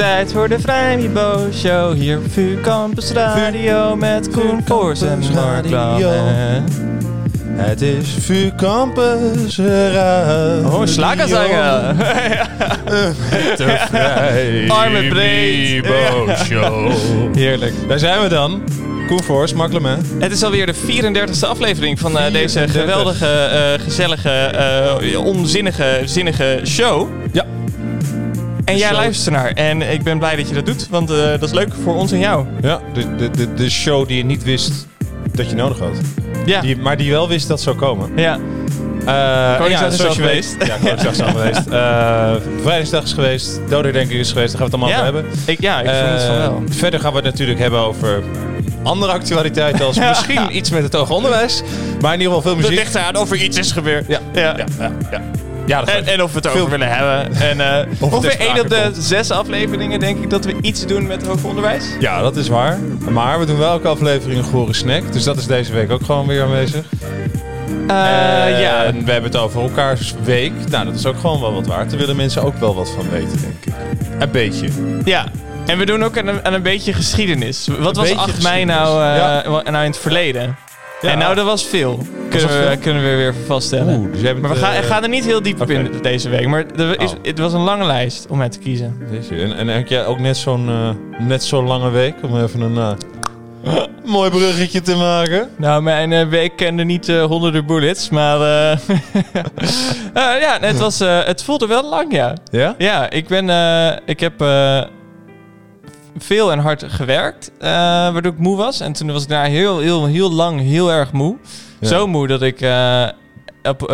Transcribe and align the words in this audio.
tijd 0.00 0.32
voor 0.32 0.48
de 0.48 0.60
Vrijmibo 0.60 1.48
Show. 1.54 1.94
Hier 1.94 2.18
op 2.18 2.24
VU 2.28 2.60
Campus 2.60 3.10
Radio 3.10 3.96
met 3.96 4.30
Koen 4.30 4.60
Voors 4.64 5.02
en 5.02 5.18
Mark. 5.34 5.70
Lamme. 5.70 6.62
Het 7.52 7.82
is 7.82 8.16
VU 8.18 8.50
Campus 8.56 9.58
Radio. 9.58 10.68
Oh. 10.68 10.86
De 13.56 14.66
Arme 14.80 15.08
breed. 15.08 15.82
Bibo 15.82 16.34
Show. 16.44 16.92
Heerlijk. 17.34 17.74
Daar 17.88 17.98
zijn 17.98 18.20
we 18.22 18.28
dan. 18.28 18.62
Koen 19.06 19.22
Voors, 19.22 19.52
Mark 19.52 19.72
Lemay. 19.72 19.98
Het 20.18 20.32
is 20.32 20.42
alweer 20.42 20.66
de 20.66 20.74
34e 20.74 21.48
aflevering 21.48 21.98
van 21.98 22.18
eh, 22.18 22.32
deze 22.32 22.58
34. 22.58 22.80
geweldige, 22.80 23.26
eh, 23.26 23.84
gezellige, 23.84 24.30
eh, 24.30 25.24
onzinnige, 25.24 26.00
zinnige 26.04 26.60
show. 26.64 27.08
Ja. 28.78 28.86
En 28.88 28.92
jij 28.94 29.02
luistert 29.02 29.34
naar. 29.34 29.50
En 29.50 29.82
ik 29.92 30.02
ben 30.02 30.18
blij 30.18 30.36
dat 30.36 30.48
je 30.48 30.54
dat 30.54 30.66
doet, 30.66 30.88
want 30.90 31.10
eh, 31.10 31.16
dat 31.16 31.42
is 31.42 31.52
leuk 31.52 31.68
voor 31.84 31.94
ons 31.94 32.12
en 32.12 32.18
jou. 32.18 32.46
Ja, 32.62 32.80
de, 32.92 33.16
de, 33.16 33.30
de, 33.30 33.54
de 33.54 33.70
show 33.70 34.08
die 34.08 34.16
je 34.16 34.24
niet 34.24 34.42
wist 34.44 34.86
dat 35.32 35.50
je 35.50 35.56
nodig 35.56 35.78
had. 35.78 35.96
Ja. 36.46 36.60
Die, 36.60 36.76
maar 36.76 36.96
die 36.96 37.10
wel 37.10 37.28
wist 37.28 37.48
dat 37.48 37.60
zou 37.60 37.76
komen. 37.76 38.10
ja. 38.16 38.38
Uh, 39.06 39.56
Koningsdag 39.58 39.92
is 40.08 40.14
geweest. 40.16 40.56
Ja, 40.66 40.76
Koningsdag 40.76 41.12
is 41.12 41.20
al 41.20 41.28
geweest. 41.28 41.62
Uh, 41.68 42.32
Vrijdag 42.64 43.02
is 43.04 43.12
geweest. 43.12 43.60
Dodenherdenking 43.68 44.20
is 44.20 44.32
geweest. 44.32 44.52
Daar 44.58 44.60
gaan 44.60 44.70
we 44.70 44.76
het 44.76 44.84
allemaal 44.84 44.88
Ja. 44.88 45.08
over 45.08 45.24
hebben. 45.24 45.32
Ik, 45.46 45.60
ja, 45.60 45.80
ik 45.80 45.88
vermoed 45.88 46.20
van 46.22 46.30
Eh, 46.34 46.38
wel. 46.38 46.62
Verder 46.70 47.00
gaan 47.00 47.10
we 47.10 47.16
het 47.16 47.24
natuurlijk 47.26 47.58
hebben 47.58 47.78
over 47.80 48.22
andere 48.82 49.12
actualiteiten. 49.12 49.84
Als 49.86 49.98
misschien 50.08 50.56
iets 50.56 50.70
met 50.70 50.82
het 50.82 50.92
hoger 50.92 51.14
onderwijs. 51.14 51.62
Maar 52.00 52.12
in 52.14 52.20
ieder 52.20 52.34
geval 52.34 52.42
veel 52.42 52.60
Het 52.60 52.68
muziek. 52.70 52.78
ligt 52.84 52.94
eraan 52.94 53.16
of 53.16 53.30
er 53.30 53.36
iets 53.36 53.58
is 53.58 53.72
gebeurd. 53.72 54.06
Ja, 54.08 54.20
Ja. 54.32 54.56
ja, 54.78 54.92
ja. 55.10 55.20
Ja. 55.66 55.84
En, 55.84 56.06
en 56.06 56.22
of 56.22 56.30
we 56.30 56.36
het 56.36 56.46
over 56.46 56.58
Veel- 56.60 56.68
willen 56.68 56.88
hebben. 56.88 57.34
En 57.34 57.60
eh 57.60 57.76
het 57.76 57.86
ongeveer 58.00 58.40
één 58.40 58.60
op 58.60 58.68
de 58.68 58.80
komt. 58.82 58.96
zes 58.96 59.30
afleveringen 59.30 60.00
denk 60.00 60.22
ik 60.22 60.30
dat 60.30 60.44
we 60.44 60.54
iets 60.60 60.86
doen 60.86 61.06
met 61.06 61.26
hoger 61.26 61.48
onderwijs. 61.48 61.84
Ja, 62.00 62.20
dat 62.22 62.36
is 62.36 62.48
waar. 62.48 62.78
Maar 63.10 63.38
we 63.38 63.46
doen 63.46 63.58
wel 63.58 63.70
elke 63.70 63.88
aflevering 63.88 64.38
een 64.38 64.44
gore 64.50 64.72
snack. 64.74 65.12
Dus 65.12 65.24
dat 65.24 65.36
is 65.36 65.46
deze 65.46 65.72
week 65.72 65.90
ook 65.90 66.04
gewoon 66.04 66.26
weer 66.26 66.42
aanwezig. 66.42 66.84
Eh, 67.86 67.96
ja, 68.60 68.84
En 68.84 69.04
we 69.04 69.12
hebben 69.12 69.30
het 69.30 69.40
over 69.40 69.62
elkaars 69.62 70.14
week. 70.24 70.52
Nou, 70.70 70.84
dat 70.84 70.94
is 70.94 71.06
ook 71.06 71.18
gewoon 71.20 71.40
wel 71.40 71.52
wat 71.52 71.66
waard. 71.66 71.90
Daar 71.90 71.98
willen 71.98 72.16
mensen 72.16 72.42
ook 72.42 72.56
wel 72.56 72.74
wat 72.74 72.90
van 72.90 73.10
weten, 73.10 73.40
denk 73.40 73.64
ik. 73.64 73.72
Een 74.18 74.30
beetje. 74.30 74.68
ja. 75.04 75.26
En 75.66 75.78
we 75.78 75.86
doen 75.86 76.04
ook 76.04 76.18
aan 76.18 76.26
een, 76.26 76.44
aan 76.44 76.52
een 76.52 76.62
beetje 76.62 76.92
geschiedenis. 76.92 77.68
Wat 77.78 77.96
was 77.96 78.08
beetje 78.08 78.22
8 78.22 78.42
mei 78.42 78.64
nou, 78.64 79.02
eh, 79.02 79.70
nou 79.70 79.84
in 79.84 79.90
het 79.90 79.98
verleden? 79.98 80.56
En 81.00 81.18
nou, 81.18 81.34
dat 81.34 81.44
was 81.44 81.64
veel. 81.66 81.96
Kunnen, 82.28 82.48
was 82.48 82.56
we, 82.58 82.62
veel? 82.66 82.78
kunnen 82.78 83.02
we 83.02 83.08
weer 83.16 83.34
vaststellen. 83.46 83.98
Oeh, 83.98 84.12
dus 84.12 84.22
maar 84.40 84.50
we 84.50 84.56
gaan, 84.56 84.72
eh, 84.74 84.82
gaan 84.82 85.02
er 85.02 85.08
niet 85.08 85.24
heel 85.24 85.42
diep 85.42 85.60
op 85.60 85.70
in 85.70 85.90
deze 86.02 86.28
week. 86.28 86.46
Maar 86.46 86.64
er 86.76 87.00
is, 87.00 87.10
Oh. 87.12 87.16
het 87.22 87.38
was 87.38 87.52
een 87.52 87.60
lange 87.60 87.84
lijst 87.84 88.26
om 88.28 88.40
uit 88.42 88.52
te 88.52 88.58
kiezen. 88.58 88.96
Deze. 89.10 89.34
En, 89.42 89.56
en 89.56 89.68
heb 89.68 89.88
jij 89.88 90.06
ook 90.06 90.18
net 90.18 90.36
zo'n 90.36 90.68
eh, 90.68 90.90
net 91.26 91.44
zo'n 91.44 91.66
lange 91.66 91.90
week 91.90 92.14
om 92.22 92.42
even 92.42 92.60
een 92.60 92.76
eh, 92.76 93.82
mooi 94.04 94.30
bruggetje 94.30 94.80
te 94.80 94.96
maken? 94.96 95.48
Nou, 95.56 95.82
mijn 95.82 96.28
week 96.28 96.56
kende 96.56 96.84
niet 96.84 97.08
eh, 97.08 97.22
honderden 97.22 97.66
bullets, 97.66 98.08
maar... 98.10 98.40
eh, 98.40 98.70
eh, 100.14 100.40
ja, 100.40 100.58
het, 100.60 100.78
was, 100.78 101.00
eh, 101.00 101.24
het 101.24 101.42
voelde 101.44 101.66
wel 101.66 101.88
lang, 101.88 102.12
ja. 102.14 102.34
Ja? 102.50 102.74
Ja, 102.78 103.10
ik 103.10 103.28
ben. 103.28 103.50
eh, 103.50 103.96
ik 104.06 104.20
heb 104.20 104.40
eh, 104.40 104.82
veel 106.18 106.52
en 106.52 106.58
hard 106.58 106.84
gewerkt, 106.86 107.50
eh, 107.58 107.68
waardoor 108.12 108.32
ik 108.32 108.38
moe 108.38 108.56
was. 108.56 108.80
En 108.80 108.92
toen 108.92 109.12
was 109.12 109.22
ik 109.22 109.28
daar 109.28 109.46
heel, 109.46 109.78
heel, 109.78 110.06
heel 110.06 110.32
lang 110.32 110.60
heel 110.60 110.92
erg 110.92 111.12
moe. 111.12 111.36
Ja. 111.80 111.88
Zo 111.88 112.06
moe 112.06 112.26
dat 112.26 112.42
ik 112.42 112.60
eh, 112.60 113.08
op 113.62 113.92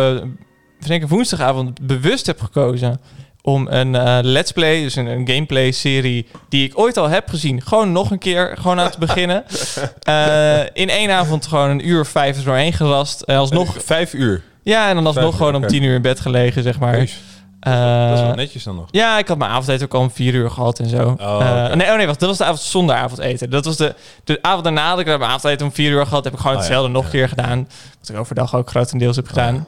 ik 0.79 0.87
denk 0.87 1.07
woensdagavond 1.07 1.87
bewust 1.87 2.25
heb 2.25 2.41
gekozen 2.41 2.99
om 3.41 3.67
een 3.67 4.21
let's 4.25 4.51
play, 4.51 4.81
dus 4.81 4.95
een, 4.95 5.05
een 5.05 5.27
gameplay 5.27 5.71
serie 5.71 6.27
die 6.49 6.67
ik 6.67 6.79
ooit 6.79 6.97
al 6.97 7.09
heb 7.09 7.29
gezien, 7.29 7.61
gewoon 7.61 7.91
nog 7.91 8.11
een 8.11 8.17
keer 8.17 8.57
gewoon 8.59 8.79
aan 8.79 8.91
te 8.91 8.99
beginnen. 8.99 9.43
In 10.83 10.89
één 10.89 11.11
avond 11.11 11.47
gewoon 11.47 11.69
een 11.69 11.87
uur 11.87 11.99
of 11.99 12.07
vijf 12.07 12.37
er 12.37 12.43
doorheen 12.43 12.73
gelast. 12.73 13.21
En 13.21 13.37
alsnog, 13.37 13.75
Vijf 13.83 14.13
uur. 14.13 14.43
ja, 14.63 14.89
en 14.89 14.95
dan 14.95 15.05
alsnog 15.05 15.23
Vijf 15.23 15.33
uur, 15.39 15.45
gewoon 15.45 15.63
om 15.63 15.67
tien 15.67 15.83
uur 15.83 15.95
in 15.95 16.01
bed 16.01 16.19
gelegen, 16.19 16.63
zeg 16.63 16.79
maar. 16.79 17.09
Jeez, 17.59 17.75
dat 18.09 18.13
is 18.13 18.19
wel 18.21 18.29
Eh, 18.29 18.35
netjes 18.35 18.63
dan 18.63 18.75
nog. 18.75 18.87
ja, 18.91 19.17
ik 19.17 19.27
had 19.27 19.37
mijn 19.37 19.51
avondeten 19.51 19.85
ook 19.85 19.93
al 19.93 19.99
om 20.01 20.11
vier 20.11 20.33
uur 20.33 20.49
gehad 20.51 20.79
en 20.79 20.89
zo. 20.89 21.15
Oh, 21.19 21.41
Eh, 21.41 21.73
nee, 21.75 21.89
oh 21.91 21.95
nee, 21.97 22.05
wacht, 22.05 22.19
dat 22.19 22.29
was 22.29 22.37
de 22.37 22.43
avond 22.43 22.59
zonder 22.59 22.95
avondeten. 22.95 23.49
Dat 23.49 23.65
was 23.65 23.77
de, 23.77 23.95
de 24.23 24.39
avond 24.41 24.63
daarna 24.63 24.89
dat 24.89 24.99
ik 24.99 25.05
mijn 25.05 25.21
avondeten 25.23 25.65
om 25.65 25.71
vier 25.71 25.91
uur 25.91 26.05
gehad. 26.05 26.23
Heb 26.23 26.33
ik 26.33 26.39
gewoon 26.39 26.55
Oh, 26.55 26.61
ja. 26.61 26.67
hetzelfde 26.67 26.91
nog 26.93 27.03
een 27.05 27.11
Ja. 27.11 27.17
keer 27.17 27.29
gedaan. 27.29 27.67
Wat 27.99 28.09
ik 28.09 28.17
overdag 28.17 28.55
ook 28.55 28.69
grotendeels 28.69 29.15
heb 29.15 29.27
gedaan. 29.27 29.55
ja. 29.55 29.63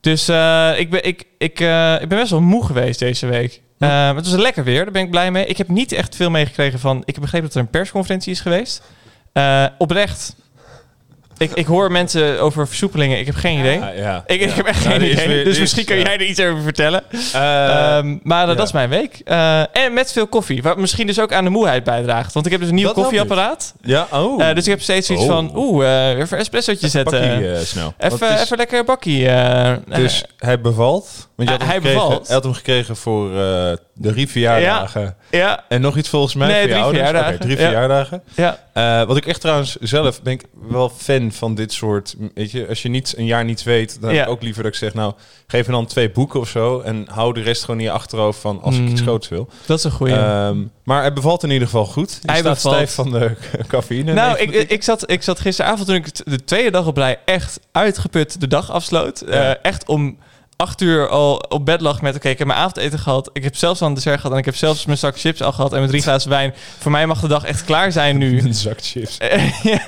Dus 0.00 0.28
eh, 0.28 0.78
ik, 0.78 0.90
ben, 0.90 1.04
ik, 1.06 1.24
ik, 1.38 1.60
eh, 1.60 1.92
ik 2.00 2.08
ben 2.08 2.18
best 2.18 2.30
wel 2.30 2.40
moe 2.40 2.64
geweest 2.66 2.98
deze 2.98 3.26
week. 3.26 3.60
Hm. 3.78 3.84
Eh, 3.84 4.14
het 4.14 4.30
was 4.30 4.40
lekker 4.40 4.64
weer, 4.64 4.82
daar 4.84 4.92
ben 4.92 5.02
ik 5.02 5.10
blij 5.10 5.30
mee. 5.30 5.46
Ik 5.46 5.56
heb 5.58 5.68
niet 5.68 5.92
echt 5.92 6.16
veel 6.16 6.30
meegekregen 6.30 6.78
van... 6.78 6.98
Ik 7.04 7.14
heb 7.14 7.20
begrepen 7.20 7.46
dat 7.46 7.56
er 7.56 7.62
een 7.62 7.70
persconferentie 7.70 8.32
is 8.32 8.40
geweest. 8.40 8.82
Eh, 9.32 9.64
oprecht. 9.78 10.34
Ik, 11.40 11.50
ik 11.54 11.66
hoor 11.66 11.92
mensen 11.92 12.40
over 12.40 12.66
versoepelingen. 12.66 13.18
Ik 13.18 13.26
heb 13.26 13.34
geen 13.34 13.58
idee. 13.58 13.80
Ja. 13.96 14.22
Ik, 14.26 14.40
ik 14.40 14.48
Ja. 14.48 14.54
heb 14.54 14.66
echt 14.66 14.82
Ja, 14.84 14.90
geen 14.90 15.02
idee. 15.10 15.28
weer- 15.28 15.44
dus 15.44 15.58
misschien 15.58 15.82
is- 15.82 15.88
kan 15.88 15.98
jij 15.98 16.12
er 16.14 16.22
iets 16.26 16.40
over 16.40 16.62
vertellen. 16.62 17.02
Eh, 17.32 17.96
Ehm, 17.96 18.16
maar 18.22 18.46
dat 18.46 18.60
is 18.66 18.72
mijn 18.72 18.88
week. 18.88 19.20
Eh, 19.24 19.60
en 19.76 19.92
met 19.92 20.12
veel 20.12 20.26
koffie. 20.26 20.62
Wat 20.62 20.76
misschien 20.76 21.06
dus 21.06 21.20
ook 21.20 21.32
aan 21.32 21.44
de 21.44 21.50
moeheid 21.50 21.84
bijdraagt. 21.84 22.32
Want 22.32 22.46
ik 22.46 22.52
heb 22.52 22.60
dus 22.60 22.70
een 22.70 22.74
nieuw 22.76 22.86
Dat 22.86 22.94
koffieapparaat. 22.94 23.74
ja, 23.82 24.06
oh. 24.12 24.42
Eh, 24.48 24.54
dus 24.54 24.64
ik 24.64 24.70
heb 24.70 24.80
steeds 24.82 25.06
zoiets 25.06 25.24
Oh. 25.26 25.30
van... 25.32 25.50
Oeh, 25.56 25.86
eh, 25.86 26.18
even 26.18 26.32
een 26.32 26.38
espressootje 26.38 26.88
zetten. 26.88 27.66
Snel. 27.66 27.94
Even, 27.98 28.40
even 28.40 28.56
lekker 28.56 28.84
bakkie. 28.84 29.28
Dus 29.86 30.24
hij 30.38 30.60
bevalt. 30.60 31.28
Want 31.46 31.52
je 31.52 31.56
had 31.58 31.64
Hij 31.64 31.74
hem 31.74 31.82
gekregen, 31.84 32.06
bevalt. 32.08 32.26
Hij 32.26 32.34
had 32.34 32.44
hem 32.44 32.54
gekregen 32.54 32.96
voor 32.96 33.30
de 33.30 33.78
drie 33.94 34.28
verjaardagen. 34.28 35.16
ja, 35.30 35.64
En 35.68 35.80
nog 35.80 35.96
iets 35.96 36.08
volgens 36.08 36.34
mij 36.34 36.48
Nee, 36.48 36.60
voor 36.62 36.70
drie 36.70 36.84
verjaardagen. 36.84 37.38
Drie 37.40 37.56
Ja. 37.56 37.62
verjaardagen. 37.62 38.22
ja. 38.34 38.58
Eh, 38.72 39.02
wat 39.06 39.16
ik 39.16 39.26
echt 39.26 39.40
trouwens 39.40 39.76
zelf 39.76 40.22
ben 40.22 40.32
ik 40.32 40.44
wel 40.68 40.88
fan 40.88 41.32
van 41.32 41.54
dit 41.54 41.72
soort. 41.72 42.14
Weet 42.34 42.50
je, 42.50 42.68
als 42.68 42.82
je 42.82 42.88
niet 42.88 43.14
een 43.16 43.24
jaar 43.26 43.44
niets 43.44 43.62
weet, 43.62 44.00
dan 44.00 44.10
heb 44.14 44.24
ik 44.24 44.30
ook 44.30 44.42
liever 44.42 44.62
dat 44.62 44.72
ik 44.72 44.78
zeg, 44.78 44.94
nou, 44.94 45.12
geef 45.46 45.66
me 45.66 45.72
dan 45.72 45.86
twee 45.86 46.10
boeken 46.10 46.40
of 46.40 46.48
zo 46.48 46.80
en 46.80 47.06
hou 47.10 47.32
de 47.32 47.40
rest 47.42 47.64
gewoon 47.64 47.80
in 47.80 47.86
je 47.86 47.92
achterhoofd 47.92 48.40
van 48.40 48.62
als 48.62 48.76
ik 48.76 48.88
iets 48.88 49.00
Mm. 49.00 49.06
groots 49.06 49.28
wil. 49.28 49.48
Dat 49.66 49.78
is 49.78 49.84
een 49.84 49.90
goeie. 49.90 50.14
Ehm, 50.14 50.58
maar 50.84 51.00
hij 51.00 51.12
bevalt 51.12 51.42
in 51.42 51.50
ieder 51.50 51.68
geval 51.68 51.84
goed. 51.86 52.18
Je 52.22 52.30
Hij 52.30 52.38
staat 52.40 52.54
bevalt. 52.54 52.74
stijf 52.74 52.94
van 52.94 53.10
de 53.10 53.30
cafeïne. 53.68 54.12
nou, 54.12 54.38
ik, 54.38 54.50
ik, 54.70 54.82
zat, 54.82 55.10
ik 55.10 55.22
zat 55.22 55.40
gisteravond 55.40 55.86
toen 55.86 55.96
ik 55.96 56.24
de 56.30 56.44
tweede 56.44 56.70
dag 56.70 56.86
op 56.86 56.96
rij 56.96 57.18
echt 57.24 57.60
uitgeput 57.72 58.40
de 58.40 58.46
dag 58.48 58.70
afsloot. 58.70 59.20
Eh, 59.20 59.64
echt 59.64 59.88
om 59.88 60.16
acht 60.60 60.80
uur 60.80 61.08
al 61.08 61.36
op 61.48 61.64
bed 61.64 61.80
lag 61.80 62.02
met... 62.02 62.16
Oké, 62.16 62.28
ik 62.28 62.38
heb 62.38 62.46
mijn 62.46 62.58
avondeten 62.58 62.98
gehad. 62.98 63.30
Ik 63.32 63.42
heb 63.44 63.56
zelfs 63.56 63.80
al 63.80 63.88
een 63.88 63.94
dessert 63.94 64.16
gehad. 64.16 64.32
En 64.32 64.38
ik 64.38 64.44
heb 64.44 64.56
zelfs 64.56 64.86
mijn 64.86 64.98
zak 64.98 65.18
chips 65.18 65.42
al 65.42 65.52
gehad. 65.52 65.70
En 65.72 65.78
mijn 65.78 65.90
drie 65.90 66.02
glazen 66.02 66.30
wijn. 66.30 66.54
Voor 66.78 66.90
mij 66.90 67.06
mag 67.06 67.20
de 67.20 67.28
dag 67.28 67.44
echt 67.44 67.64
klaar 67.64 67.92
zijn 67.92 68.18
nu. 68.18 68.40
een 68.42 68.54
zak 68.54 68.78
chips. 68.82 69.18
Eh, 69.18 69.62
ja, 69.72 69.82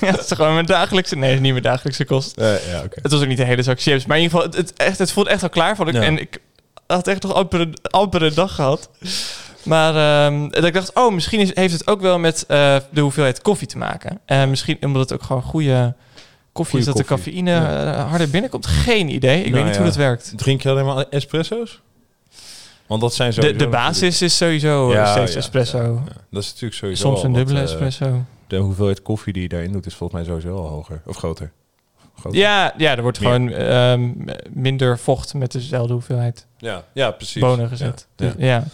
ja, 0.00 0.10
dat 0.10 0.20
is 0.20 0.32
gewoon 0.32 0.54
mijn 0.54 0.66
dagelijkse... 0.66 1.16
Nee, 1.16 1.40
niet 1.40 1.52
mijn 1.52 1.62
dagelijkse 1.62 2.04
kost. 2.04 2.36
Eh, 2.36 2.68
ja. 2.70 2.82
Het 3.02 3.12
was 3.12 3.20
ook 3.20 3.26
niet 3.28 3.36
de 3.36 3.44
hele 3.44 3.62
zak 3.62 3.80
chips. 3.80 4.06
Maar 4.06 4.16
in 4.16 4.22
ieder 4.22 4.38
geval, 4.38 4.52
het, 4.58 4.68
het, 4.68 4.78
echt, 4.78 4.98
het 4.98 5.12
voelt 5.12 5.26
echt 5.26 5.42
al 5.42 5.48
klaar. 5.48 5.76
Vond 5.76 5.88
ik. 5.88 5.94
Ja. 5.94 6.02
En 6.02 6.18
ik 6.20 6.38
had 6.86 7.08
echt 7.08 7.22
nog 7.22 7.34
amper, 7.34 7.60
een- 7.60 7.76
amper 7.82 8.22
een 8.22 8.34
dag 8.34 8.54
gehad. 8.54 8.90
Maar 9.62 9.94
ehm, 10.26 10.48
dat 10.48 10.64
ik 10.64 10.74
dacht, 10.74 10.94
oh, 10.94 11.12
misschien 11.12 11.40
is, 11.40 11.54
heeft 11.54 11.72
het 11.72 11.86
ook 11.86 12.00
wel 12.00 12.18
met 12.18 12.44
eh, 12.48 12.76
de 12.90 13.00
hoeveelheid 13.00 13.42
koffie 13.42 13.66
te 13.66 13.78
maken. 13.78 14.20
En 14.24 14.50
misschien 14.50 14.78
omdat 14.80 15.02
het 15.02 15.12
ook 15.12 15.22
gewoon 15.26 15.42
goede 15.42 15.94
koffie 16.52 16.78
is, 16.78 16.84
dat 16.84 16.96
de 16.96 17.04
cafeïne 17.04 17.50
Ja. 17.50 17.92
eh, 17.94 18.08
harder 18.08 18.30
binnenkomt. 18.30 18.66
Geen 18.66 19.08
idee. 19.08 19.38
Ik 19.38 19.42
Nou 19.44 19.54
weet 19.54 19.64
niet 19.64 19.72
ja. 19.72 19.78
hoe 19.80 19.86
dat 19.88 19.96
werkt. 19.96 20.32
Drink 20.36 20.62
je 20.62 20.68
alleen 20.70 20.84
maar 20.84 21.04
espresso's? 21.10 21.80
Want 22.86 23.00
dat 23.02 23.14
zijn 23.14 23.28
De, 23.30 23.34
sowieso 23.36 23.58
de 23.58 23.68
basis 23.68 24.22
is 24.22 24.36
sowieso 24.36 24.92
Ja, 24.92 25.04
eh, 25.04 25.10
steeds 25.12 25.32
ja, 25.32 25.38
espresso. 25.38 25.78
ja, 25.78 25.84
ja. 25.84 26.02
Dat 26.30 26.42
is 26.42 26.48
natuurlijk 26.48 26.74
sowieso 26.74 27.02
Soms 27.08 27.22
een 27.22 27.32
dubbele 27.32 27.58
eh, 27.58 27.64
espresso. 27.64 28.24
de 28.46 28.56
hoeveelheid 28.56 29.02
koffie 29.02 29.32
die 29.32 29.42
je 29.42 29.48
daarin 29.48 29.72
doet 29.72 29.86
is 29.86 29.94
volgens 29.94 30.20
mij 30.20 30.28
sowieso 30.28 30.62
al 30.62 30.68
hoger. 30.68 31.02
Of 31.06 31.16
groter. 31.16 31.52
Groter. 32.20 32.38
Ja, 32.40 32.72
ja, 32.76 32.96
er 32.96 33.02
wordt 33.02 33.20
Meer. 33.20 33.32
gewoon 33.32 33.50
ehm, 33.52 34.10
minder 34.50 34.98
vocht 34.98 35.34
met 35.34 35.52
dezelfde 35.52 35.92
hoeveelheid 35.92 36.46
Ja, 36.58 36.82
ja 36.92 37.10
precies. 37.10 37.40
bonen 37.42 37.68
gezet. 37.68 38.06
Ja, 38.16 38.26
Ja. 38.26 38.32
ja. 38.46 38.64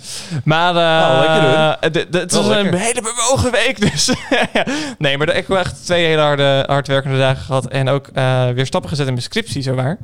Maar 0.44 0.74
Nou, 0.74 1.90
de- 1.90 2.06
het 2.10 2.32
was 2.32 2.46
een 2.48 2.74
hele 2.74 3.00
bewogen 3.02 3.50
week. 3.52 3.80
Dus 3.92 4.10
nee, 4.98 5.18
maar 5.18 5.28
ik 5.36 5.46
heb 5.46 5.56
echt 5.56 5.84
twee 5.84 6.06
hele 6.06 6.20
harde, 6.22 6.64
hardwerkende 6.66 7.18
dagen 7.18 7.44
gehad. 7.44 7.66
En 7.68 7.88
ook 7.88 8.06
eh, 8.14 8.48
weer 8.50 8.66
stappen 8.66 8.90
gezet 8.90 9.06
in 9.06 9.12
mijn 9.12 9.24
scriptie, 9.24 9.62
zowaar. 9.62 9.98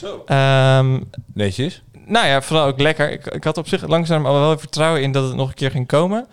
Zo. 0.00 0.22
Ehm 0.26 1.00
Netjes. 1.34 1.82
nou 2.06 2.26
ja, 2.26 2.42
vooral 2.42 2.66
ook 2.66 2.80
lekker. 2.80 3.10
Ik, 3.10 3.26
ik 3.26 3.44
had 3.44 3.58
op 3.58 3.68
zich 3.68 3.86
langzaam 3.88 4.26
al 4.26 4.40
wel 4.40 4.58
vertrouwen 4.58 5.02
in 5.02 5.12
dat 5.12 5.24
het 5.26 5.36
nog 5.36 5.48
een 5.48 5.54
keer 5.54 5.70
ging 5.70 5.86
komen. 5.86 6.26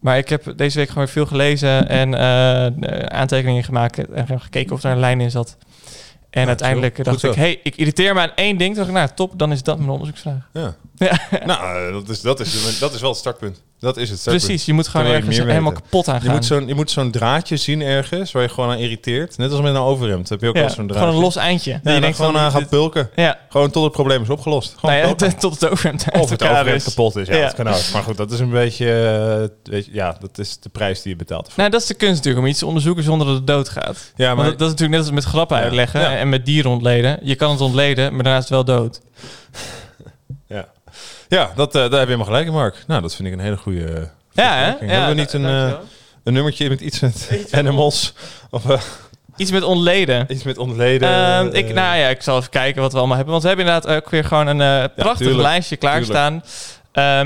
Maar 0.00 0.18
ik 0.18 0.28
heb 0.28 0.52
deze 0.56 0.78
week 0.78 0.88
gewoon 0.88 1.04
weer 1.04 1.12
veel 1.12 1.26
gelezen 1.26 1.88
en 1.88 2.18
aantekeningen 3.12 3.64
gemaakt 3.64 4.10
en 4.12 4.40
gekeken 4.40 4.74
of 4.74 4.82
er 4.82 4.90
een 4.90 4.98
lijn 5.00 5.20
in 5.20 5.30
zat. 5.30 5.56
En 6.32 6.42
Ja, 6.42 6.48
uiteindelijk 6.48 7.04
dacht 7.04 7.20
Goed 7.20 7.28
ik, 7.28 7.34
zo. 7.34 7.40
hey, 7.40 7.60
ik 7.62 7.76
irriteer 7.76 8.14
me 8.14 8.20
aan 8.20 8.34
één 8.34 8.56
ding. 8.56 8.68
Toen 8.68 8.84
dacht 8.84 8.88
ik, 8.88 8.94
nou 8.94 9.08
top, 9.14 9.38
dan 9.38 9.52
is 9.52 9.62
dat 9.62 9.78
mijn 9.78 9.90
onderzoeksvraag. 9.90 10.48
Ja. 10.52 10.74
Ja. 10.96 11.18
nou, 11.44 11.92
dat 11.92 12.08
is, 12.08 12.20
dat, 12.20 12.40
is, 12.40 12.78
dat 12.78 12.94
is 12.94 13.00
wel 13.00 13.10
het 13.10 13.18
startpunt. 13.18 13.62
Dat 13.82 13.96
is 13.96 14.10
het. 14.10 14.18
Separate. 14.18 14.44
Precies, 14.46 14.64
je 14.66 14.72
moet 14.72 14.88
gewoon 14.88 15.06
ergens 15.06 15.38
helemaal 15.38 15.72
kapot 15.72 16.08
aan 16.08 16.14
Je 16.14 16.20
gaan. 16.20 16.32
moet 16.34 16.44
zo'n 16.44 16.66
je 16.66 16.74
moet 16.74 16.90
zo'n 16.90 17.10
draadje 17.10 17.56
zien 17.56 17.80
ergens 17.82 18.32
waar 18.32 18.42
je 18.42 18.48
gewoon 18.48 18.70
aan 18.70 18.78
irriteert. 18.78 19.38
Net 19.38 19.50
als 19.52 19.60
met 19.60 19.74
een 19.74 19.80
overhemd 19.80 20.28
heb 20.28 20.40
je 20.40 20.48
ook 20.48 20.54
ja, 20.54 20.60
wel 20.60 20.70
zo'n 20.70 20.86
draadje. 20.86 21.02
gewoon 21.04 21.14
een 21.18 21.24
los 21.24 21.36
eindje. 21.36 21.70
Ja, 21.70 21.76
Die 21.82 21.92
dan 21.92 22.00
denkt 22.00 22.16
gewoon 22.16 22.36
aan 22.38 22.50
gaan 22.50 22.60
dit- 22.60 22.68
pulken. 22.68 23.10
Ja, 23.16 23.38
Gewoon 23.48 23.70
tot 23.70 23.82
het 23.84 23.92
probleem 23.92 24.22
is 24.22 24.28
opgelost. 24.30 24.74
Nou 24.82 24.94
ja, 24.96 25.14
tot 25.38 25.60
het 25.60 25.68
overhemd 25.70 26.04
Of 26.20 26.30
het 26.30 26.42
overhemd 26.42 26.68
is. 26.76 26.84
kapot 26.84 27.16
is. 27.16 27.26
Ja, 27.28 27.40
dat 27.42 27.54
kan 27.54 27.68
ook. 27.68 27.80
Maar 27.92 28.02
goed, 28.02 28.16
dat 28.16 28.32
is 28.32 28.38
een 28.40 28.50
beetje... 28.50 28.86
eh, 29.64 29.72
weet 29.72 29.84
je, 29.86 29.90
ja, 29.94 30.16
dat 30.20 30.38
is 30.38 30.58
de 30.60 30.68
prijs 30.68 31.02
die 31.02 31.12
je 31.12 31.18
betaalt. 31.18 31.50
Nou, 31.56 31.70
dat 31.70 31.80
is 31.80 31.86
de 31.86 31.94
kunst 31.94 32.14
natuurlijk, 32.16 32.44
om 32.44 32.50
iets 32.50 32.58
te 32.58 32.66
onderzoeken 32.66 33.04
zonder 33.04 33.26
dat 33.26 33.36
het 33.36 33.46
doodgaat. 33.46 34.12
Ja, 34.16 34.34
Maar 34.34 34.44
dat, 34.44 34.58
dat 34.58 34.66
is 34.68 34.72
natuurlijk 34.72 34.98
net 34.98 35.00
als 35.00 35.10
met 35.24 35.24
grappen 35.24 35.56
uitleggen 35.56 36.08
en 36.18 36.28
met 36.28 36.46
dieren 36.46 36.70
ontleden. 36.70 37.18
Je 37.22 37.34
kan 37.34 37.50
het 37.50 37.60
ontleden, 37.60 38.14
maar 38.14 38.22
daarna 38.22 38.38
is 38.38 38.48
het 38.48 38.52
wel 38.52 38.64
dood. 38.64 39.00
Ja, 41.36 41.52
dat, 41.56 41.74
eh, 41.74 41.80
daar 41.80 41.82
heb 41.82 41.92
je 41.92 41.96
helemaal 41.98 42.24
gelijk 42.26 42.46
in, 42.46 42.52
Mark. 42.52 42.84
Nou, 42.86 43.02
dat 43.02 43.14
vind 43.14 43.28
ik 43.28 43.34
een 43.34 43.40
hele 43.40 43.56
goede... 43.56 43.84
eh, 43.84 44.02
Ja, 44.32 44.54
hè? 44.56 44.66
Ja, 44.66 44.76
Hebben 44.92 45.08
we 45.08 45.20
niet 45.20 45.32
een, 45.32 45.44
eh, 45.44 45.72
een 46.24 46.32
nummertje 46.32 46.68
met 46.68 46.80
iets 46.80 47.00
met 47.00 47.28
animals? 47.50 48.12
Of 48.50 48.64
Iets 49.36 49.50
met 49.50 49.62
ontleden. 49.62 50.26
iets 50.28 50.42
met 50.42 50.58
ontleden? 50.58 51.08
Ehm, 51.08 51.46
ik, 51.46 51.64
nou 51.74 51.96
ja, 51.98 52.08
ik 52.08 52.22
zal 52.22 52.38
even 52.38 52.50
kijken 52.50 52.82
wat 52.82 52.92
we 52.92 52.98
allemaal 52.98 53.16
hebben. 53.16 53.32
Want 53.32 53.42
we 53.44 53.48
hebben 53.54 53.66
inderdaad 53.66 53.96
ook 53.96 54.10
weer 54.10 54.24
gewoon 54.24 54.46
een 54.46 54.60
eh, 54.60 54.84
prachtig 54.96 55.16
tuurlijk. 55.26 55.42
lijstje 55.42 55.76
klaarstaan. 55.76 56.42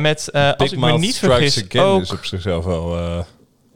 met, 0.00 0.32
als 0.56 0.72
ik 0.72 0.78
me 0.78 0.98
niet 0.98 1.16
vergis, 1.18 1.64
ook... 1.78 2.02
is 2.02 2.12
op 2.12 2.24
zichzelf 2.24 2.64
wel 2.64 3.24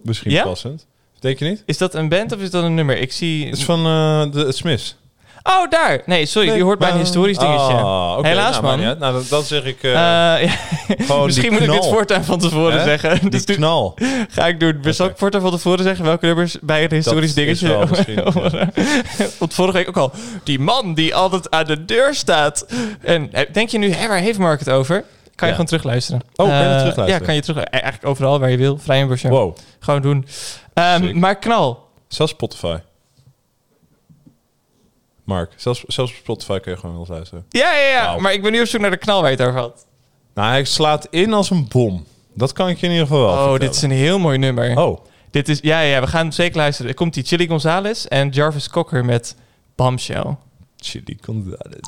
misschien 0.03 0.31
Ja? 0.31 0.43
passend. 0.45 0.87
Denk 1.21 1.39
je 1.39 1.45
niet? 1.45 1.63
Is 1.67 1.79
dat 1.79 1.95
een 1.95 2.09
band 2.09 2.33
of 2.33 2.41
is 2.41 2.51
dat 2.51 2.65
een 2.65 2.75
nummer? 2.75 2.99
Ik 2.99 3.13
zie... 3.13 3.47
Het 3.47 3.57
is 3.57 3.65
van 3.65 3.83
de 4.31 4.53
Smiths. 4.53 4.97
Oh, 5.43 5.71
daar! 5.71 6.03
Nee, 6.07 6.27
sorry, 6.27 6.53
die 6.53 6.63
hoort 6.63 6.79
bij 6.79 6.91
een 6.91 6.99
historisch 6.99 7.39
dingetje. 7.39 7.75
Ah, 7.75 8.15
oké. 8.19 8.29
Helaas, 8.29 8.61
nou, 8.61 8.65
man. 8.77 8.81
Nou, 8.99 9.13
dan, 9.13 9.23
dan 9.29 9.43
zeg 9.43 9.65
ik... 9.65 9.79
ja, 9.83 10.39
gewoon 10.89 11.27
Misschien 11.27 11.53
moet 11.53 11.61
ik 11.63 11.71
dit 11.71 11.87
voortaan 11.87 12.25
van 12.25 12.39
tevoren 12.39 12.79
Hè? 12.79 12.85
zeggen. 12.85 13.31
Dus 13.31 13.45
knal. 13.45 13.99
ga 14.31 14.47
ik 14.47 14.61
doen. 14.61 14.81
Zal 14.85 15.07
ik 15.07 15.17
voortaan 15.17 15.41
van 15.41 15.51
tevoren 15.51 15.85
zeggen 15.85 16.05
welke 16.05 16.27
nummers 16.27 16.57
bij 16.61 16.83
het 16.83 16.91
historisch 16.91 17.35
Dat 17.35 17.45
dingetje... 17.45 17.69
wel 17.69 17.87
Want 19.39 19.55
vorige 19.55 19.77
week 19.77 19.89
ook 19.89 19.97
al. 19.97 20.13
Die 20.45 20.59
man 20.59 20.95
die 20.95 21.15
altijd 21.15 21.51
aan 21.51 21.65
de 21.65 21.85
deur 21.85 22.15
staat. 22.15 22.67
En 23.03 23.33
eh, 23.33 23.53
denk 23.53 23.69
je 23.69 23.79
nu, 23.79 23.93
hé, 23.93 24.09
waar 24.09 24.19
heeft 24.19 24.39
Mark 24.39 24.59
het 24.59 24.71
over? 24.71 24.95
Kan 24.95 25.05
je 25.35 25.47
Ja. 25.47 25.51
gewoon 25.51 25.67
terugluisteren. 25.67 26.21
Oh, 26.37 26.47
kan 26.47 26.57
je 26.57 26.63
terugluisteren? 26.63 27.07
Ja, 27.09 27.19
kan 27.19 27.35
je 27.35 27.41
terug. 27.41 27.65
Eigenlijk 27.65 28.07
overal 28.07 28.39
waar 28.41 28.51
je 28.51 28.57
wil. 28.57 28.79
Vrij 28.79 29.01
en. 29.01 29.31
Wow. 29.31 29.57
Gewoon 29.81 30.03
doen. 30.03 30.27
Ehm, 30.75 31.19
maar 31.19 31.39
knal. 31.39 31.89
Zelfs 32.09 32.33
Spotify. 32.33 32.77
Mark, 35.35 35.53
zelfs, 35.57 35.85
zelfs 35.87 36.11
op 36.13 36.19
Spotify 36.19 36.59
kun 36.59 36.73
je 36.73 36.79
gewoon 36.79 36.97
wel 36.97 37.07
luisteren. 37.09 37.45
Ja, 37.49 37.75
ja, 37.77 37.89
ja. 37.89 38.19
Maar 38.19 38.33
ik 38.33 38.43
ben 38.43 38.53
nu 38.53 38.61
op 38.61 38.67
zoek 38.67 38.81
naar 38.81 38.91
de 38.91 38.97
knal 38.97 39.21
waar 39.23 39.31
je 39.31 39.37
het 39.37 39.47
over 39.47 39.61
had. 39.61 39.87
Nou, 40.35 40.49
hij 40.49 40.65
slaat 40.65 41.07
in 41.11 41.33
als 41.33 41.51
een 41.51 41.69
bom. 41.69 42.07
Dat 42.35 42.53
kan 42.53 42.69
ik 42.69 42.79
je 42.79 42.87
in 42.87 42.93
ieder 42.93 43.07
geval 43.07 43.21
wel 43.23 43.29
Oh, 43.31 43.37
vertellen. 43.39 43.61
dit 43.61 43.75
is 43.75 43.83
een 43.83 43.91
heel 43.91 44.19
mooi 44.19 44.39
nummer. 44.39 44.79
Oh, 44.79 45.01
Dit 45.31 45.49
is, 45.49 45.59
ja, 45.63 45.81
ja, 45.81 46.01
we 46.01 46.07
gaan 46.07 46.33
zeker 46.33 46.57
luisteren. 46.57 46.91
Er 46.91 46.97
komt 46.97 47.15
die 47.15 47.25
Chili 47.25 47.47
Gonzalez 47.49 48.05
en 48.05 48.29
Jarvis 48.29 48.69
Cocker 48.69 49.05
met 49.05 49.37
Bombshell. 49.75 50.37
Chili 50.77 51.19
Gonzalez. 51.21 51.81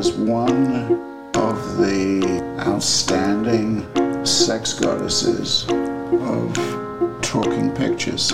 Was 0.00 0.12
one 0.12 1.30
of 1.34 1.76
the 1.76 2.56
outstanding 2.60 3.84
sex 4.24 4.72
goddesses 4.72 5.66
of 5.68 6.54
talking 7.20 7.70
pictures. 7.74 8.30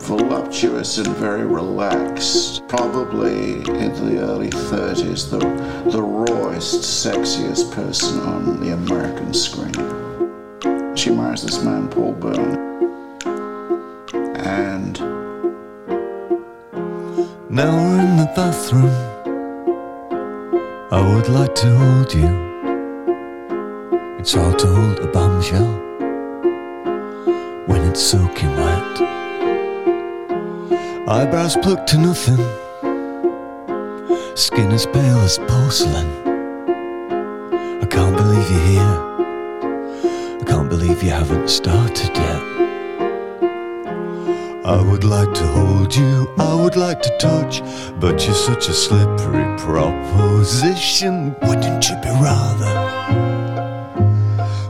Voluptuous 0.00 0.98
and 0.98 1.16
very 1.16 1.46
relaxed. 1.46 2.68
Probably 2.68 3.54
in 3.54 3.92
the 4.04 4.18
early 4.20 4.50
30s, 4.50 5.30
the, 5.30 5.38
the 5.90 6.02
rawest, 6.02 6.82
sexiest 6.82 7.72
person 7.72 8.20
on 8.20 8.60
the 8.60 8.74
American 8.74 9.32
screen. 9.32 9.72
She 10.94 11.08
marries 11.08 11.44
this 11.44 11.64
man, 11.64 11.88
Paul 11.88 12.12
Byrne. 12.12 12.58
And 14.36 15.00
Now 17.48 17.74
we're 17.74 18.00
in 18.00 18.16
the 18.18 18.30
bathroom. 18.36 19.09
I 20.92 21.00
would 21.00 21.28
like 21.28 21.54
to 21.54 21.76
hold 21.76 22.12
you. 22.12 22.26
It's 24.18 24.34
hard 24.34 24.58
to 24.58 24.66
hold 24.66 24.98
a 24.98 25.06
bombshell 25.06 25.72
when 27.66 27.82
it's 27.88 28.02
soaking 28.02 28.50
wet. 28.56 29.00
Eyebrows 31.08 31.56
plucked 31.58 31.86
to 31.90 31.98
nothing. 31.98 32.38
Skin 34.36 34.72
as 34.72 34.86
pale 34.86 35.20
as 35.20 35.38
porcelain. 35.38 36.10
I 37.80 37.86
can't 37.86 38.16
believe 38.16 38.50
you're 38.50 38.66
here. 38.74 38.98
I 40.40 40.44
can't 40.44 40.68
believe 40.68 41.04
you 41.04 41.10
haven't 41.10 41.50
started 41.50 42.16
yet. 42.16 42.59
I 44.70 44.80
would 44.80 45.02
like 45.02 45.34
to 45.34 45.46
hold 45.48 45.96
you, 45.96 46.32
I 46.38 46.54
would 46.54 46.76
like 46.76 47.02
to 47.02 47.10
touch, 47.18 47.60
but 47.98 48.24
you're 48.24 48.36
such 48.36 48.68
a 48.68 48.72
slippery 48.72 49.44
proposition. 49.58 51.34
Wouldn't 51.42 51.88
you 51.88 51.96
be 51.96 52.10
rather 52.22 52.74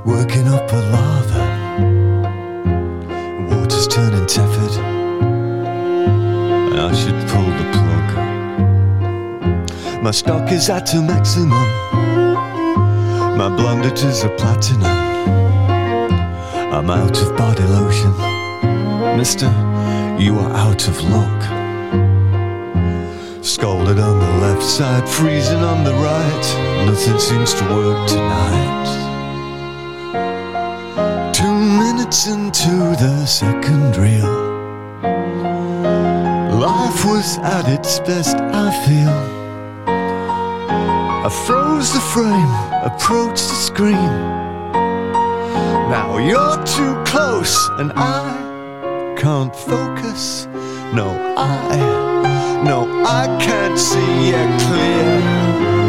working 0.06 0.48
up 0.48 0.72
a 0.72 0.80
lather? 0.96 1.46
Water's 3.50 3.86
turning 3.88 4.26
tepid, 4.26 4.72
I 6.78 6.92
should 6.94 7.20
pull 7.28 7.50
the 7.60 7.66
plug. 7.76 8.08
My 10.02 10.12
stock 10.12 10.50
is 10.50 10.70
at 10.70 10.94
a 10.94 11.02
maximum, 11.02 11.68
my 13.36 13.50
blundages 13.54 14.24
are 14.24 14.34
platinum. 14.38 14.96
I'm 16.72 16.88
out 16.88 17.20
of 17.20 17.36
body 17.36 17.64
lotion. 17.64 18.14
Mister, 19.18 19.50
you 20.20 20.38
are 20.38 20.52
out 20.52 20.86
of 20.86 21.02
luck. 21.04 21.42
Scalded 23.42 23.98
on 23.98 24.18
the 24.18 24.46
left 24.46 24.62
side, 24.62 25.08
freezing 25.08 25.60
on 25.60 25.82
the 25.82 25.94
right. 25.94 26.84
Nothing 26.84 27.18
seems 27.18 27.54
to 27.54 27.64
work 27.64 28.06
tonight. 28.06 28.86
Two 31.32 31.54
minutes 31.54 32.26
into 32.26 32.70
the 33.00 33.24
second 33.24 33.96
reel. 33.96 34.50
Life 36.60 37.04
was 37.06 37.38
at 37.38 37.66
its 37.68 37.98
best, 38.00 38.36
I 38.36 38.70
feel. 38.84 39.18
I 41.26 41.30
froze 41.46 41.94
the 41.94 42.00
frame, 42.12 42.52
approached 42.84 43.48
the 43.48 43.54
screen. 43.54 44.12
Now 45.88 46.18
you're 46.18 46.62
too 46.64 46.94
close, 47.04 47.56
and 47.78 47.90
I 47.96 48.39
can't 49.30 49.54
focus. 49.54 50.46
No, 50.92 51.08
I, 51.36 52.62
no, 52.64 52.78
I 53.06 53.26
can't 53.40 53.78
see 53.78 54.30
it 54.30 54.60
clear. 54.62 55.79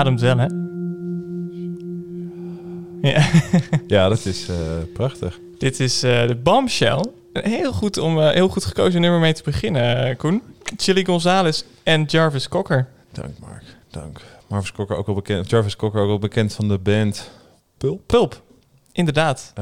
Ademt 0.00 0.20
wel, 0.20 0.38
hè? 0.38 0.46
Ja. 3.10 3.28
Ja, 3.86 4.08
dat 4.08 4.24
is 4.24 4.48
eh, 4.48 4.56
prachtig. 4.92 5.38
Dit 5.58 5.80
is 5.80 6.02
eh, 6.02 6.26
de 6.26 6.36
Bombshell. 6.36 7.04
Heel 7.32 7.72
goed, 7.72 7.98
om, 7.98 8.20
eh, 8.20 8.30
heel 8.30 8.48
goed 8.48 8.64
gekozen 8.64 9.00
nummer 9.00 9.20
mee 9.20 9.32
te 9.32 9.42
beginnen, 9.42 10.16
Koen. 10.16 10.42
Chili 10.76 11.04
Gonzalez 11.04 11.62
en 11.82 12.04
Jarvis 12.04 12.48
Cocker. 12.48 12.88
Dank, 13.12 13.38
Mark. 13.38 13.64
Dank. 13.90 14.20
Marvis 14.48 14.72
Cocker 14.72 14.96
ook 14.96 15.06
wel 15.06 15.14
bekend. 15.14 15.50
Jarvis 15.50 15.76
Cocker 15.76 16.00
ook 16.00 16.08
wel 16.08 16.18
bekend 16.18 16.52
van 16.54 16.68
de 16.68 16.78
band 16.78 17.30
Pulp. 17.78 18.00
Pulp. 18.06 18.42
Inderdaad. 18.92 19.52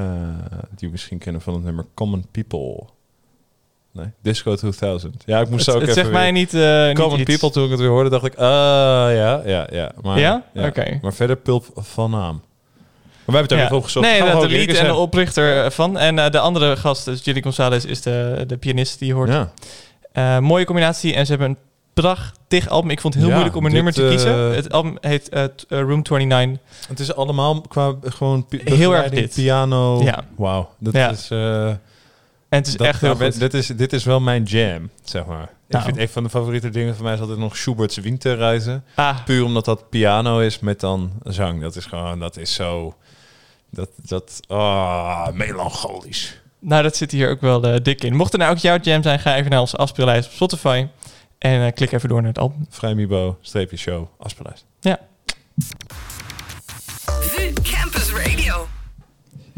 Die 0.70 0.86
we 0.86 0.88
misschien 0.88 1.18
kennen 1.18 1.42
van 1.42 1.54
het 1.54 1.62
nummer 1.62 1.86
Common 1.94 2.26
People. 2.30 2.86
Nee, 3.98 4.06
Disco 4.22 4.54
2000. 4.56 5.22
Ja, 5.26 5.40
ik 5.40 5.50
moest 5.50 5.66
Het, 5.66 5.74
ook 5.74 5.80
het 5.80 5.90
even 5.90 6.02
zegt 6.02 6.14
mij 6.14 6.30
niet, 6.30 6.54
eh 6.54 6.86
niet 6.86 6.98
Common. 6.98 7.22
People, 7.24 7.50
toen 7.50 7.64
ik 7.64 7.70
het 7.70 7.78
weer 7.80 7.88
hoorde, 7.88 8.10
dacht 8.10 8.24
ik, 8.24 8.34
ah, 8.34 8.44
ja, 9.14 9.42
ja, 9.44 9.66
ja. 9.70 9.92
Maar, 10.02 10.18
Ja? 10.18 10.42
Oké. 10.54 10.98
Maar 11.02 11.12
verder 11.12 11.36
Pulp 11.36 11.66
van 11.74 12.10
naam. 12.10 12.20
Maar 13.24 13.36
wij 13.36 13.40
hebben 13.40 13.40
het 13.40 13.48
daar 13.50 13.58
Ja. 13.58 13.64
even 13.64 13.76
opgezocht. 13.76 14.06
Nee, 14.06 14.22
we 14.22 14.30
dat 14.30 14.40
de 14.40 14.48
lead 14.48 14.76
en 14.76 14.86
de 14.86 14.94
oprichter 14.94 15.56
ervan. 15.64 15.98
En 15.98 16.18
eh, 16.18 16.30
de 16.30 16.38
andere 16.38 16.76
gast, 16.76 17.04
dus 17.04 17.22
Chili 17.22 17.42
Gonzalez, 17.42 17.84
is 17.84 18.02
de, 18.02 18.44
de 18.46 18.56
pianist 18.56 18.98
die 18.98 19.08
je 19.08 19.14
hoort. 19.14 19.30
Eh, 20.12 20.38
mooie 20.38 20.64
combinatie. 20.64 21.14
En 21.14 21.24
ze 21.26 21.30
hebben 21.32 21.48
een 21.50 21.56
prachtig 21.94 22.68
album. 22.68 22.90
Ik 22.90 23.00
vond 23.00 23.14
het 23.14 23.22
heel 23.22 23.32
Ja, 23.32 23.38
moeilijk 23.38 23.58
om 23.58 23.64
een 23.66 23.72
dit, 23.72 23.82
nummer 23.84 23.92
te 23.92 24.02
eh, 24.02 24.08
kiezen. 24.08 24.54
Het 24.54 24.72
album 24.72 24.96
heet 25.00 25.28
eh, 25.28 25.42
eh, 25.44 25.48
Room 25.68 26.02
29. 26.10 26.58
Het 26.88 27.00
is 27.00 27.14
allemaal 27.14 27.60
qua 27.60 27.94
gewoon 28.02 28.46
Heel 28.64 28.94
erg 28.94 29.10
dit. 29.10 29.34
piano. 29.34 30.02
Ja. 30.02 30.24
Wauw. 30.36 30.68
Dat 30.78 30.94
Ja. 30.94 31.10
is... 31.10 31.28
En 32.48 32.58
het 32.58 32.66
is 32.66 32.76
dat, 32.76 32.86
echt 32.86 33.00
heel 33.00 33.16
goed. 33.16 33.38
dit, 33.38 33.54
is, 33.54 33.66
dit 33.66 33.92
is 33.92 34.04
wel 34.04 34.20
mijn 34.20 34.42
jam, 34.42 34.90
zeg 35.04 35.26
maar. 35.26 35.50
Nou. 35.68 35.82
Ik 35.82 35.82
vind 35.82 35.96
een 35.96 36.08
van 36.08 36.22
de 36.22 36.28
favoriete 36.28 36.70
dingen 36.70 36.94
van 36.94 37.04
mij 37.04 37.14
is 37.14 37.20
altijd 37.20 37.38
nog 37.38 37.56
Schubert's 37.56 37.96
Winterreizen. 37.96 38.84
Ah, 38.94 39.24
Puur 39.24 39.44
omdat 39.44 39.64
dat 39.64 39.88
piano 39.88 40.38
is 40.38 40.58
met 40.58 40.80
dan 40.80 41.12
zang. 41.22 41.60
Dat 41.60 41.76
is 41.76 41.84
gewoon, 41.84 42.18
dat 42.18 42.36
is 42.36 42.54
zo... 42.54 42.94
Dat, 43.70 43.88
dat, 43.96 44.40
ah, 44.46 45.28
melancholisch. 45.32 46.40
nou, 46.58 46.82
dat 46.82 46.96
zit 46.96 47.10
hier 47.10 47.30
ook 47.30 47.40
wel 47.40 47.64
eh, 47.64 47.82
dik 47.82 48.04
in. 48.04 48.16
Mocht 48.16 48.32
er 48.32 48.38
nou 48.38 48.50
ook 48.52 48.58
jouw 48.58 48.78
jam 48.78 49.02
zijn, 49.02 49.18
ga 49.18 49.36
even 49.36 49.50
naar 49.50 49.60
onze 49.60 49.76
afspeellijst 49.76 50.28
op 50.28 50.34
Spotify. 50.34 50.86
En 51.38 51.66
eh, 51.66 51.72
klik 51.72 51.92
even 51.92 52.08
door 52.08 52.20
naar 52.20 52.28
het 52.28 52.38
album. 52.38 52.66
Vrijmibo, 52.70 53.38
streepje 53.40 53.76
show, 53.76 54.06
afspeellijst. 54.18 54.64
Radio. 54.80 54.96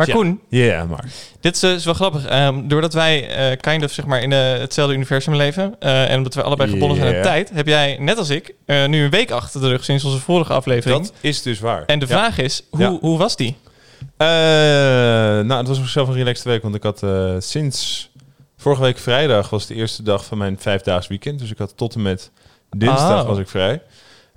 Maar 0.00 0.08
Ja. 0.08 0.14
Koen, 0.14 0.40
Ja, 0.48 0.58
yeah, 0.64 0.88
Mark. 0.88 1.04
dit 1.40 1.54
is, 1.56 1.62
eh, 1.62 1.72
is 1.72 1.84
wel 1.84 1.94
grappig. 1.94 2.26
Ehm, 2.26 2.68
doordat 2.68 2.92
wij 2.94 3.28
eh, 3.28 3.56
kind 3.60 3.84
of 3.84 3.92
zeg 3.92 4.04
maar 4.06 4.22
in 4.22 4.32
eh, 4.32 4.52
hetzelfde 4.52 4.94
universum 4.94 5.34
leven... 5.36 5.74
eh, 5.80 6.10
en 6.10 6.16
omdat 6.16 6.34
we 6.34 6.42
allebei 6.42 6.70
gebonden 6.70 6.96
zijn 6.96 7.08
aan 7.08 7.16
Ja. 7.16 7.22
tijd... 7.22 7.50
heb 7.54 7.66
jij, 7.66 7.96
net 8.00 8.18
als 8.18 8.30
ik, 8.30 8.54
eh, 8.66 8.86
nu 8.86 9.04
een 9.04 9.10
week 9.10 9.30
achter 9.30 9.60
de 9.60 9.68
rug 9.68 9.84
sinds 9.84 10.04
onze 10.04 10.18
vorige 10.18 10.52
aflevering. 10.52 11.02
Dat 11.02 11.12
is 11.20 11.42
dus 11.42 11.60
waar. 11.60 11.84
en 11.86 11.98
de 11.98 12.06
Ja. 12.08 12.12
vraag 12.16 12.38
is, 12.38 12.62
hoe, 12.70 12.80
Ja. 12.80 12.98
hoe 13.00 13.18
was 13.18 13.36
die? 13.36 13.56
Eh, 14.16 14.26
nou, 14.26 15.52
het 15.54 15.68
was 15.68 15.76
op 15.76 15.82
zichzelf 15.82 16.08
een 16.08 16.14
relaxed 16.14 16.44
week, 16.44 16.62
want 16.62 16.74
ik 16.74 16.82
had 16.82 17.02
eh, 17.02 17.34
sinds 17.38 18.10
vorige 18.56 18.82
week 18.82 18.98
vrijdag 18.98 19.50
was 19.50 19.66
de 19.66 19.74
eerste 19.74 20.02
dag 20.02 20.24
van 20.24 20.38
mijn 20.38 20.56
vijfdaags 20.60 21.06
weekend. 21.06 21.38
Dus 21.38 21.50
ik 21.50 21.58
had 21.58 21.72
tot 21.76 21.94
en 21.94 22.02
met 22.02 22.30
dinsdag 22.76 23.20
Oh. 23.22 23.28
was 23.28 23.38
ik 23.38 23.48
vrij. 23.48 23.82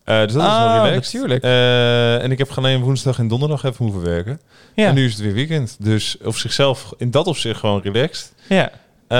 Eh, 0.03 0.22
dus 0.22 0.33
dat 0.33 0.41
is 0.41 0.48
Oh, 0.48 0.74
wel 0.74 0.86
relaxed. 0.86 1.13
natuurlijk. 1.13 1.43
Eh, 1.43 2.24
en 2.24 2.31
ik 2.31 2.38
heb 2.38 2.51
alleen 2.55 2.81
woensdag 2.81 3.19
en 3.19 3.27
donderdag 3.27 3.63
even 3.63 3.86
hoeven 3.86 4.03
werken. 4.03 4.39
Ja, 4.75 4.88
En 4.88 4.95
nu 4.95 5.05
is 5.05 5.12
het 5.13 5.22
weer 5.22 5.33
weekend. 5.33 5.75
Dus 5.79 6.17
op 6.24 6.36
zichzelf, 6.36 6.93
in 6.98 7.12
dat 7.12 7.27
opzicht 7.27 7.60
gewoon 7.60 7.81
relaxed. 7.81 8.33
ja. 8.50 8.69
Eh, 9.07 9.17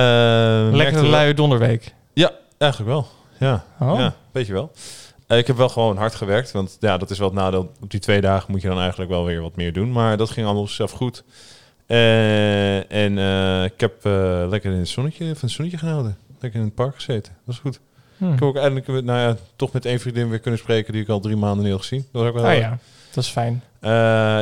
wel- 0.72 1.04
luie 1.04 1.34
donderweek. 1.34 1.94
Ja, 2.14 2.32
eigenlijk 2.58 2.92
wel. 2.92 3.08
Ja, 3.40 3.64
Oh. 3.80 4.00
ja 4.00 4.16
weet 4.32 4.48
je 4.48 4.54
wel. 4.54 4.72
Ik 5.28 5.48
heb 5.48 5.58
wel 5.58 5.70
gewoon 5.70 5.98
hard 5.98 6.16
gewerkt, 6.16 6.52
want 6.52 6.78
ja, 6.80 6.98
dat 6.98 7.10
is 7.10 7.18
wel 7.20 7.28
het 7.28 7.38
nadeel. 7.38 7.72
Op 7.82 7.92
die 7.92 8.00
twee 8.00 8.22
dagen 8.22 8.52
moet 8.52 8.62
je 8.62 8.68
dan 8.68 8.80
eigenlijk 8.80 9.10
wel 9.12 9.26
weer 9.26 9.42
wat 9.42 9.56
meer 9.56 9.74
doen. 9.74 9.92
Maar 9.92 10.18
dat 10.18 10.30
ging 10.30 10.46
allemaal 10.46 10.68
zelf 10.68 10.92
goed. 10.92 11.24
En 11.88 13.18
ik 13.66 13.80
heb 13.80 13.94
lekker 14.50 14.72
in 14.72 14.78
het 14.80 14.88
zonnetje, 14.90 15.26
van 15.26 15.38
het 15.42 15.52
zonnetje 15.52 15.78
genoten. 15.78 16.18
Lekker 16.40 16.60
in 16.60 16.66
het 16.66 16.76
park 16.76 16.96
gezeten. 16.96 17.34
Dat 17.46 17.56
is 17.56 17.62
goed. 17.62 17.80
Hm. 18.24 18.34
Ik 18.34 18.40
heb 18.40 18.48
ook 18.48 18.58
eindelijk, 18.58 18.88
nou 18.88 19.20
ja, 19.20 19.36
toch 19.56 19.72
met 19.72 19.86
één 19.86 20.00
vriendin 20.00 20.30
weer 20.30 20.40
kunnen 20.40 20.60
spreken 20.60 20.94
die 20.94 21.02
ik 21.02 21.10
al 21.10 21.20
drie 21.20 21.36
maanden 21.36 21.64
niet 21.64 21.72
had 21.74 21.82
gezien. 21.82 22.06
Dat 22.12 22.22
was 22.22 22.32
ook 22.32 22.38
wel 22.38 22.46
heel 22.50 22.60
ja, 22.60 22.78
dat 23.14 23.24
is 23.24 23.30
fijn. 23.30 23.64
eh, 23.80 23.90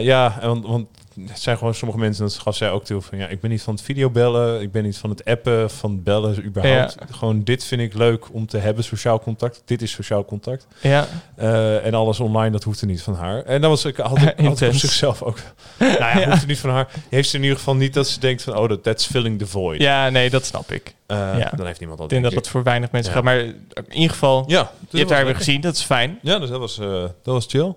ja, 0.05 0.37
en 0.41 0.47
want, 0.47 0.65
want 0.65 0.87
het 1.27 1.39
zijn 1.39 1.57
gewoon 1.57 1.73
sommige 1.75 1.99
mensen, 1.99 2.23
dat 2.23 2.37
gaf 2.37 2.55
zij 2.55 2.71
ook 2.71 2.85
toe, 2.85 3.01
van 3.01 3.17
ja, 3.17 3.27
ik 3.27 3.39
ben 3.41 3.49
niet 3.49 3.61
van 3.61 3.73
het 3.73 3.83
videobellen, 3.83 4.61
ik 4.61 4.71
ben 4.71 4.83
niet 4.83 4.97
van 4.97 5.09
het 5.09 5.25
appen, 5.25 5.69
van 5.69 6.03
bellen 6.03 6.45
überhaupt. 6.45 6.95
Gewoon 7.11 7.43
dit 7.43 7.63
vind 7.63 7.81
ik 7.81 7.93
leuk 7.93 8.33
om 8.33 8.47
te 8.47 8.57
hebben, 8.57 8.83
sociaal 8.83 9.19
contact. 9.19 9.61
Dit 9.65 9.81
is 9.81 9.91
sociaal 9.91 10.25
contact. 10.25 10.67
Ja, 10.81 11.07
Eh, 11.35 11.85
en 11.85 11.93
alles 11.93 12.19
online, 12.19 12.49
dat 12.51 12.63
hoeft 12.63 12.81
er 12.81 12.87
niet 12.87 13.01
van 13.01 13.15
haar. 13.15 13.43
En 13.43 13.61
dan 13.61 13.69
was 13.69 13.85
ik 13.85 13.97
ik- 13.97 14.05
had 14.05 14.21
ik 14.21 14.39
op 14.49 14.57
zichzelf 14.57 15.21
ook. 15.21 15.37
nou 15.79 15.95
ja, 15.99 16.19
Ja. 16.19 16.29
hoeft 16.29 16.41
er 16.41 16.47
niet 16.47 16.59
van 16.59 16.69
haar. 16.69 16.87
Heeft 17.09 17.29
ze 17.29 17.35
in 17.37 17.41
ieder 17.43 17.57
geval 17.57 17.75
niet 17.75 17.93
dat 17.93 18.07
ze 18.07 18.19
denkt 18.19 18.41
van, 18.41 18.57
oh, 18.57 18.69
dat 18.69 18.83
that's 18.83 19.05
filling 19.07 19.39
the 19.39 19.47
void. 19.47 19.81
ja 19.81 20.09
nee, 20.09 20.29
dat 20.29 20.45
snap 20.45 20.71
ik. 20.71 20.93
Eh, 21.05 21.17
Ja. 21.37 21.51
Dan 21.55 21.65
heeft 21.65 21.79
niemand 21.79 21.99
dat. 21.99 22.11
Ik 22.11 22.21
denk 22.21 22.23
dat 22.33 22.43
dat 22.43 22.51
voor 22.51 22.63
weinig 22.63 22.91
mensen 22.91 23.13
gaat. 23.13 23.23
Maar 23.23 23.39
in 23.39 23.55
ieder 23.91 24.09
geval, 24.09 24.43
Ja, 24.47 24.71
je 24.89 24.97
hebt 24.97 25.09
haar 25.09 25.25
weer 25.25 25.35
gezien. 25.35 25.61
Dat 25.61 25.75
is 25.75 25.81
fijn. 25.83 26.19
Ja, 26.21 26.39
dus 26.39 26.49
dat 26.49 26.59
was, 26.59 26.77
eh, 26.79 26.89
dat 27.01 27.11
was 27.23 27.45
chill. 27.49 27.73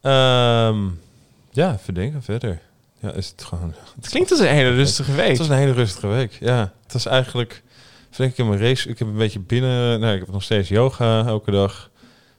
Ehm, 0.00 0.76
ja, 1.52 1.72
even 1.80 1.94
denken 1.94 2.22
verder. 2.22 2.60
Ja, 3.00 3.12
is 3.12 3.28
het 3.28 3.44
gewoon... 3.44 3.74
Het 3.96 4.08
klinkt 4.08 4.30
als 4.30 4.40
een 4.40 4.46
hele 4.46 4.74
rustige 4.74 5.12
week. 5.12 5.28
Het 5.28 5.38
was 5.38 5.48
een 5.48 5.56
hele 5.56 5.72
rustige 5.72 6.06
week. 6.06 6.36
Ja, 6.40 6.72
het 6.82 6.92
was 6.92 7.06
eigenlijk. 7.06 7.62
Vind 8.10 8.32
ik 8.32 8.38
in 8.38 8.48
mijn 8.48 8.60
race. 8.60 8.88
Ik 8.88 8.98
heb 8.98 9.08
een 9.08 9.16
beetje 9.16 9.40
binnen. 9.40 10.00
Nou, 10.00 10.14
ik 10.14 10.20
heb 10.20 10.30
nog 10.32 10.42
steeds 10.42 10.68
yoga 10.68 11.26
elke 11.26 11.50
dag. 11.50 11.90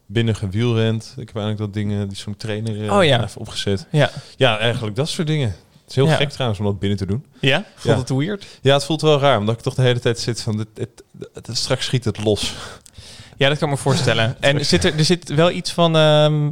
Binnen 0.05 0.35
gewielrend. 0.35 1.03
Ik 1.17 1.27
heb 1.27 1.35
eigenlijk 1.35 1.57
dat 1.57 1.73
dingen 1.73 2.07
die 2.07 2.17
zo'n 2.17 2.37
trainer 2.37 2.85
eh, 2.87 2.95
Oh 2.97 3.03
ja. 3.03 3.23
even 3.23 3.41
opgezet. 3.41 3.85
Ja. 3.91 4.09
Ja, 4.37 4.57
eigenlijk 4.59 4.95
dat 4.95 5.09
soort 5.09 5.27
dingen. 5.27 5.47
Het 5.47 5.89
is 5.89 5.95
heel 5.95 6.05
Ja. 6.07 6.15
gek 6.15 6.29
trouwens 6.29 6.59
om 6.59 6.65
dat 6.65 6.79
binnen 6.79 6.97
te 6.97 7.05
doen. 7.05 7.25
Ja? 7.39 7.63
Vond 7.75 7.95
Ja. 7.95 7.99
het 8.01 8.09
weird? 8.09 8.45
Ja, 8.61 8.73
het 8.73 8.83
voelt 8.85 9.01
wel 9.01 9.19
raar, 9.19 9.37
omdat 9.39 9.55
ik 9.55 9.61
toch 9.61 9.73
de 9.73 9.81
hele 9.81 9.99
tijd 9.99 10.19
zit 10.19 10.41
van, 10.41 10.57
dit, 10.57 10.67
dit, 10.73 11.03
dit- 11.41 11.57
straks 11.57 11.85
schiet 11.85 12.05
het 12.05 12.23
los. 12.23 12.53
Ja, 13.37 13.49
dat 13.49 13.57
kan 13.57 13.69
ik 13.69 13.75
me 13.75 13.79
voorstellen. 13.81 14.35
en 14.39 14.65
zit 14.65 14.83
er, 14.83 14.97
er 14.97 15.05
zit 15.05 15.29
wel 15.29 15.51
iets 15.51 15.71
van, 15.71 15.95
ehm, 15.95 16.45
eh, 16.45 16.51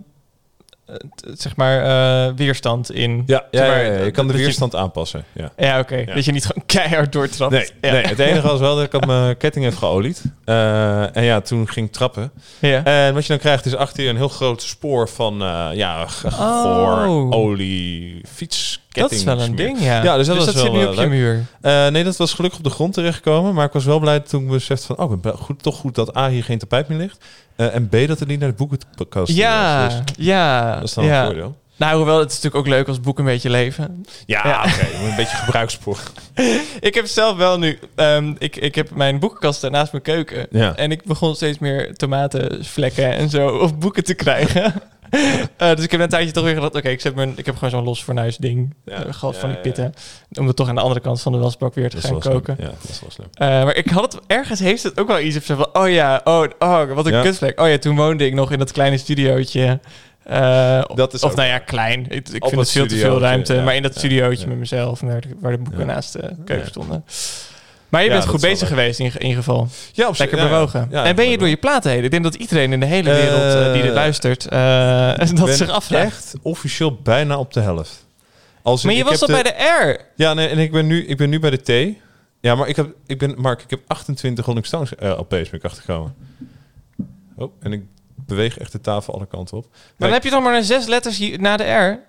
zeg 1.33 1.55
maar, 1.55 1.83
eh, 2.27 2.33
weerstand 2.35 2.91
in. 2.91 3.23
Ja, 3.25 3.45
ja, 3.51 3.67
maar, 3.67 3.83
ja, 3.85 3.91
ja, 3.91 4.03
je 4.03 4.11
kan 4.11 4.27
de 4.27 4.33
je- 4.33 4.39
weerstand 4.43 4.75
aanpassen. 4.75 5.23
Ja. 5.33 5.51
Ja, 5.57 5.79
oké. 5.79 6.05
Dat 6.13 6.25
je 6.25 6.31
niet 6.31 6.45
gewoon 6.45 6.63
keihard 6.75 7.11
doortrapt. 7.11 7.51
Nee, 7.51 7.69
nee, 7.81 8.01
het 8.07 8.19
enige 8.19 8.47
was 8.47 8.59
wel 8.59 8.75
dat 8.75 8.85
ik 8.85 8.91
had 8.91 9.05
mijn 9.05 9.37
ketting 9.43 9.65
even 9.65 9.77
geolied. 9.77 10.21
Eh, 10.45 11.15
en 11.15 11.23
ja, 11.23 11.41
toen 11.41 11.69
ging 11.69 11.85
ik 11.87 11.91
trappen. 11.93 12.31
Ja. 12.59 12.83
En 12.83 13.13
wat 13.13 13.23
je 13.23 13.29
dan 13.29 13.37
krijgt 13.41 13.65
is 13.65 13.75
achter 13.75 14.03
je 14.03 14.09
een 14.09 14.15
heel 14.17 14.27
groot 14.27 14.61
spoor 14.61 15.09
van 15.09 15.41
eh 15.41 15.67
ja, 15.73 16.07
goor, 16.07 17.05
Oh. 17.07 17.31
olie, 17.31 18.21
fietsketting. 18.33 18.80
Dat 18.91 19.11
is 19.11 19.23
wel 19.23 19.39
een 19.39 19.45
smeer. 19.45 19.55
ding, 19.55 19.79
ja. 19.79 20.03
Ja, 20.03 20.17
dus 20.17 20.27
dat 20.27 20.35
was 20.35 20.45
zit 20.45 20.53
wel, 20.55 20.71
nu 20.73 20.81
eh, 20.81 20.89
op 20.89 20.95
je 20.95 21.07
muur. 21.07 21.45
Eh, 21.61 21.87
nee, 21.87 22.03
dat 22.03 22.17
was 22.17 22.33
gelukkig 22.33 22.59
op 22.59 22.65
de 22.65 22.71
grond 22.71 22.93
terechtgekomen. 22.93 23.53
Maar 23.53 23.65
ik 23.65 23.71
was 23.73 23.85
wel 23.85 23.99
blij 23.99 24.19
toen 24.19 24.43
ik 24.43 24.49
besefte 24.49 24.85
van... 24.85 24.97
oh, 24.97 25.11
ik 25.13 25.21
ben 25.21 25.37
goed, 25.37 25.63
toch 25.63 25.75
goed 25.75 25.95
dat 25.95 26.17
A, 26.17 26.29
hier 26.29 26.43
geen 26.43 26.57
tapijt 26.59 26.87
meer 26.87 26.97
ligt. 26.97 27.17
Eh, 27.55 27.75
en 27.75 27.87
B, 27.87 27.91
dat 28.07 28.19
het 28.19 28.27
niet 28.27 28.39
naar 28.39 28.49
de 28.49 28.55
boekenkast 28.95 29.33
Ja, 29.35 29.83
was. 29.83 29.95
Dus 30.05 30.25
ja. 30.25 30.73
dat 30.75 30.83
is 30.83 30.93
dan 30.93 31.03
een 31.03 31.09
ja. 31.09 31.25
voordeel. 31.25 31.59
Nou, 31.75 31.95
hoewel, 31.95 32.19
het 32.19 32.29
is 32.31 32.35
natuurlijk 32.35 32.65
ook 32.67 32.73
leuk 32.73 32.87
als 32.87 32.99
boeken 32.99 33.25
een 33.25 33.31
beetje 33.31 33.49
leven. 33.49 34.05
Ja, 34.25 34.47
Ja. 34.47 34.59
oké. 34.63 35.05
een 35.09 35.15
beetje 35.15 35.35
gebruikspoor. 35.37 35.97
Ik 36.79 36.93
heb 36.93 37.05
zelf 37.05 37.37
wel 37.37 37.57
nu... 37.59 37.79
ehm, 37.95 38.33
ik, 38.37 38.55
ik 38.55 38.75
heb 38.75 38.91
mijn 38.95 39.19
boekenkast 39.19 39.69
naast 39.69 39.91
mijn 39.91 40.03
keuken. 40.03 40.47
Ja. 40.51 40.75
En 40.75 40.91
ik 40.91 41.03
begon 41.03 41.35
steeds 41.35 41.59
meer 41.59 41.95
tomatenvlekken 41.95 43.11
en 43.13 43.29
zo 43.29 43.47
op 43.47 43.79
boeken 43.79 44.03
te 44.03 44.13
krijgen. 44.13 44.73
Eh, 45.57 45.75
dus 45.75 45.83
ik 45.85 45.91
heb 45.91 45.99
een 46.01 46.09
tijdje 46.09 46.31
toch 46.31 46.43
weer 46.43 46.53
gedacht... 46.53 46.75
Oké, 46.75 46.89
ik, 46.89 47.15
mijn- 47.15 47.33
ik 47.35 47.45
heb 47.45 47.55
gewoon 47.55 47.69
zo'n 47.69 47.83
los 47.83 48.03
fornuis 48.03 48.37
ding 48.37 48.73
Ja. 48.85 48.93
eh, 49.05 49.13
gehad 49.13 49.33
Ja, 49.33 49.39
van 49.39 49.49
die 49.49 49.57
pitten. 49.59 49.93
Om 50.39 50.47
het 50.47 50.55
toch 50.55 50.67
aan 50.69 50.75
de 50.75 50.81
andere 50.81 50.99
kant 50.99 51.21
van 51.21 51.31
de 51.31 51.37
wasbak 51.37 51.73
weer 51.75 51.89
te 51.89 51.95
Dat 51.95 52.05
gaan 52.05 52.19
koken. 52.19 52.55
Ja, 52.59 52.65
dat 52.65 52.89
is 52.89 53.01
wel 53.01 53.11
slim. 53.11 53.27
Eh, 53.33 53.47
maar 53.47 53.75
ik 53.75 53.89
had 53.89 54.13
het 54.13 54.21
ergens 54.27 54.59
heeft 54.59 54.83
het 54.83 54.99
ook 54.99 55.07
wel 55.07 55.19
iets 55.19 55.37
van 55.41 55.67
oh 55.73 55.89
ja 55.89 56.21
oh 56.23 56.45
oh 56.59 56.93
wat 56.93 57.05
een 57.05 57.13
Ja. 57.13 57.21
kutvlek 57.21 57.59
oh 57.61 57.67
ja 57.69 57.77
toen 57.77 57.95
woonde 57.95 58.25
ik 58.25 58.33
nog 58.33 58.51
in 58.51 58.59
dat 58.59 58.71
kleine 58.71 58.97
studiootje 58.97 59.79
Eh, 60.23 60.81
Dat 60.95 61.13
is 61.13 61.23
of 61.23 61.35
nou 61.35 61.47
ja 61.47 61.59
klein 61.59 61.99
ik, 62.09 62.27
vind 62.31 62.55
het 62.55 62.69
veel 62.71 62.87
te 62.87 62.97
veel 62.97 63.19
ruimte 63.19 63.53
ja, 63.53 63.63
maar 63.63 63.75
in 63.75 63.81
dat 63.81 63.95
studiootje 63.97 64.47
met 64.47 64.57
mezelf 64.57 64.99
waar 65.01 65.21
de, 65.21 65.27
waar 65.39 65.51
de 65.51 65.57
boeken 65.57 65.85
naast 65.85 66.13
de 66.13 66.35
keuken 66.45 66.67
stonden 66.67 67.03
maar 67.91 68.03
je 68.03 68.09
bent 68.09 68.27
goed 68.27 68.41
bezig 68.41 68.67
geweest 68.67 68.99
in, 68.99 69.05
in 69.05 69.21
ieder 69.21 69.43
geval. 69.43 69.67
Ja, 69.91 70.07
op 70.07 70.17
lekker 70.17 70.37
bewogen. 70.37 70.91
En 70.91 71.15
ben 71.15 71.29
je 71.29 71.37
door 71.37 71.47
je 71.47 71.57
platen 71.57 71.91
heen 71.91 72.03
ik 72.03 72.11
denk 72.11 72.23
dat 72.23 72.35
iedereen 72.35 72.73
in 72.73 72.79
de 72.79 72.85
hele 72.85 73.13
wereld 73.13 73.53
eh, 73.53 73.73
die 73.73 73.81
dit 73.81 73.91
Eh, 73.91 73.95
luistert 73.95 74.45
eh, 74.45 75.29
dat 75.45 75.49
zich 75.49 75.69
afvraagt. 75.69 76.05
echt 76.05 76.33
officieel 76.41 76.95
bijna 76.95 77.37
op 77.37 77.53
de 77.53 77.59
helft. 77.59 78.05
Als 78.61 78.83
maar 78.83 78.93
je 78.93 79.03
was 79.03 79.21
al 79.21 79.27
bij 79.27 79.43
de 79.43 79.53
R. 79.83 80.01
Ja, 80.15 80.33
nee, 80.33 80.47
en 80.47 80.57
ik 80.57 80.71
ben 80.71 80.87
nu, 80.87 81.05
ik 81.05 81.17
ben 81.17 81.29
nu 81.29 81.39
bij 81.39 81.49
de 81.49 81.93
T. 81.93 81.97
Ja, 82.39 82.55
maar 82.55 82.67
ik 82.67 82.75
heb, 82.75 82.93
ik 83.05 83.17
ben, 83.17 83.35
Mark, 83.37 83.61
ik 83.61 83.69
heb 83.69 83.79
28 83.87 84.45
Rolling 84.45 84.65
Stones 84.65 84.95
eh, 84.95 85.09
LP's 85.17 85.49
ben 85.49 85.53
ik 85.53 85.63
achtergekomen. 85.63 86.15
Oh, 87.35 87.51
en 87.59 87.71
ik 87.71 87.83
beweeg 88.15 88.57
echt 88.57 88.71
de 88.71 88.81
tafel 88.81 89.13
alle 89.13 89.27
kanten 89.27 89.57
op. 89.57 89.63
dan 89.63 89.71
Nee, 89.97 90.11
heb 90.11 90.23
je 90.23 90.29
dan 90.29 90.43
maar 90.43 90.55
een 90.55 90.63
zes 90.63 90.85
letters 90.87 91.17
hier, 91.17 91.39
na 91.41 91.57
de 91.57 91.63
R 91.63 91.99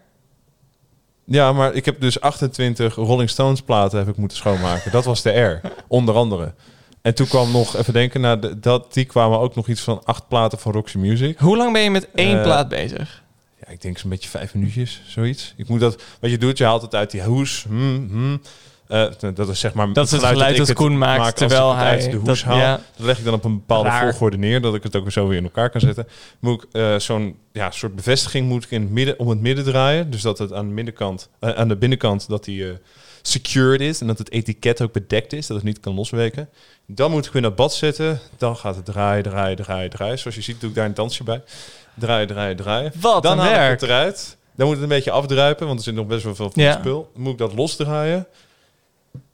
Ja, 1.25 1.53
maar 1.53 1.75
ik 1.75 1.85
heb 1.85 2.01
dus 2.01 2.21
28 2.21 2.95
Rolling 2.95 3.31
Stones 3.31 3.63
platen 3.63 3.99
heb 3.99 4.09
ik 4.09 4.17
moeten 4.17 4.37
schoonmaken. 4.37 4.93
Dat 4.93 5.05
was 5.05 5.23
de 5.23 5.31
R, 5.41 5.61
onder 5.89 6.15
andere. 6.15 6.55
En 7.03 7.15
toen 7.15 7.27
kwam 7.27 7.51
nog, 7.53 7.77
even 7.77 7.93
denken, 7.93 8.21
naar 8.21 8.41
de, 8.41 8.59
dat, 8.59 8.93
die 8.95 9.05
kwamen 9.05 9.39
ook 9.39 9.55
nog 9.55 9.69
iets 9.69 9.81
van 9.81 10.05
acht 10.05 10.29
platen 10.29 10.59
van 10.59 10.73
Roxy 10.73 10.99
Music. 10.99 11.39
Hoe 11.39 11.57
lang 11.57 11.73
ben 11.73 11.83
je 11.83 11.91
met 11.91 12.09
één 12.15 12.37
Eh, 12.37 12.43
plaat 12.43 12.69
bezig? 12.69 13.23
Ja, 13.61 13.73
ik 13.73 13.83
denk 13.83 13.99
zo'n 13.99 14.11
beetje 14.11 14.29
vijf 14.29 14.55
minuutjes, 14.55 15.03
zoiets. 15.07 15.55
Ik 15.57 15.69
moet 15.69 15.81
dat, 15.81 16.03
wat 16.21 16.31
je 16.31 16.39
doet, 16.39 16.59
je 16.59 16.65
haalt 16.65 16.83
het 16.83 16.95
uit 16.95 17.11
die 17.11 17.23
hoes. 17.23 17.65
Hmm, 17.69 18.09
hmm. 18.11 18.41
Eh, 18.93 19.05
dat 19.35 19.49
is 19.49 19.61
zeg 19.61 19.73
maar 19.75 19.93
Dat 19.93 20.11
het 20.11 20.25
geluid 20.25 20.57
dat 20.57 20.73
Koen 20.73 20.99
maakt 20.99 21.19
maak 21.19 21.31
als 21.31 21.39
terwijl 21.39 21.75
hij... 21.75 21.91
uit 21.91 22.11
de 22.11 22.17
hoes 22.17 22.27
dat, 22.27 22.41
haal. 22.41 22.59
ja. 22.59 22.81
Dat 22.97 23.07
leg 23.07 23.19
ik 23.19 23.25
dan 23.25 23.35
op 23.35 23.45
een 23.45 23.55
bepaalde 23.55 23.89
Raar. 23.89 24.01
volgorde 24.11 24.37
neer, 24.39 24.61
dat 24.61 24.75
ik 24.75 24.83
het 24.83 24.97
ook 24.97 25.03
weer 25.03 25.13
zo 25.13 25.27
weer 25.29 25.37
in 25.39 25.45
elkaar 25.45 25.71
kan 25.71 25.81
zetten. 25.81 26.07
Moet 26.39 26.63
ik 26.63 26.69
eh, 26.73 26.99
zo'n 26.99 27.37
ja, 27.53 27.71
soort 27.71 27.95
bevestiging 27.95 28.49
moet 28.49 28.65
ik 28.65 28.71
in 28.71 28.81
het 28.81 28.91
midden, 28.91 29.19
om 29.19 29.29
het 29.29 29.41
midden 29.41 29.65
draaien. 29.65 30.11
Dus 30.11 30.23
dat 30.23 30.39
het 30.39 30.53
aan 30.53 30.69
de, 30.69 30.75
binnenkant, 30.75 31.29
eh, 31.39 31.51
aan 31.51 31.69
de 31.69 31.77
binnenkant 31.77 32.29
dat 32.29 32.45
die 32.45 32.69
eh, 32.69 32.75
secured 33.23 33.81
is 33.81 34.01
en 34.01 34.07
dat 34.07 34.19
het 34.19 34.31
etiket 34.31 34.83
ook 34.83 34.93
bedekt 34.93 35.33
is, 35.33 35.47
dat 35.47 35.57
het 35.57 35.67
niet 35.67 35.81
kan 35.81 35.95
losweken. 35.95 36.49
Dan 36.87 37.11
moet 37.11 37.27
ik 37.27 37.33
weer 37.33 37.43
naar 37.43 37.55
bad 37.55 37.75
zetten. 37.75 38.21
Dan 38.39 38.57
gaat 38.57 38.77
het 38.77 38.85
draaien, 38.85 39.23
draaien, 39.23 39.57
draaien, 39.57 39.91
draaien. 39.91 40.19
Zoals 40.19 40.37
je 40.37 40.43
ziet 40.43 40.61
doe 40.61 40.69
ik 40.71 40.75
daar 40.77 40.87
een 40.87 40.95
dansje 40.95 41.25
bij. 41.25 41.43
Draaien, 41.95 42.27
draaien, 42.27 42.57
draaien. 42.57 42.93
Wat 43.01 43.23
Dan 43.23 43.39
haal 43.39 43.65
ik 43.65 43.71
het 43.71 43.83
eruit. 43.83 44.37
Dan 44.57 44.67
moet 44.67 44.75
het 44.75 44.83
een 44.85 44.89
beetje 44.91 45.11
afdruipen, 45.11 45.67
want 45.67 45.79
er 45.79 45.85
zit 45.85 45.95
nog 45.95 46.07
best 46.07 46.25
wel 46.25 46.35
veel 46.35 46.51
van 46.51 46.63
Ja. 46.63 46.71
het 46.71 46.79
spul. 46.79 47.11
Dan 47.15 47.23
moet 47.23 47.33
ik 47.33 47.39
dat 47.39 47.55
losdraaien. 47.55 48.27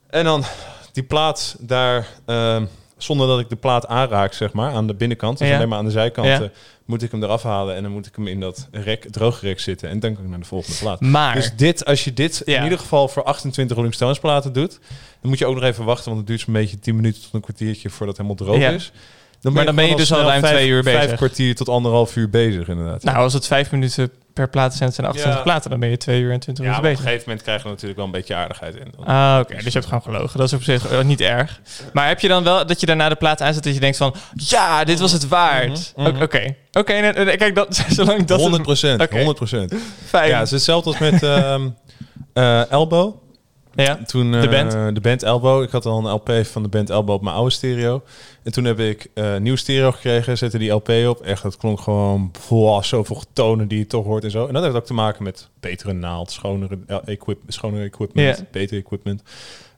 En 0.08 0.24
dan 0.24 0.44
die 0.92 1.02
plaat 1.02 1.56
daar, 1.60 2.06
ehm, 2.26 2.64
zonder 2.96 3.26
dat 3.26 3.40
ik 3.40 3.48
de 3.48 3.56
plaat 3.56 3.86
aanraak, 3.86 4.32
zeg 4.32 4.52
maar, 4.52 4.72
aan 4.72 4.86
de 4.86 4.94
binnenkant, 4.94 5.38
dus 5.38 5.48
Ja. 5.48 5.54
alleen 5.56 5.68
maar 5.68 5.78
aan 5.78 5.84
de 5.84 5.90
zijkanten, 5.90 6.42
Ja. 6.42 6.50
moet 6.84 7.02
ik 7.02 7.10
hem 7.10 7.22
eraf 7.22 7.42
halen 7.42 7.74
en 7.74 7.82
dan 7.82 7.92
moet 7.92 8.06
ik 8.06 8.16
hem 8.16 8.26
in 8.26 8.40
dat 8.40 8.68
rek, 8.70 9.06
droogrek 9.10 9.60
zitten. 9.60 9.88
En 9.88 10.00
dan 10.00 10.14
kan 10.14 10.24
ik 10.24 10.30
naar 10.30 10.38
de 10.38 10.44
volgende 10.44 10.78
plaat. 10.78 11.00
Maar, 11.00 11.34
Dus 11.34 11.52
dit, 11.56 11.84
als 11.84 12.04
je 12.04 12.12
dit 12.12 12.42
Ja. 12.44 12.56
in 12.56 12.62
ieder 12.62 12.78
geval 12.78 13.08
voor 13.08 13.22
28 13.24 13.76
Rolling 13.76 13.94
Stones 13.94 14.18
platen 14.18 14.52
doet, 14.52 14.78
dan 15.20 15.30
moet 15.30 15.38
je 15.38 15.46
ook 15.46 15.54
nog 15.54 15.64
even 15.64 15.84
wachten, 15.84 16.04
want 16.04 16.18
het 16.18 16.26
duurt 16.26 16.40
zo'n 16.40 16.52
beetje 16.52 16.78
10 16.78 16.96
minuten 16.96 17.22
tot 17.22 17.34
een 17.34 17.40
kwartiertje 17.40 17.90
voordat 17.90 18.16
het 18.18 18.26
helemaal 18.26 18.58
droog 18.58 18.72
is. 18.74 18.92
Dan 19.40 19.52
Maar 19.52 19.64
dan 19.64 19.74
ben 19.74 19.86
je 19.88 19.96
dus 19.96 20.12
al 20.12 20.22
ruim 20.22 20.40
vijf- 20.40 20.52
twee 20.54 20.68
uur 20.68 20.82
Vijf 20.82 21.00
bezig. 21.00 21.16
kwartier 21.16 21.54
tot 21.54 21.68
anderhalf 21.68 22.16
uur 22.16 22.30
bezig, 22.30 22.68
inderdaad. 22.68 23.02
nou, 23.02 23.16
als 23.18 23.32
het 23.32 23.46
vijf 23.46 23.70
minuten 23.70 24.10
per 24.38 24.48
plaat 24.48 24.74
zijn, 24.74 24.84
het 24.88 24.94
zijn 24.94 25.06
28 25.06 25.44
Ja. 25.44 25.50
platen, 25.50 25.70
dan 25.70 25.80
ben 25.80 25.88
je 25.88 25.96
twee 25.96 26.20
uur 26.20 26.32
en 26.32 26.40
20 26.40 26.64
ja, 26.64 26.70
maar 26.70 26.80
minuten 26.80 27.00
op 27.00 27.06
een 27.06 27.10
gegeven 27.10 27.28
moment 27.30 27.46
krijg 27.46 27.62
je 27.62 27.68
natuurlijk 27.68 27.96
wel 27.96 28.06
een 28.06 28.12
beetje 28.12 28.34
aardigheid 28.34 28.74
in. 28.74 28.92
Ah, 29.04 29.38
oké. 29.42 29.54
Dus 29.54 29.64
je 29.64 29.70
hebt 29.70 29.84
gewoon 29.84 30.02
gelogen. 30.02 30.38
Dat 30.38 30.46
is 30.46 30.52
op 30.52 30.62
zich 30.62 30.90
eh, 30.90 31.00
niet 31.00 31.20
erg. 31.20 31.60
Maar 31.92 32.08
heb 32.08 32.20
je 32.20 32.28
dan 32.28 32.44
wel 32.44 32.66
dat 32.66 32.80
je 32.80 32.86
daarna 32.86 33.08
de 33.08 33.14
plaat 33.14 33.40
aanzet 33.40 33.62
dat 33.64 33.74
je 33.74 33.80
denkt 33.80 33.96
van... 33.96 34.14
Ja, 34.34 34.84
dit 34.84 34.98
was 34.98 35.12
het 35.12 35.28
waard. 35.28 35.92
Mhm, 35.96 36.10
mhm. 36.10 36.22
Oké. 36.22 36.54
Oké, 36.72 36.92
nee, 36.92 37.36
kijk, 37.36 37.54
dat, 37.54 37.84
zolang 37.88 38.24
dat... 38.24 38.40
100 38.40 38.62
procent, 38.62 39.00
Oké. 39.02 39.14
100 39.16 39.36
procent. 39.36 39.74
Fijn. 40.06 40.28
Ja, 40.28 40.38
het 40.38 40.46
is 40.46 40.50
hetzelfde 40.52 40.90
als 40.90 40.98
met 40.98 41.22
eh, 42.32 42.70
Elbow. 42.70 43.14
Ja. 43.84 43.98
Toen, 44.06 44.34
eh, 44.34 44.40
De 44.40 44.48
band? 44.48 44.94
de 44.94 45.00
band 45.00 45.22
Elbow. 45.22 45.62
Ik 45.62 45.70
had 45.70 45.86
al 45.86 45.98
een 45.98 46.12
LP 46.12 46.46
van 46.46 46.62
de 46.62 46.68
band 46.68 46.90
Elbow 46.90 47.14
op 47.14 47.22
mijn 47.22 47.36
oude 47.36 47.50
stereo. 47.50 48.02
En 48.42 48.52
toen 48.52 48.64
heb 48.64 48.80
ik 48.80 49.06
eh 49.14 49.36
nieuw 49.36 49.56
stereo 49.56 49.92
gekregen, 49.92 50.38
zette 50.38 50.58
die 50.58 50.70
LP 50.70 50.88
op. 50.88 51.20
Echt, 51.20 51.42
dat 51.42 51.56
klonk 51.56 51.80
gewoon 51.80 52.30
wow, 52.48 52.82
zoveel 52.82 53.22
tonen 53.32 53.68
die 53.68 53.78
je 53.78 53.86
toch 53.86 54.04
hoort 54.04 54.24
en 54.24 54.30
zo. 54.30 54.46
En 54.46 54.52
dat 54.52 54.62
heeft 54.62 54.74
ook 54.76 54.86
te 54.86 54.94
maken 54.94 55.22
met 55.22 55.48
betere 55.60 55.92
naald, 55.92 56.30
schonere, 56.30 56.78
eh, 56.86 56.96
equip, 57.04 57.38
schonere 57.46 57.84
equipment, 57.84 58.44
beter 58.50 58.76
equipment. 58.76 59.22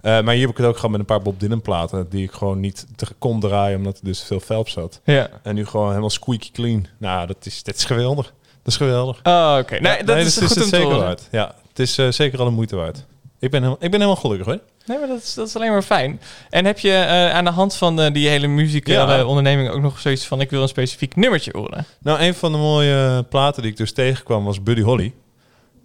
Eh, 0.01 0.21
maar 0.21 0.33
hier 0.35 0.43
heb 0.43 0.51
ik 0.51 0.57
het 0.57 0.67
ook 0.67 0.75
gehad 0.75 0.91
met 0.91 1.01
een 1.01 1.07
paar 1.07 1.23
Bob 1.23 1.41
Dylan 1.41 1.63
platen 1.63 2.07
die 2.09 2.25
ik 2.25 2.33
gewoon 2.33 2.61
niet 2.61 2.87
te, 2.97 3.07
kon 3.19 3.41
draaien 3.41 3.79
omdat 3.79 3.99
er 3.99 4.05
dus 4.05 4.23
veel 4.23 4.41
velp 4.41 4.69
zat. 4.69 5.01
Ja. 5.05 5.29
En 5.43 5.55
nu 5.55 5.67
gewoon 5.67 5.89
helemaal 5.89 6.11
squeaky 6.11 6.51
clean. 6.53 6.87
Nou, 6.99 7.27
dat 7.27 7.47
is, 7.47 7.63
dat 7.63 7.75
is 7.75 7.85
geweldig. 7.85 8.27
Dat 8.63 8.73
is 8.73 8.77
geweldig. 8.77 9.21
Oh, 9.23 9.57
oké. 9.61 9.81
Nee, 9.81 9.97
Ja, 9.97 10.03
dat 10.03 10.17
is 10.17 10.35
dus 10.35 10.47
goed 10.47 10.57
het 10.57 10.69
zeker 10.69 10.97
waard. 10.97 11.29
Ja, 11.31 11.55
het 11.69 11.79
is 11.79 11.99
eh, 11.99 12.11
zeker 12.11 12.39
al 12.39 12.45
de 12.45 12.51
moeite 12.51 12.77
waard. 12.77 13.05
Ik 13.41 13.51
ben, 13.51 13.61
helemaal, 13.63 13.85
ik 13.85 13.91
ben 13.91 14.01
helemaal 14.01 14.21
gelukkig 14.23 14.47
hoor. 14.47 14.59
Nee, 14.87 14.99
maar 14.99 15.09
dat 15.09 15.19
is, 15.23 15.35
dat 15.35 15.47
is 15.49 15.57
alleen 15.57 15.71
maar 15.71 15.83
fijn. 15.83 16.21
En 16.51 16.65
heb 16.65 16.79
je 16.79 16.93
eh, 16.93 17.31
aan 17.35 17.45
de 17.45 17.51
hand 17.51 17.75
van 17.77 18.01
eh, 18.01 18.13
die 18.13 18.29
hele 18.29 18.47
muzikale 18.47 19.17
Ja. 19.17 19.25
onderneming 19.25 19.69
ook 19.71 19.81
nog 19.81 19.99
zoiets 20.01 20.27
van... 20.27 20.41
ik 20.41 20.51
wil 20.51 20.63
een 20.63 20.69
specifiek 20.69 21.17
nummertje 21.17 21.51
horen? 21.55 21.87
Nou, 22.01 22.21
een 22.21 22.35
van 22.35 22.53
de 22.53 22.59
mooie 22.59 23.23
platen 23.23 23.63
die 23.63 23.71
ik 23.71 23.77
dus 23.77 23.93
tegenkwam 23.93 24.45
was 24.45 24.63
Buddy 24.63 24.83
Holly. 24.83 25.15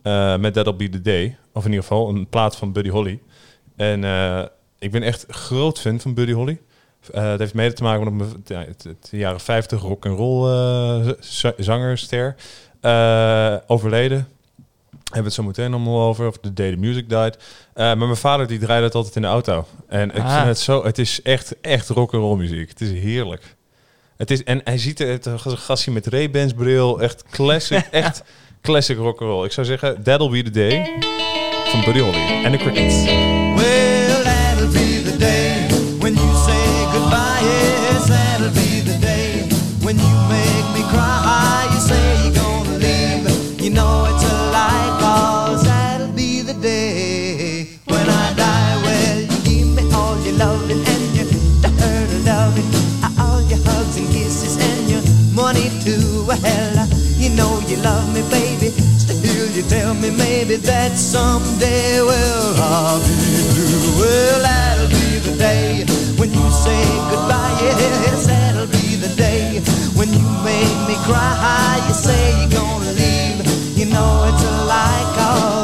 Eh, 0.02 0.38
met 0.38 0.54
That'll 0.54 0.76
Be 0.76 0.90
The 0.90 1.02
Day. 1.02 1.38
Of 1.54 1.64
in 1.64 1.70
ieder 1.70 1.86
geval 1.86 2.10
een 2.10 2.28
plaat 2.30 2.56
van 2.56 2.72
Buddy 2.72 2.90
Holly. 2.90 3.20
En 3.76 4.04
ik 4.80 4.92
ben 4.92 5.04
echt 5.04 5.26
groot 5.28 5.80
fan 5.80 6.00
van 6.00 6.14
Buddy 6.14 6.32
Holly. 6.32 6.60
Het 7.12 7.40
heeft 7.40 7.54
mede 7.54 7.74
te 7.74 7.84
maken 7.84 8.16
met 8.16 8.28
het 8.84 9.08
jaren 9.12 9.40
50 9.40 9.82
rock 9.82 10.06
and 10.06 10.18
roll 10.18 11.16
zangerster. 11.58 12.36
Overleden. 13.68 14.28
Hebben 15.12 15.22
we 15.22 15.24
het 15.24 15.34
zo 15.34 15.44
meteen 15.44 15.74
allemaal 15.74 16.08
over. 16.08 16.28
Of 16.28 16.38
The 16.38 16.54
Day 16.54 16.72
the 16.72 16.78
Music 16.78 17.10
Died. 17.10 17.38
Eh, 17.74 17.84
maar 17.86 17.98
mijn 17.98 18.16
vader 18.16 18.48
die 18.48 18.60
draaide 18.60 18.86
het 18.86 18.96
altijd 18.96 19.16
in 19.16 19.22
de 19.22 19.28
auto. 19.28 19.66
En 19.88 20.12
ik 20.16 20.22
Ah. 20.24 20.36
vind 20.36 20.48
het 20.48 20.60
zo... 20.60 20.84
Het 20.86 20.98
is 20.98 21.22
echt, 21.22 21.56
echt 21.62 21.90
rock 21.90 22.14
and 22.14 22.22
roll 22.24 22.38
muziek. 22.38 22.70
Het 22.70 22.82
is 22.82 22.90
heerlijk. 23.02 23.56
Het 24.18 24.32
is, 24.32 24.44
en 24.44 24.62
hij 24.64 24.78
ziet 24.78 25.00
er 25.00 25.08
het 25.08 25.26
een 25.26 25.40
gastje 25.40 25.92
met 25.92 26.08
Ray-Bans 26.08 26.54
bril. 26.54 27.02
Echt 27.02 27.24
classic. 27.32 27.88
echt 27.92 28.24
classic 28.62 28.98
rock 28.98 29.22
and 29.22 29.30
roll. 29.30 29.46
Ik 29.46 29.52
zou 29.52 29.66
zeggen, 29.68 30.04
That'll 30.04 30.30
Be 30.30 30.44
The 30.44 30.50
Day. 30.52 30.92
Van 31.72 31.82
Buddy 31.84 32.00
Holly. 32.00 32.44
En 32.44 32.52
de 32.52 32.58
Crickets. 32.58 33.04
Well, 33.04 34.24
that'll 34.24 34.68
be 34.72 35.02
the 35.12 35.18
day 35.18 35.68
when 36.00 36.14
you 36.14 36.36
say 36.46 36.86
goodbye. 36.92 37.40
Yes, 37.42 38.06
that'll 38.08 38.52
be 38.52 38.84
the 38.92 39.00
day 39.00 39.48
when 39.82 39.96
you 39.98 40.28
make 40.28 40.66
me 40.74 40.84
cry. 40.88 41.68
You 41.72 41.80
say 41.80 42.24
you're 42.24 42.40
gonna 42.42 42.78
leave. 42.78 43.64
You 43.64 43.74
know 43.74 44.05
Well, 56.42 56.88
you 57.18 57.30
know 57.30 57.60
you 57.68 57.78
love 57.78 58.14
me, 58.14 58.22
baby. 58.30 58.70
Still, 59.00 59.50
you 59.52 59.64
tell 59.64 59.94
me 59.94 60.12
maybe 60.12 60.56
that 60.58 60.98
someday, 60.98 62.02
well, 62.02 62.56
I'll 62.62 63.00
be 63.00 63.16
blue. 63.54 64.00
Well, 64.00 64.42
that'll 64.42 64.90
be 64.90 65.20
the 65.20 65.36
day 65.38 65.86
when 66.18 66.32
you 66.34 66.52
say 66.52 66.84
goodbye. 67.10 67.58
Yes, 67.62 68.28
that'll 68.28 68.68
be 68.68 68.96
the 68.96 69.14
day 69.16 69.62
when 69.96 70.10
you 70.12 70.26
make 70.44 70.76
me 70.88 70.96
cry. 71.06 71.82
You 71.88 71.94
say 71.94 72.40
you're 72.42 72.50
gonna 72.50 72.92
leave. 72.92 73.78
You 73.78 73.86
know 73.86 74.30
it's 74.30 74.44
a 74.44 74.66
lie, 74.66 75.06
cause 75.16 75.55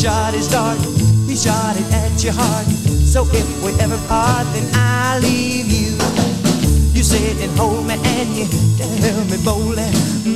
shot 0.00 0.32
his 0.32 0.48
dart, 0.48 0.78
he 1.28 1.36
shot 1.36 1.76
it 1.76 1.84
at 1.92 2.24
your 2.24 2.32
heart. 2.32 2.64
So 3.04 3.26
if 3.36 3.46
we 3.62 3.70
ever 3.80 3.98
part, 4.08 4.46
then 4.54 4.64
I'll 4.72 5.20
leave 5.20 5.68
you. 5.68 5.92
You 6.96 7.02
sit 7.02 7.36
and 7.44 7.52
hold 7.58 7.86
me 7.86 8.00
and 8.00 8.30
you 8.32 8.46
tell 8.78 9.24
me 9.28 9.36
boldly 9.44 9.84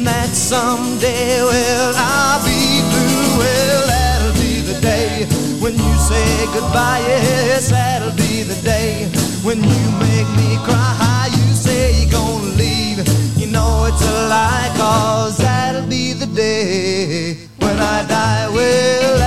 that 0.04 0.28
someday, 0.28 1.40
well, 1.40 1.94
I'll 1.96 2.44
be 2.44 2.84
blue. 2.92 3.38
Well, 3.40 3.86
that'll 3.88 4.34
be 4.36 4.60
the 4.60 4.78
day 4.82 5.24
when 5.60 5.72
you 5.72 5.94
say 5.96 6.44
goodbye. 6.52 7.00
Yes, 7.08 7.70
that'll 7.70 8.12
be 8.16 8.42
the 8.42 8.60
day 8.60 9.08
when 9.44 9.64
you 9.64 9.80
make 9.96 10.28
me 10.36 10.58
cry. 10.68 11.30
You 11.32 11.54
say 11.54 12.02
you're 12.02 12.12
gonna 12.12 12.52
leave. 12.60 13.00
You 13.38 13.46
know 13.46 13.86
it's 13.88 14.04
a 14.04 14.28
lie, 14.28 14.70
cause 14.76 15.38
that'll 15.38 15.88
be 15.88 16.12
the 16.12 16.26
day 16.26 17.48
when 17.60 17.78
I 17.78 18.06
die. 18.06 18.48
Well, 18.52 19.23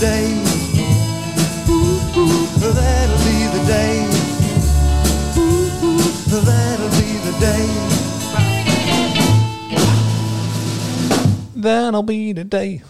day. 0.00 0.24
Ooh, 1.68 2.16
ooh, 2.16 2.74
that'll 2.74 3.18
be 3.24 3.48
the 3.52 3.62
day. 3.66 4.06
Ooh, 5.36 5.84
ooh, 5.84 6.44
that'll 6.44 6.88
be 6.88 7.20
the 7.30 7.36
day. 7.38 7.66
That'll 11.62 12.04
be 12.04 12.32
the 12.34 12.48
day. 12.48 12.82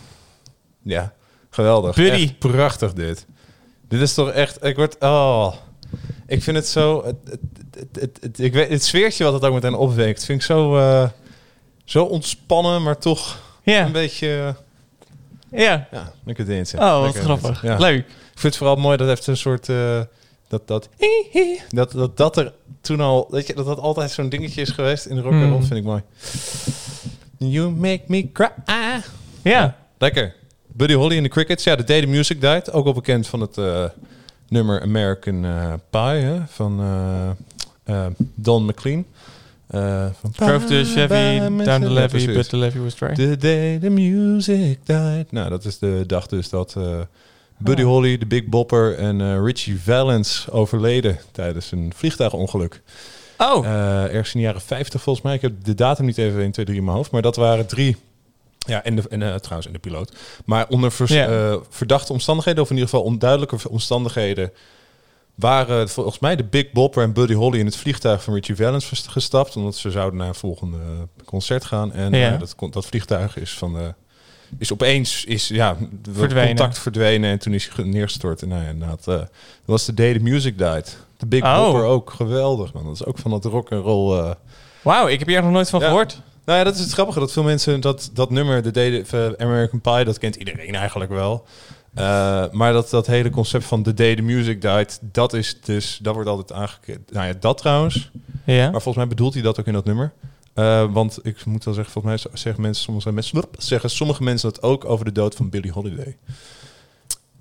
Ja, 0.83 1.13
geweldig. 1.51 1.95
Buddy. 1.95 2.11
Echt 2.23 2.39
prachtig 2.39 2.93
dit. 2.93 3.27
Dit 3.89 4.01
is 4.01 4.15
toch 4.15 4.31
echt... 4.31 4.65
Ik 4.65 4.77
word... 4.77 4.97
Oh. 5.01 5.55
Ik 6.27 6.43
vind 6.43 6.57
het 6.57 6.67
zo... 6.69 7.05
Het, 7.05 7.17
het, 7.25 7.41
het, 7.75 8.01
het, 8.01 8.19
het- 8.21 8.39
ik 8.39 8.53
weet, 8.53 8.69
het 8.69 8.85
sfeertje 8.85 9.25
wat 9.25 9.33
het 9.33 9.45
ook 9.45 9.55
meteen 9.55 9.75
opwekt, 9.75 10.25
vind 10.25 10.41
ik 10.41 10.47
zo, 10.47 10.77
eh, 10.79 11.09
zo 11.85 12.05
ontspannen, 12.05 12.83
maar 12.83 12.99
toch 12.99 13.39
Ja, 13.63 13.85
een 13.87 13.93
beetje... 13.93 14.55
ja. 15.53 15.89
ja, 15.91 16.13
lekker 16.25 16.47
dansen. 16.47 16.79
Oh, 16.79 16.93
wat 16.95 17.03
Lekker 17.05 17.23
grappig. 17.23 17.63
Ja. 17.63 17.77
Leuk. 17.79 17.99
Ik 17.99 18.07
vind 18.35 18.43
het 18.43 18.57
vooral 18.57 18.77
mooi 18.77 18.97
dat 18.97 19.07
het 19.09 19.17
heeft 19.17 19.29
een 19.29 19.37
soort... 19.37 19.69
eh, 19.69 20.01
dat, 20.49 20.69
dat, 20.69 20.89
dat, 21.71 21.93
dat, 21.93 22.17
dat 22.17 22.37
er 22.37 22.53
toen 22.81 23.01
al... 23.01 23.27
Weet 23.31 23.47
je, 23.47 23.55
dat 23.55 23.67
dat 23.67 23.79
altijd 23.79 24.11
zo'n 24.11 24.29
dingetje 24.29 24.61
is 24.61 24.71
geweest 24.71 25.07
in 25.07 25.15
de 25.15 25.21
rock 25.23 25.33
and 25.33 25.43
roll, 25.43 25.51
Mm. 25.59 25.63
vind 25.65 25.79
ik 25.79 25.85
mooi. 25.85 26.03
You 27.37 27.71
make 27.71 28.03
me 28.07 28.33
cry. 28.33 28.49
Ja. 29.43 29.77
Lekker. 29.99 30.35
Buddy 30.67 30.95
Holly 30.95 31.17
en 31.17 31.23
de 31.23 31.29
Crickets. 31.29 31.65
Ja, 31.65 31.77
de 31.77 31.85
Day 31.85 32.01
the 32.01 32.07
Music 32.07 32.41
Died. 32.41 32.73
Ook 32.73 32.87
al 32.87 32.93
bekend 32.93 33.27
van 33.27 33.41
het 33.41 33.59
eh, 33.59 33.85
nummer 34.49 34.83
American 34.83 35.45
eh, 35.45 35.73
Pie 35.91 36.01
hè, 36.01 36.41
van 36.47 36.81
Don 38.35 38.65
McLean. 38.65 39.05
Eh, 39.71 40.07
van 40.21 40.31
Drove 40.31 40.67
the 40.67 40.85
Chevy 40.85 41.39
down 41.65 41.81
the 41.83 41.91
levee, 41.91 42.33
but 42.33 42.49
the 42.49 42.57
levee 42.57 42.81
was 42.83 42.95
dry. 42.95 43.15
The 43.15 43.37
day 43.37 43.79
the 43.79 43.91
music 43.91 44.79
died. 44.85 45.33
Nou, 45.33 45.51
dat 45.51 45.65
is 45.65 45.79
de 45.79 46.05
dag 46.07 46.27
dus 46.27 46.49
dat 46.49 46.75
eh, 46.77 46.99
Buddy 47.59 47.83
Ah. 47.83 47.89
Holly, 47.89 48.19
de 48.19 48.27
Big 48.27 48.45
Bopper 48.47 48.99
en 48.99 49.21
eh, 49.21 49.43
Richie 49.45 49.81
Valens 49.81 50.47
overleden 50.51 51.19
tijdens 51.33 51.73
een 51.73 51.93
vliegtuigongeluk. 51.97 52.83
Oh, 53.39 53.67
Eh, 53.67 54.03
ergens 54.05 54.35
in 54.35 54.41
de 54.41 54.47
jaren 54.47 54.61
50 54.61 55.03
volgens 55.03 55.25
mij. 55.25 55.35
Ik 55.35 55.41
heb 55.43 55.53
de 55.65 55.75
datum 55.75 56.05
niet 56.07 56.19
even 56.19 56.41
1, 56.43 56.51
2, 56.51 56.65
3 56.65 56.79
in 56.79 56.85
mijn 56.85 56.97
hoofd. 56.97 57.11
Maar 57.11 57.23
dat 57.23 57.37
waren 57.37 57.67
drie. 57.67 57.97
Ja, 58.59 58.85
en, 58.85 58.97
de, 58.97 59.03
en 59.09 59.23
eh, 59.23 59.35
trouwens, 59.35 59.67
en 59.67 59.73
de 59.73 59.79
piloot. 59.79 60.13
Maar 60.45 60.67
onder 60.69 60.93
vers- 60.93 61.11
Ja. 61.11 61.27
eh, 61.29 61.57
verdachte 61.69 62.13
omstandigheden, 62.13 62.63
of 62.63 62.71
in 62.71 62.77
ieder 62.77 62.91
geval 62.91 63.05
onduidelijke 63.07 63.57
omstandigheden, 63.69 64.51
waren 65.35 65.89
volgens 65.89 66.19
mij 66.19 66.37
de 66.37 66.45
Big 66.45 66.73
Bopper 66.73 67.03
en 67.03 67.13
Buddy 67.13 67.35
Holly 67.35 67.59
in 67.59 67.67
het 67.67 67.77
vliegtuig 67.77 68.23
van 68.23 68.35
Richie 68.35 68.57
Valens 68.57 68.91
gestapt. 69.09 69.57
Omdat 69.57 69.77
ze 69.77 69.91
zouden 69.91 70.19
naar 70.19 70.29
een 70.29 70.35
volgende 70.35 70.79
concert 71.25 71.65
gaan. 71.65 71.93
En 71.93 72.13
Ja. 72.13 72.33
eh, 72.33 72.39
dat, 72.39 72.55
dat 72.73 72.87
vliegtuig 72.87 73.37
is 73.37 73.51
van 73.59 73.73
de. 73.75 73.95
Is 74.59 74.73
opeens 74.73 75.25
is, 75.25 75.49
ja, 75.49 75.77
Verdwenen. 76.13 76.47
contact 76.49 76.79
verdwenen 76.79 77.31
en 77.31 77.39
toen 77.39 77.55
is 77.55 77.71
hij 77.75 77.85
neergestort. 77.85 78.43
En 78.43 78.49
nou 78.49 78.63
ja, 78.63 78.71
eh, 78.81 78.97
dat 79.05 79.29
was 79.65 79.85
de 79.87 79.95
day 79.95 80.13
the 80.13 80.19
music 80.23 80.59
died. 80.59 80.97
De 81.17 81.27
Big 81.27 81.43
Oh. 81.43 81.57
Bopper 81.65 81.85
ook, 81.85 82.11
geweldig 82.11 82.73
man. 82.73 82.85
Dat 82.85 82.95
is 82.95 83.05
ook 83.05 83.19
van 83.19 83.31
dat 83.31 83.45
rock 83.45 83.73
and 83.73 83.85
roll. 83.85 84.19
eh, 84.19 84.31
wauw. 84.83 85.07
Ik 85.09 85.19
heb 85.19 85.29
hier 85.29 85.43
nog 85.43 85.51
nooit 85.53 85.71
van 85.71 85.81
Ja. 85.81 85.87
gehoord. 85.87 86.21
nou 86.45 86.59
ja, 86.59 86.65
dat 86.65 86.75
is 86.75 86.81
het 86.81 86.93
grappige. 86.93 87.19
Dat 87.19 87.33
veel 87.33 87.43
mensen 87.43 87.81
dat, 87.81 88.11
dat 88.13 88.31
nummer, 88.31 88.63
de 88.63 88.71
Day 88.71 89.03
the- 89.03 89.35
eh, 89.39 89.47
American 89.47 89.81
Pie, 89.81 90.05
dat 90.05 90.19
kent 90.19 90.37
iedereen 90.37 90.75
eigenlijk 90.75 91.11
wel. 91.11 91.45
Eh, 91.95 92.45
maar 92.51 92.73
dat, 92.73 92.91
dat 92.91 93.07
hele 93.07 93.31
concept 93.31 93.65
van 93.65 93.83
The 93.83 93.95
Day 93.95 94.15
the 94.17 94.23
Music 94.23 94.63
Died, 94.63 94.99
dat 95.03 95.33
is 95.33 95.61
dus, 95.61 95.99
dat 96.03 96.15
wordt 96.15 96.29
altijd 96.29 96.53
aangekend. 96.59 97.13
Nou 97.13 97.27
ja, 97.27 97.33
dat 97.41 97.59
trouwens. 97.59 98.11
Ja. 98.45 98.63
Maar 98.63 98.71
volgens 98.83 98.97
mij 98.97 99.07
bedoelt 99.07 99.35
hij 99.35 99.43
dat 99.43 99.61
ook 99.61 99.67
in 99.67 99.73
dat 99.73 99.85
nummer. 99.85 100.13
Eh, 100.55 100.85
want 100.93 101.19
ik 101.23 101.45
moet 101.45 101.65
wel 101.65 101.75
zeggen, 101.75 101.93
volgens 101.93 102.23
mij 102.23 102.33
zeggen 102.35 102.63
mensen, 102.63 102.85
sommige 102.85 103.13
mensen, 103.13 103.43
zeggen 103.59 103.91
sommige 103.91 104.23
mensen 104.23 104.53
dat 104.53 104.63
ook 104.63 104.85
over 104.85 105.05
de 105.05 105.13
dood 105.13 105.35
van 105.35 105.51
Billie 105.51 105.73
Holiday. 105.73 106.17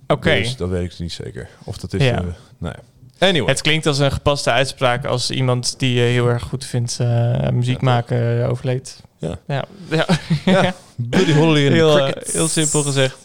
Oké. 0.08 0.36
Dus 0.36 0.56
dat 0.56 0.70
weet 0.70 0.94
ik 0.94 1.00
niet 1.00 1.12
zeker. 1.14 1.50
Of 1.64 1.78
dat 1.78 1.94
is, 1.94 2.04
Ja. 2.04 2.18
eh, 2.18 2.24
nou 2.58 2.76
ja. 2.78 3.28
Anyway. 3.28 3.50
Het 3.50 3.62
klinkt 3.62 3.86
als 3.86 3.98
een 4.00 4.12
gepaste 4.12 4.52
uitspraak 4.52 5.06
als 5.06 5.32
iemand 5.32 5.80
die 5.80 5.94
je 5.94 6.02
heel 6.02 6.28
erg 6.28 6.44
goed 6.44 6.66
vindt 6.66 7.00
muziek 7.54 7.80
Ja, 7.82 7.86
maken 7.86 8.48
overleed. 8.50 9.04
Ja. 9.18 9.40
Ja. 9.48 9.66
ja. 9.90 10.06
Ja, 10.46 10.74
Buddy 10.96 11.32
Holly 11.34 11.66
en 11.68 11.74
heel, 11.74 11.94
de 11.96 12.02
Crickets. 12.04 12.34
heel 12.34 12.48
simpel 12.48 12.84
gezegd. 12.84 13.18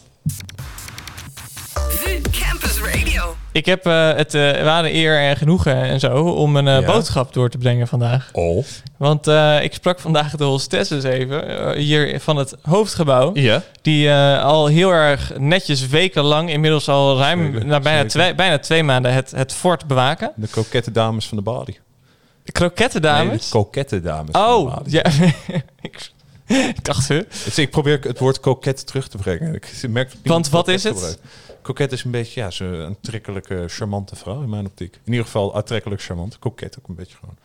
Ik 3.55 3.65
heb 3.65 3.85
eh, 3.85 4.15
het 4.15 4.33
uh, 4.33 4.63
ware 4.63 4.93
eer 4.93 5.19
en 5.19 5.37
genoegen 5.37 5.75
en 5.75 5.99
zo 5.99 6.15
om 6.15 6.55
een 6.55 6.67
eh, 6.67 6.79
Ja. 6.79 6.85
boodschap 6.85 7.33
door 7.33 7.49
te 7.49 7.57
brengen 7.57 7.87
vandaag. 7.87 8.29
Oh. 8.33 8.65
Want 8.97 9.27
eh, 9.27 9.63
ik 9.63 9.73
sprak 9.73 9.99
vandaag 9.99 10.35
de 10.35 10.43
hostesses 10.43 11.03
even, 11.03 11.47
eh, 11.47 11.77
hier 11.77 12.19
van 12.19 12.37
het 12.37 12.55
hoofdgebouw. 12.61 13.31
Ja. 13.33 13.63
Die 13.81 14.09
eh, 14.09 14.43
al 14.43 14.67
heel 14.67 14.91
erg 14.91 15.31
netjes 15.37 15.87
wekenlang, 15.87 16.49
inmiddels 16.49 16.87
al 16.87 17.17
ruim 17.17 17.53
Zeker, 17.53 17.81
bijna, 17.81 18.05
twee, 18.05 18.35
bijna 18.35 18.59
twee 18.59 18.83
maanden, 18.83 19.13
het, 19.13 19.31
het 19.31 19.53
fort 19.53 19.87
bewaken. 19.87 20.31
De 20.35 20.47
kokette 20.47 20.91
dames 20.91 21.27
van 21.27 21.37
de 21.37 21.43
body. 21.43 21.75
De 22.43 22.51
krokette 22.51 22.99
dames. 22.99 23.27
Nee, 23.27 23.37
de 23.37 23.45
kokette 23.49 24.01
dames 24.01 24.31
van 24.31 24.41
de 24.41 24.47
oh, 24.47 24.77
ja. 24.85 25.03
ik, 25.81 26.11
dacht, 26.81 27.07
huh? 27.07 27.21
Dus 27.43 27.57
ik 27.57 27.69
probeer 27.69 27.99
het 28.01 28.19
woord 28.19 28.39
koket 28.39 28.87
terug 28.87 29.07
te 29.07 29.17
brengen. 29.17 29.53
Ik 29.53 29.71
merk 29.89 30.11
Want 30.23 30.49
wat 30.49 30.67
is 30.67 30.83
het? 30.83 31.19
Koket 31.65 31.91
is 31.91 32.03
een 32.03 32.11
beetje 32.11 32.41
ja, 32.41 32.51
zo'n 32.51 32.85
aantrekkelijke, 32.85 33.63
charmante 33.67 34.15
vrouw 34.15 34.41
in 34.41 34.49
mijn 34.49 34.65
optiek. 34.65 34.93
In 35.05 35.11
ieder 35.11 35.25
geval 35.25 35.55
aantrekkelijk 35.55 36.01
charmant. 36.01 36.39
Koket 36.39 36.75
ook 36.79 36.87
een 36.87 36.95
beetje 36.95 37.17
gewoon. 37.19 37.37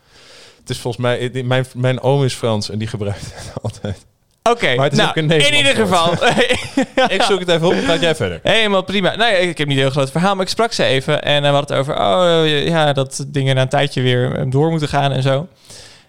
Het 0.59 0.69
is 0.69 0.79
volgens 0.79 1.03
mij... 1.03 1.43
Mijn, 1.43 1.65
mijn 1.75 2.01
oom 2.01 2.23
is 2.23 2.33
Frans 2.33 2.69
en 2.69 2.77
die 2.77 2.87
gebruikt 2.87 3.33
het 3.35 3.53
altijd. 3.63 4.05
Oké, 4.43 4.75
Maar 4.75 4.83
het 4.83 4.93
is 4.93 4.97
nou, 4.97 5.09
ook 5.09 5.15
een 5.15 5.21
in 5.23 5.27
Nederlands 5.27 5.69
ieder 5.69 5.85
geval. 5.85 6.13
Ik 7.17 7.21
zoek 7.21 7.39
het 7.39 7.49
even 7.49 7.67
op. 7.67 7.75
Gaat 7.85 8.01
jij 8.01 8.15
verder? 8.15 8.39
Helemaal 8.43 8.83
prima. 8.83 9.15
Nou 9.15 9.31
ja, 9.31 9.37
ik 9.37 9.57
heb 9.57 9.67
niet 9.67 9.77
een 9.77 9.83
heel 9.83 9.91
groot 9.91 10.11
verhaal, 10.11 10.35
maar 10.35 10.43
ik 10.45 10.51
sprak 10.51 10.71
ze 10.71 10.83
even. 10.83 11.23
En 11.23 11.43
eh, 11.43 11.49
we 11.49 11.55
hadden 11.55 11.77
het 11.77 11.87
over, 11.87 12.01
oh 12.01 12.47
ja, 12.47 12.93
dat 12.93 13.25
dingen 13.27 13.55
na 13.55 13.61
een 13.61 13.69
tijdje 13.69 14.01
weer 14.01 14.35
eh, 14.35 14.45
door 14.47 14.69
moeten 14.69 14.87
gaan 14.87 15.11
en 15.11 15.21
zo. 15.23 15.47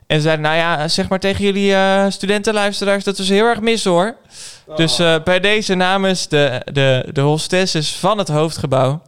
En 0.06 0.16
ze 0.16 0.22
zeiden, 0.22 0.44
nou 0.44 0.56
ja, 0.56 0.88
zeg 0.88 1.08
maar 1.08 1.20
tegen 1.20 1.44
jullie 1.44 1.74
eh 1.74 2.06
studentenluisteraars, 2.08 3.04
dat 3.04 3.18
was 3.18 3.28
heel 3.28 3.46
erg 3.46 3.60
mis 3.60 3.84
hoor. 3.84 4.16
Dus 4.76 4.98
eh, 4.98 5.22
bij 5.24 5.40
deze 5.40 5.74
namens 5.74 6.28
de, 6.28 6.60
de, 6.72 7.08
de 7.12 7.20
hostesses 7.20 7.96
van 7.96 8.18
het 8.18 8.28
hoofdgebouw, 8.28 9.02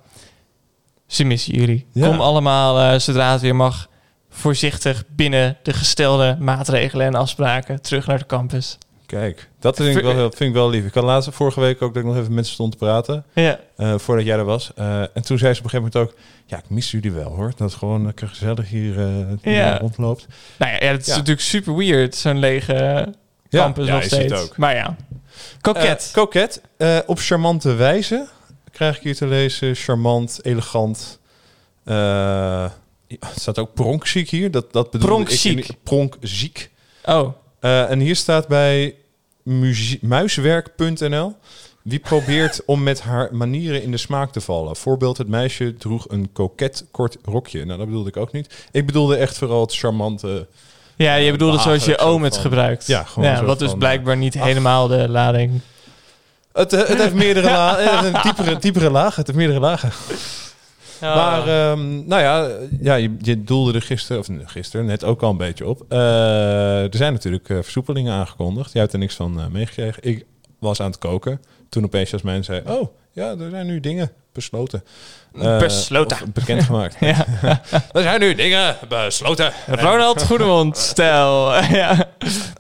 ze 1.07 1.25
missen 1.25 1.55
jullie. 1.55 1.87
Ja. 1.93 2.07
Kom 2.09 2.21
allemaal, 2.21 2.81
eh, 2.93 2.99
zodra 2.99 3.33
het 3.33 3.41
weer 3.41 3.57
mag, 3.57 3.89
voorzichtig 4.31 5.05
binnen 5.09 5.57
de 5.63 5.73
gestelde 5.73 6.37
maatregelen 6.41 7.07
en 7.07 7.15
afspraken 7.15 7.83
terug 7.83 8.07
naar 8.07 8.19
de 8.19 8.27
campus. 8.27 8.79
Kijk, 9.07 9.49
dat 9.61 9.77
vind 9.77 9.97
ik, 9.97 10.03
wel, 10.03 10.13
heel- 10.15 10.31
vind 10.31 10.41
ik 10.51 10.53
wel 10.53 10.71
lief. 10.71 10.85
Ik 10.87 10.95
had 10.95 11.05
laatst 11.05 11.29
vorige 11.33 11.61
week 11.61 11.83
ook 11.83 11.95
dat 11.95 12.03
ik 12.03 12.09
nog 12.09 12.13
even 12.19 12.27
met 12.27 12.35
mensen 12.35 12.55
stond 12.55 12.73
te 12.73 12.79
praten. 12.79 13.25
Ja. 13.35 13.59
eh, 13.77 13.95
voordat 13.99 14.25
jij 14.25 14.37
er 14.39 14.45
was. 14.45 14.73
Eh, 14.75 15.01
en 15.01 15.23
toen 15.23 15.39
zei 15.39 15.55
ze 15.55 15.59
op 15.61 15.65
een 15.65 15.71
gegeven 15.71 15.93
moment 15.93 15.97
ook... 15.97 16.15
Ja, 16.47 16.57
ik 16.59 16.69
mis 16.71 16.91
jullie 16.91 17.13
wel 17.13 17.31
hoor. 17.31 17.53
Dat 17.57 17.71
het 17.71 17.79
gewoon 17.79 18.05
lekker 18.05 18.29
gezellig 18.29 18.69
hier 18.69 18.99
eh, 19.43 19.55
Ja. 19.55 19.79
rondloopt. 19.79 20.27
Nou 20.59 20.73
ja, 20.73 20.79
ja, 20.87 20.93
het 20.93 21.01
is 21.01 21.07
Ja. 21.07 21.13
natuurlijk 21.17 21.41
super 21.47 21.77
weird, 21.77 22.15
zo'n 22.15 22.39
lege 22.39 22.73
Ja, 23.49 23.61
campus 23.63 23.87
ja, 23.87 23.93
nog 23.95 24.03
is 24.03 24.11
het 24.11 24.21
steeds. 24.21 24.43
ook. 24.43 24.57
Maar 24.57 24.75
ja, 24.75 24.97
koket. 25.61 26.05
Eh, 26.07 26.13
koket. 26.13 26.61
Eh, 26.77 26.99
op 27.07 27.19
charmante 27.19 27.73
wijze 27.75 28.27
krijg 28.71 28.97
ik 28.97 29.03
hier 29.03 29.17
te 29.17 29.27
lezen. 29.27 29.75
Charmant, 29.75 30.39
elegant. 30.43 31.19
Eh, 31.85 32.71
het 33.09 33.41
staat 33.41 33.59
ook 33.59 33.75
pronkziek 33.75 34.29
hier. 34.29 34.51
Dat, 34.51 34.73
dat 34.73 34.91
bedoel 34.91 35.09
Pronkziek. 35.09 35.59
ik. 35.59 35.69
in- 35.69 35.77
Pronkziek. 35.83 36.71
oh, 37.05 37.29
Eh, 37.61 37.91
en 37.91 37.99
hier 38.01 38.17
staat 38.17 38.49
bij 38.49 38.95
muiswerk.nl. 40.01 41.35
Wie 41.83 41.99
probeert 41.99 42.61
om 42.67 42.83
met 42.83 43.01
haar 43.01 43.35
manieren 43.35 43.83
in 43.83 43.91
de 43.91 43.97
smaak 43.97 44.33
te 44.33 44.41
vallen? 44.41 44.77
Voorbeeld, 44.77 45.19
het 45.19 45.29
meisje 45.29 45.75
droeg 45.77 46.09
een 46.09 46.33
koket 46.33 46.85
kort 46.91 47.17
rokje. 47.25 47.65
Nou, 47.65 47.79
dat 47.79 47.87
bedoelde 47.87 48.09
ik 48.09 48.17
ook 48.17 48.33
niet. 48.33 48.67
Ik 48.73 48.87
bedoelde 48.87 49.17
echt 49.17 49.39
vooral 49.39 49.61
het 49.61 49.75
charmante... 49.75 50.47
ja, 50.97 51.15
je 51.15 51.31
bedoelde 51.31 51.59
zoals 51.59 51.85
je 51.85 51.99
oom 51.99 52.23
het 52.23 52.37
gebruikt. 52.37 52.87
Ja, 52.87 53.03
gewoon 53.03 53.45
wat 53.45 53.59
dus 53.59 53.75
blijkbaar 53.79 54.17
niet 54.17 54.37
ach. 54.37 54.45
helemaal 54.45 54.89
de 54.89 55.09
lading... 55.09 55.61
Het, 56.53 56.73
eh, 56.73 56.89
het 56.89 56.99
heeft 56.99 57.15
meerdere 57.15 57.51
lagen. 57.51 57.85
Het 57.85 58.01
heeft 58.01 58.15
een 58.15 58.23
diepere, 58.23 58.59
diepere 58.59 58.91
lagen. 58.91 59.17
Het 59.17 59.27
heeft 59.27 59.39
meerdere 59.39 59.61
lagen. 59.61 59.91
Oh. 61.03 61.15
Maar 61.15 61.49
ehm, 61.49 62.07
nou 62.07 62.23
ja, 62.23 62.51
ja 62.81 62.95
je, 62.95 63.17
je 63.19 63.45
doelde 63.45 63.73
er 63.73 63.83
gisteren, 63.83 64.21
of 64.21 64.29
gisteren, 64.45 64.87
net 64.87 65.05
ook 65.05 65.23
al 65.23 65.31
een 65.31 65.37
beetje 65.37 65.67
op. 65.67 65.85
Eh, 65.89 66.83
er 66.83 66.97
zijn 66.97 67.13
natuurlijk 67.13 67.49
eh, 67.49 67.59
versoepelingen 67.63 68.13
aangekondigd. 68.13 68.73
Jij 68.73 68.81
hebt 68.81 68.93
er 68.93 68.99
niks 68.99 69.15
van 69.15 69.41
eh, 69.41 69.47
meegekregen. 69.47 70.03
Ik 70.03 70.25
was 70.59 70.81
aan 70.81 70.91
het 70.91 70.99
koken. 70.99 71.41
Toen 71.69 71.85
opeens 71.85 72.11
Jasmijn 72.11 72.45
zei, 72.45 72.63
oh 72.67 72.89
ja, 73.13 73.31
er 73.39 73.51
zijn 73.51 73.67
nu 73.67 73.81
dingen 73.81 74.11
besloten. 74.35 74.85
Eh, 75.41 75.59
Besloten. 75.59 76.17
of 76.23 76.33
bekendgemaakt. 76.33 76.97
ja. 77.01 77.27
er 77.93 78.03
zijn 78.03 78.21
nu 78.21 78.35
dingen 78.35 78.77
besloten. 78.89 79.53
Ronald 79.67 80.23
Goedemond, 80.23 80.77
stel. 80.79 81.55
ja. 81.81 82.07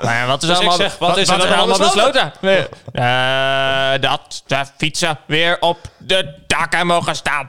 Maar 0.03 0.15
ja, 0.17 0.27
wat 0.27 0.43
is 0.43 0.49
Dus 0.49 0.57
allemaal, 0.57 0.77
zeg, 0.77 0.99
wat 0.99 1.17
is 1.17 1.29
er 1.29 1.35
allemaal 1.35 1.57
allemaal 1.57 1.79
besloten? 1.79 2.33
Nee. 2.41 2.67
Eh, 2.93 4.01
dat 4.01 4.43
de 4.47 4.65
fietsen 4.77 5.19
weer 5.27 5.57
op 5.61 5.79
de 5.99 6.35
daken 6.47 6.87
mogen 6.87 7.17
staan. 7.17 7.47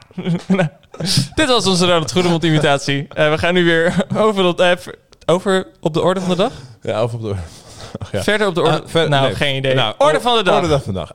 Dit 1.36 1.48
was 1.48 1.66
onze 1.66 1.86
Ronald 1.86 2.12
Goedemond 2.12 2.44
imitatie. 2.44 3.08
Eh, 3.14 3.30
we 3.30 3.38
gaan 3.38 3.54
nu 3.54 3.66
weer 3.66 3.94
over, 4.16 4.44
dat, 4.44 4.60
eh, 4.60 4.72
over 5.26 5.68
op 5.82 5.94
de 5.94 6.02
orde 6.02 6.20
van 6.20 6.30
de 6.30 6.36
dag. 6.36 6.52
Ja, 6.82 7.04
of 7.04 7.14
op 7.14 7.22
de... 7.22 7.36
Ach, 7.98 8.12
ja. 8.12 8.24
Verder 8.24 8.48
op 8.48 8.56
de 8.56 8.62
orde. 8.62 8.82
Ah, 8.82 8.88
ver- 8.88 9.10
nou, 9.10 9.26
nee. 9.26 9.36
geen 9.36 9.56
idee. 9.56 9.76
Nou, 9.76 9.96
orde 9.98 10.22
van 10.22 10.38
de 10.38 10.44
dag. 10.44 10.56
Orde 10.56 10.68
dag 10.68 10.84
vandaag. 10.84 11.12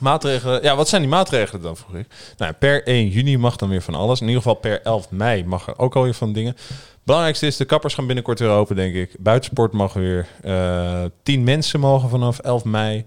Ehm, 0.00 0.08
maatregelen. 0.08 0.62
Ja, 0.62 0.76
wat 0.76 0.88
zijn 0.88 1.02
die 1.02 1.10
maatregelen 1.10 1.62
dan, 1.62 1.76
vroeg 1.76 1.94
ik? 1.96 2.06
Nou, 2.36 2.52
per 2.52 2.88
1 2.88 3.08
juni 3.08 3.36
mag 3.38 3.56
dan 3.56 3.68
weer 3.68 3.82
van 3.82 3.94
alles. 3.94 4.20
In 4.20 4.26
ieder 4.26 4.42
geval 4.42 4.56
per 4.58 4.82
11 4.82 5.10
mei 5.10 5.44
mag 5.44 5.66
er 5.66 5.78
ook 5.78 5.96
alweer 5.96 6.14
van 6.14 6.32
dingen. 6.32 6.56
Belangrijkste 7.04 7.46
is, 7.46 7.56
de 7.56 7.64
kappers 7.64 7.94
gaan 7.94 8.06
binnenkort 8.06 8.38
weer 8.38 8.48
open, 8.48 8.76
denk 8.76 8.94
ik. 8.94 9.14
Buitensport 9.18 9.72
mag 9.72 9.92
weer. 9.92 10.26
Eh 10.42 11.02
10 11.22 11.44
mensen 11.44 11.80
mogen 11.80 12.08
vanaf 12.08 12.38
11 12.38 12.64
mei. 12.64 13.04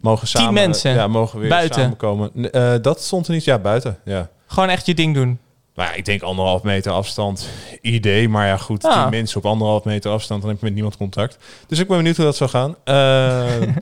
Mogen 0.00 0.26
samen, 0.28 0.54
mensen? 0.54 0.94
Ja, 0.94 1.06
mogen 1.08 1.38
weer 1.40 1.48
Buiten? 1.48 1.80
samenkomen. 1.82 2.50
Eh, 2.52 2.72
dat 2.82 3.00
stond 3.02 3.26
er 3.26 3.32
niet. 3.34 3.44
Ja, 3.44 3.58
buiten. 3.58 3.98
Ja. 4.04 4.28
Gewoon 4.46 4.68
echt 4.68 4.86
je 4.86 4.94
ding 4.94 5.14
doen. 5.14 5.38
Nou 5.74 5.88
ja, 5.88 5.94
ik 5.94 6.04
denk 6.04 6.22
anderhalf 6.22 6.62
meter 6.62 6.92
afstand 6.92 7.48
idee. 7.80 8.28
Maar 8.28 8.46
ja, 8.46 8.56
goed, 8.56 8.84
Ah. 8.84 9.00
tien 9.02 9.10
mensen 9.10 9.36
op 9.38 9.46
anderhalf 9.46 9.84
meter 9.84 10.10
afstand, 10.10 10.40
dan 10.40 10.50
heb 10.50 10.58
je 10.58 10.64
met 10.64 10.74
niemand 10.74 10.96
contact. 10.96 11.38
Dus 11.66 11.78
ik 11.78 11.88
ben 11.88 11.96
benieuwd 11.96 12.16
hoe 12.16 12.24
dat 12.24 12.36
zal 12.36 12.48
gaan. 12.48 12.76
Eh, 12.84 13.44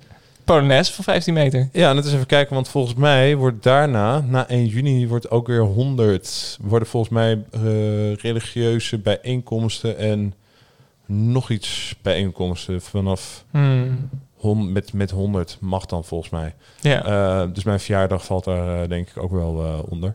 Polonaise 0.44 0.92
van 0.92 1.04
15 1.04 1.34
meter. 1.34 1.68
ja, 1.72 1.90
en 1.90 1.96
het 1.96 2.04
is 2.04 2.12
even 2.12 2.26
kijken, 2.26 2.54
want 2.54 2.68
volgens 2.68 2.94
mij 2.94 3.36
wordt 3.36 3.62
daarna, 3.62 4.20
na 4.20 4.48
1 4.48 4.66
juni, 4.66 5.08
wordt 5.08 5.30
ook 5.30 5.46
weer 5.46 5.60
100. 5.60 6.58
Worden 6.62 6.88
volgens 6.88 7.12
mij 7.12 7.44
eh, 7.50 8.14
religieuze 8.14 8.98
bijeenkomsten 8.98 9.98
en 9.98 10.34
nog 11.06 11.50
iets 11.50 11.94
bijeenkomsten 12.02 12.80
vanaf 12.82 13.44
Hmm. 13.50 14.08
hon, 14.36 14.72
met, 14.72 14.92
met 14.92 15.10
100 15.10 15.56
mag 15.60 15.86
dan 15.86 16.04
volgens 16.04 16.30
mij. 16.30 16.54
Ja. 16.80 17.04
Eh, 17.04 17.48
dus 17.52 17.64
mijn 17.64 17.80
verjaardag 17.80 18.24
valt 18.24 18.44
daar 18.44 18.82
eh, 18.82 18.88
denk 18.88 19.08
ik 19.08 19.22
ook 19.22 19.32
wel 19.32 19.84
onder. 19.88 20.14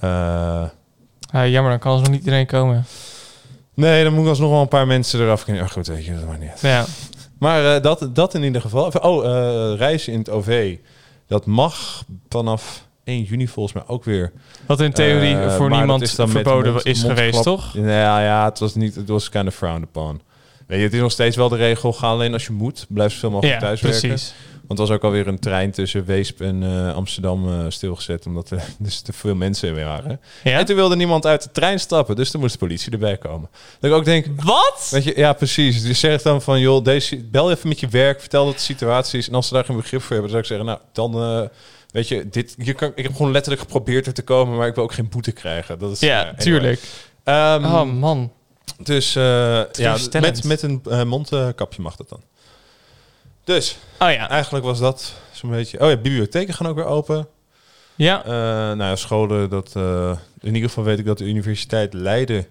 Ah, 0.00 1.48
jammer, 1.48 1.70
dan 1.70 1.78
kan 1.78 1.92
er 1.96 2.00
nog 2.02 2.10
niet 2.10 2.18
iedereen 2.24 2.46
komen. 2.46 2.84
nee, 3.74 4.04
dan 4.04 4.12
moet 4.12 4.22
ik 4.22 4.28
alsnog 4.28 4.50
wel 4.50 4.60
een 4.60 4.68
paar 4.68 4.86
mensen 4.86 5.20
eraf 5.20 5.44
kunnen. 5.44 5.62
Oh, 5.62 5.70
goed, 5.70 5.86
weet 5.86 6.04
je, 6.04 6.14
dat 6.14 6.26
maakt 6.26 6.40
niet. 6.40 6.60
Ja. 6.60 6.84
Maar 7.40 7.74
eh, 7.76 7.82
dat, 7.82 8.08
dat 8.12 8.34
in 8.34 8.42
ieder 8.42 8.60
geval. 8.60 8.92
Oh, 9.00 9.24
eh, 9.24 9.76
reizen 9.78 10.12
in 10.12 10.18
het 10.18 10.30
OV. 10.30 10.76
Dat 11.26 11.46
mag 11.46 12.02
vanaf 12.28 12.86
1 13.04 13.22
juni 13.22 13.48
volgens 13.48 13.74
mij 13.74 13.84
ook 13.86 14.04
weer. 14.04 14.32
Wat 14.66 14.80
in 14.80 14.92
theorie 14.92 15.36
Eh, 15.36 15.56
voor 15.56 15.70
niemand 15.70 16.02
is 16.02 16.14
verboden 16.14 16.72
mond- 16.72 16.86
is 16.86 17.02
geweest, 17.02 17.42
toch? 17.42 17.72
Ja, 17.74 18.20
ja, 18.22 18.44
het 18.44 18.58
was 18.58 18.74
niet. 18.74 18.94
Het 18.94 19.08
was 19.08 19.28
kind 19.28 19.46
of 19.46 19.54
frowned 19.54 19.82
upon. 19.82 20.20
Weet 20.66 20.78
je, 20.78 20.84
het 20.84 20.94
is 20.94 21.00
nog 21.00 21.12
steeds 21.12 21.36
wel 21.36 21.48
de 21.48 21.56
regel. 21.56 21.92
Ga 21.92 22.06
alleen 22.08 22.32
als 22.32 22.46
je 22.46 22.52
moet. 22.52 22.86
Blijf 22.88 23.12
zoveel 23.12 23.30
mogelijk 23.30 23.60
Ja, 23.60 23.66
thuis 23.66 23.80
werken. 23.80 24.00
precies. 24.08 24.34
Want 24.70 24.82
er 24.82 24.88
was 24.88 24.96
ook 24.96 25.04
alweer 25.04 25.26
een 25.26 25.38
trein 25.38 25.70
tussen 25.70 26.04
Weesp 26.04 26.40
en 26.40 26.62
eh, 26.62 26.94
Amsterdam 26.94 27.48
eh, 27.48 27.64
stilgezet. 27.68 28.26
Omdat 28.26 28.50
er 28.50 28.62
dus 28.78 29.00
te 29.00 29.12
veel 29.12 29.34
mensen 29.34 29.74
weer 29.74 29.84
waren. 29.84 30.20
Ja? 30.44 30.58
En 30.58 30.64
toen 30.64 30.76
wilde 30.76 30.96
niemand 30.96 31.26
uit 31.26 31.42
de 31.42 31.50
trein 31.50 31.80
stappen. 31.80 32.16
Dus 32.16 32.30
toen 32.30 32.40
moest 32.40 32.52
de 32.52 32.58
politie 32.58 32.92
erbij 32.92 33.16
komen. 33.16 33.48
Dat 33.80 33.90
ik 33.90 33.96
ook 33.96 34.04
denk, 34.04 34.26
Wat? 34.42 34.88
Weet 34.90 35.04
je, 35.04 35.12
ja, 35.16 35.32
precies. 35.32 35.82
Dus 35.82 36.00
zeg 36.00 36.22
dan 36.22 36.42
van, 36.42 36.60
joh, 36.60 36.84
deze, 36.84 37.24
bel 37.24 37.50
even 37.50 37.68
met 37.68 37.80
je 37.80 37.88
werk, 37.88 38.20
vertel 38.20 38.44
dat 38.44 38.54
de 38.54 38.60
situatie 38.60 39.18
is. 39.18 39.28
En 39.28 39.34
als 39.34 39.48
ze 39.48 39.54
daar 39.54 39.64
geen 39.64 39.76
begrip 39.76 40.02
voor 40.02 40.16
hebben, 40.16 40.32
dan 40.32 40.42
zou 40.44 40.58
ik 40.58 40.66
zeggen, 40.66 40.66
nou, 40.92 41.10
dan, 41.12 41.42
eh, 41.42 41.48
weet 41.90 42.08
je, 42.08 42.28
dit, 42.28 42.54
je 42.58 42.72
kan, 42.72 42.92
ik 42.94 43.02
heb 43.02 43.16
gewoon 43.16 43.32
letterlijk 43.32 43.62
geprobeerd 43.62 44.06
er 44.06 44.14
te 44.14 44.22
komen, 44.22 44.56
maar 44.56 44.66
ik 44.68 44.74
wil 44.74 44.84
ook 44.84 44.92
geen 44.92 45.08
boete 45.08 45.32
krijgen. 45.32 45.78
Dat 45.78 45.90
is, 45.90 46.00
Ja, 46.00 46.18
anyway. 46.20 46.36
tuurlijk. 46.36 46.80
Ehm, 47.24 47.64
Oh 47.64 47.92
man. 47.92 48.32
dus 48.82 49.12
ja, 49.12 49.68
met, 50.20 50.44
met 50.44 50.62
een 50.62 51.08
mondkapje 51.08 51.82
mag 51.82 51.96
dat 51.96 52.08
dan. 52.08 52.20
Dus, 53.44 53.78
Oh 53.98 54.10
ja. 54.12 54.28
eigenlijk 54.28 54.64
was 54.64 54.78
dat 54.78 55.12
zo'n 55.32 55.50
beetje... 55.50 55.80
Oh 55.80 55.88
ja, 55.88 55.96
bibliotheken 55.96 56.54
gaan 56.54 56.66
ook 56.68 56.74
weer 56.76 56.84
open. 56.84 57.26
Ja. 57.94 58.24
Eh, 58.24 58.30
nou 58.32 58.82
ja, 58.82 58.96
scholen, 58.96 59.50
dat, 59.50 59.70
eh, 59.76 60.10
in 60.40 60.54
ieder 60.54 60.68
geval 60.68 60.84
weet 60.84 60.98
ik 60.98 61.04
dat 61.06 61.18
de 61.18 61.24
Universiteit 61.24 61.92
Leiden 61.92 62.46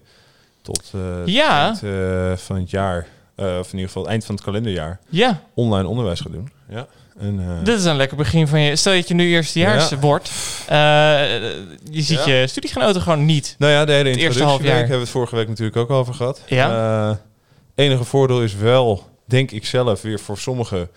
tot 0.61 0.91
het 0.97 1.29
Ja. 1.29 1.65
eind 1.65 2.41
van 2.41 2.55
het 2.55 2.69
jaar, 2.69 3.07
of 3.35 3.45
in 3.67 3.71
ieder 3.73 3.87
geval 3.87 4.01
het 4.01 4.11
eind 4.11 4.25
van 4.25 4.35
het 4.35 4.43
kalenderjaar, 4.43 4.99
Ja. 5.09 5.41
online 5.53 5.87
onderwijs 5.87 6.19
gaat 6.19 6.31
doen. 6.31 6.51
Ja. 6.69 6.87
En, 7.19 7.59
Dit 7.63 7.77
is 7.79 7.85
een 7.85 7.95
lekker 7.95 8.17
begin 8.17 8.47
van 8.47 8.59
je. 8.59 8.75
Stel 8.75 8.93
dat 8.93 9.07
je 9.07 9.13
nu 9.13 9.29
eerstejaars 9.29 9.89
Ja. 9.89 9.97
wordt. 9.99 10.31
je 11.91 12.01
ziet 12.01 12.25
Ja. 12.25 12.33
je 12.33 12.47
studiegenoten 12.47 13.01
gewoon 13.01 13.25
niet. 13.25 13.55
nou 13.57 13.71
ja, 13.71 13.85
de 13.85 13.91
hele 13.91 14.09
het 14.09 14.17
introductieweek 14.17 14.67
jaar. 14.67 14.77
hebben 14.77 14.95
we 14.95 15.01
het 15.01 15.09
vorige 15.09 15.35
week 15.35 15.47
natuurlijk 15.47 15.77
ook 15.77 15.89
over 15.89 16.13
gehad. 16.13 16.41
Ja. 16.47 17.19
Enige 17.75 18.03
voordeel 18.03 18.41
is 18.43 18.55
wel, 18.55 19.07
denk 19.29 19.51
ik 19.51 19.65
zelf, 19.65 20.01
weer 20.01 20.19
voor 20.19 20.37
sommigen, 20.37 20.89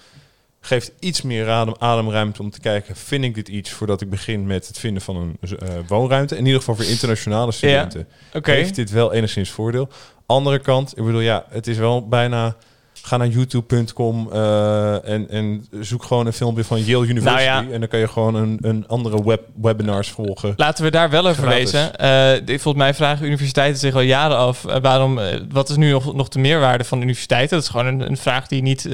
geeft 0.60 0.92
iets 0.98 1.22
meer 1.22 1.48
adem, 1.48 1.74
ademruimte 1.78 2.42
om 2.42 2.50
te 2.50 2.60
kijken, 2.60 2.96
vind 2.96 3.24
ik 3.24 3.34
dit 3.34 3.48
iets 3.48 3.70
voordat 3.70 4.00
ik 4.00 4.10
begin 4.10 4.46
met 4.46 4.66
het 4.66 4.78
vinden 4.78 5.02
van 5.02 5.16
een 5.16 5.58
eh, 5.58 5.68
woonruimte. 5.86 6.36
In 6.36 6.44
ieder 6.44 6.58
geval 6.58 6.74
voor 6.74 6.84
internationale 6.84 7.52
studenten. 7.52 8.08
Oké. 8.34 8.50
heeft 8.50 8.74
dit 8.74 8.90
wel 8.90 9.12
enigszins 9.12 9.50
voordeel. 9.50 9.88
Andere 10.26 10.58
kant, 10.58 10.98
ik 10.98 11.04
bedoel, 11.04 11.20
ja, 11.20 11.46
het 11.48 11.66
is 11.66 11.76
wel 11.76 12.08
bijna... 12.08 12.56
Ga 13.04 13.16
naar 13.16 13.26
youtube.com 13.28 14.28
eh, 14.32 15.08
en, 15.08 15.30
en 15.30 15.64
zoek 15.80 16.04
gewoon 16.04 16.26
een 16.26 16.32
filmpje 16.32 16.64
van 16.64 16.84
Yale 16.84 17.06
University. 17.06 17.44
Nou 17.46 17.66
ja. 17.66 17.72
En 17.72 17.80
dan 17.80 17.88
kan 17.88 17.98
je 17.98 18.08
gewoon 18.08 18.34
een, 18.34 18.58
een 18.60 18.84
andere 18.88 19.24
web, 19.24 19.42
webinars 19.62 20.10
volgen. 20.10 20.52
Laten 20.56 20.84
we 20.84 20.90
daar 20.90 21.10
wel 21.10 21.26
over 21.28 21.42
Gratis. 21.42 21.58
lezen. 21.72 21.96
Eh, 21.96 22.30
dit- 22.46 22.62
volgens 22.62 22.84
mij 22.84 22.94
vragen 22.94 23.26
universiteiten 23.26 23.80
zich 23.80 23.94
al 23.94 24.00
jaren 24.00 24.36
af... 24.36 24.64
eh, 24.64 24.76
waarom, 24.82 25.18
eh, 25.18 25.40
wat 25.50 25.68
is 25.68 25.76
nu 25.76 25.90
nog, 25.90 26.14
nog 26.14 26.28
de 26.28 26.38
meerwaarde 26.38 26.84
van 26.84 27.00
universiteiten? 27.00 27.56
Dat 27.56 27.64
is 27.66 27.70
gewoon 27.70 27.86
een, 27.86 28.00
een 28.10 28.16
vraag 28.16 28.46
die 28.46 28.62
niet 28.62 28.88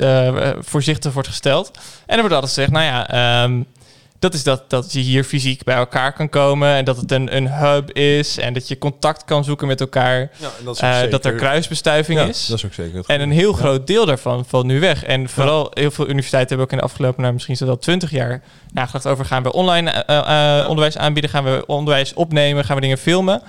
voorzichtig 0.59 1.13
wordt 1.13 1.29
gesteld. 1.29 1.71
En 2.07 2.15
er 2.15 2.21
wordt 2.21 2.35
altijd 2.35 2.53
gezegd, 2.53 2.71
nou 2.73 2.85
ja... 2.85 3.09
ehm, 3.43 3.63
dat 4.19 4.35
is 4.35 4.43
dat, 4.43 4.71
dat 4.71 4.93
je 4.93 5.01
hier 5.01 5.25
fysiek 5.25 5.65
bij 5.65 5.75
elkaar 5.77 6.13
kan 6.13 6.29
komen... 6.29 6.75
en 6.75 6.85
dat 6.85 6.97
het 6.97 7.13
een, 7.13 7.37
een 7.37 7.51
hub 7.53 7.91
is... 7.93 8.39
en 8.39 8.53
dat 8.55 8.69
je 8.69 8.79
contact 8.79 9.25
kan 9.25 9.45
zoeken 9.45 9.67
met 9.67 9.81
elkaar... 9.81 10.19
Ja, 10.37 10.51
en 10.59 10.65
dat, 10.65 10.79
eh, 10.81 11.11
dat 11.11 11.25
er 11.25 11.35
kruisbestuiving 11.35 12.19
ja, 12.19 12.25
is. 12.27 12.47
Dat 12.47 12.57
is 12.59 12.65
ook 12.65 12.73
zeker. 12.73 13.03
En 13.07 13.21
een 13.21 13.31
heel 13.31 13.51
Ja. 13.51 13.57
groot 13.57 13.87
deel 13.87 14.07
daarvan 14.07 14.45
valt 14.47 14.65
nu 14.67 14.81
weg. 14.81 15.05
En 15.05 15.29
vooral 15.29 15.71
heel 15.75 15.91
veel 15.91 16.05
universiteiten 16.09 16.49
hebben 16.49 16.67
ook 16.67 16.73
in 16.73 16.79
de 16.79 16.93
afgelopen, 16.93 17.21
nou, 17.21 17.33
misschien 17.33 17.55
is 17.55 17.61
dat 17.61 17.69
wel 17.69 17.79
20 17.79 18.11
jaar 18.11 18.43
nagedacht 18.73 19.07
over 19.07 19.25
gaan 19.25 19.43
we 19.43 19.53
online 19.53 19.91
eh, 19.91 20.59
eh, 20.61 20.69
onderwijs 20.69 20.97
aanbieden, 20.99 21.31
gaan 21.31 21.45
we 21.45 21.67
onderwijs 21.67 22.15
opnemen, 22.15 22.65
gaan 22.65 22.75
we 22.75 22.81
dingen 22.83 22.99
filmen. 22.99 23.43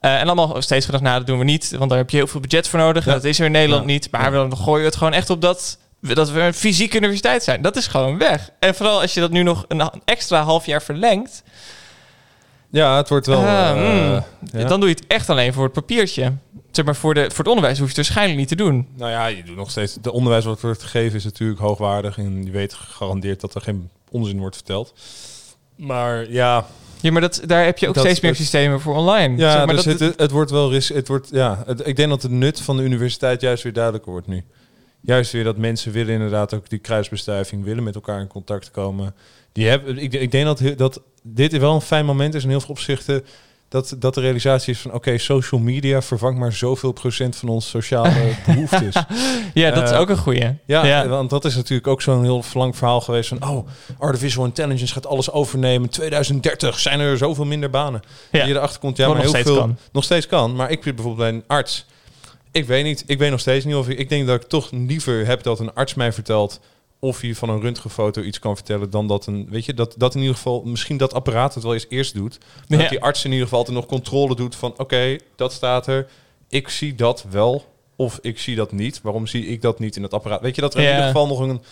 En 0.00 0.26
allemaal 0.26 0.62
steeds 0.62 0.84
gedacht, 0.84 1.02
nou 1.02 1.18
dat 1.18 1.26
doen 1.26 1.38
we 1.38 1.44
niet, 1.44 1.74
want 1.78 1.90
daar 1.90 1.98
heb 1.98 2.10
je 2.10 2.16
heel 2.16 2.26
veel 2.26 2.40
budget 2.40 2.68
voor 2.68 2.78
nodig. 2.78 3.04
Ja. 3.04 3.12
dat 3.12 3.24
is 3.24 3.38
er 3.38 3.44
in 3.46 3.52
Nederland 3.52 3.82
Ja. 3.86 3.88
niet. 3.92 4.10
Maar 4.10 4.22
Ja. 4.22 4.30
we 4.30 4.36
dan 4.36 4.56
gooien 4.56 4.80
we 4.80 4.86
het 4.86 4.96
gewoon 4.96 5.12
echt 5.12 5.30
op 5.30 5.40
dat, 5.40 5.78
dat 6.00 6.30
we 6.30 6.40
een 6.40 6.54
fysieke 6.54 6.96
universiteit 6.96 7.42
zijn. 7.44 7.62
Dat 7.62 7.76
is 7.76 7.86
gewoon 7.86 8.18
weg. 8.18 8.50
En 8.58 8.74
vooral 8.74 9.00
als 9.00 9.14
je 9.14 9.20
dat 9.20 9.30
nu 9.30 9.42
nog 9.42 9.64
een 9.68 9.90
extra 10.04 10.42
half 10.42 10.66
jaar 10.66 10.82
verlengt, 10.82 11.42
Ja, 12.70 12.96
het 12.96 13.08
wordt 13.08 13.26
wel... 13.26 13.38
Ah, 13.38 13.70
eh, 13.70 13.76
mm. 13.76 14.22
ja. 14.60 14.66
dan 14.66 14.80
doe 14.80 14.88
je 14.88 14.94
het 14.94 15.06
echt 15.06 15.30
alleen 15.30 15.52
voor 15.52 15.64
het 15.64 15.72
papiertje. 15.72 16.32
Zeg 16.70 16.84
maar 16.84 16.96
voor, 16.96 17.14
de, 17.14 17.20
voor 17.28 17.38
het 17.38 17.46
onderwijs 17.48 17.78
hoef 17.78 17.90
je 17.90 17.94
het 17.96 18.06
waarschijnlijk 18.06 18.38
niet 18.38 18.48
te 18.48 18.56
doen. 18.56 18.88
Nou 18.96 19.10
ja, 19.10 19.26
je 19.26 19.42
doet 19.42 19.56
nog 19.56 19.70
steeds... 19.70 19.94
De 20.00 20.12
onderwijs 20.12 20.44
wat 20.44 20.60
wordt 20.60 20.82
gegeven 20.82 21.16
is 21.16 21.24
natuurlijk 21.24 21.60
hoogwaardig. 21.60 22.18
En 22.18 22.44
je 22.44 22.50
weet 22.50 22.74
gegarandeerd 22.74 23.40
dat 23.40 23.54
er 23.54 23.60
geen 23.60 23.90
onzin 24.10 24.38
wordt 24.38 24.56
verteld. 24.56 24.94
Maar 25.76 26.30
ja, 26.30 26.66
Ja, 27.00 27.10
maar 27.12 27.20
dat, 27.20 27.40
daar 27.46 27.64
heb 27.64 27.78
je 27.78 27.88
ook 27.88 27.94
Dat- 27.94 28.04
steeds 28.04 28.20
meer 28.20 28.30
het- 28.30 28.40
systemen 28.40 28.80
voor 28.80 28.94
online. 28.96 29.36
Ja, 29.36 29.52
Zeg 29.52 29.66
maar 29.66 29.74
dus 29.74 29.84
dat, 29.84 29.98
het, 30.00 30.18
het 30.20 30.30
wordt 30.30 30.50
wel 30.50 30.70
ris 30.70 30.88
het 30.88 31.08
wordt, 31.08 31.28
ja, 31.30 31.62
het- 31.66 31.86
ik 31.86 31.96
denk 31.96 32.08
dat 32.08 32.22
het 32.22 32.30
nut 32.30 32.60
van 32.60 32.76
de 32.76 32.82
universiteit 32.82 33.40
juist 33.40 33.62
weer 33.62 33.72
duidelijker 33.72 34.12
wordt 34.12 34.26
nu. 34.26 34.44
Juist 35.08 35.32
weer 35.32 35.44
dat 35.44 35.56
mensen 35.56 35.92
willen 35.92 36.14
inderdaad 36.14 36.54
ook 36.54 36.68
die 36.68 36.78
kruisbestuiving, 36.78 37.64
willen 37.64 37.82
met 37.82 37.94
elkaar 37.94 38.20
in 38.20 38.26
contact 38.26 38.70
komen. 38.70 39.14
Die 39.52 39.68
hebben, 39.68 39.98
ik, 39.98 40.12
ik 40.12 40.30
denk 40.30 40.44
dat, 40.44 40.78
dat 40.78 41.02
dit 41.22 41.58
wel 41.58 41.74
een 41.74 41.80
fijn 41.80 42.04
moment 42.04 42.34
is 42.34 42.42
in 42.42 42.48
heel 42.48 42.60
veel 42.60 42.70
opzichten. 42.70 43.24
Dat, 43.68 43.96
dat 43.98 44.14
de 44.14 44.20
realisatie 44.20 44.72
is 44.72 44.80
van 44.80 44.92
oké, 44.92 45.18
social 45.18 45.60
media 45.60 46.02
vervangt 46.02 46.38
maar 46.38 46.52
zoveel 46.52 46.92
procent 46.92 47.36
van 47.36 47.48
onze 47.48 47.68
sociale 47.68 48.34
behoeftes. 48.46 48.94
ja, 49.54 49.70
dat 49.70 49.82
is 49.82 49.90
eh, 49.90 50.00
ook 50.00 50.08
een 50.08 50.18
goeie. 50.18 50.56
Ja, 50.64 51.08
want 51.08 51.30
dat 51.30 51.44
is 51.44 51.56
natuurlijk 51.56 51.88
ook 51.88 52.02
zo'n 52.02 52.22
heel 52.22 52.44
lang 52.54 52.76
verhaal 52.76 53.00
geweest 53.00 53.28
van... 53.28 53.48
oh, 53.48 53.68
artificial 53.98 54.44
intelligence 54.44 54.92
gaat 54.92 55.06
alles 55.06 55.30
overnemen. 55.30 55.88
2030 55.88 56.78
zijn 56.78 57.00
er 57.00 57.18
zoveel 57.18 57.44
minder 57.44 57.70
banen. 57.70 58.02
Ja. 58.30 58.40
En 58.40 58.48
je 58.48 58.54
erachter 58.54 58.80
komt, 58.80 58.96
ja, 58.96 59.06
maar 59.06 59.14
nog 59.14 59.24
heel 59.24 59.32
steeds 59.34 59.48
veel... 59.48 59.58
kan. 59.58 59.78
Nog 59.92 60.04
steeds 60.04 60.26
kan. 60.26 60.56
Maar 60.56 60.70
ik 60.70 60.82
ben 60.82 60.94
bijvoorbeeld 60.94 61.30
bij 61.30 61.38
een 61.38 61.44
arts. 61.46 61.86
Ik 62.52 62.64
weet 62.64 62.84
niet, 62.84 63.04
ik 63.06 63.18
weet 63.18 63.30
nog 63.30 63.40
steeds 63.40 63.64
niet 63.64 63.74
of 63.74 63.88
ik... 63.88 63.98
Ik 63.98 64.08
denk 64.08 64.26
dat 64.26 64.42
ik 64.42 64.48
toch 64.48 64.70
liever 64.70 65.26
heb 65.26 65.42
dat 65.42 65.60
een 65.60 65.74
arts 65.74 65.94
mij 65.94 66.12
vertelt... 66.12 66.60
of 66.98 67.20
hij 67.20 67.34
van 67.34 67.48
een 67.48 67.60
röntgenfoto 67.60 68.22
iets 68.22 68.38
kan 68.38 68.54
vertellen... 68.56 68.90
dan 68.90 69.06
dat 69.06 69.26
een... 69.26 69.46
Weet 69.50 69.64
je, 69.64 69.74
dat, 69.74 69.94
dat 69.96 70.14
in 70.14 70.20
ieder 70.20 70.36
geval... 70.36 70.62
misschien 70.64 70.96
dat 70.96 71.14
apparaat 71.14 71.54
het 71.54 71.62
wel 71.62 71.74
eens 71.74 71.86
eerst 71.88 72.14
doet. 72.14 72.38
Maar 72.38 72.64
Ja. 72.68 72.76
Dat 72.78 72.88
die 72.88 73.00
arts 73.00 73.24
in 73.24 73.30
ieder 73.30 73.44
geval 73.44 73.58
altijd 73.58 73.76
nog 73.76 73.86
controle 73.86 74.34
doet 74.36 74.56
van... 74.56 74.74
oké, 74.76 75.16
dat 75.36 75.52
staat 75.52 75.86
er. 75.86 76.06
Ik 76.48 76.68
zie 76.68 76.94
dat 76.94 77.24
wel. 77.30 77.64
Of 77.96 78.18
ik 78.22 78.38
zie 78.38 78.56
dat 78.56 78.72
niet. 78.72 79.00
Waarom 79.02 79.26
zie 79.26 79.46
ik 79.46 79.62
dat 79.62 79.78
niet 79.78 79.96
in 79.96 80.02
het 80.02 80.14
apparaat? 80.14 80.40
Weet 80.40 80.54
je, 80.54 80.60
dat 80.60 80.74
er 80.74 80.80
in 80.80 80.84
Ja. 80.86 80.90
ieder 80.90 81.06
geval 81.06 81.26
nog 81.26 81.38
een... 81.38 81.62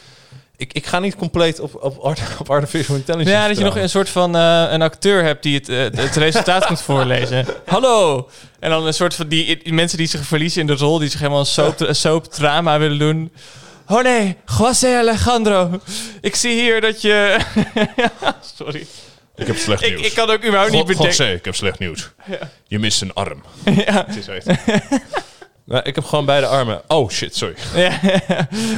Ik, 0.56 0.72
ik 0.72 0.86
ga 0.86 0.98
niet 0.98 1.16
compleet 1.16 1.60
op, 1.60 1.82
op, 1.82 1.98
art, 1.98 2.20
op 2.40 2.50
artificial 2.50 2.96
intelligence 2.96 3.32
Ja, 3.32 3.48
dat 3.48 3.58
je 3.58 3.64
nog 3.64 3.76
een 3.76 3.88
soort 3.88 4.08
van 4.08 4.36
eh, 4.36 4.66
een 4.70 4.82
acteur 4.82 5.22
hebt 5.24 5.42
die 5.42 5.54
het, 5.54 5.68
eh, 5.68 5.78
het 5.78 6.16
resultaat 6.16 6.68
moet 6.70 6.80
voorlezen. 6.80 7.46
Hallo! 7.66 8.28
En 8.58 8.70
dan 8.70 8.86
een 8.86 8.94
soort 8.94 9.14
van 9.14 9.28
die, 9.28 9.62
die 9.62 9.72
mensen 9.72 9.98
die 9.98 10.06
zich 10.06 10.24
verliezen 10.26 10.60
in 10.60 10.66
de 10.66 10.74
rol, 10.76 10.98
die 10.98 11.08
zich 11.08 11.18
helemaal 11.18 11.40
een 11.40 11.46
soap, 11.46 11.80
een 11.80 11.96
soap 11.96 12.24
drama 12.24 12.78
willen 12.78 12.98
doen. 12.98 13.32
Oh 13.86 14.02
nee, 14.02 14.36
José 14.58 14.96
Alejandro. 14.96 15.80
Ik 16.20 16.34
zie 16.34 16.60
hier 16.60 16.80
dat 16.80 17.02
je... 17.02 17.38
Sorry. 18.56 18.86
Ik 19.36 19.46
heb 19.46 19.56
slecht 19.56 19.82
Ik, 19.82 20.00
ik 20.00 20.14
kan 20.14 20.30
ook 20.30 20.44
überhaupt 20.44 20.72
niet 20.72 20.86
bedenken. 20.86 21.32
ik 21.32 21.44
heb 21.44 21.54
slecht 21.54 21.78
nieuws. 21.78 22.10
Je 22.66 22.78
mist 22.78 23.02
een 23.02 23.14
arm. 23.14 23.42
Ja. 23.64 24.04
Het 24.06 24.16
is 24.16 24.28
echt. 24.28 24.46
Nou, 25.68 25.82
ik 25.84 25.94
heb 25.94 26.04
gewoon 26.04 26.24
beide 26.24 26.46
armen. 26.46 26.80
Oh 26.86 27.10
shit, 27.10 27.36
sorry. 27.36 27.54
Ja, 27.74 28.00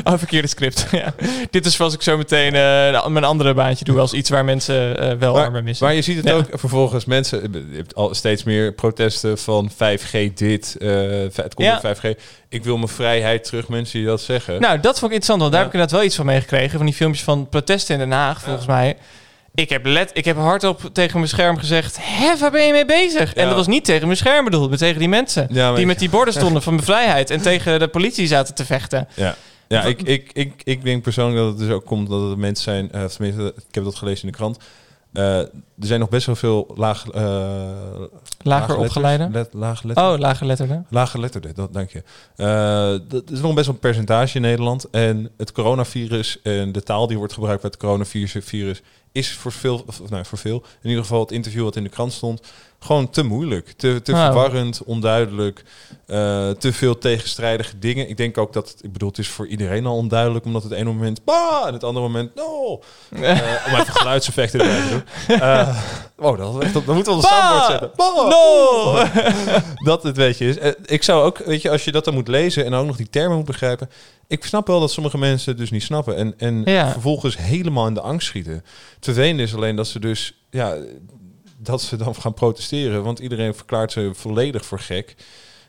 oh, 0.05 0.13
verkeerde 0.19 0.49
script. 0.49 0.87
Ja. 0.91 1.15
Dit 1.51 1.67
is 1.67 1.75
zoals 1.75 1.95
ik 1.95 2.03
zo 2.03 2.17
meteen 2.17 2.55
eh, 2.55 3.07
mijn 3.07 3.25
andere 3.25 3.55
baantje 3.55 3.85
doe 3.85 3.99
als 4.01 4.13
iets 4.13 4.31
waar 4.31 4.45
mensen 4.45 4.99
eh, 5.01 5.19
wel 5.19 5.39
armen 5.41 5.65
missen. 5.65 5.87
maar 5.87 5.95
je 5.95 6.03
ziet 6.03 6.17
het 6.17 6.25
Ja. 6.27 6.33
ook 6.35 6.47
vervolgens 6.53 7.05
mensen. 7.05 7.53
Je 7.53 7.77
hebt 7.77 7.95
al 7.95 8.15
steeds 8.15 8.43
meer 8.45 8.73
protesten 8.73 9.39
van 9.39 9.71
5G 9.71 10.33
dit. 10.35 10.77
eh, 10.81 10.89
het 11.35 11.55
komt 11.55 11.69
Ja. 11.69 11.81
door 11.81 11.97
5G. 11.97 12.19
Ik 12.49 12.65
wil 12.65 12.77
mijn 12.77 12.89
vrijheid 12.89 13.45
terug. 13.45 13.69
Mensen 13.69 13.99
die 13.99 14.09
dat 14.09 14.21
zeggen. 14.21 14.61
Nou, 14.61 14.81
dat 14.81 14.99
vond 14.99 15.13
ik 15.13 15.19
interessant, 15.19 15.41
want 15.41 15.53
daar 15.53 15.61
heb 15.61 15.69
ik 15.69 15.75
inderdaad 15.75 15.99
wel 15.99 16.07
iets 16.07 16.17
van 16.17 16.27
meegekregen. 16.27 16.77
Van 16.77 16.87
die 16.87 16.95
filmpjes 16.95 17.25
van 17.25 17.49
protesten 17.49 17.95
in 17.95 18.01
Den 18.01 18.19
Haag, 18.19 18.41
volgens 18.43 18.67
mij. 18.67 18.97
Ik 19.59 19.69
heb, 19.69 19.87
let, 19.87 20.11
ik 20.15 20.25
heb 20.25 20.37
hardop 20.37 20.81
tegen 20.93 21.17
mijn 21.17 21.29
scherm 21.29 21.57
gezegd... 21.57 21.99
Hé, 22.01 22.39
waar 22.39 22.51
ben 22.51 22.67
je 22.67 22.73
mee 22.73 22.85
bezig? 22.85 23.35
En 23.35 23.47
dat 23.47 23.57
was 23.57 23.67
niet 23.67 23.85
tegen 23.85 24.07
mijn 24.07 24.19
scherm 24.19 24.45
bedoeld, 24.45 24.69
maar 24.69 24.79
tegen 24.79 24.99
die 24.99 25.09
mensen... 25.09 25.47
Ja, 25.51 25.71
die 25.71 25.81
ik- 25.81 25.87
met 25.87 25.99
die 25.99 26.11
borden 26.11 26.35
stonden 26.41 26.63
van 26.63 26.77
bevrijheid... 26.77 27.31
en 27.31 27.41
tegen 27.41 27.79
de 27.79 27.89
politie 27.89 28.27
zaten 28.27 28.55
te 28.55 28.65
vechten. 28.65 29.09
Ja, 29.15 29.35
ja 29.69 29.83
ik, 29.83 30.03
ik, 30.03 30.31
ik, 30.33 30.53
ik 30.65 30.85
denk 30.85 31.03
persoonlijk 31.03 31.37
dat 31.39 31.49
het 31.49 31.59
dus 31.59 31.71
ook 31.71 31.85
komt 31.85 32.09
dat 32.09 32.29
het 32.29 32.39
mensen 32.39 32.65
zijn, 32.65 33.05
of 33.05 33.13
tenminste, 33.15 33.55
ik 33.69 33.75
heb 33.75 33.85
dat 33.85 33.95
gelezen 33.95 34.25
in 34.25 34.31
de 34.31 34.37
krant. 34.37 34.59
Eh, 35.13 35.39
er 35.39 35.49
zijn 35.79 36.01
nog 36.01 36.09
best 36.09 36.27
wel 36.27 36.37
veel 36.37 36.73
laag, 36.77 37.09
eh 37.09 37.23
Lager 38.43 38.69
letters. 38.69 38.89
opgeleide. 38.89 39.29
Let, 39.33 39.49
lage 39.53 39.87
letter, 39.87 40.13
Oh, 40.13 40.19
lager 40.19 40.47
letterde. 40.47 40.83
Lage 40.89 41.19
letterde, 41.19 41.53
dat 41.53 41.73
dank 41.73 41.91
je. 41.91 42.03
Eh, 42.37 43.09
dat 43.09 43.31
is 43.31 43.41
nog 43.41 43.55
best 43.55 43.67
wel 43.67 43.75
een 43.75 43.81
percentage 43.81 44.37
in 44.37 44.43
Nederland. 44.43 44.91
En 44.91 45.31
het 45.37 45.53
coronavirus 45.53 46.39
en 46.43 46.73
de 46.73 46.83
taal 46.83 47.07
die 47.07 47.19
wordt 47.19 47.33
gebruikt 47.33 47.61
bij 47.63 47.71
het 47.71 47.81
coronavirus 47.81 48.35
virus, 48.41 48.83
is 49.13 49.33
voor 49.33 49.53
veel, 49.53 49.83
of, 49.87 50.11
nou, 50.11 50.25
voor 50.25 50.39
veel, 50.39 50.65
in 50.83 50.89
ieder 50.89 51.05
geval 51.05 51.21
het 51.21 51.33
interview 51.33 51.63
wat 51.63 51.77
in 51.77 51.83
de 51.83 51.89
krant 51.89 52.13
stond, 52.13 52.41
gewoon 52.81 53.11
te 53.11 53.23
moeilijk. 53.25 53.73
Te, 53.77 54.01
te 54.03 54.13
Oh. 54.13 54.25
verwarrend, 54.25 54.83
onduidelijk, 54.85 55.65
eh, 56.07 56.51
te 56.51 56.73
veel 56.73 56.99
tegenstrijdige 56.99 57.79
dingen. 57.79 58.09
Ik 58.09 58.17
denk 58.17 58.39
ook 58.39 58.53
dat, 58.53 58.75
ik 58.81 58.93
bedoel, 58.93 59.09
het 59.09 59.19
is 59.19 59.29
voor 59.29 59.47
iedereen 59.47 59.87
al 59.87 59.97
onduidelijk, 59.97 60.45
omdat 60.45 60.63
het 60.63 60.73
ene 60.73 60.85
moment, 60.85 61.25
bah, 61.25 61.67
en 61.67 61.73
het 61.73 61.85
andere 61.85 62.07
moment, 62.07 62.35
no. 62.35 62.81
Eh, 63.23 63.31
om 63.67 63.75
even 63.81 63.93
geluidseffecten 63.95 64.61
erbij 64.61 64.81
te 64.81 64.89
doen. 64.89 65.39
Eh, 65.41 65.79
oh, 66.17 66.39
dat, 66.39 66.73
dat, 66.73 66.87
dat 66.87 66.95
moeten 66.95 67.17
we 67.17 67.23
Bah! 67.23 67.31
soundboard 67.31 67.67
zetten. 67.71 67.91
Bah! 67.97 68.29
No! 68.29 69.05
dat 69.91 70.03
het 70.03 70.17
weet 70.17 70.39
je 70.39 70.49
is. 70.49 70.75
Ik 70.85 71.03
zou 71.03 71.23
ook, 71.25 71.39
weet 71.39 71.63
je, 71.63 71.71
als 71.71 71.85
je 71.85 71.93
dat 71.93 72.05
dan 72.05 72.15
moet 72.15 72.29
lezen 72.29 72.65
en 72.65 72.75
ook 72.75 72.87
nog 72.87 72.97
die 72.97 73.11
termen 73.11 73.37
moet 73.37 73.47
begrijpen. 73.47 73.91
Ik 74.27 74.45
snap 74.45 74.67
wel 74.67 74.81
dat 74.81 74.91
sommige 74.91 75.19
mensen 75.19 75.51
het 75.51 75.61
dus 75.61 75.71
niet 75.71 75.83
snappen. 75.83 76.17
En, 76.17 76.35
en 76.39 76.63
Ja. 76.65 76.93
vervolgens 76.93 77.37
helemaal 77.37 77.87
in 77.87 77.95
de 77.95 78.01
angst 78.01 78.27
schieten. 78.29 78.53
Het 78.53 78.65
vervelende 79.05 79.43
is 79.43 79.55
alleen 79.55 79.77
dat 79.77 79.87
ze 79.87 79.99
dus, 80.01 80.35
ja, 80.51 80.75
dat 81.59 81.83
ze 81.83 81.97
dan 81.97 82.15
gaan 82.15 82.35
protesteren. 82.35 83.03
Want 83.03 83.19
iedereen 83.19 83.55
verklaart 83.55 83.93
ze 83.93 84.11
volledig 84.15 84.65
voor 84.65 84.81
gek. 84.81 85.15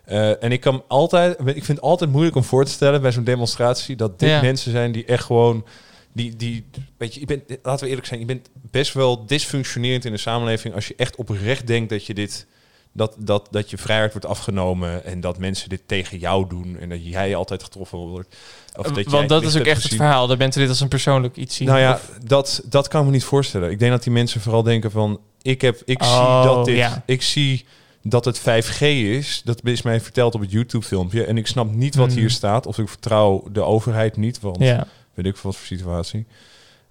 Eh, 0.06 0.44
en 0.44 0.52
ik 0.52 0.62
kan 0.62 0.84
altijd, 0.88 1.40
ik 1.40 1.46
vind 1.46 1.68
het 1.68 1.82
altijd 1.82 2.12
moeilijk 2.12 2.36
om 2.36 2.44
voor 2.44 2.66
te 2.66 2.72
stellen 2.72 3.02
bij 3.02 3.12
zo'n 3.12 3.24
demonstratie 3.24 3.96
dat 3.96 4.20
dit 4.20 4.30
Ja. 4.30 4.42
mensen 4.42 4.72
zijn 4.72 4.92
die 4.92 5.06
echt 5.06 5.24
gewoon, 5.24 5.66
die, 6.14 6.36
die, 6.36 6.66
weet 6.98 7.14
je, 7.14 7.20
je 7.20 7.26
bent, 7.26 7.44
laten 7.64 7.84
we 7.84 7.90
eerlijk 7.90 8.08
zijn, 8.08 8.20
je 8.20 8.26
bent 8.26 8.50
best 8.72 8.94
wel 8.94 9.26
dysfunctionerend 9.26 10.06
in 10.06 10.12
de 10.12 10.18
samenleving 10.18 10.74
als 10.76 10.88
je 10.88 10.94
echt 10.98 11.16
oprecht 11.16 11.68
denkt 11.68 11.90
dat 11.90 12.06
je 12.06 12.14
dit, 12.14 12.48
dat, 12.92 13.16
dat, 13.18 13.48
dat 13.52 13.70
je 13.70 13.78
vrijheid 13.78 14.12
wordt 14.12 14.28
afgenomen 14.28 15.06
en 15.06 15.22
dat 15.22 15.38
mensen 15.38 15.70
dit 15.70 15.82
tegen 15.86 16.18
jou 16.18 16.48
doen 16.50 16.78
en 16.80 16.90
dat 16.90 17.06
jij 17.06 17.36
altijd 17.36 17.64
getroffen 17.64 17.98
wordt. 17.98 18.36
Of 18.78 18.86
dat 18.86 18.96
jij 18.96 19.04
Want 19.04 19.30
dat 19.30 19.44
is 19.44 19.58
ook 19.58 19.66
echt 19.66 19.84
het 19.84 19.96
verhaal. 19.96 20.28
Dat 20.28 20.38
mensen 20.38 20.62
dit 20.62 20.70
als 20.70 20.80
een 20.80 20.88
persoonlijk 20.88 21.36
iets 21.36 21.56
zien. 21.56 21.68
Nou 21.68 21.80
ja, 21.80 21.94
Of- 21.94 22.12
dat, 22.24 22.62
dat 22.66 22.88
kan 22.88 23.00
ik 23.00 23.06
me 23.06 23.12
niet 23.12 23.24
voorstellen. 23.24 23.72
Ik 23.72 23.80
denk 23.80 23.92
dat 23.92 24.04
die 24.04 24.14
mensen 24.14 24.42
vooral 24.42 24.64
denken 24.64 24.92
van... 24.92 25.20
Ik, 25.42 25.62
heb, 25.62 25.82
ik 25.86 26.04
zie 26.04 26.12
Oh, 26.14 26.44
dat 26.44 26.66
dit... 26.66 26.76
ja. 26.78 27.04
Ik 27.06 27.22
zie 27.22 27.66
dat 28.04 28.26
het 28.26 28.40
5G 28.40 28.80
is. 28.82 29.42
Dat 29.46 29.60
is 29.64 29.82
mij 29.82 30.02
verteld 30.02 30.36
op 30.36 30.42
het 30.42 30.52
YouTube-filmpje. 30.52 31.24
En 31.26 31.38
ik 31.38 31.48
snap 31.48 31.72
niet 31.74 31.96
wat 31.96 32.10
Hmm. 32.12 32.18
hier 32.20 32.30
staat. 32.30 32.66
Of 32.66 32.78
ik 32.78 32.90
vertrouw 32.90 33.44
de 33.52 33.62
overheid 33.64 34.18
niet. 34.18 34.40
Want 34.40 34.58
ja. 34.60 34.88
weet 35.14 35.26
ik 35.26 35.38
veel 35.38 35.50
wat 35.52 35.60
voor 35.60 35.68
situatie. 35.78 36.26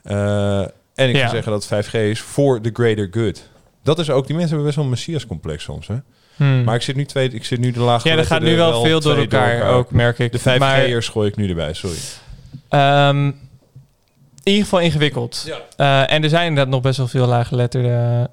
Eh, 0.03 0.61
en 0.95 1.09
ik 1.09 1.15
Ja. 1.15 1.19
zou 1.19 1.31
zeggen 1.31 1.53
dat 1.53 1.67
5G 1.67 1.93
is 1.93 2.21
voor 2.21 2.61
the 2.61 2.71
greater 2.73 3.09
good. 3.11 3.49
Dat 3.83 3.99
is 3.99 4.11
ook... 4.11 4.27
Die 4.27 4.37
mensen 4.37 4.49
hebben 4.57 4.65
best 4.65 4.77
wel 4.77 4.85
een 4.85 4.91
messias-complex 4.91 5.63
soms. 5.65 5.87
Hè? 5.87 5.97
Hmm. 6.37 6.65
Maar 6.65 6.75
ik 6.75 6.83
zit 6.83 6.97
nu, 6.97 7.05
twee, 7.05 7.29
ik 7.31 7.45
zit 7.45 7.59
nu 7.59 7.71
de 7.71 7.81
laag 7.81 8.03
ja, 8.05 8.17
er 8.17 8.25
gaat 8.25 8.41
nu 8.43 8.57
wel 8.57 8.83
veel 8.83 9.01
door 9.01 9.17
elkaar, 9.17 9.71
ook, 9.71 9.91
merk 9.91 10.19
ik. 10.19 10.33
De 10.33 10.39
5G'ers 10.39 10.59
Maar, 10.59 11.03
gooi 11.03 11.29
ik 11.29 11.37
nu 11.37 11.49
erbij, 11.49 11.73
sorry. 11.73 11.97
ehm, 12.69 13.27
in 13.27 13.35
ieder 14.55 14.63
geval 14.63 14.81
ingewikkeld. 14.81 15.45
Ja. 15.47 15.59
Eh, 16.07 16.15
en 16.15 16.23
er 16.23 16.29
zijn 16.29 16.47
inderdaad 16.47 16.73
nog 16.73 16.83
best 16.83 16.97
wel 16.97 17.09
veel 17.09 17.27
laaggeletterden 17.27 18.31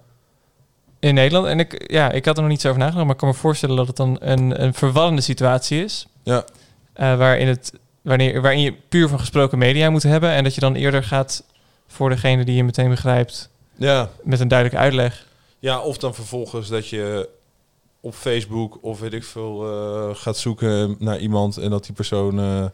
in 1.06 1.14
Nederland. 1.14 1.48
En 1.48 1.60
ik, 1.60 1.92
ja, 1.92 2.12
ik 2.12 2.26
had 2.26 2.36
er 2.36 2.42
nog 2.42 2.52
niet 2.52 2.62
zo 2.62 2.68
over 2.68 2.80
nagedacht, 2.80 3.06
maar 3.06 3.14
ik 3.14 3.20
kan 3.20 3.30
me 3.30 3.36
voorstellen 3.36 3.76
dat 3.76 3.88
het 3.88 3.96
dan 3.96 4.18
een, 4.20 4.64
een 4.64 4.74
verwarrende 4.74 5.22
situatie 5.22 5.84
is. 5.84 6.08
Ja. 6.24 6.46
Eh, 6.94 7.18
waarin, 7.18 7.48
het, 7.48 7.74
wanneer, 8.02 8.42
waarin 8.42 8.62
je 8.62 8.74
puur 8.90 9.08
van 9.10 9.20
gesproken 9.20 9.58
media 9.58 9.90
moet 9.90 10.04
hebben. 10.04 10.30
En 10.30 10.44
dat 10.44 10.54
je 10.56 10.62
dan 10.62 10.76
eerder 10.76 11.04
gaat 11.04 11.44
voor 11.88 12.10
degene 12.10 12.46
die 12.46 12.56
je 12.56 12.64
meteen 12.64 12.90
begrijpt 12.90 13.50
Ja. 13.76 14.10
met 14.24 14.40
een 14.40 14.48
duidelijke 14.48 14.84
uitleg. 14.84 15.26
Ja, 15.60 15.80
of 15.80 15.98
dan 15.98 16.14
vervolgens 16.16 16.68
dat 16.70 16.88
je 16.90 17.30
op 18.00 18.14
Facebook 18.14 18.78
of 18.82 19.00
weet 19.00 19.14
ik 19.14 19.24
veel 19.24 19.66
eh, 19.66 20.16
gaat 20.16 20.38
zoeken 20.38 20.96
naar 21.00 21.18
iemand 21.20 21.58
en 21.58 21.70
dat 21.70 21.86
die 21.86 21.94
persoon 21.96 22.40
eh, 22.40 22.66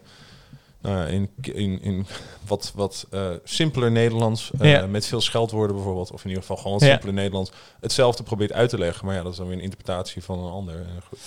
nou 0.82 0.96
ja, 0.98 1.06
in, 1.06 1.30
in, 1.42 1.82
in 1.82 2.06
wat, 2.46 2.72
wat 2.74 3.06
eh, 3.10 3.20
simpeler 3.44 3.90
Nederlands, 3.90 4.50
eh, 4.60 4.70
Ja. 4.70 4.86
met 4.86 5.06
veel 5.06 5.20
scheldwoorden 5.20 5.76
bijvoorbeeld, 5.76 6.10
of 6.12 6.22
in 6.22 6.28
ieder 6.28 6.42
geval 6.44 6.62
gewoon 6.62 6.78
Ja. 6.80 6.86
simpeler 6.86 7.14
Nederlands, 7.14 7.50
hetzelfde 7.80 8.22
probeert 8.22 8.52
uit 8.52 8.70
te 8.70 8.78
leggen. 8.78 9.06
Maar 9.06 9.14
ja, 9.14 9.22
dat 9.22 9.32
is 9.32 9.38
dan 9.38 9.46
weer 9.46 9.56
een 9.56 9.62
interpretatie 9.62 10.22
van 10.22 10.38
een 10.38 10.52
ander. 10.52 10.86
Goed. 11.08 11.18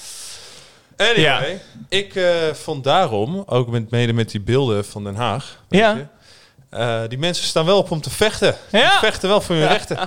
Anyway, 0.98 1.62
ik 1.90 2.16
eh, 2.16 2.34
vond 2.54 2.84
daarom, 2.84 3.44
ook 3.46 3.68
met, 3.68 3.90
mede 3.92 4.14
met 4.14 4.32
die 4.32 4.42
beelden 4.42 4.86
van 4.86 5.04
Den 5.04 5.16
Haag, 5.16 5.64
weet 5.68 5.80
Ja. 5.80 5.94
je, 5.96 6.06
eh, 6.70 7.02
die 7.08 7.18
mensen 7.18 7.46
staan 7.46 7.66
wel 7.66 7.78
op 7.78 7.92
om 7.92 8.02
te 8.02 8.10
vechten. 8.10 8.56
Ja. 8.72 8.90
Die 8.90 9.00
vechten 9.00 9.30
wel 9.30 9.42
voor 9.42 9.56
hun 9.56 9.68
rechten. 9.68 9.98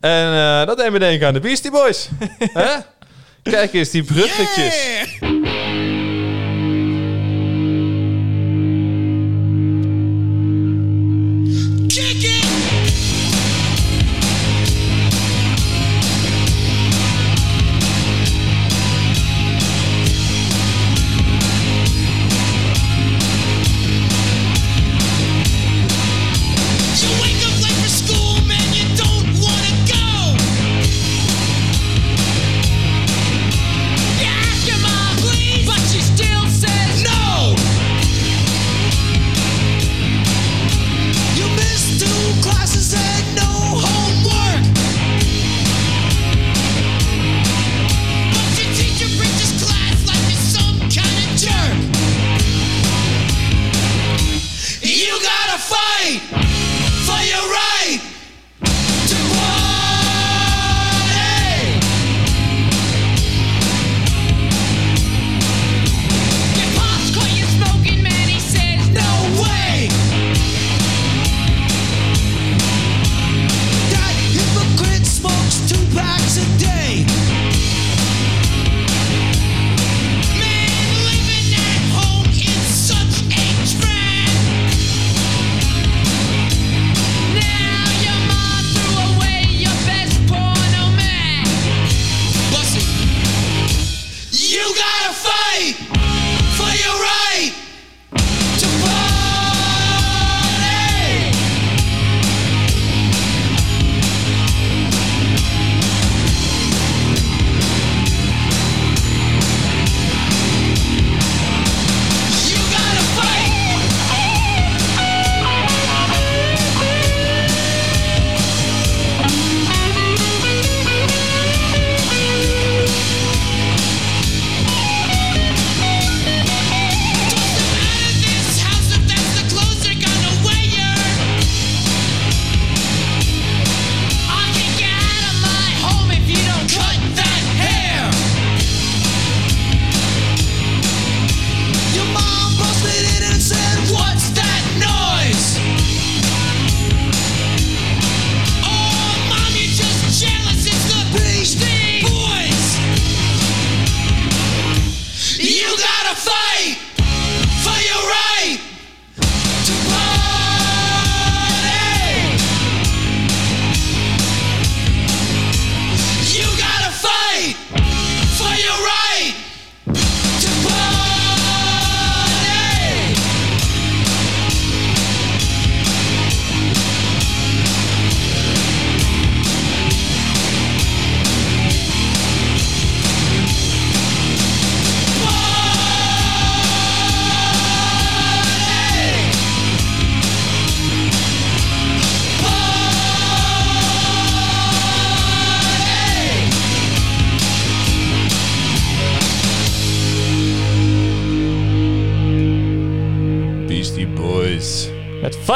En 0.00 0.32
eh, 0.32 0.66
dat 0.66 0.76
deed 0.78 0.90
me 0.90 0.98
denken 0.98 1.26
aan 1.26 1.34
de 1.34 1.40
Beastie 1.40 1.70
Boys. 1.70 2.08
Kijk 3.42 3.72
eens, 3.72 3.90
die 3.90 4.04
bruggetjes. 4.04 4.96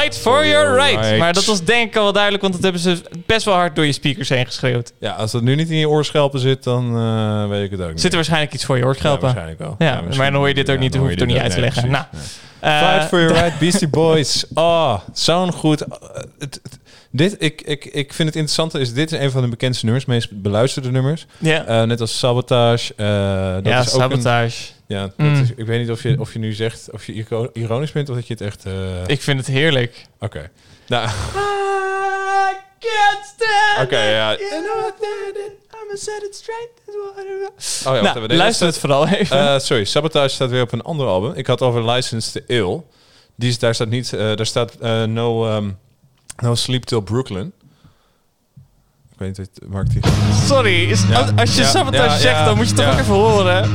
Fight 0.00 0.18
for 0.18 0.46
Your 0.46 0.74
Right. 0.74 1.04
Right. 1.04 1.18
Maar 1.18 1.32
dat 1.32 1.44
was 1.44 1.64
denk 1.64 1.88
ik 1.88 1.96
al 1.96 2.02
wel 2.02 2.12
duidelijk, 2.12 2.42
want 2.42 2.54
dat 2.54 2.62
hebben 2.62 2.80
ze 2.80 3.00
best 3.26 3.44
wel 3.44 3.54
hard 3.54 3.76
door 3.76 3.86
je 3.86 3.92
speakers 3.92 4.28
heen 4.28 4.46
geschreeuwd. 4.46 4.92
Ja, 5.00 5.12
als 5.12 5.30
dat 5.32 5.42
nu 5.42 5.54
niet 5.54 5.70
in 5.70 5.76
je 5.76 5.88
oorschelpen 5.88 6.40
zit, 6.40 6.62
dan 6.64 6.96
eh, 6.96 7.48
weet 7.48 7.64
ik 7.64 7.70
het 7.70 7.80
ook 7.80 7.88
niet. 7.90 8.00
Zit 8.00 8.10
er 8.10 8.16
waarschijnlijk 8.16 8.52
iets 8.54 8.64
voor 8.64 8.76
je 8.76 8.82
Ja, 8.82 8.88
oorschelpen. 8.88 9.20
waarschijnlijk 9.22 9.58
wel. 9.58 9.74
Ja, 9.78 10.00
maar 10.16 10.30
dan 10.30 10.34
hoor 10.34 10.48
je 10.48 10.54
dit 10.54 10.70
ook 10.70 10.78
niet, 10.78 10.92
dan 10.92 11.00
hoef 11.00 11.10
je 11.10 11.14
het 11.14 11.24
ook 11.24 11.30
niet 11.30 11.42
uit 11.42 11.52
te 11.52 11.60
leggen. 11.60 11.82
nee, 11.82 11.90
Nou, 11.92 12.04
eh, 12.60 12.92
Fight 12.92 13.08
for 13.08 13.20
your 13.20 13.34
right, 13.34 13.58
Beastie 13.58 13.88
Boys. 13.88 14.44
Oh, 14.54 14.98
zo'n 15.12 15.52
goed... 15.52 15.80
eh, 15.80 15.88
het- 16.38 16.60
het- 16.62 16.78
dit, 17.10 17.36
ik, 17.38 17.62
ik, 17.62 17.84
ik 17.84 18.12
vind 18.14 18.28
het 18.28 18.36
interessante 18.36 18.78
is, 18.80 18.92
dit 18.92 19.12
is 19.12 19.18
een 19.18 19.30
van 19.30 19.42
de 19.42 19.48
bekendste 19.48 19.84
nummers, 19.84 20.06
meest 20.06 20.42
beluisterde 20.42 20.90
nummers. 20.90 21.26
ja, 21.38 21.64
Eh, 21.64 21.82
net 21.82 22.00
als 22.00 22.18
Sabotage. 22.18 22.92
eh, 22.96 23.06
dat 23.54 23.66
ja 23.66 23.80
is 23.80 23.92
ook 23.92 24.00
een- 24.02 24.10
sabotage. 24.10 24.56
Ja, 24.96 25.10
Mm. 25.16 25.34
is, 25.42 25.50
ik 25.56 25.66
weet 25.66 25.80
niet 25.80 25.90
of 25.90 26.02
je, 26.02 26.20
of 26.20 26.32
je 26.32 26.38
nu 26.38 26.52
zegt, 26.52 26.88
of 26.92 27.04
je 27.06 27.50
ironisch 27.52 27.92
bent 27.92 28.08
of 28.08 28.14
dat 28.14 28.26
je 28.26 28.32
het 28.32 28.42
echt... 28.42 28.64
eh, 28.66 28.72
Ik 29.06 29.22
vind 29.22 29.38
het 29.38 29.46
heerlijk. 29.46 30.06
Oké. 30.20 30.50
Nou, 30.86 31.08
I 31.08 31.10
can't 32.78 33.24
stand 33.34 33.86
Oké, 33.86 34.02
ja. 34.02 34.32
it. 34.32 34.38
You 34.38 34.62
know 34.62 34.82
that 34.84 35.52
I'm 35.72 35.96
set 35.96 36.22
it 36.22 36.34
straight. 36.34 36.68
oh 37.86 37.94
ja, 38.04 38.12
Nou, 38.14 38.34
luister 38.36 38.66
het 38.66 38.78
vooral 38.78 39.08
even. 39.08 39.38
eh, 39.38 39.58
sorry, 39.58 39.84
Sabotage 39.84 40.28
staat 40.34 40.50
weer 40.50 40.62
op 40.62 40.72
een 40.72 40.82
ander 40.82 41.06
album. 41.06 41.32
Ik 41.34 41.46
had 41.46 41.62
over 41.62 41.90
License 41.90 42.32
to 42.32 42.40
Ill. 42.46 42.82
Die 43.36 43.48
is, 43.48 43.58
daar 43.58 43.74
staat 43.74 43.88
niet... 43.88 44.12
eh, 44.12 44.36
daar 44.36 44.46
staat 44.46 44.74
eh, 44.74 45.04
no, 45.04 45.46
ehm, 45.48 45.70
no 46.36 46.54
Sleep 46.54 46.84
Till 46.84 47.00
Brooklyn. 47.00 47.52
Ik 49.12 49.18
weet 49.26 49.38
niet, 49.38 49.50
Mark 49.68 49.90
die... 49.90 50.00
Sorry, 50.46 50.90
is- 50.90 51.02
Ja, 51.08 51.20
als, 51.20 51.30
als 51.36 51.54
je 51.54 51.60
ja, 51.62 51.68
sabotage 51.68 52.04
ja, 52.10 52.16
zegt, 52.18 52.36
ja, 52.38 52.44
dan 52.44 52.56
moet 52.56 52.68
je 52.68 52.74
het 52.74 52.82
toch 52.82 52.90
ja. 52.90 52.92
ook 52.94 53.00
even 53.00 53.14
horen. 53.14 53.70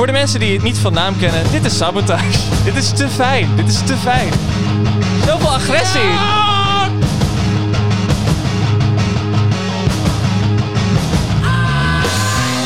Voor 0.00 0.08
de 0.08 0.14
mensen 0.14 0.40
die 0.40 0.52
het 0.52 0.62
niet 0.62 0.78
van 0.78 0.92
naam 0.92 1.18
kennen, 1.18 1.50
dit 1.50 1.64
is 1.64 1.76
sabotage. 1.76 2.38
dit 2.64 2.76
is 2.76 2.90
te 2.92 3.08
fijn. 3.08 3.56
Dit 3.56 3.68
is 3.68 3.78
te 3.78 3.96
fijn. 3.96 4.32
Zoveel 5.26 5.48
agressie. 5.48 6.10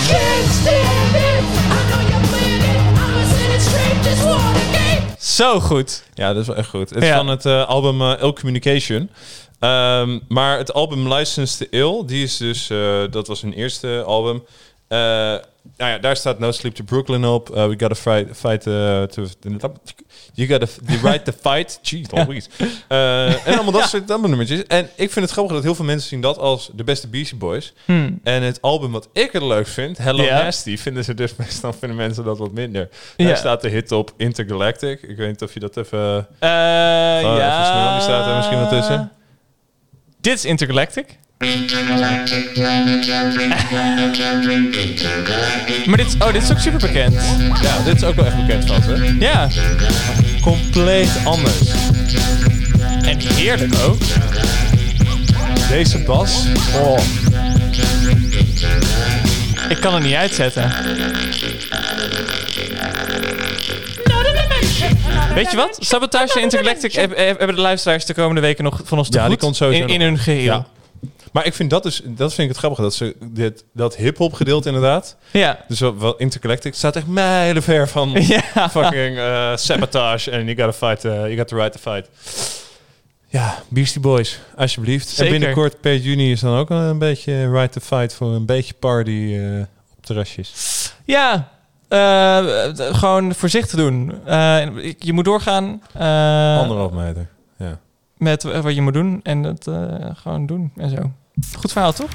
Can't 0.09 0.49
stand 0.61 1.15
it. 1.15 1.45
I 1.71 1.83
know 1.91 2.03
you're 2.11 2.27
playing 2.29 2.63
it. 2.63 2.81
I'm 3.03 3.17
a 3.17 3.25
set 3.27 3.55
it 3.55 3.63
straight. 3.63 4.05
Just 4.05 4.25
want 4.25 4.57
a 4.57 4.79
game. 4.79 5.07
Zo 5.19 5.61
goed. 5.61 6.03
Ja, 6.15 6.33
dat 6.33 6.43
is 6.43 6.47
wel 6.49 6.57
echt 6.57 6.69
goed. 6.69 6.91
Het 6.91 7.03
is 7.03 7.09
Ja. 7.09 7.17
van 7.17 7.27
het 7.29 7.47
eh, 7.47 7.67
album 7.69 8.01
eh, 8.01 8.23
Ill 8.23 8.33
Communication. 8.33 9.11
Ehm, 9.59 10.19
maar 10.29 10.59
het 10.59 10.73
album 10.73 11.13
License 11.13 11.57
to 11.59 11.67
Ill, 11.71 12.07
die 12.07 12.23
is 12.23 12.37
dus, 12.37 12.71
eh, 12.71 13.03
dat 13.11 13.27
was 13.27 13.41
hun 13.41 13.53
eerste 13.53 14.03
album. 14.07 14.45
Eh, 14.95 15.41
nou 15.77 15.91
ja, 15.91 15.99
daar 15.99 16.17
staat 16.17 16.39
No 16.39 16.51
Sleep 16.51 16.75
to 16.75 16.85
Brooklyn 16.85 17.25
op. 17.25 17.51
Eh, 17.51 17.67
we 17.67 17.75
gotta 17.79 17.95
fight, 17.95 18.37
fight 18.37 18.67
eh, 18.67 19.03
to, 19.03 19.27
you 20.35 20.49
gotta 20.49 20.67
the 20.67 20.99
right 21.03 21.25
to 21.25 21.33
fight. 21.41 21.79
Jeez, 21.89 22.11
always. 22.11 22.49
En 22.89 23.55
allemaal 23.55 23.73
dat 23.73 23.89
soort 23.91 24.21
nummertjes. 24.21 24.67
En 24.67 24.89
ik 24.97 25.11
vind 25.11 25.25
het 25.25 25.31
grappig 25.31 25.55
dat 25.55 25.63
heel 25.63 25.75
veel 25.75 25.85
mensen 25.85 26.09
zien 26.09 26.21
dat 26.21 26.39
als 26.39 26.71
de 26.75 26.85
beste 26.85 27.09
Beastie 27.09 27.37
Boys. 27.37 27.73
Hmm. 27.85 28.21
En 28.23 28.43
het 28.43 28.63
album 28.63 28.93
wat 28.93 29.09
ik 29.13 29.33
het 29.33 29.43
leuk 29.43 29.67
vind, 29.67 29.99
Hello 29.99 30.23
Ja. 30.23 30.43
Nasty, 30.43 30.77
vinden 30.77 31.05
ze 31.05 31.15
dus 31.15 31.37
meestal 31.45 31.73
vinden 31.73 31.97
mensen 31.97 32.25
dat 32.25 32.39
wat 32.39 32.53
minder. 32.53 32.89
Daar 33.17 33.37
staat 33.37 33.61
de 33.61 33.69
hit 33.69 33.93
op 33.93 34.13
Intergalactic. 34.17 35.03
Ik 35.03 35.17
weet 35.17 35.29
niet 35.29 35.43
of 35.43 35.55
je 35.55 35.61
dat 35.61 35.77
even... 35.77 36.27
Gewoon 36.41 37.37
ja. 37.37 37.53
even 37.53 37.67
snel, 37.67 37.93
die 37.93 38.03
staat 38.03 38.27
er 38.27 38.37
misschien 38.37 38.59
wel 38.59 38.69
tussen. 38.69 39.13
Dit 40.21 40.35
is 40.35 40.45
Intergalactic. 40.45 41.19
Maar 45.87 45.97
dit 45.97 46.07
is, 46.07 46.15
oh, 46.19 46.33
dit 46.33 46.43
is 46.43 46.51
ook 46.51 46.59
super 46.59 46.79
bekend. 46.81 47.15
Ja, 47.63 47.83
dit 47.85 47.97
is 47.97 48.05
ook 48.05 48.15
wel 48.15 48.27
echt 48.27 48.37
bekend 48.47 48.67
van 48.67 48.83
ze. 48.83 49.17
Ja, 49.19 49.49
Compleet 50.43 51.11
anders. 51.25 51.59
en 53.03 53.19
heerlijk 53.21 53.75
ook. 53.85 53.99
Deze 55.69 55.99
bas. 55.99 56.45
Oh. 56.75 56.99
Ik 59.69 59.81
kan 59.81 59.95
het 59.95 60.03
niet 60.03 60.15
uitzetten. 60.15 60.73
Weet 65.35 65.51
je 65.51 65.57
wat? 65.57 65.77
Sabotage 65.81 66.35
en 66.37 66.43
Intergalactic 66.43 66.93
heb- 66.93 67.17
heb- 67.17 67.39
hebben 67.39 67.57
de 67.57 67.63
luisteraars 67.63 68.05
de 68.05 68.15
komende 68.15 68.41
weken 68.41 68.65
nog 68.65 68.81
van 68.85 68.99
ons 68.99 69.09
te 69.09 69.19
Ja, 69.19 69.29
die 69.29 69.37
komt 69.37 69.57
sowieso 69.57 69.83
in, 69.85 69.89
in 69.89 70.01
hun 70.01 70.19
geheel. 70.19 70.43
Ja. 70.43 70.67
Maar 71.35 71.47
ik 71.47 71.55
vind 71.55 71.71
dat 71.71 71.83
dus, 71.83 72.03
dat 72.05 72.29
vind 72.35 72.39
ik 72.43 72.49
het 72.49 72.57
grappige, 72.57 72.83
dat 72.83 72.95
ze 72.95 73.17
dit, 73.25 73.65
dat 73.73 73.97
hip-hop 73.97 74.33
gedeelte 74.33 74.69
inderdaad. 74.69 75.17
Ja. 75.31 75.59
Dus 75.69 75.81
wel, 75.81 75.99
wel 75.99 76.17
Intergalactic 76.17 76.75
staat 76.75 76.97
echt 76.97 77.07
mijlenver 77.07 77.89
van 77.89 78.11
Ja. 78.55 78.69
fucking 78.71 79.19
eh, 79.19 79.57
sabotage 79.57 80.31
en 80.31 80.45
you 80.45 80.57
gotta 80.57 80.73
fight, 80.73 81.05
eh, 81.05 81.13
you 81.13 81.37
got 81.37 81.49
the 81.49 81.55
right 81.55 81.73
to 81.73 81.91
fight. 81.93 82.09
Ja, 83.27 83.63
Beastie 83.69 84.01
Boys, 84.01 84.39
alsjeblieft. 84.57 85.09
Zeker. 85.09 85.25
En 85.25 85.31
binnenkort 85.39 85.81
per 85.81 85.97
juni 85.97 86.31
is 86.33 86.41
dan 86.41 86.57
ook 86.59 86.71
een 86.71 86.99
beetje 86.99 87.51
right 87.51 87.73
to 87.73 87.81
fight 87.81 88.15
voor 88.15 88.35
een 88.35 88.47
beetje 88.47 88.75
party 88.75 89.35
eh, 89.41 89.61
op 89.97 90.07
terrasjes. 90.07 90.93
Ja, 91.05 91.49
gewoon 92.93 93.35
voorzichtig 93.35 93.79
doen. 93.79 94.13
Je 94.99 95.13
moet 95.13 95.25
doorgaan 95.25 95.83
Anderhalf 96.59 96.93
meter. 96.93 97.29
Ja. 97.59 97.79
met 98.17 98.43
wat 98.43 98.75
je 98.75 98.83
moet 98.83 98.95
doen 98.95 99.21
en 99.23 99.43
het 99.43 99.67
eh, 99.67 99.95
gewoon 100.15 100.47
doen 100.47 100.73
en 100.77 100.91
zo. 100.91 101.13
Goed 101.57 101.73
verhaal, 101.73 101.93
toch? 101.93 102.11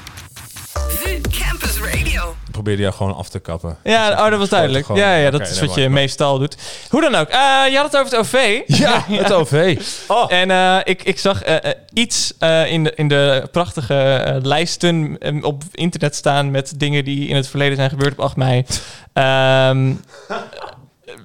Campus 1.30 1.78
Radio. 1.80 2.34
Ik 2.46 2.50
probeerde 2.52 2.82
jou 2.82 2.94
gewoon 2.94 3.16
af 3.16 3.28
te 3.28 3.38
kappen. 3.38 3.76
Ja, 3.84 4.10
oh, 4.24 4.30
dat 4.30 4.38
was 4.38 4.48
duidelijk. 4.48 4.86
Gewoon- 4.86 5.00
Ja, 5.00 5.14
ja 5.16 5.30
dat 5.30 5.40
is 5.40 5.60
wat 5.60 5.74
je 5.74 5.80
maar- 5.80 5.90
meestal 5.90 6.38
doet. 6.38 6.56
Hoe 6.90 7.00
dan 7.00 7.14
ook. 7.14 7.28
eh, 7.28 7.62
je 7.70 7.76
had 7.76 7.92
het 7.92 7.96
over 8.00 8.10
het 8.18 8.20
OV. 8.26 8.60
Ja, 8.66 9.04
het 9.08 9.32
OV. 9.32 9.80
Oh. 10.08 10.32
En 10.32 10.50
eh, 10.50 10.76
ik, 10.84 11.02
ik 11.02 11.18
zag 11.18 11.42
eh, 11.42 11.70
iets 11.92 12.32
eh, 12.38 12.70
in, 12.72 12.84
de, 12.84 12.92
in 12.94 13.08
de 13.08 13.48
prachtige 13.52 14.38
lijsten 14.42 15.18
op 15.42 15.62
internet 15.72 16.14
staan 16.16 16.50
met 16.50 16.72
dingen 16.76 17.04
die 17.04 17.28
in 17.28 17.36
het 17.36 17.48
verleden 17.48 17.76
zijn 17.76 17.90
gebeurd 17.90 18.12
op 18.12 18.20
8 18.20 18.36
mei. 18.36 18.64
Ehm, 19.12 19.92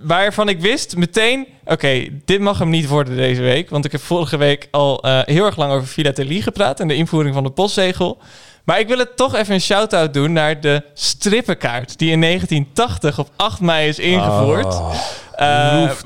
waarvan 0.02 0.50
ik 0.50 0.60
wist 0.60 0.96
meteen, 0.96 1.48
oké, 1.66 2.08
dit 2.26 2.40
mag 2.40 2.60
hem 2.60 2.70
niet 2.70 2.88
worden 2.88 3.16
deze 3.16 3.42
week. 3.42 3.70
Want 3.70 3.86
ik 3.86 3.92
heb 3.92 4.02
vorige 4.02 4.38
week 4.38 4.68
al 4.72 5.02
eh, 5.04 5.20
heel 5.24 5.46
erg 5.46 5.58
lang 5.58 5.72
over 5.72 5.88
filatelie 5.88 6.42
gepraat 6.42 6.80
en 6.80 6.88
de 6.88 6.96
invoering 6.96 7.34
van 7.34 7.44
de 7.44 7.50
postzegel. 7.50 8.18
Maar 8.64 8.80
ik 8.80 8.88
wil 8.88 8.98
het 8.98 9.18
toch 9.18 9.36
even 9.36 9.54
een 9.54 9.62
shout-out 9.62 10.14
doen 10.14 10.34
naar 10.34 10.62
de 10.62 10.84
strippenkaart 10.94 11.98
die 12.00 12.12
in 12.12 12.22
1980 12.22 13.20
op 13.20 13.30
8 13.36 13.60
mei 13.60 13.88
is 13.88 14.00
ingevoerd. 14.00 14.66
Oh. 14.66 14.94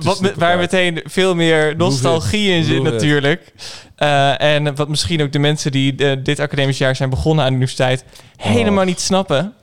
Wat, 0.02 0.22
me- 0.22 0.34
waar 0.36 0.58
meteen 0.58 1.02
veel 1.06 1.36
meer 1.36 1.76
nostalgie 1.78 2.52
in 2.52 2.64
zit 2.64 2.84
natuurlijk. 2.84 3.54
Eh, 3.96 4.42
en 4.42 4.76
wat 4.76 4.88
misschien 4.88 5.22
ook 5.22 5.32
de 5.32 5.40
mensen 5.40 5.72
die 5.72 5.96
dit 6.22 6.40
academisch 6.40 6.78
jaar 6.78 6.96
zijn 6.96 7.10
begonnen 7.10 7.44
aan 7.44 7.50
de 7.50 7.56
universiteit 7.56 8.04
helemaal 8.36 8.86
niet 8.86 9.00
snappen. 9.02 9.54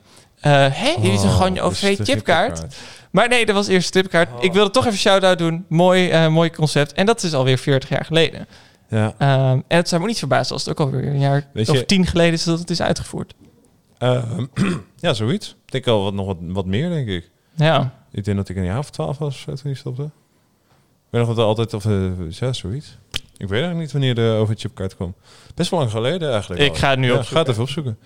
Hé, 0.40 0.94
jullie 1.00 1.18
zijn 1.18 1.32
gewoon 1.32 1.54
je 1.54 1.62
Oh, 1.62 1.68
dus 1.68 1.80
de 1.80 1.86
OV-chipkaart. 1.90 2.64
Maar 3.16 3.28
nee, 3.28 3.46
dat 3.46 3.54
was 3.54 3.66
eerst 3.66 3.88
stripkaart. 3.88 4.44
Ik 4.44 4.52
wilde 4.52 4.70
toch 4.70 4.86
even 4.86 4.98
shout-out 4.98 5.38
doen. 5.38 5.64
Mooi, 5.68 6.10
eh, 6.10 6.28
mooi 6.28 6.50
concept. 6.50 6.92
En 6.92 7.06
dat 7.06 7.22
is 7.22 7.34
alweer 7.34 7.58
40 7.58 7.88
jaar 7.88 8.04
geleden. 8.04 8.46
Ja. 8.88 9.14
Ehm, 9.18 9.60
en 9.68 9.76
het 9.76 9.88
zou 9.88 10.00
me 10.00 10.06
niet 10.06 10.18
verbazen 10.18 10.52
als 10.52 10.64
het 10.64 10.70
ook 10.80 10.86
alweer 10.86 11.06
een 11.06 11.18
jaar 11.20 11.46
Weet 11.52 11.68
of 11.68 11.76
je- 11.76 11.86
tien 11.86 12.06
geleden 12.06 12.32
is 12.32 12.44
dat 12.44 12.58
het 12.58 12.70
is 12.70 12.82
uitgevoerd. 12.82 13.34
Ehm, 13.98 14.46
ja, 14.96 15.14
zoiets. 15.14 15.48
Ik 15.64 15.72
denk 15.72 15.86
al 15.86 16.02
wat, 16.02 16.14
nog 16.14 16.26
wat, 16.26 16.36
wat 16.40 16.66
meer, 16.66 16.88
denk 16.88 17.08
ik. 17.08 17.30
Ja. 17.54 17.94
Ik 18.12 18.24
denk 18.24 18.36
dat 18.36 18.48
ik 18.48 18.56
een 18.56 18.64
jaar 18.64 18.78
of 18.78 18.90
twaalf 18.90 19.18
was 19.18 19.40
zo 19.40 19.44
toen 19.52 19.60
die 19.62 19.74
stopte. 19.74 20.02
Ik 20.02 20.10
weet 21.10 21.26
nog 21.26 21.34
wat 21.36 21.44
altijd, 21.44 21.74
of 21.74 21.84
eh, 21.86 22.30
ja, 22.30 22.52
zoiets. 22.52 22.98
Ik 23.12 23.48
weet 23.48 23.50
eigenlijk 23.50 23.78
niet 23.78 23.92
wanneer 23.92 24.14
de 24.14 24.36
overchipkaart 24.40 24.96
kwam. 24.96 25.14
Best 25.54 25.70
wel 25.70 25.78
lang 25.78 25.90
geleden 25.90 26.32
eigenlijk. 26.32 26.60
Ik 26.62 26.70
al. 26.70 26.76
ga 26.76 26.90
het 26.90 26.98
nu 26.98 27.06
ja, 27.06 27.12
opzoeken. 27.12 27.36
Ga 27.36 27.42
het 27.42 27.48
even 27.50 27.62
opzoeken. 27.62 27.98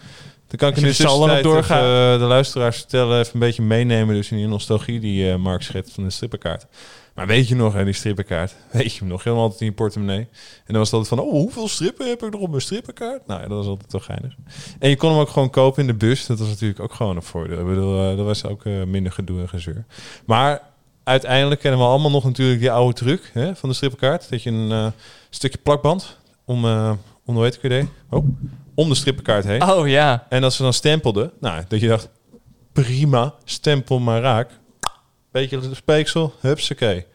Dan 0.51 0.59
kan 0.59 0.68
ik 0.68 0.76
in 0.76 0.82
de 0.82 0.94
tussentijd 0.94 1.42
doorgaan. 1.42 2.14
eh, 2.14 2.20
de 2.20 2.26
luisteraars 2.26 2.76
vertellen, 2.76 3.18
even 3.18 3.34
een 3.34 3.40
beetje 3.40 3.62
meenemen 3.62 4.14
dus 4.14 4.30
in 4.30 4.36
die 4.36 4.46
nostalgie 4.46 5.01
die 5.01 5.30
eh, 5.30 5.36
Mark 5.36 5.62
schetst 5.62 5.94
van 5.94 6.05
de 6.05 6.11
strippenkaart. 6.11 6.66
Maar 7.14 7.26
weet 7.26 7.48
je 7.48 7.57
nog, 7.57 7.72
hè, 7.72 7.84
die 7.84 7.94
strippenkaart? 7.94 8.55
Weet 8.72 8.92
je 8.92 8.98
hem 8.98 9.09
nog? 9.09 9.24
Helemaal 9.24 9.44
altijd 9.44 9.61
in 9.61 9.66
je 9.66 9.72
portemonnee. 9.72 10.18
En 10.18 10.28
dan 10.66 10.76
was 10.76 10.90
het 10.90 10.98
altijd 10.98 11.20
van, 11.20 11.28
oh, 11.28 11.32
hoeveel 11.32 11.68
strippen 11.68 12.09
heb 12.09 12.22
ik 12.22 12.32
nog 12.32 12.40
op 12.40 12.48
mijn 12.48 12.62
strippenkaart? 12.62 13.26
Nou 13.26 13.40
ja, 13.40 13.48
dat 13.48 13.57
was 13.57 13.66
altijd 13.66 13.90
toch 13.90 14.05
geinig. 14.05 14.34
En 14.78 14.88
je 14.88 14.96
kon 14.96 15.11
hem 15.11 15.18
ook 15.20 15.28
gewoon 15.28 15.51
kopen 15.51 15.80
in 15.80 15.86
de 15.86 15.94
bus. 15.94 16.26
Dat 16.26 16.38
was 16.38 16.48
natuurlijk 16.48 16.80
ook 16.80 16.94
gewoon 16.94 17.16
een 17.16 17.22
voordeel. 17.22 17.59
Ik 17.59 17.66
bedoel, 17.66 18.11
eh, 18.11 18.16
dat 18.16 18.26
was 18.26 18.44
ook 18.44 18.64
eh, 18.64 18.82
minder 18.84 19.12
gedoe 19.12 19.40
en 19.40 19.48
gezeur. 19.48 19.84
Maar 20.24 20.62
uiteindelijk 21.05 21.61
kennen 21.61 21.80
we 21.80 21.86
allemaal 21.86 22.11
nog 22.11 22.24
natuurlijk 22.24 22.61
die 22.61 22.70
oude 22.70 22.94
truc 22.94 23.30
hè, 23.32 23.57
van 23.57 23.68
de 23.68 23.74
strippenkaart. 23.74 24.30
Dat 24.30 24.42
je 24.42 24.51
een 24.51 24.72
eh, 24.72 24.86
stukje 25.30 25.59
plakband 25.59 26.16
om, 26.44 26.64
eh 26.64 26.92
om 27.24 27.34
hoe 27.34 27.44
heet 27.44 27.59
idee? 27.62 27.88
Oh, 28.09 28.28
om 28.81 28.89
de 28.89 28.95
strippenkaart 28.95 29.45
heen. 29.45 29.62
Oh 29.62 29.89
ja. 29.89 30.26
En 30.28 30.45
als 30.45 30.57
ze 30.57 30.62
dan 30.62 30.72
stempelden, 30.72 31.31
nou, 31.41 31.62
dat 31.68 31.81
je 31.81 31.89
dacht, 31.89 32.09
prima, 32.72 33.35
stempel 33.45 33.99
maar 33.99 34.20
raak. 34.20 34.51
Beetje 35.33 35.61
de 35.61 35.74
speeksel, 35.74 36.35
hupsakee. 36.41 37.07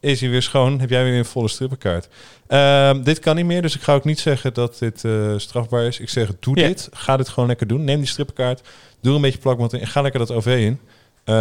Is 0.00 0.20
hij 0.20 0.30
weer 0.30 0.42
schoon, 0.42 0.80
heb 0.80 0.90
jij 0.90 1.04
weer 1.04 1.18
een 1.18 1.24
volle 1.24 1.48
strippenkaart. 1.48 2.08
Ehm, 2.46 3.02
dit 3.02 3.18
kan 3.18 3.36
niet 3.36 3.44
meer, 3.44 3.62
dus 3.62 3.74
ik 3.74 3.82
ga 3.82 3.94
ook 3.94 4.04
niet 4.04 4.18
zeggen 4.20 4.54
dat 4.54 4.78
dit 4.78 5.04
eh, 5.04 5.34
strafbaar 5.36 5.84
is. 5.84 5.98
Ik 6.00 6.08
zeg, 6.08 6.30
doe 6.40 6.60
Ja. 6.60 6.66
dit, 6.66 6.88
ga 6.92 7.16
dit 7.16 7.28
gewoon 7.28 7.48
lekker 7.48 7.66
doen. 7.66 7.84
Neem 7.84 7.98
die 7.98 8.08
strippenkaart, 8.08 8.60
doe 9.00 9.10
er 9.10 9.16
een 9.16 9.20
beetje 9.22 9.38
plakband 9.38 9.72
in 9.72 9.80
en 9.80 9.86
ga 9.86 10.00
lekker 10.00 10.20
dat 10.20 10.30
OV 10.32 10.46
in. 10.46 10.80
Eh, 11.24 11.34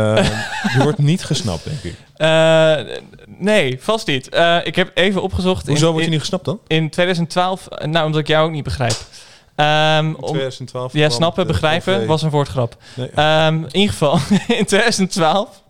je 0.74 0.80
wordt 0.84 0.98
niet 0.98 1.24
gesnapt, 1.24 1.64
denk 1.64 1.84
ik. 1.84 1.96
Eh, 2.16 2.76
nee, 3.38 3.78
vast 3.82 4.08
niet. 4.08 4.30
Eh, 4.30 4.58
ik 4.64 4.76
heb 4.76 4.92
even 4.94 5.22
opgezocht. 5.22 5.68
Hoezo 5.68 5.86
in, 5.86 5.92
wordt 5.92 6.06
je 6.06 6.12
niet 6.12 6.20
gesnapt 6.20 6.46
dan? 6.46 6.60
in 6.68 6.90
2012, 6.90 7.68
eh, 7.68 7.88
nou, 7.88 8.06
omdat 8.06 8.22
ik 8.22 8.28
jou 8.28 8.46
ook 8.46 8.52
niet 8.52 8.64
begrijp. 8.64 8.98
Ehm, 9.56 10.14
om, 10.20 10.28
2012. 10.28 10.94
ja, 10.94 11.10
snappen, 11.10 11.48
begrijpen 11.48 12.06
was 12.06 12.22
een 12.22 12.30
woordgrap. 12.30 12.78
Nee. 12.96 13.10
Ehm, 13.16 13.56
in 13.56 13.76
ieder 13.76 13.92
geval, 13.92 14.20
in 14.60 14.66
2012 14.66 15.64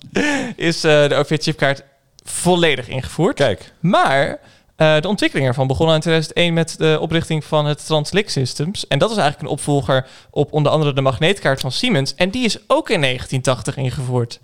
is 0.56 0.84
eh, 0.84 1.08
de 1.08 1.16
OV-chipkaart 1.16 1.84
volledig 2.24 2.88
ingevoerd. 2.88 3.36
Kijk, 3.36 3.74
Maar 3.80 4.40
eh, 4.76 5.00
de 5.00 5.08
ontwikkeling 5.08 5.48
ervan 5.48 5.68
begon 5.68 5.94
in 5.94 6.00
2001 6.00 6.54
met 6.54 6.78
de 6.78 6.98
oprichting 7.02 7.46
van 7.46 7.66
het 7.66 7.86
Translink 7.86 8.30
Systems. 8.30 8.88
En 8.88 9.00
dat 9.00 9.12
is 9.12 9.18
eigenlijk 9.18 9.48
een 9.48 9.54
opvolger 9.58 10.08
op 10.30 10.54
onder 10.54 10.72
andere 10.72 10.94
de 10.94 11.02
magneetkaart 11.02 11.62
van 11.62 11.72
Siemens. 11.72 12.16
En 12.16 12.30
die 12.30 12.46
is 12.46 12.58
ook 12.68 12.90
in 12.90 13.02
1980 13.02 13.78
ingevoerd. 13.78 14.40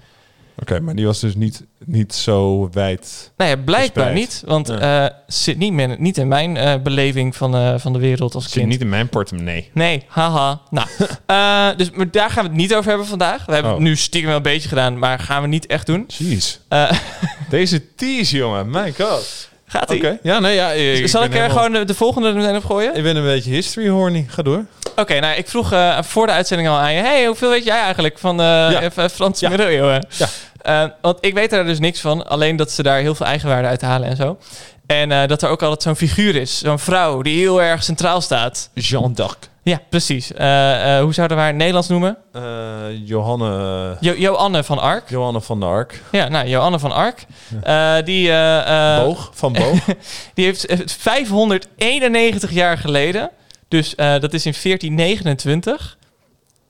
Oké, 0.60 0.80
maar 0.80 0.96
die 0.96 1.06
was 1.06 1.20
dus 1.20 1.36
niet, 1.36 1.64
niet 1.86 2.14
zo 2.14 2.70
wijd. 2.72 3.32
Nou 3.38 3.50
ja, 3.50 3.56
blijkbaar 3.58 4.04
Verspreid. 4.14 4.16
niet. 4.16 4.44
Want 4.46 4.68
Ja. 4.68 5.06
eh, 5.08 5.16
zit 5.28 5.58
niet, 5.58 6.18
in 6.18 6.28
mijn 6.28 6.58
eh, 6.58 6.82
beleving 6.84 7.36
van, 7.36 7.56
eh, 7.56 7.74
van 7.78 7.94
de 7.94 8.00
wereld 8.00 8.36
als 8.36 8.44
Zit 8.44 8.54
kind. 8.54 8.68
niet 8.68 8.82
in 8.82 8.90
mijn 8.90 9.10
portemonnee. 9.10 9.70
Nee, 9.74 10.04
haha. 10.08 10.62
Nou, 10.70 10.88
eh, 11.26 11.78
dus 11.78 11.92
maar 11.92 12.12
daar 12.12 12.30
gaan 12.30 12.44
we 12.44 12.50
het 12.50 12.58
niet 12.60 12.76
over 12.76 12.90
hebben 12.90 13.08
vandaag. 13.08 13.46
We 13.46 13.54
hebben 13.54 13.72
Oh. 13.72 13.78
het 13.78 13.88
nu 13.88 13.96
stiekem 13.96 14.28
wel 14.30 14.38
een 14.38 14.44
beetje 14.44 14.70
gedaan, 14.70 15.00
maar 15.00 15.20
gaan 15.20 15.42
we 15.42 15.48
niet 15.48 15.66
echt 15.66 15.86
doen. 15.86 16.06
Jeez. 16.08 16.60
Eh, 16.68 16.92
Deze 17.50 17.96
tease, 17.96 18.36
jongen. 18.38 18.70
My 18.70 18.94
god. 18.94 19.50
Gaat 19.72 19.92
Oké. 19.92 20.10
ie? 20.12 20.20
Ja, 20.24 20.40
nee, 20.40 20.56
ja. 20.56 20.72
Ik, 20.72 21.08
Zal 21.08 21.24
ik 21.24 21.28
er 21.34 21.42
helemaal- 21.42 21.58
gewoon 21.64 21.72
de, 21.80 21.86
de 21.86 21.94
volgende 21.94 22.28
er 22.28 22.36
meteen 22.36 22.56
op 22.56 22.66
gooien? 22.66 22.96
Ik 22.96 23.04
ben 23.04 23.16
een 23.16 23.24
beetje 23.24 23.52
history 23.52 23.88
horny. 23.88 24.26
Ga 24.30 24.42
door. 24.42 24.66
Oké, 24.96 25.20
nou, 25.20 25.36
ik 25.36 25.48
vroeg 25.50 25.72
eh, 25.72 25.98
voor 26.02 26.26
de 26.26 26.32
uitzending 26.32 26.70
al 26.70 26.76
aan 26.78 26.94
je... 26.94 27.02
hey, 27.02 27.26
hoeveel 27.26 27.50
weet 27.50 27.64
jij 27.64 27.80
eigenlijk 27.82 28.18
van 28.20 28.38
de 28.38 28.90
eh, 28.96 29.08
Franse 29.12 29.44
Ja. 29.46 29.50
middeleeuwen? 29.50 30.08
Ja. 30.18 30.28
Eh, 30.62 30.90
want 31.02 31.18
ik 31.22 31.34
weet 31.34 31.54
er 31.54 31.66
dus 31.66 31.80
niks 31.80 32.00
van. 32.00 32.28
Alleen 32.28 32.56
dat 32.56 32.72
ze 32.72 32.84
daar 32.84 33.00
heel 33.00 33.16
veel 33.16 33.26
eigenwaarde 33.26 33.68
uit 33.68 33.82
halen 33.82 34.10
en 34.10 34.16
zo. 34.16 34.38
En 34.86 35.12
eh, 35.12 35.28
dat 35.28 35.42
er 35.42 35.50
ook 35.50 35.62
altijd 35.62 35.82
zo'n 35.82 35.96
figuur 36.08 36.36
is. 36.36 36.58
Zo'n 36.60 36.80
vrouw 36.80 37.22
die 37.22 37.38
heel 37.40 37.62
erg 37.62 37.84
centraal 37.84 38.22
staat. 38.22 38.70
Jean 38.74 39.14
d'Arc. 39.14 39.50
Ja, 39.64 39.82
precies. 39.90 40.34
Eh, 40.34 40.98
eh, 40.98 41.04
hoe 41.04 41.14
zouden 41.14 41.38
we 41.38 41.44
haar 41.44 41.52
in 41.52 41.58
Nederlands 41.58 41.88
noemen? 41.88 42.18
Eh, 42.32 42.42
Johanne, 43.06 43.98
Jo 44.00 44.14
Joanne 44.14 44.64
van 44.64 44.80
Ark. 44.80 45.10
Johanne 45.10 45.42
van 45.42 45.64
Ark. 45.64 46.02
Ja, 46.12 46.28
nou, 46.28 46.48
Joanne 46.48 46.80
van 46.80 46.92
Ark. 46.92 47.26
Die, 48.06 48.32
Boog. 48.98 49.32
Van 49.34 49.54
Boog. 49.54 49.86
die 50.34 50.46
heeft 50.46 50.66
eh, 50.66 50.80
591 50.86 52.52
jaar 52.52 52.78
geleden, 52.78 53.30
dus 53.68 53.96
dat 53.96 54.34
is 54.34 54.46
in 54.46 54.54
1429, 54.64 55.98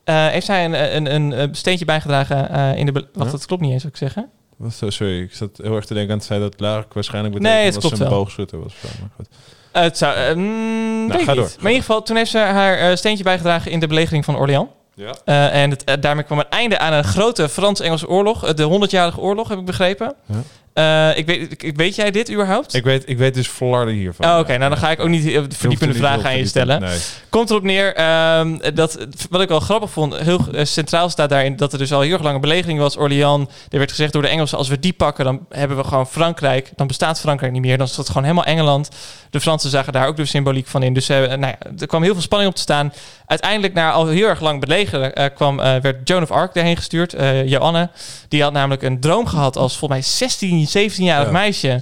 eh, 0.04 0.28
heeft 0.28 0.46
zij 0.46 0.66
een, 0.66 0.96
een, 0.96 1.16
een, 1.16 1.42
een 1.42 1.56
steentje 1.56 1.86
bijgedragen 1.86 2.76
in 2.78 2.86
de... 2.86 2.92
Wacht, 2.92 3.08
Ja. 3.14 3.32
dat 3.32 3.46
klopt 3.46 3.62
niet 3.62 3.72
eens, 3.72 3.84
wat 3.84 3.92
ik 3.92 3.98
zeggen. 3.98 4.30
Sorry, 4.70 5.22
ik 5.22 5.34
zat 5.34 5.60
heel 5.64 5.76
erg 5.76 5.86
te 5.86 5.94
denken 5.94 6.12
aan 6.12 6.18
het 6.18 6.28
feit 6.28 6.42
dat 6.42 6.60
Lark 6.60 6.94
waarschijnlijk 6.94 7.34
betekent 7.34 7.62
Nee, 7.62 7.72
dat 7.72 7.98
ze 7.98 8.04
een 8.04 8.10
boogschutter 8.10 8.60
was. 8.60 8.74
Maar 8.82 9.10
goed. 9.16 9.28
Het 9.72 9.97
zou... 9.97 10.15
eh, 10.15 10.36
mm, 10.36 11.07
weet 11.07 11.19
ik 11.19 11.26
ga 11.26 11.32
niet. 11.34 11.39
door. 11.41 11.49
Maar 11.59 11.72
in 11.72 11.76
ieder 11.76 11.80
geval, 11.86 12.01
toen 12.03 12.15
heeft 12.15 12.32
ze 12.32 12.38
haar 12.38 12.78
eh, 12.78 12.95
steentje 12.95 13.24
bijgedragen 13.24 13.72
in 13.72 13.80
de 13.80 13.88
belegering 13.88 14.26
van 14.26 14.38
Orléans. 14.38 14.69
Ja. 14.95 15.11
Eh, 15.26 15.61
en 15.63 15.69
het, 15.69 15.84
eh, 15.84 15.95
daarmee 15.99 16.24
kwam 16.24 16.39
een 16.39 16.49
einde 16.49 16.80
aan 16.80 16.93
een 16.93 17.03
grote 17.03 17.49
Frans-Engelse 17.49 18.07
oorlog. 18.07 18.45
eh, 18.45 18.53
de 18.53 18.63
100-jarige 18.63 19.19
oorlog, 19.19 19.47
heb 19.49 19.59
ik 19.59 19.65
begrepen. 19.65 20.13
Ja. 20.26 20.36
Eh, 20.74 21.17
ik 21.17 21.26
weet, 21.26 21.63
ik, 21.63 21.76
weet 21.76 21.95
jij 21.95 22.11
dit 22.11 22.32
überhaupt? 22.32 22.74
Ik 22.74 22.84
weet, 22.84 23.03
ik 23.09 23.17
weet 23.17 23.34
dus 23.34 23.47
flarden 23.47 23.93
hiervan. 23.93 24.26
Oh, 24.26 24.39
Oké, 24.39 24.57
nou 24.57 24.69
dan 24.69 24.80
ga 24.80 24.91
ik 24.91 24.99
ook 24.99 25.07
niet 25.07 25.28
eh, 25.28 25.41
verdiepende 25.49 25.93
vragen 25.93 26.26
aan 26.26 26.38
je 26.38 26.45
stellen. 26.45 26.82
Nee. 26.82 26.99
Komt 27.30 27.49
erop 27.49 27.63
neer 27.63 27.95
ehm, 27.95 28.57
dat, 28.74 29.07
wat 29.30 29.41
ik 29.41 29.47
wel 29.47 29.59
grappig 29.59 29.89
vond, 29.89 30.17
heel 30.17 30.39
eh, 30.53 30.65
centraal 30.65 31.09
staat 31.09 31.30
daarin 31.30 31.55
dat 31.55 31.74
er 31.74 31.80
dus 31.80 31.93
al 31.93 32.01
heel 32.01 32.13
erg 32.13 32.22
lange 32.22 32.39
belegering 32.39 32.80
was. 32.80 32.97
Orléans, 32.97 33.49
er 33.69 33.78
werd 33.78 33.89
gezegd 33.89 34.13
door 34.13 34.22
de 34.22 34.28
Engelsen, 34.28 34.57
als 34.57 34.67
we 34.67 34.80
die 34.80 34.93
pakken, 34.93 35.26
dan 35.26 35.45
hebben 35.49 35.78
we 35.78 35.84
gewoon 35.84 36.07
Frankrijk. 36.07 36.72
Dan 36.76 36.88
bestaat 36.88 37.19
Frankrijk 37.19 37.51
niet 37.51 37.61
meer, 37.61 37.78
dan 37.78 37.88
is 37.88 37.95
dat 37.95 38.07
gewoon 38.07 38.24
helemaal 38.24 38.45
Engeland. 38.45 38.89
De 39.30 39.41
Fransen 39.41 39.69
zagen 39.69 39.93
daar 39.93 40.07
ook 40.07 40.15
de 40.15 40.26
symboliek 40.26 40.67
van 40.67 40.84
in. 40.84 40.93
Dus 40.93 41.07
nou 41.07 41.30
ja, 41.39 41.57
er 41.80 41.88
kwam 41.88 42.03
heel 42.03 42.13
veel 42.13 42.22
spanning 42.22 42.49
op 42.49 42.55
te 42.55 42.61
staan. 42.61 42.93
Uiteindelijk, 43.32 43.73
na 43.73 43.91
al 43.91 44.07
heel 44.07 44.27
erg 44.27 44.39
lang 44.39 44.59
belegeren, 44.59 45.15
eh, 45.15 45.25
kwam, 45.36 45.59
eh, 45.59 45.75
werd 45.82 46.07
Joan 46.07 46.21
of 46.21 46.32
Arc 46.32 46.53
daarheen 46.53 46.75
gestuurd. 46.77 47.13
eh 47.13 47.47
Joanne, 47.47 47.89
die 48.27 48.41
had 48.43 48.53
namelijk 48.53 48.82
een 48.82 48.99
droom 48.99 49.25
gehad 49.27 49.57
als 49.57 49.77
volgens 49.77 49.99
mij 49.99 50.27
16, 50.27 50.67
17-jarig 50.67 51.25
Ja. 51.25 51.32
meisje. 51.32 51.82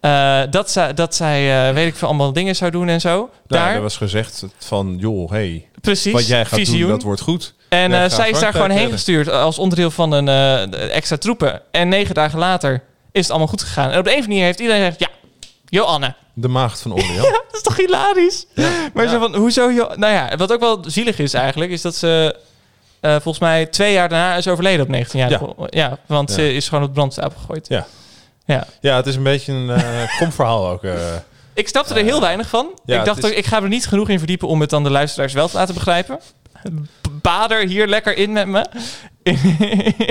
Ja. 0.00 0.46
dat, 0.46 0.70
zij, 0.70 0.94
dat 0.94 1.14
zij, 1.14 1.74
weet 1.74 1.86
ik 1.86 1.96
veel, 1.96 2.08
allemaal 2.08 2.32
dingen 2.32 2.56
zou 2.56 2.70
doen 2.70 2.88
en 2.88 3.00
zo. 3.00 3.16
Nou, 3.16 3.30
daar, 3.46 3.74
er 3.74 3.82
was 3.82 3.96
gezegd 3.96 4.44
van, 4.58 4.96
joh, 4.98 5.30
hey, 5.30 5.68
precies. 5.80 6.12
wat 6.12 6.26
jij 6.26 6.44
gaat 6.44 6.58
visioen. 6.58 6.80
doen, 6.80 6.90
dat 6.90 7.02
wordt 7.02 7.20
goed. 7.20 7.54
En 7.68 8.10
zij 8.10 8.30
is 8.30 8.40
daar 8.40 8.52
gewoon 8.52 8.70
heen 8.70 8.90
gestuurd 8.90 9.30
als 9.30 9.58
onderdeel 9.58 9.90
van 9.90 10.12
een 10.12 10.28
extra 10.74 11.16
troepen. 11.16 11.60
En 11.70 11.88
negen 11.88 12.14
dagen 12.14 12.38
later 12.38 12.82
is 13.12 13.20
het 13.20 13.30
allemaal 13.30 13.48
goed 13.48 13.62
gegaan. 13.62 13.90
En 13.90 13.98
op 13.98 14.04
de 14.04 14.10
een 14.10 14.16
of 14.18 14.22
andere 14.22 14.28
manier 14.28 14.44
heeft 14.44 14.60
iedereen 14.60 14.82
gezegd, 14.92 15.00
ja, 15.00 15.08
Joanne. 15.68 16.14
De 16.38 16.48
maagd 16.48 16.80
van 16.80 16.92
Orleans. 16.92 17.16
Dat 17.30 17.44
is 17.52 17.62
toch 17.62 17.76
hilarisch? 17.76 18.46
Maar 18.94 19.04
Ja. 19.04 19.10
zo 19.10 19.18
van, 19.18 19.34
hoezo? 19.34 19.70
Jo 19.70 19.88
nou 19.94 20.12
ja, 20.12 20.36
wat 20.36 20.52
ook 20.52 20.60
wel 20.60 20.84
zielig 20.86 21.18
is 21.18 21.34
eigenlijk, 21.34 21.70
is 21.70 21.82
dat 21.82 21.94
ze 21.94 22.36
eh, 23.00 23.10
volgens 23.12 23.38
mij 23.38 23.66
twee 23.66 23.92
jaar 23.92 24.08
daarna 24.08 24.34
is 24.36 24.48
overleden 24.48 24.80
op 24.82 24.88
19 24.88 25.18
jaar. 25.20 25.30
Ja, 25.30 25.40
Ja. 25.70 25.98
want 26.06 26.28
Ja. 26.28 26.34
ze 26.34 26.52
is 26.54 26.68
gewoon 26.68 26.84
op 26.84 26.92
brandstapel 26.94 27.38
gegooid. 27.40 27.68
Ja. 27.68 27.86
ja. 28.46 28.66
Ja, 28.80 28.96
het 28.96 29.06
is 29.06 29.16
een 29.16 29.22
beetje 29.22 29.52
een 29.52 29.68
uh, 29.68 30.18
komverhaal 30.20 30.68
ook. 30.68 30.84
eh. 30.84 30.94
Ik 31.54 31.68
snapte 31.68 31.94
er 31.94 32.04
heel 32.04 32.20
weinig 32.20 32.48
van. 32.48 32.66
ja, 32.84 32.98
ik 32.98 33.04
dacht 33.04 33.18
is- 33.18 33.24
ook, 33.24 33.36
ik 33.36 33.46
ga 33.46 33.62
er 33.62 33.68
niet 33.68 33.86
genoeg 33.86 34.08
in 34.08 34.18
verdiepen 34.18 34.48
om 34.48 34.60
het 34.60 34.70
dan 34.70 34.82
de 34.84 34.90
luisteraars 34.90 35.32
wel 35.32 35.48
te 35.48 35.56
laten 35.56 35.74
begrijpen. 35.74 36.20
Bader 37.22 37.66
hier 37.66 37.86
lekker 37.86 38.16
in 38.16 38.32
met 38.32 38.46
me. 38.46 38.66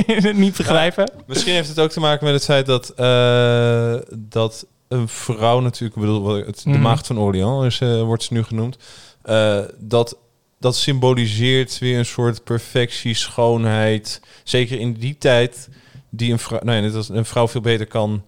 in 0.05 0.23
het 0.23 0.37
niet 0.37 0.57
begrijpen. 0.57 1.11
Misschien 1.27 1.53
heeft 1.53 1.67
het 1.69 1.79
ook 1.79 1.91
te 1.91 1.99
maken 1.99 2.25
met 2.25 2.33
het 2.33 2.43
feit 2.45 2.65
dat, 2.65 2.89
eh, 2.89 3.95
dat 4.17 4.65
een 4.87 5.07
vrouw 5.07 5.59
natuurlijk, 5.59 5.95
ik 5.95 6.01
bedoel, 6.01 6.25
het, 6.35 6.61
de 6.63 6.69
Mhm. 6.69 6.81
maagd 6.81 7.07
van 7.07 7.17
Orleans 7.17 7.65
is, 7.65 7.79
eh, 7.81 8.01
wordt 8.01 8.23
ze 8.23 8.33
nu 8.33 8.43
genoemd, 8.43 8.77
eh, 9.21 9.59
dat, 9.77 10.17
dat 10.59 10.75
symboliseert 10.75 11.79
weer 11.79 11.97
een 11.97 12.05
soort 12.05 12.43
perfectie, 12.43 13.13
schoonheid. 13.13 14.21
Zeker 14.43 14.79
in 14.79 14.93
die 14.93 15.17
tijd, 15.17 15.69
die 16.09 16.31
een 16.31 16.39
vrouw, 16.39 16.59
nee, 16.63 16.91
als 16.93 17.09
een 17.09 17.25
vrouw 17.25 17.47
veel 17.47 17.61
beter 17.61 17.85
kan 17.87 18.23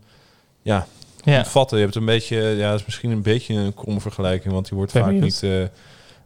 ja, 0.62 0.88
Ja. 1.24 1.38
omvatten. 1.38 1.78
Je 1.78 1.84
hebt 1.84 1.96
een 1.96 2.06
beetje, 2.06 2.38
ja, 2.38 2.70
dat 2.70 2.80
is 2.80 2.86
misschien 2.86 3.12
een 3.12 3.22
beetje 3.22 3.54
een 3.54 3.74
kromme 3.74 4.00
vergelijking, 4.00 4.54
want 4.54 4.68
die 4.70 4.78
wordt 4.78 4.94
Ben 4.94 5.02
vaak 5.04 5.12
niet 5.12 5.44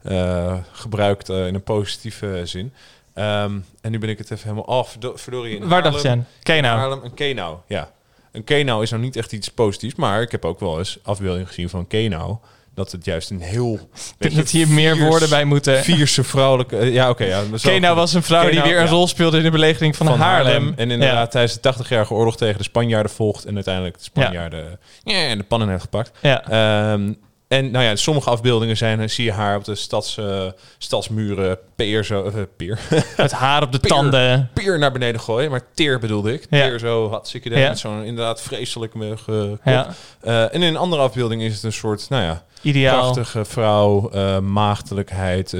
eh, 0.03 0.57
gebruikt 0.71 1.29
in 1.29 1.35
een 1.55 1.63
positieve 1.63 2.41
zin. 2.45 2.73
Ehm, 3.13 3.59
en 3.81 3.91
nu 3.91 3.99
ben 3.99 4.09
ik 4.09 4.17
het 4.17 4.31
even 4.31 4.43
helemaal 4.49 4.77
af. 4.79 4.97
Verdorie. 5.15 5.55
in 5.57 5.67
Waar 5.67 5.83
dacht 5.83 6.01
je 6.01 6.07
Haarlem- 6.07 6.25
aan? 6.25 6.43
Ken 6.43 6.55
je 6.55 6.61
in? 6.61 6.67
Haarlem, 6.67 6.99
een 7.03 7.13
kenau, 7.13 7.57
ja. 7.67 7.91
Een 8.31 8.43
kenau 8.43 8.83
is 8.83 8.89
nou 8.89 9.01
niet 9.01 9.15
echt 9.15 9.31
iets 9.31 9.49
positiefs, 9.49 9.95
maar 9.95 10.21
ik 10.21 10.31
heb 10.31 10.45
ook 10.45 10.59
wel 10.59 10.77
eens 10.77 10.99
afbeeldingen 11.03 11.47
gezien 11.47 11.69
van 11.69 11.87
kenau. 11.87 12.37
Dat 12.73 12.91
het 12.91 13.05
juist 13.05 13.29
een 13.29 13.41
heel... 13.41 13.79
Ik 14.19 14.35
dat 14.35 14.49
hier 14.49 14.67
meer 14.67 14.97
woorden 14.97 15.29
bij 15.29 15.45
moeten. 15.45 15.83
Vierse 15.83 16.23
vrouwelijke... 16.23 16.77
eh, 16.77 16.93
ja, 16.93 17.09
oké. 17.09 17.23
ja, 17.23 17.41
is 17.41 17.63
wel 17.63 17.73
Kenau 17.73 17.95
was 17.95 18.13
een 18.13 18.23
vrouw 18.23 18.49
die 18.49 18.61
weer 18.61 18.77
een 18.77 18.83
ja. 18.83 18.89
rol 18.89 19.07
speelde 19.07 19.37
in 19.37 19.43
de 19.43 19.51
belegering 19.51 19.95
van, 19.95 20.05
van 20.05 20.19
Haarlem. 20.19 20.51
Haarlem. 20.51 20.73
En 20.77 20.91
inderdaad 20.91 21.31
tijdens 21.31 21.61
de 21.61 21.73
80-jarige 21.73 22.13
oorlog 22.13 22.37
tegen 22.37 22.57
de 22.57 22.63
Spanjaarden 22.63 23.11
volgt. 23.11 23.45
En 23.45 23.55
uiteindelijk 23.55 23.97
de 23.97 24.03
Spanjaarden 24.03 24.79
ja. 25.03 25.13
en 25.13 25.37
de 25.37 25.43
pannen 25.43 25.69
heeft 25.69 25.81
gepakt. 25.81 26.11
Ja. 26.21 26.43
Ehm, 26.43 27.13
en 27.51 27.71
nou 27.71 27.85
ja, 27.85 27.95
sommige 27.95 28.29
afbeeldingen 28.29 28.77
zijn, 28.77 28.99
eh, 28.99 29.07
zie 29.07 29.25
je 29.25 29.31
haar 29.31 29.57
op 29.57 29.63
de 29.65 29.75
stads, 29.75 30.17
eh, 30.17 30.45
stadsmuren 30.77 31.57
peer 31.75 32.05
zo, 32.05 32.23
eh, 32.25 32.33
peer, 32.57 32.79
Het 33.15 33.31
haar 33.31 33.63
op 33.63 33.71
de 33.71 33.79
Peer. 33.79 33.89
tanden. 33.89 34.49
peer 34.53 34.79
naar 34.79 34.91
beneden 34.91 35.21
gooien. 35.21 35.49
Maar 35.51 35.61
teer 35.73 35.99
bedoelde 35.99 36.33
ik. 36.33 36.47
Ja. 36.49 36.67
Peer 36.67 36.79
zo, 36.79 37.09
hartstikke 37.09 37.47
idee. 37.49 37.61
Ja. 37.61 37.69
Met 37.69 37.79
zo'n 37.79 38.03
inderdaad 38.03 38.41
vreselijk 38.41 38.93
me. 38.93 39.15
Ja, 39.63 39.87
Eh, 40.21 40.41
en 40.43 40.51
in 40.53 40.61
een 40.61 40.77
andere 40.77 41.01
afbeelding 41.01 41.41
is 41.41 41.53
het 41.53 41.63
een 41.63 41.73
soort, 41.73 42.09
nou 42.09 42.23
ja, 42.23 42.43
ideaal. 42.61 43.01
prachtige 43.01 43.45
vrouw, 43.45 44.09
maagdelijkheid, 44.41 45.55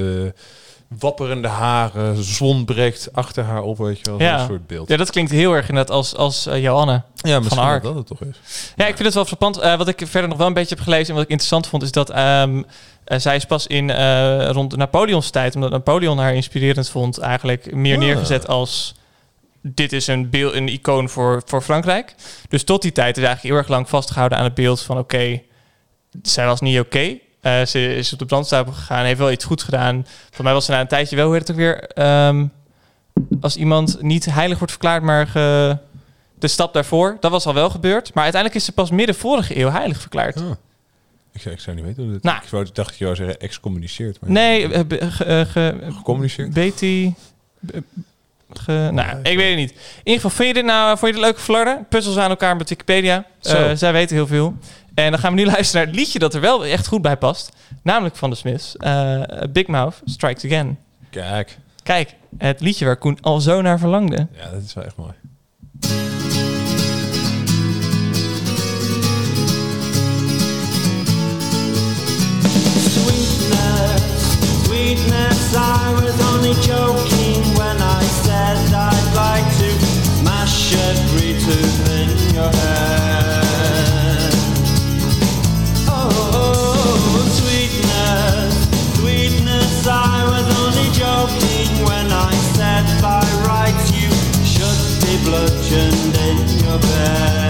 wapperende 0.98 1.48
haren, 1.48 2.22
zon 2.24 2.64
breekt 2.64 3.08
achter 3.12 3.44
haar 3.44 3.62
op, 3.62 3.78
weet 3.78 3.98
je 3.98 4.04
wel, 4.10 4.20
Ja. 4.20 4.46
soort 4.46 4.66
beeld. 4.66 4.88
Ja, 4.88 4.96
dat 4.96 5.10
klinkt 5.10 5.30
heel 5.30 5.52
erg 5.52 5.68
inderdaad 5.68 5.94
als, 5.96 6.16
als 6.16 6.48
Johanne. 6.54 7.02
Ja, 7.14 7.38
misschien 7.40 7.62
Ark. 7.62 7.82
dat 7.82 7.94
het 7.94 8.06
toch 8.06 8.20
is. 8.20 8.36
Ja, 8.76 8.86
ik 8.86 8.94
vind 8.94 9.04
het 9.04 9.14
wel 9.14 9.24
frappant. 9.24 9.58
Eh, 9.58 9.76
wat 9.76 9.88
ik 9.88 10.02
verder 10.04 10.28
nog 10.28 10.38
wel 10.38 10.46
een 10.46 10.52
beetje 10.54 10.74
heb 10.74 10.84
gelezen 10.84 11.08
en 11.08 11.14
wat 11.14 11.22
ik 11.22 11.28
interessant 11.30 11.66
vond, 11.66 11.82
is 11.82 11.92
dat 11.92 12.10
ehm, 12.10 12.62
eh, 13.04 13.18
zij 13.18 13.36
is 13.36 13.44
pas 13.44 13.66
in 13.66 13.90
rond 14.46 14.76
Napoleons 14.76 15.30
tijd, 15.30 15.54
omdat 15.54 15.70
Napoleon 15.70 16.18
haar 16.18 16.34
inspirerend 16.34 16.88
vond, 16.88 17.18
eigenlijk 17.18 17.74
meer 17.74 17.94
Ah. 17.94 18.00
neergezet 18.00 18.48
als 18.48 18.94
dit 19.62 19.92
is 19.92 20.06
een 20.06 20.30
beeld, 20.30 20.54
een 20.54 20.68
icoon 20.68 21.08
voor, 21.08 21.42
voor 21.46 21.62
Frankrijk. 21.62 22.14
Dus 22.48 22.64
tot 22.64 22.82
die 22.82 22.92
tijd 22.92 23.16
is 23.16 23.22
eigenlijk 23.24 23.54
heel 23.54 23.62
erg 23.62 23.68
lang 23.70 23.88
vastgehouden 23.88 24.38
aan 24.38 24.44
het 24.44 24.54
beeld 24.54 24.80
van 24.82 24.98
oké, 24.98 25.40
zij 26.22 26.46
was 26.46 26.60
niet 26.60 26.78
oké. 26.80 27.18
Eh, 27.42 27.64
ze 27.64 27.94
is 27.96 28.12
op 28.12 28.18
de 28.18 28.24
brandstapel 28.26 28.72
gegaan, 28.72 29.04
heeft 29.04 29.18
wel 29.18 29.30
iets 29.30 29.44
goed 29.44 29.62
gedaan. 29.62 30.06
Voor 30.30 30.44
mij 30.44 30.52
was 30.52 30.64
ze 30.64 30.70
na 30.70 30.80
een 30.80 30.86
tijdje 30.86 31.16
wel, 31.16 31.24
hoe 31.26 31.34
heet 31.34 31.48
het 31.48 31.50
ook 31.56 31.62
weer? 31.62 31.84
Ehm, 31.88 32.46
als 33.40 33.56
iemand 33.56 34.02
niet 34.02 34.24
heilig 34.24 34.58
wordt 34.58 34.72
verklaard, 34.72 35.02
maar 35.02 35.26
ge- 35.26 35.76
de 36.38 36.48
stap 36.48 36.72
daarvoor, 36.74 37.16
dat 37.20 37.30
was 37.30 37.46
al 37.46 37.54
wel 37.54 37.70
gebeurd. 37.70 38.14
Maar 38.14 38.22
uiteindelijk 38.22 38.60
is 38.60 38.66
ze 38.66 38.72
pas 38.72 38.90
midden 38.90 39.14
vorige 39.14 39.58
eeuw 39.58 39.70
heilig 39.70 40.00
verklaard. 40.00 40.36
Ah. 40.36 40.50
Ik, 41.32 41.44
ik 41.44 41.60
zou 41.60 41.76
niet 41.76 41.84
weten 41.84 42.02
hoe 42.02 42.12
dit... 42.12 42.22
Nou. 42.22 42.36
ik 42.42 42.48
wou, 42.48 42.64
dacht 42.72 42.88
dat 42.88 42.98
je 42.98 43.04
zou 43.04 43.16
zeggen 43.16 43.40
excommuniceerd. 43.40 44.20
Maar 44.20 44.30
Nee, 44.30 44.72
eh, 44.72 44.80
ge- 45.10 45.24
eh, 45.24 45.40
ge- 45.46 45.78
Gecommuniceerd? 45.96 46.52
Betty... 46.54 47.12
be- 47.60 47.82
Ge- 48.52 48.88
nou, 48.92 49.18
ik 49.22 49.36
weet 49.36 49.48
het 49.48 49.56
niet. 49.58 49.70
In 49.70 49.76
ieder 50.04 50.14
geval, 50.14 50.30
vind 50.30 50.48
je 50.48 50.54
dit 50.54 50.64
nou 50.64 50.88
vond 50.98 51.06
je 51.06 51.12
dit 51.12 51.20
leuke 51.26 51.40
flarden? 51.40 51.86
Puzzels 51.88 52.16
aan 52.16 52.30
elkaar 52.30 52.56
met 52.56 52.68
Wikipedia. 52.68 53.24
Zij 53.74 53.92
weten 53.92 54.16
heel 54.16 54.26
veel. 54.26 54.54
En 54.94 55.10
dan 55.10 55.20
gaan 55.20 55.34
we 55.34 55.40
nu 55.40 55.46
luisteren 55.54 55.84
naar 55.84 55.94
het 55.94 56.00
liedje 56.02 56.18
dat 56.18 56.34
er 56.34 56.40
wel 56.40 56.64
echt 56.64 56.86
goed 56.86 57.02
bij 57.02 57.16
past. 57.16 57.56
Namelijk 57.82 58.16
van 58.16 58.30
de 58.30 58.36
Smiths. 58.36 58.76
Eh, 58.76 59.22
Big 59.50 59.66
Mouth 59.66 60.00
Strikes 60.04 60.44
Again. 60.44 60.78
Kijk. 61.10 61.58
Kijk, 61.82 62.14
het 62.38 62.60
liedje 62.60 62.84
waar 62.84 62.96
Koen 62.96 63.18
al 63.20 63.40
zo 63.40 63.60
naar 63.60 63.78
verlangde. 63.78 64.26
Ja, 64.32 64.50
dat 64.50 64.62
is 64.62 64.74
wel 64.74 64.84
echt 64.84 64.96
mooi. 64.96 65.12
Sweetness, 73.02 74.64
sweetness, 74.64 75.54
I 75.54 75.92
was 75.94 76.20
only 76.34 76.54
joking 76.66 77.11
in 96.80 97.41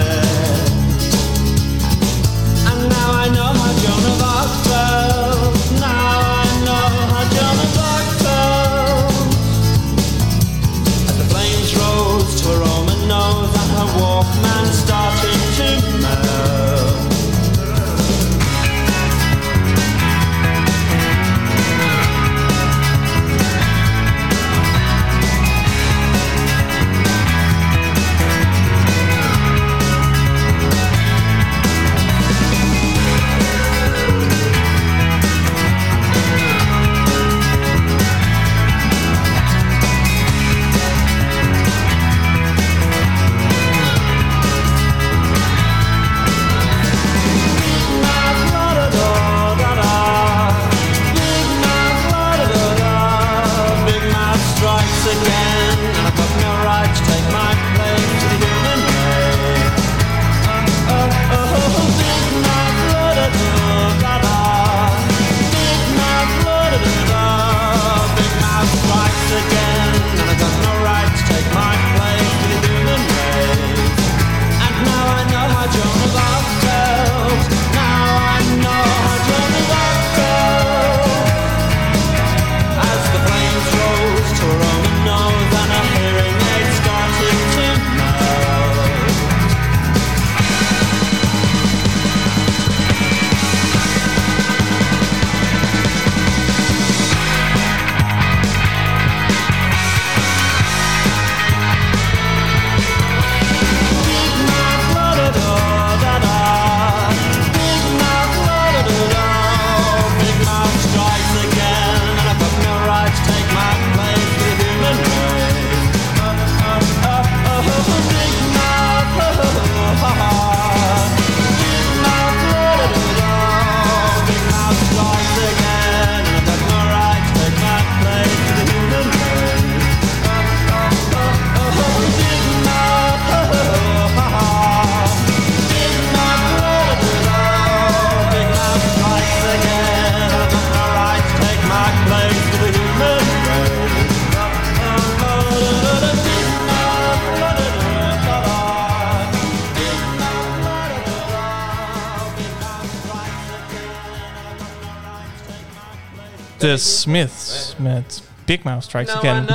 De 156.73 156.79
Smiths 156.79 157.75
met 157.77 158.21
Big 158.45 158.63
Mouth 158.63 158.83
Strikes 158.83 159.13
Again. 159.13 159.47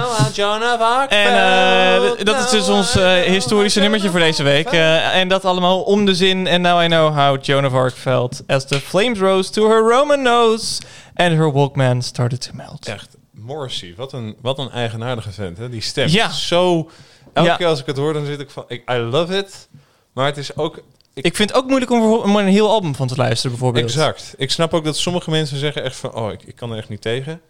En 1.09 1.35
eh, 1.35 2.25
dat 2.25 2.45
is 2.45 2.51
dus 2.51 2.69
ons 2.69 2.97
eh, 2.97 3.13
historische 3.13 3.81
nummertje 3.81 4.11
voor 4.11 4.21
deze 4.21 4.43
week. 4.43 4.67
Eh, 4.67 5.17
en 5.17 5.29
dat 5.29 5.45
allemaal 5.45 5.83
om 5.83 6.05
de 6.05 6.15
zin. 6.15 6.49
And 6.49 6.61
now 6.61 6.83
I 6.83 6.87
know 6.87 7.15
how 7.15 7.45
Joan 7.45 7.67
of 7.67 7.73
Arc 7.73 7.95
felt 7.95 8.43
as 8.47 8.67
the 8.67 8.81
flames 8.81 9.19
rose 9.19 9.51
to 9.51 9.69
her 9.69 9.81
Roman 9.81 10.23
nose 10.23 10.81
and 11.15 11.33
her 11.33 11.53
Walkman 11.53 12.03
started 12.03 12.41
to 12.41 12.51
melt. 12.55 12.87
Echt, 12.87 13.17
Morrissey, 13.31 13.95
wat 13.97 14.13
een, 14.13 14.37
wat 14.43 14.59
een 14.59 14.71
eigenaardige 14.71 15.33
vent, 15.33 15.59
hè? 15.59 15.69
Die 15.69 15.81
stem. 15.81 16.09
Ja. 16.09 16.31
Zo, 16.31 16.91
elke 17.33 17.49
Ja. 17.49 17.57
keer 17.57 17.67
als 17.67 17.81
ik 17.81 17.87
het 17.87 17.97
hoor, 17.97 18.13
dan 18.13 18.27
zit 18.27 18.41
ik 18.41 18.51
van, 18.51 18.65
ik, 18.69 18.91
I 18.91 18.97
love 18.97 19.37
it. 19.37 19.69
Maar 20.13 20.27
het 20.27 20.37
is 20.37 20.57
ook, 20.57 20.83
Ik 21.25 21.37
vind 21.37 21.49
het 21.51 21.59
ook 21.59 21.67
moeilijk 21.67 21.91
om 21.91 22.37
er 22.37 22.43
een 22.43 22.49
heel 22.49 22.71
album 22.71 22.95
van 22.95 23.07
te 23.09 23.17
luisteren, 23.17 23.51
bijvoorbeeld. 23.51 23.85
exact. 23.85 24.35
Ik 24.37 24.51
snap 24.51 24.75
ook 24.75 24.85
dat 24.85 24.97
sommige 24.97 25.31
mensen 25.31 25.59
zeggen 25.59 25.85
echt 25.85 25.97
van, 25.97 26.15
oh, 26.15 26.33
ik, 26.33 26.43
ik 26.43 26.57
kan 26.57 26.73
er 26.73 26.79
echt 26.79 26.89
niet 26.89 27.01
tegen. 27.03 27.41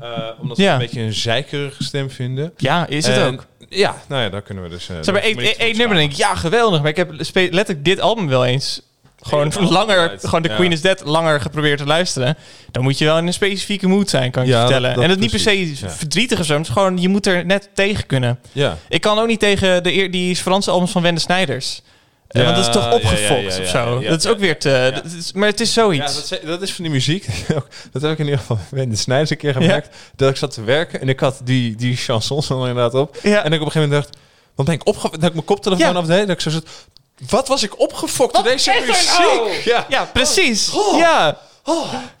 Eh, 0.00 0.08
omdat 0.40 0.56
ze 0.56 0.62
Ja. 0.62 0.72
een 0.72 0.78
beetje 0.78 1.00
een 1.00 1.12
zeikerige 1.12 1.84
stem 1.84 2.10
vinden. 2.10 2.52
Ja, 2.56 2.86
is 2.86 3.06
het 3.06 3.16
En- 3.16 3.26
ook. 3.32 3.46
Ja, 3.68 4.02
nou 4.08 4.22
ja, 4.22 4.28
daar 4.28 4.42
kunnen 4.42 4.64
we 4.64 4.70
dus... 4.70 4.88
eh, 4.88 4.96
Zeg 5.00 5.14
maar, 5.14 5.22
één, 5.22 5.38
het 5.38 5.76
nummer 5.76 5.96
denk 5.96 6.10
ik, 6.10 6.16
ja, 6.16 6.34
geweldig. 6.34 6.80
Maar 6.80 6.90
ik 6.90 6.96
heb 6.96 7.10
letterlijk 7.34 7.84
dit 7.84 8.00
album 8.00 8.28
wel 8.28 8.44
eens 8.44 8.80
gewoon 9.20 9.52
langer, 9.70 10.12
gewoon 10.20 10.42
The 10.42 10.48
Ja. 10.48 10.54
Queen 10.54 10.72
is 10.72 10.80
Dead 10.80 11.04
langer 11.04 11.40
geprobeerd 11.40 11.78
te 11.78 11.86
luisteren. 11.86 12.36
Dan 12.70 12.82
moet 12.82 12.98
je 12.98 13.04
wel 13.04 13.18
in 13.18 13.26
een 13.26 13.32
specifieke 13.32 13.88
mood 13.88 14.10
zijn, 14.10 14.30
kan 14.30 14.42
ik 14.42 14.48
Ja, 14.48 14.54
je 14.54 14.60
vertellen. 14.60 14.94
dat 14.94 15.02
en 15.02 15.08
dat 15.08 15.18
niet 15.18 15.30
per 15.30 15.40
se 15.40 15.72
verdrietig 15.86 16.38
of 16.40 16.46
zo. 16.46 16.60
Gewoon, 16.62 16.98
je 16.98 17.08
moet 17.08 17.26
er 17.26 17.44
net 17.46 17.68
tegen 17.74 18.06
kunnen. 18.06 18.38
Ja. 18.52 18.78
Ik 18.88 19.00
kan 19.00 19.18
ook 19.18 19.26
niet 19.26 19.40
tegen 19.40 19.82
de, 19.82 20.08
die 20.10 20.36
Franse 20.36 20.70
albums 20.70 20.90
van 20.92 21.02
Wende 21.02 21.20
Snijders. 21.20 21.82
Ja, 22.28 22.42
want 22.44 22.56
dat 22.56 22.66
is 22.66 22.72
toch 22.72 22.82
ja, 22.82 22.88
ja, 22.88 22.94
opgefokt 22.94 23.40
ja, 23.40 23.46
of 23.46 23.56
ja, 23.58 23.64
zo. 23.84 24.00
ja, 24.00 24.08
dat 24.08 24.18
is 24.18 24.24
ja, 24.24 24.30
ook 24.30 24.38
weer 24.38 24.58
te... 24.58 24.68
ja. 24.68 25.02
is- 25.18 25.32
maar 25.32 25.48
het 25.48 25.60
is 25.60 25.74
Ja, 25.74 25.82
zoiets. 25.82 26.14
dat, 26.28 26.38
is- 26.40 26.48
dat 26.48 26.62
is 26.62 26.72
van 26.72 26.84
die 26.84 26.92
muziek. 26.92 27.26
dat 27.92 28.02
heb 28.02 28.12
ik 28.12 28.18
in 28.18 28.24
ieder 28.24 28.38
geval 28.40 28.58
bij 28.70 28.88
de 28.88 28.96
Snijders 28.96 29.30
een 29.30 29.36
keer 29.36 29.52
gemerkt. 29.52 29.96
Dat 30.16 30.30
ik 30.30 30.36
zat 30.36 30.54
te 30.54 30.62
werken 30.62 31.00
en 31.00 31.08
ik 31.08 31.20
had 31.20 31.40
die, 31.44 31.76
die 31.76 31.96
chansons 31.96 32.50
er 32.50 32.56
inderdaad 32.58 32.94
op. 32.94 33.16
Ja. 33.22 33.44
En 33.44 33.52
ik 33.52 33.60
op 33.60 33.66
een 33.66 33.72
gegeven 33.72 33.88
moment 33.88 34.02
dacht, 34.12 34.18
wat 34.54 34.66
ben 34.66 34.74
ik 34.74 34.86
opgefokt? 34.86 35.14
Dat 35.14 35.24
ik 35.28 35.32
mijn 35.34 35.44
koptelefoon 35.44 35.92
Ja. 35.92 35.98
afdeed. 35.98 36.26
Dat 36.26 36.36
ik 36.36 36.40
zo 36.40 36.50
zat, 36.50 36.66
wat 37.28 37.48
was 37.48 37.62
ik 37.62 37.80
opgefokt 37.80 38.34
door 38.34 38.42
deze 38.44 38.82
muziek? 38.86 39.64
Ja. 39.64 39.86
ja, 39.88 40.04
precies. 40.12 40.70
Oh. 40.72 40.98
Ja. 40.98 41.38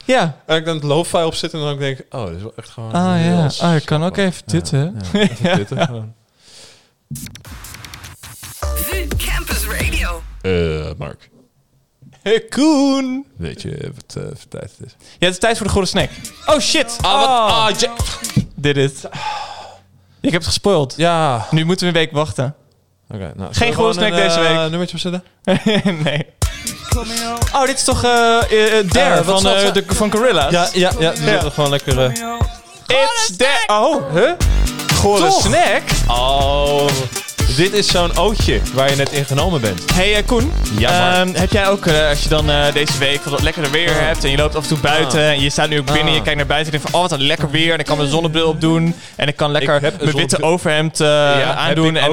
Ja. 0.04 0.36
En 0.46 0.56
ik 0.56 0.64
dan 0.64 0.74
het 0.74 0.84
lo-fi 0.84 1.16
opzet 1.22 1.52
en 1.52 1.58
dan 1.60 1.72
ik 1.72 1.78
denk, 1.78 1.98
oh, 2.10 2.24
dat 2.24 2.34
is 2.36 2.42
wel 2.42 2.52
echt 2.56 2.68
gewoon... 2.68 2.92
Ah 2.92 3.24
ja. 3.24 3.50
Ah, 3.60 3.74
ik 3.76 3.84
kan 3.84 4.04
ook 4.04 4.16
even 4.16 4.44
tutten. 4.44 4.96
Ja, 5.42 5.58
even 5.58 6.14
Eh, 10.44 10.90
Mark, 10.98 11.30
Hey, 12.22 12.40
Koen. 12.40 13.26
weet 13.36 13.62
je 13.62 13.92
wat 13.94 14.16
eh, 14.16 14.22
voor 14.22 14.48
tijd 14.48 14.70
het 14.78 14.86
is? 14.86 14.94
Ja, 15.00 15.26
het 15.26 15.30
is 15.34 15.38
tijd 15.38 15.56
voor 15.56 15.66
de 15.66 15.72
goede 15.72 15.86
snack. 15.88 16.10
Oh 16.46 16.58
shit. 16.58 16.96
Ah, 17.00 17.12
wat? 17.20 17.28
Oh. 17.28 17.64
Ah, 17.66 17.78
ja. 17.78 17.90
Dit 18.54 18.76
is. 18.76 18.92
Ik 20.20 20.30
heb 20.30 20.32
het 20.40 20.44
gespoild. 20.44 20.94
Ja. 20.96 21.46
Nu 21.50 21.64
moeten 21.64 21.86
we 21.86 21.92
een 21.92 21.98
week 22.04 22.12
wachten. 22.12 22.54
Oké, 23.10 23.32
nou, 23.36 23.54
Geen 23.54 23.74
gewone 23.74 23.92
snack 23.92 24.10
een, 24.10 24.16
deze 24.16 24.40
eh, 24.40 24.58
week. 24.60 24.70
nummertje 24.70 24.94
opzetten? 24.96 25.24
nee. 26.04 26.26
Oh, 27.54 27.64
dit 27.66 27.76
is 27.76 27.84
toch 27.84 28.04
eh 28.04 28.10
Dare 28.88 29.24
wat 29.24 29.42
van, 29.42 29.52
eh, 29.52 29.72
de, 29.72 29.84
van 29.86 30.12
Gorilla's? 30.12 30.50
Ja, 30.52 30.68
ja, 30.72 30.92
ja. 30.98 31.10
Die 31.12 31.24
Ja. 31.24 31.40
gewoon 31.50 31.70
lekker... 31.70 32.10
It's 32.86 33.36
Dare. 33.36 33.80
Oh, 33.86 34.12
huh? 34.14 34.32
Gore 34.94 35.20
Toch? 35.20 35.40
snack? 35.40 35.82
Oh, 36.08 36.88
dit 37.56 37.72
is 37.72 37.86
zo'n 37.88 38.18
ootje 38.18 38.60
waar 38.74 38.90
je 38.90 38.96
net 38.96 39.12
in 39.12 39.24
genomen 39.24 39.60
bent. 39.60 39.92
Hey 39.94 40.14
eh, 40.16 40.26
Koen, 40.26 40.52
Ja. 40.78 41.20
Ehm, 41.20 41.34
heb 41.34 41.52
jij 41.52 41.68
ook, 41.68 41.86
eh, 41.86 42.08
als 42.08 42.22
je 42.22 42.28
dan 42.28 42.50
eh, 42.50 42.72
deze 42.72 42.98
week 42.98 43.22
wat 43.22 43.42
lekkere 43.42 43.70
weer 43.70 44.00
hebt 44.00 44.24
en 44.24 44.30
je 44.30 44.36
loopt 44.36 44.54
af 44.54 44.62
en 44.62 44.68
toe 44.68 44.78
buiten 44.78 45.20
Ah. 45.20 45.28
en 45.28 45.40
je 45.40 45.50
staat 45.50 45.68
nu 45.68 45.78
ook 45.78 45.86
binnen, 45.86 46.06
Ah. 46.08 46.14
je 46.14 46.22
kijkt 46.22 46.36
naar 46.36 46.46
buiten 46.46 46.72
en 46.72 46.78
denkt 46.78 46.90
van, 46.90 47.00
oh 47.00 47.08
wat 47.08 47.18
een 47.18 47.26
lekker 47.26 47.50
weer 47.50 47.72
en 47.72 47.78
ik 47.78 47.84
kan 47.86 47.96
mijn 47.96 48.08
zonnebril 48.08 48.48
opdoen 48.48 48.94
en 49.16 49.28
ik 49.28 49.36
kan 49.36 49.50
lekker 49.50 49.82
Ik 49.82 50.02
mijn 50.02 50.16
witte 50.16 50.42
overhemd 50.42 51.00
aandoen 51.00 51.96
en 51.96 52.04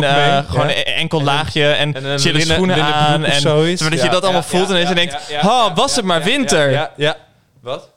gewoon 0.47 0.67
ja. 0.67 0.77
een 0.77 0.83
enkel 0.83 1.19
En 1.19 1.25
laagje 1.25 1.71
en, 1.71 1.93
en 2.05 2.19
chille 2.19 2.39
schoenen 2.41 2.75
linnen 2.75 2.93
aan 2.95 3.25
en 3.25 3.41
zoiets. 3.41 3.81
zodat 3.83 4.01
je 4.01 4.09
dat 4.09 4.23
allemaal 4.23 4.43
voelt 4.43 4.69
en 4.69 4.75
dat 4.79 4.87
je 4.87 4.95
denkt, 4.95 5.15
oh 5.43 5.75
was 5.75 5.95
het 5.95 6.05
maar 6.05 6.23
winter. 6.23 6.71
Ja, 6.71 6.91
ja. 6.97 7.15
Wat? 7.61 7.89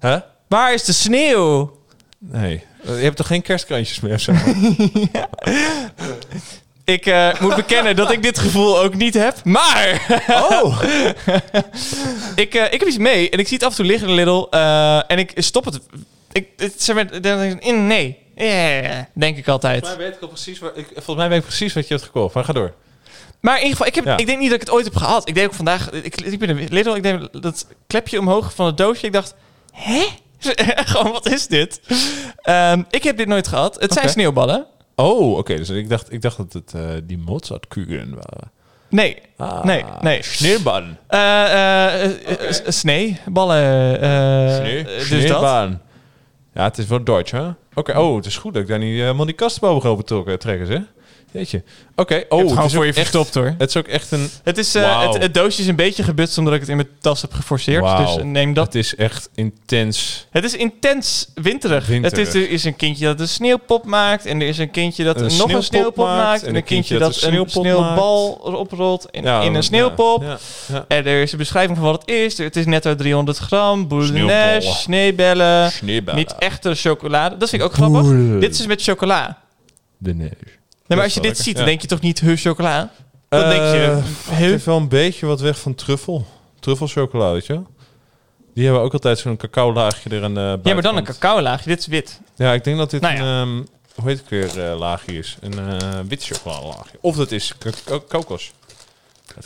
Huh? 0.00 0.16
Waar 0.48 0.74
is 0.74 0.84
de 0.84 0.92
sneeuw? 0.92 1.78
Nee. 2.18 2.64
Je 2.82 2.92
hebt 2.92 3.16
toch 3.16 3.26
geen 3.26 3.42
kerstkrantjes 3.42 4.00
meer 4.00 4.14
of 4.14 4.20
zo? 4.20 4.32
Ik 6.88 7.06
eh, 7.06 7.40
moet 7.40 7.54
bekennen 7.54 7.96
dat 7.96 8.10
ik 8.10 8.22
dit 8.22 8.38
gevoel 8.38 8.78
ook 8.80 8.94
niet 8.94 9.14
heb, 9.14 9.44
maar... 9.44 10.06
Oh! 10.28 10.82
Ik, 12.34 12.54
eh, 12.54 12.72
ik 12.72 12.80
heb 12.80 12.88
iets 12.88 12.98
mee 12.98 13.30
en 13.30 13.38
ik 13.38 13.46
zie 13.48 13.56
het 13.56 13.66
af 13.66 13.70
en 13.70 13.76
toe 13.76 13.86
liggen, 13.86 14.12
Lidl. 14.12 14.46
eh, 14.50 15.10
en 15.10 15.18
ik 15.18 15.32
stop 15.34 15.64
het. 15.64 15.80
Ik, 16.32 16.48
het 16.56 16.82
zeg 16.82 16.96
maar, 16.96 17.12
in, 17.60 17.86
nee. 17.86 18.18
Ja, 18.36 19.08
denk 19.14 19.36
ik 19.36 19.48
altijd. 19.48 19.78
Volgens 19.78 19.96
mij 19.98 20.06
weet 20.06 20.16
ik 20.16 20.22
al 20.22 20.28
precies, 20.28 20.58
waar, 20.58 20.70
ik, 20.76 20.86
volgens 20.94 21.16
mij 21.16 21.28
weet 21.28 21.38
ik 21.38 21.44
precies 21.44 21.72
wat 21.72 21.88
je 21.88 21.94
hebt 21.94 22.06
gekocht. 22.06 22.34
Maar 22.34 22.44
ga 22.44 22.52
door. 22.52 22.74
Maar 23.40 23.56
in 23.56 23.62
ieder 23.62 23.76
geval, 23.76 23.86
ik, 23.86 23.94
heb, 23.94 24.04
Ja. 24.04 24.16
ik 24.16 24.26
denk 24.26 24.38
niet 24.38 24.50
dat 24.50 24.60
ik 24.60 24.66
het 24.66 24.74
ooit 24.74 24.84
heb 24.84 24.96
gehad. 24.96 25.28
Ik 25.28 25.34
denk 25.34 25.46
ook 25.46 25.54
vandaag, 25.54 25.90
ik, 25.90 26.20
ik 26.20 26.38
ben 26.38 26.48
een 26.48 26.66
Lidl, 26.70 26.94
ik 26.94 27.02
denk 27.02 27.42
dat 27.42 27.66
klepje 27.86 28.18
omhoog 28.18 28.54
van 28.54 28.66
het 28.66 28.76
doosje. 28.76 29.06
Ik 29.06 29.12
dacht, 29.12 29.34
hè? 29.72 30.06
Gewoon, 30.90 31.12
wat 31.12 31.26
is 31.26 31.46
dit? 31.46 31.80
Ehm, 32.42 32.82
ik 32.90 33.02
heb 33.02 33.16
dit 33.16 33.26
nooit 33.26 33.48
gehad. 33.48 33.80
Het 33.80 33.92
zijn 33.92 34.08
sneeuwballen. 34.08 34.66
Oh, 35.00 35.36
oké. 35.38 35.56
dus 35.56 35.68
ik 35.70 35.88
dacht, 35.88 36.12
ik 36.12 36.22
dacht 36.22 36.36
dat 36.36 36.52
het 36.52 36.74
eh, 36.74 36.82
die 37.04 37.18
Mozartkugeln 37.18 38.14
waren. 38.14 38.50
Nee, 38.90 39.16
Ah, 39.36 39.64
nee, 39.64 39.84
nee. 40.00 40.22
Sneeuwballen. 40.22 40.98
Eh, 41.06 41.18
eh, 41.44 42.04
eh, 42.04 42.48
eh, 42.48 42.54
sneeballen. 42.68 44.00
eh, 44.00 44.54
Sneeuw. 44.56 44.82
dus 44.84 45.26
dat. 45.26 45.40
Ja, 46.54 46.64
het 46.64 46.78
is 46.78 46.86
wel 46.86 47.02
Duits, 47.04 47.30
hè? 47.30 47.48
Oké, 47.74 47.98
oh, 47.98 48.16
het 48.16 48.26
is 48.26 48.36
goed 48.36 48.52
dat 48.54 48.62
ik 48.62 48.68
daar 48.68 48.78
niet 48.78 48.98
helemaal 49.00 49.26
die 49.26 49.34
kast 49.34 49.60
boven 49.60 49.90
open 49.90 50.38
trekken, 50.38 50.66
zeg. 50.66 50.80
Jeetje. 51.32 51.62
Oké, 51.96 52.24
oh, 52.28 52.56
het 52.56 52.64
is, 52.64 52.74
voor 52.74 52.84
je 52.84 52.92
echt, 52.92 53.00
verstopt 53.00 53.34
hoor. 53.34 53.54
het 53.58 53.68
is 53.68 53.76
ook 53.76 53.86
echt 53.86 54.10
een... 54.12 54.28
Het, 54.42 54.58
is, 54.58 54.74
eh, 54.74 55.02
het, 55.02 55.22
het 55.22 55.34
doosje 55.34 55.60
is 55.60 55.66
een 55.66 55.76
beetje 55.76 56.02
gebutst 56.02 56.38
omdat 56.38 56.54
ik 56.54 56.60
het 56.60 56.68
in 56.68 56.76
mijn 56.76 56.88
tas 57.00 57.22
heb 57.22 57.32
geforceerd. 57.32 57.96
Dus 57.98 58.16
neem 58.22 58.54
dat. 58.54 58.64
Het 58.64 58.74
is 58.74 58.94
echt 58.94 59.28
intens. 59.34 60.26
Het 60.30 60.44
is 60.44 60.54
intens 60.54 61.30
winterig. 61.34 61.86
Winterig. 61.86 62.18
Het 62.18 62.34
is, 62.34 62.42
er 62.42 62.50
is 62.50 62.64
een 62.64 62.76
kindje 62.76 63.06
dat 63.06 63.20
een 63.20 63.28
sneeuwpop 63.28 63.84
maakt. 63.84 64.26
En 64.26 64.40
er 64.40 64.48
is 64.48 64.58
een 64.58 64.70
kindje 64.70 65.04
dat 65.04 65.20
Een 65.20 65.36
nog 65.36 65.52
een 65.52 65.62
sneeuwpop 65.62 66.06
maakt. 66.06 66.42
En 66.42 66.54
een 66.54 66.64
kindje 66.64 66.98
dat, 66.98 67.08
een 67.08 67.14
sneeuwpop 67.14 67.48
sneeuwbal 67.48 68.30
oprolt 68.30 69.06
in, 69.10 69.22
Ja, 69.22 69.42
in 69.42 69.54
een 69.54 69.62
sneeuwpop. 69.62 70.22
Ja, 70.22 70.38
ja. 70.72 70.84
En 70.88 71.06
er 71.06 71.22
is 71.22 71.32
een 71.32 71.38
beschrijving 71.38 71.78
van 71.78 71.86
wat 71.86 72.00
het 72.00 72.10
is. 72.10 72.38
Het 72.38 72.56
is 72.56 72.66
netto 72.66 72.94
300 72.94 73.38
gram. 73.38 73.86
Neige, 73.88 74.72
sneeuwbellen. 74.72 75.70
Sneeuwballen. 75.70 76.20
Niet 76.20 76.34
echte 76.38 76.74
chocolade. 76.74 77.36
Dat 77.36 77.48
vind 77.48 77.62
ik 77.62 77.68
ook 77.68 77.74
grappig. 77.74 78.40
Dit 78.40 78.58
is 78.58 78.66
met 78.66 78.82
chocola. 78.82 79.38
De 79.98 80.14
neige. 80.14 80.57
Nee, 80.88 80.98
maar 80.98 81.06
als 81.06 81.14
je 81.14 81.20
dit 81.20 81.38
ziet, 81.38 81.56
dan 81.56 81.64
denk 81.64 81.80
je 81.80 81.86
toch 81.86 82.00
niet, 82.00 82.20
huh, 82.20 82.36
chocola? 82.36 82.90
Dan 83.28 83.40
denk 83.48 83.52
je, 83.74 83.84
Eh, 83.84 83.96
Het 83.96 84.34
heeft 84.36 84.64
wel 84.64 84.76
een 84.76 84.88
beetje 84.88 85.26
wat 85.26 85.40
weg 85.40 85.58
van 85.58 85.74
truffel. 85.74 86.26
Truffelchocolade, 86.60 87.32
weet 87.32 87.46
je? 87.46 87.60
Die 88.54 88.64
hebben 88.64 88.82
ook 88.82 88.92
altijd 88.92 89.18
zo'n 89.18 89.36
cacao 89.36 89.72
laagje 89.72 90.10
er 90.10 90.24
aan 90.24 90.34
de 90.34 90.58
Ja, 90.62 90.72
maar 90.74 90.82
dan 90.82 90.96
een 90.96 91.04
cacao 91.04 91.40
laagje. 91.40 91.68
Dit 91.68 91.78
is 91.78 91.86
wit. 91.86 92.20
Ja, 92.36 92.52
ik 92.52 92.64
denk 92.64 92.76
dat 92.76 92.90
dit 92.90 93.00
Nou 93.00 93.14
ja. 93.16 93.20
een, 93.20 93.48
ehm, 93.48 93.64
hoe 93.94 94.08
heet 94.08 94.18
het 94.18 94.28
weer, 94.28 94.70
eh, 94.70 94.78
laagje 94.78 95.12
is. 95.18 95.36
Een 95.40 95.58
eh 95.58 95.98
wit 96.08 96.24
chocolade 96.24 96.66
laagje. 96.66 96.98
Of 97.00 97.16
dat 97.16 97.30
is 97.32 97.54
ko- 97.58 97.70
ko- 97.84 98.00
kokos. 98.00 98.52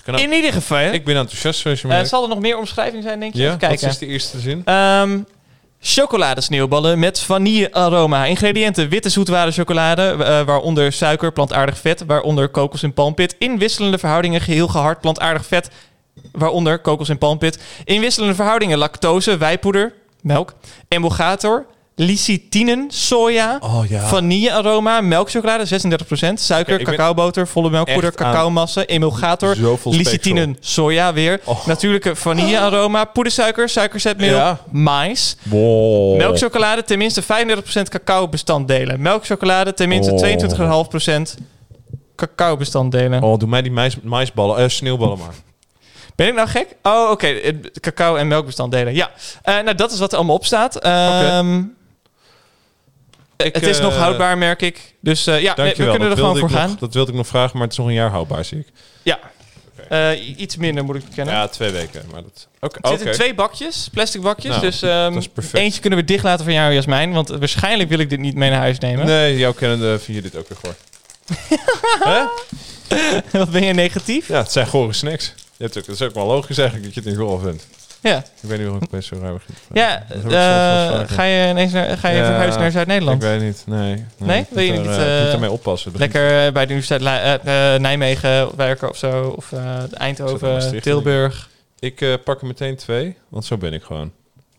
Kan. 0.04 0.18
In 0.18 0.32
ieder 0.32 0.52
geval. 0.52 0.92
Ik 0.92 1.04
ben 1.04 1.16
enthousiast, 1.16 1.60
zoals 1.60 1.80
je 1.80 1.88
Eh, 1.88 1.92
merkt. 1.94 2.08
zal 2.08 2.22
er 2.22 2.28
nog 2.28 2.38
meer 2.40 2.58
omschrijving 2.58 3.02
zijn, 3.02 3.20
denk 3.20 3.32
je? 3.34 3.38
ja, 3.40 3.46
Even 3.46 3.58
kijken. 3.58 3.88
is 3.88 3.98
de 3.98 4.06
eerste 4.06 4.40
zin? 4.40 4.62
Ehm 4.64 5.18
chocoladesneeuwballen 5.84 6.98
met 6.98 7.20
vanille-aroma. 7.20 8.24
Ingrediënten: 8.24 8.88
witte 8.88 9.08
zoetware 9.08 9.52
chocolade, 9.52 10.02
eh, 10.02 10.42
waaronder 10.42 10.92
suiker, 10.92 11.32
plantaardig 11.32 11.78
vet, 11.78 12.04
waaronder 12.06 12.48
kokos 12.48 12.82
en 12.82 12.92
palmpit. 12.92 13.36
In 13.38 13.58
wisselende 13.58 13.98
verhoudingen 13.98 14.40
geheel 14.40 14.68
gehard 14.68 15.00
plantaardig 15.00 15.46
vet, 15.46 15.70
waaronder 16.32 16.78
kokos 16.78 17.08
en 17.08 17.18
palmpit. 17.18 17.58
In 17.84 18.00
wisselende 18.00 18.34
verhoudingen 18.34 18.78
lactose, 18.78 19.36
wijpoeder, 19.36 19.94
melk, 20.20 20.54
emulgator, 20.88 21.66
licitinen, 21.94 22.86
soja, 22.90 23.58
Oh 23.60 23.84
ja. 23.88 24.00
vanille-aroma, 24.06 25.00
melkchocolade 25.00 25.64
36%, 25.66 26.40
suiker, 26.40 26.82
cacaoboter, 26.82 27.46
volle 27.46 27.70
melkpoeder, 27.70 28.12
cacaomassa, 28.14 28.84
emulgator, 28.86 29.56
licitinen, 29.84 30.56
soja 30.60 31.12
weer, 31.12 31.40
Oh. 31.44 31.66
natuurlijke 31.66 32.16
vanille-aroma, 32.16 33.04
poedersuiker, 33.04 33.68
suikerzetmeel, 33.68 34.34
Ja. 34.36 34.58
mais, 34.70 35.36
Wow. 35.42 36.16
melkchocolade, 36.16 36.84
tenminste 36.84 37.22
35% 37.22 37.88
cacao-bestanddelen, 37.88 39.00
melkchocolade, 39.00 39.74
tenminste 39.74 40.12
Oh. 40.12 40.18
22,5% 40.18 41.36
cacao-bestanddelen. 42.16 43.22
Oh, 43.22 43.38
doe 43.38 43.48
mij 43.48 43.62
die 43.62 43.72
mais, 43.72 43.96
maisballen, 44.02 44.56
eh, 44.58 44.68
sneeuwballen 44.68 45.18
maar. 45.18 45.34
Ben 46.16 46.26
ik 46.28 46.34
nou 46.34 46.48
gek? 46.48 46.76
Oh, 46.82 47.10
oké, 47.10 47.26
eh, 47.26 47.52
cacao- 47.80 48.16
en 48.16 48.28
melkbestanddelen, 48.28 48.94
ja. 48.94 49.10
Eh, 49.42 49.54
nou, 49.54 49.74
dat 49.74 49.92
is 49.92 49.98
wat 49.98 50.10
er 50.12 50.16
allemaal 50.16 50.36
op 50.36 50.44
staat. 50.44 50.76
Ehm, 50.76 51.62
Ik, 53.44 53.54
het 53.54 53.66
is 53.66 53.80
nog 53.80 53.92
eh, 53.92 53.98
houdbaar, 53.98 54.38
merk 54.38 54.62
ik. 54.62 54.94
Dus 55.00 55.26
eh, 55.26 55.40
ja, 55.40 55.54
nee, 55.56 55.68
we 55.68 55.74
kunnen 55.74 56.00
er 56.00 56.08
dat 56.08 56.18
gewoon 56.18 56.36
voor 56.36 56.50
gaan. 56.50 56.68
Nog, 56.68 56.78
dat 56.78 56.94
wilde 56.94 57.10
ik 57.10 57.16
nog 57.16 57.26
vragen, 57.26 57.52
maar 57.52 57.62
het 57.62 57.72
is 57.72 57.78
nog 57.78 57.86
een 57.86 57.92
jaar 57.92 58.10
houdbaar, 58.10 58.44
zie 58.44 58.58
ik. 58.58 58.66
Ja. 59.02 59.18
Eh, 59.88 60.38
iets 60.38 60.56
minder 60.56 60.84
moet 60.84 60.96
ik 60.96 61.04
bekennen. 61.04 61.34
Ja, 61.34 61.48
twee 61.48 61.70
weken. 61.70 62.02
Maar 62.12 62.22
dat... 62.22 62.48
Oké. 62.60 62.78
Er 62.80 62.88
zitten 62.88 63.12
twee 63.12 63.34
bakjes, 63.34 63.88
plastic 63.92 64.20
bakjes. 64.20 64.50
Nou, 64.50 64.60
dus 64.60 64.80
dat 64.80 65.16
is 65.16 65.28
perfect. 65.28 65.56
eentje 65.56 65.80
kunnen 65.80 65.98
we 65.98 66.04
dicht 66.04 66.24
laten 66.24 66.44
van 66.44 66.54
jou, 66.54 66.72
Jasmijn. 66.72 67.12
Want 67.12 67.28
waarschijnlijk 67.28 67.88
wil 67.88 67.98
ik 67.98 68.10
dit 68.10 68.18
niet 68.18 68.34
mee 68.34 68.50
naar 68.50 68.58
huis 68.58 68.78
nemen. 68.78 69.06
Nee, 69.06 69.36
jouw 69.36 69.52
kennende 69.52 69.98
vind 69.98 70.16
je 70.16 70.22
dit 70.22 70.36
ook 70.36 70.48
weer 70.48 70.58
goor. 70.62 70.74
Wat 73.40 73.50
ben 73.50 73.64
je 73.64 73.72
negatief? 73.72 74.28
Ja, 74.28 74.38
het 74.38 74.52
zijn 74.52 74.66
gore 74.66 74.92
snacks. 74.92 75.34
Je 75.56 75.64
hebt 75.64 75.78
ook, 75.78 75.86
het 75.86 75.94
is 75.94 76.02
ook 76.02 76.14
wel 76.14 76.26
logisch 76.26 76.58
eigenlijk 76.58 76.86
dat 76.86 77.04
je 77.04 77.10
het 77.10 77.18
niet 77.18 77.28
goor 77.28 77.40
vindt. 77.40 77.66
Ja. 78.02 78.16
Ik 78.18 78.24
weet 78.40 78.58
niet 78.58 78.66
waarom 78.66 78.82
ik 78.82 78.90
best 78.90 79.08
zo 79.08 79.16
raar 79.22 79.32
begin. 79.32 79.54
Ja, 79.72 80.02
ik 80.08 80.24
eh, 80.24 81.08
ga 81.16 81.22
je 81.22 81.48
ineens 81.50 81.72
naar, 81.72 81.98
ga 81.98 82.08
je 82.08 82.16
Ja, 82.16 82.24
verhuizen 82.24 82.58
naar 82.58 82.66
Ik 82.68 82.72
Zuid-Nederland? 82.72 83.22
weet 83.22 83.40
niet, 83.40 83.62
nee. 83.66 84.04
Nee? 84.16 84.40
ik 84.40 84.46
Wil 84.50 84.62
je 84.64 84.72
niet, 84.72 84.86
eh, 84.86 84.92
ik 84.92 85.18
eh, 85.18 85.24
moet 85.24 85.32
ermee 85.32 85.50
oppassen. 85.50 85.92
Begint- 85.92 86.12
Lekker 86.12 86.52
bij 86.52 86.66
de 86.66 86.72
Universiteit 86.72 87.40
eh, 87.44 87.74
Nijmegen 87.80 88.56
werken 88.56 88.88
of 88.88 88.96
zo. 88.96 89.28
Of 89.36 89.52
Eindhoven, 89.92 90.80
Tilburg. 90.80 91.50
Ik 91.78 92.00
eh, 92.00 92.14
pak 92.24 92.40
er 92.40 92.46
meteen 92.46 92.76
twee, 92.76 93.16
want 93.28 93.44
zo 93.44 93.56
ben 93.56 93.72
ik 93.72 93.82
gewoon. 93.82 94.12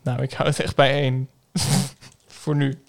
Nou, 0.03 0.21
ik 0.21 0.33
hou 0.33 0.49
het 0.49 0.59
echt 0.59 0.75
bij 0.75 0.91
één. 0.91 1.29
Voor 2.27 2.55
nu. 2.55 2.81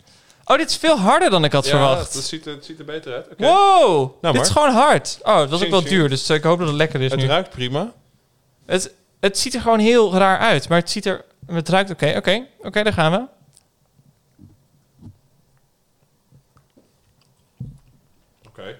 Oh, 0.45 0.57
dit 0.57 0.71
is 0.71 0.77
veel 0.77 0.99
harder 0.99 1.31
dan 1.31 1.45
ik 1.45 1.53
had 1.53 1.69
verwacht. 1.69 2.15
Het 2.15 2.25
ziet, 2.25 2.47
er, 2.47 2.53
het 2.55 2.65
ziet 2.65 2.79
er 2.79 2.85
beter 2.85 3.13
uit. 3.15 3.27
Oké. 3.33 3.45
Wow, 3.45 4.13
dit 4.21 4.33
maar. 4.33 4.43
is 4.43 4.49
gewoon 4.49 4.71
hard. 4.73 5.19
Oh, 5.23 5.41
het 5.41 5.51
was 5.51 5.63
ook 5.65 5.71
wel 5.71 5.83
duur, 5.83 6.09
dus 6.09 6.31
ik 6.31 6.43
hoop 6.43 6.59
dat 6.59 6.69
het 6.69 6.77
lekker 6.77 7.01
is 7.01 7.11
Het 7.11 7.21
nu. 7.21 7.27
ruikt 7.27 7.51
prima. 7.51 7.93
Het, 8.67 8.93
het 9.25 9.39
ziet 9.39 9.55
er 9.55 9.61
gewoon 9.61 9.79
heel 9.79 10.14
raar 10.14 10.39
uit, 10.39 10.68
maar 10.68 10.79
het 10.79 10.91
ziet 10.91 11.07
er... 11.07 11.25
Het 11.47 11.68
ruikt 11.68 11.91
oké, 11.91 12.14
oké. 12.16 12.47
Oké, 12.59 12.83
daar 12.83 12.93
gaan 12.93 13.12
we. 13.12 13.27
Oké. 18.49 18.79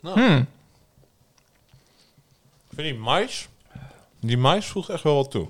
Nou, 0.00 0.20
Hmm. 0.20 0.36
ik 2.68 2.74
vind 2.74 2.88
die 2.88 2.94
mais... 2.94 3.48
Die 4.20 4.36
mais 4.38 4.66
voegt 4.66 4.88
echt 4.88 5.02
wel 5.02 5.14
wat 5.14 5.30
toe. 5.30 5.48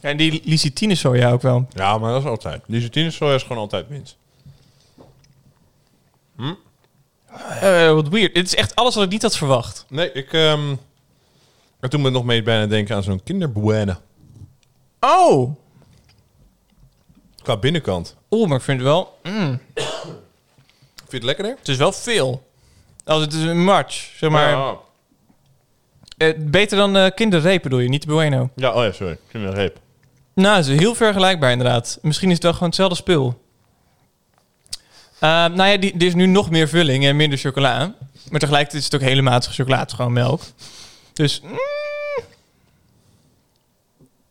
Ja, 0.00 0.08
en 0.08 0.16
die 0.16 0.42
licitine 0.44 0.94
soja 0.94 1.30
ook 1.32 1.42
wel. 1.42 1.66
Ja, 1.74 1.98
maar 1.98 2.12
dat 2.12 2.22
is 2.22 2.28
altijd. 2.28 2.62
Zoetine 2.68 3.10
soja 3.10 3.34
is 3.34 3.42
gewoon 3.42 3.58
altijd 3.58 3.88
minst. 3.88 4.16
Eh, 7.60 7.92
wat 7.92 8.08
weird. 8.08 8.34
Dit 8.34 8.46
is 8.46 8.54
echt 8.54 8.74
alles 8.76 8.94
wat 8.94 9.04
ik 9.04 9.10
niet 9.10 9.22
had 9.22 9.36
verwacht. 9.36 9.84
Nee, 9.88 10.12
ik... 10.12 10.32
ehm 10.32 10.74
en 11.80 11.90
toen 11.90 12.00
me 12.00 12.10
nog 12.10 12.24
mee 12.24 12.42
bijna 12.42 12.66
denken 12.66 12.96
aan 12.96 13.02
zo'n 13.02 13.22
kinderbuene. 13.24 13.96
Oh! 15.00 15.56
Qua 17.42 17.56
binnenkant. 17.56 18.16
Oeh, 18.30 18.48
maar 18.48 18.56
ik 18.58 18.64
vind 18.64 18.78
het 18.78 18.86
wel... 18.88 19.18
Vind 19.22 19.60
je 21.08 21.16
het 21.16 21.22
lekkerder? 21.22 21.56
Het 21.58 21.68
is 21.68 21.76
wel 21.76 21.92
veel. 21.92 22.46
Als 23.04 23.20
het 23.20 23.32
is 23.32 23.42
een 23.42 23.64
match, 23.64 23.94
zeg 24.16 24.30
maar. 24.30 24.50
Ja, 24.50 24.76
Eh, 26.16 26.34
beter 26.38 26.76
dan 26.76 26.96
eh 26.96 27.10
kinderreep 27.14 27.62
bedoel 27.62 27.78
je, 27.78 27.88
niet 27.88 28.02
de 28.02 28.08
bueno. 28.08 28.50
ja 28.56 28.72
oh 28.72 28.84
ja, 28.84 28.92
sorry. 28.92 29.18
Kinderreep. 29.30 29.78
Nou, 30.34 30.56
het 30.56 30.66
is 30.66 30.78
heel 30.78 30.94
vergelijkbaar 30.94 31.50
inderdaad. 31.50 31.98
Misschien 32.02 32.28
is 32.28 32.34
het 32.34 32.42
wel 32.42 32.52
gewoon 32.52 32.68
hetzelfde 32.68 32.96
spul. 32.96 33.42
Eh, 35.20 35.28
nou 35.30 35.64
ja, 35.64 35.76
die, 35.76 35.92
er 35.92 36.02
is 36.02 36.14
nu 36.14 36.26
nog 36.26 36.50
meer 36.50 36.68
vulling 36.68 37.04
en 37.04 37.16
minder 37.16 37.38
chocola. 37.38 37.94
Maar 38.30 38.40
tegelijkertijd 38.40 38.82
is 38.82 38.84
het 38.84 38.94
ook 38.94 39.08
hele 39.08 39.22
matige 39.22 39.54
chocola. 39.54 39.78
Het 39.78 39.88
is 39.90 39.94
gewoon 39.96 40.12
melk. 40.12 40.42
Dus 41.12 41.40
mm, 41.40 41.58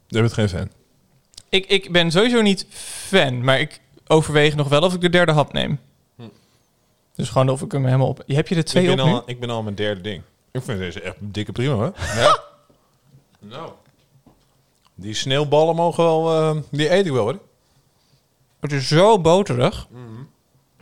Je 0.07 0.19
bent 0.19 0.33
geen 0.33 0.49
fan. 0.49 0.69
ik, 1.49 1.65
ik 1.65 1.91
ben 1.91 2.11
sowieso 2.11 2.41
niet 2.41 2.65
fan. 3.07 3.43
Maar 3.43 3.59
ik 3.59 3.79
overweeg 4.07 4.55
nog 4.55 4.67
wel 4.69 4.81
of 4.81 4.93
ik 4.93 5.01
de 5.01 5.09
derde 5.09 5.31
hap 5.31 5.53
neem. 5.53 5.79
Dus 7.15 7.29
gewoon 7.29 7.49
of 7.49 7.61
ik 7.61 7.71
hem 7.71 7.85
helemaal 7.85 8.07
op... 8.07 8.23
Heb 8.27 8.47
je 8.47 8.55
er 8.55 8.63
twee 8.65 8.83
ik, 8.83 8.89
op 8.89 8.95
ben 8.95 9.05
nu? 9.05 9.11
al, 9.11 9.23
ik 9.25 9.39
ben 9.39 9.49
al 9.49 9.63
mijn 9.63 9.75
derde 9.75 10.01
ding. 10.01 10.21
Ik 10.51 10.61
vind 10.63 10.79
deze 10.79 11.01
echt 11.01 11.15
dikke 11.19 11.51
prima, 11.51 11.73
hoor. 11.73 11.93
Ja. 12.15 12.39
nou. 13.39 13.71
Die 14.95 15.13
sneeuwballen 15.13 15.75
mogen 15.75 16.03
wel... 16.03 16.33
eh, 16.33 16.61
die 16.71 16.91
eet 16.93 17.05
ik 17.05 17.11
wel, 17.11 17.23
hoor. 17.23 17.39
Het 18.59 18.71
is 18.71 18.87
zo 18.87 19.19
boterig. 19.19 19.87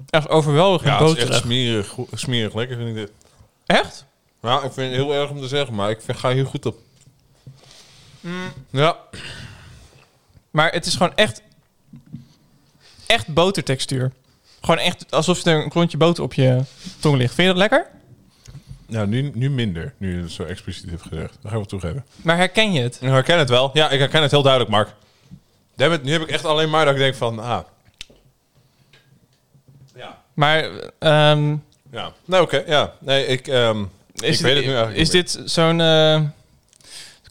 Echt 0.09 0.29
overweldigend 0.29 0.89
Ja, 0.89 0.97
het 0.97 1.07
is 1.07 1.13
boterig. 1.13 1.29
echt 1.29 1.43
smerig, 1.43 1.95
smerig 2.13 2.53
lekker, 2.53 2.77
vind 2.77 2.89
ik 2.89 2.95
dit. 2.95 3.11
Echt? 3.65 4.05
Nou, 4.41 4.65
ik 4.65 4.71
vind 4.71 4.91
het 4.91 5.01
heel 5.01 5.13
erg 5.13 5.29
om 5.29 5.41
te 5.41 5.47
zeggen, 5.47 5.75
maar 5.75 5.89
ik 5.89 6.01
vind, 6.01 6.17
ga 6.17 6.31
hier 6.31 6.45
goed 6.45 6.65
op. 6.65 6.77
Ja. 8.69 8.97
Maar 10.51 10.71
het 10.71 10.85
is 10.85 10.95
gewoon 10.95 11.15
echt... 11.15 11.41
Echt 13.05 13.27
botertextuur. 13.27 14.11
Gewoon 14.61 14.79
echt 14.79 15.11
alsof 15.11 15.45
er 15.45 15.63
een 15.63 15.69
klontje 15.69 15.97
boter 15.97 16.23
op 16.23 16.33
je 16.33 16.61
tong 16.99 17.17
ligt. 17.17 17.33
Vind 17.33 17.47
je 17.47 17.53
dat 17.53 17.69
lekker? 17.69 17.87
Nou, 18.87 19.07
nu, 19.07 19.31
nu 19.33 19.49
minder, 19.49 19.93
nu 19.97 20.15
je 20.15 20.21
het 20.21 20.31
zo 20.31 20.43
expliciet 20.43 20.89
heeft 20.89 21.01
gezegd. 21.01 21.29
Dat 21.31 21.41
ga 21.41 21.47
ik 21.47 21.53
wel 21.53 21.65
toegeven. 21.65 22.05
Maar 22.15 22.37
herken 22.37 22.73
je 22.73 22.81
het? 22.81 22.97
Ik 23.01 23.09
herken 23.09 23.37
het 23.37 23.49
wel. 23.49 23.69
Ja, 23.73 23.89
ik 23.89 23.99
herken 23.99 24.21
het 24.21 24.31
heel 24.31 24.41
duidelijk, 24.41 24.71
Mark. 24.71 24.89
Nu 25.75 26.11
heb 26.11 26.21
ik 26.21 26.29
echt 26.29 26.45
alleen 26.45 26.69
maar 26.69 26.85
dat 26.85 26.93
ik 26.93 26.99
denk 26.99 27.15
van, 27.15 27.39
ah, 27.39 27.63
Maar 30.35 30.63
ehm, 30.99 31.55
ja. 31.91 32.13
Nee, 32.25 32.41
oké, 32.41 32.63
ja. 32.67 32.93
Nee, 32.99 33.25
ik, 33.27 33.47
ehm, 33.47 33.83
is, 34.13 34.37
ik 34.37 34.45
weet 34.45 34.55
het 34.55 34.65
nu 34.65 34.69
eigenlijk 34.71 34.97
is 34.97 35.09
dit 35.09 35.41
zo'n... 35.45 35.81
eh, 35.81 36.21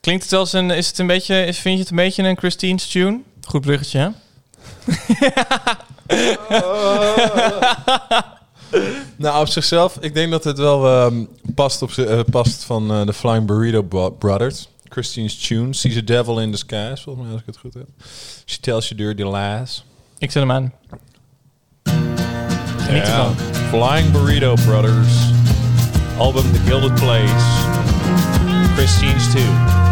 klinkt 0.01 0.23
het 0.23 0.33
als 0.33 0.53
een... 0.53 0.71
Is 0.71 0.87
het 0.89 0.99
een 0.99 1.07
beetje... 1.07 1.45
Is, 1.45 1.59
vind 1.59 1.75
je 1.75 1.81
het 1.81 1.91
een 1.91 1.97
beetje 1.97 2.23
een 2.23 2.37
Christine's 2.39 2.89
tune? 2.89 3.21
Goed 3.47 3.61
bruggetje, 3.61 3.99
hè? 3.99 4.09
Nou, 9.17 9.41
op 9.41 9.49
zichzelf, 9.49 9.97
ik 10.01 10.15
denk 10.15 10.31
dat 10.31 10.45
het 10.45 10.59
wel 10.59 10.87
ehm, 10.87 11.25
past, 11.55 11.83
op 11.83 11.91
eh, 11.91 12.21
past 12.31 12.65
van 12.65 12.91
eh, 12.91 13.07
de 13.07 13.13
Flying 13.13 13.47
Burrito 13.47 13.83
Bro- 13.83 14.11
Brothers. 14.11 14.69
Christine's 14.89 15.37
Tune, 15.47 15.75
Sees 15.75 15.97
a 15.97 16.01
Devil 16.01 16.41
in 16.41 16.51
Disguise, 16.51 17.03
volgens 17.03 17.25
mij 17.25 17.33
als 17.33 17.41
ik 17.41 17.47
het 17.47 17.57
goed 17.59 17.75
heb. 17.75 17.87
She 18.47 18.61
tells 18.61 18.89
you 18.89 19.01
dirty 19.01 19.37
lies. 19.37 19.85
Ik 20.19 20.31
zet 20.31 20.43
hem 20.43 20.53
aan. 20.53 20.73
Flying 23.71 24.07
Burrito 24.13 24.57
Brothers. 24.65 25.33
Album 26.19 26.51
The 26.53 26.63
Gilded 26.67 26.97
Place. 26.99 27.31
Christine's 28.77 29.33
Tune. 29.35 29.84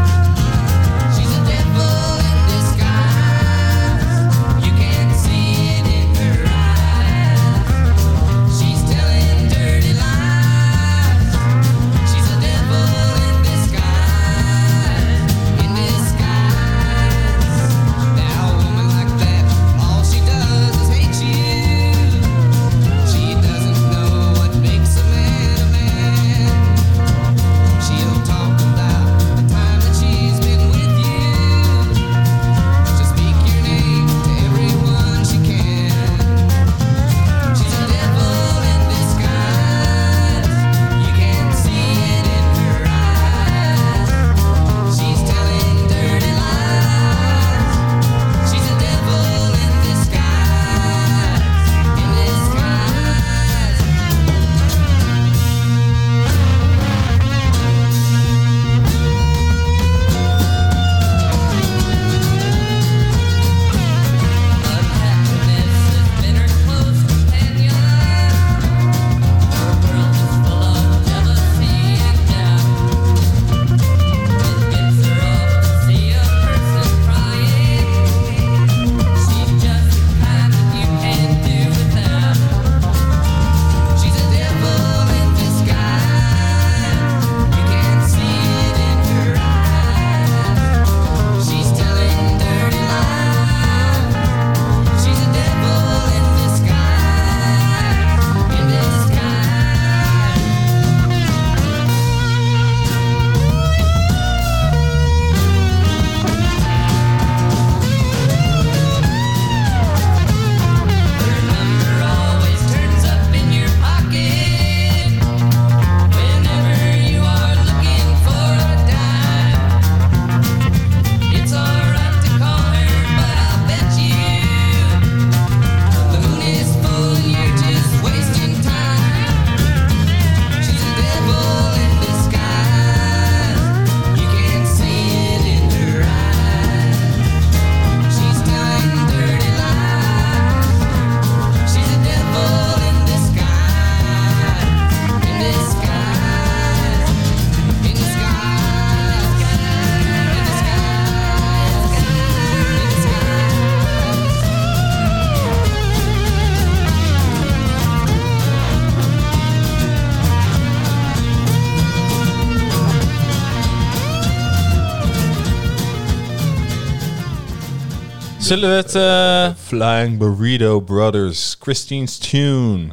Zullen 168.52 168.68
we 168.70 168.76
het... 168.76 168.94
eh, 168.94 169.64
Flying 169.66 170.18
Burrito 170.18 170.80
Brothers. 170.80 171.56
Christine's 171.60 172.18
Tune. 172.18 172.88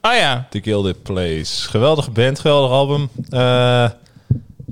Ah 0.00 0.16
ja. 0.16 0.46
The 0.50 0.60
Gilded 0.62 1.02
Place. 1.02 1.68
Geweldige 1.68 2.10
band, 2.10 2.38
geweldig 2.40 2.70
album. 2.70 3.08
Eh 3.30 3.88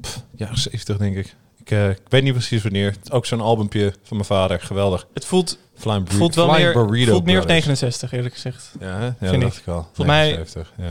pff, 0.00 0.20
ja, 0.36 0.48
70 0.54 0.96
denk 0.96 1.16
ik. 1.16 1.34
Ik, 1.60 1.70
eh, 1.70 1.88
ik 1.90 2.00
weet 2.08 2.22
niet 2.22 2.32
precies 2.32 2.62
wanneer. 2.62 2.94
Ook 3.10 3.26
zo'n 3.26 3.40
albumpje 3.40 3.92
van 4.02 4.16
mijn 4.16 4.28
vader. 4.28 4.60
Geweldig. 4.60 5.06
Het 5.14 5.24
voelt, 5.24 5.58
Flying, 5.78 6.12
voelt 6.12 6.34
wel 6.34 6.48
Flying 6.48 6.74
meer, 6.74 6.86
Burrito 6.86 7.10
voelt 7.10 7.24
meer 7.24 7.36
als 7.36 7.44
Brothers. 7.44 7.66
69, 7.66 8.12
eerlijk 8.12 8.34
gezegd. 8.34 8.70
Ja, 8.80 9.00
ja 9.00 9.14
Vind 9.18 9.32
dat 9.32 9.40
dacht 9.40 9.56
ik 9.58 9.66
al. 9.66 9.82
Volgens 9.94 10.06
mij- 10.06 10.24
79, 10.30 10.72
ja. 10.76 10.84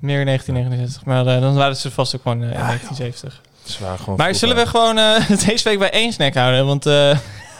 Meer 0.00 0.24
1969. 0.24 1.04
Maar 1.04 1.40
dan 1.40 1.54
waren 1.54 1.76
ze 1.76 1.90
vast 1.90 2.14
ook 2.16 2.22
gewoon 2.22 2.42
in 2.42 2.48
1970. 2.50 3.40
Het 3.62 3.70
is 3.70 3.78
waar 3.78 3.98
gewoon 3.98 4.16
Maar 4.16 4.34
zullen 4.34 4.56
we 4.56 4.66
gewoon 4.66 4.94
deze 5.46 5.64
week 5.64 5.78
bij 5.78 5.90
één 5.90 6.12
snack 6.12 6.34
houden? 6.34 6.66
Want 6.66 6.84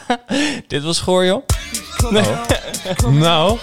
Dit 0.67 0.83
was 0.83 0.99
goor, 0.99 1.25
joh. 1.25 1.43
Nou, 3.09 3.57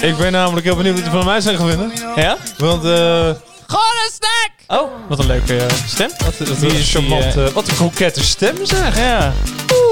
ik 0.00 0.16
ben 0.16 0.32
namelijk 0.32 0.66
heel 0.66 0.76
benieuwd 0.76 0.94
wat 0.94 1.04
je 1.04 1.10
van 1.10 1.24
mij 1.24 1.40
zijn 1.40 1.56
gaan 1.56 1.68
vinden. 1.68 1.92
Ja? 2.16 2.36
Want, 2.58 2.84
eh... 2.84 3.30
Gewoon 3.66 3.84
een 4.04 4.12
snack! 4.12 4.80
Oh, 4.80 4.90
wat 5.08 5.18
een 5.18 5.26
leuke 5.26 5.56
eh, 5.56 5.72
stem. 5.86 6.10
Wat, 6.24 6.48
is 6.48 6.58
die, 6.58 6.70
charmante, 6.70 7.44
eh, 7.44 7.50
wat 7.50 7.68
een 7.68 7.76
kokette 7.76 8.24
stem 8.24 8.56
zeg. 8.66 8.96
Ja. 8.98 9.32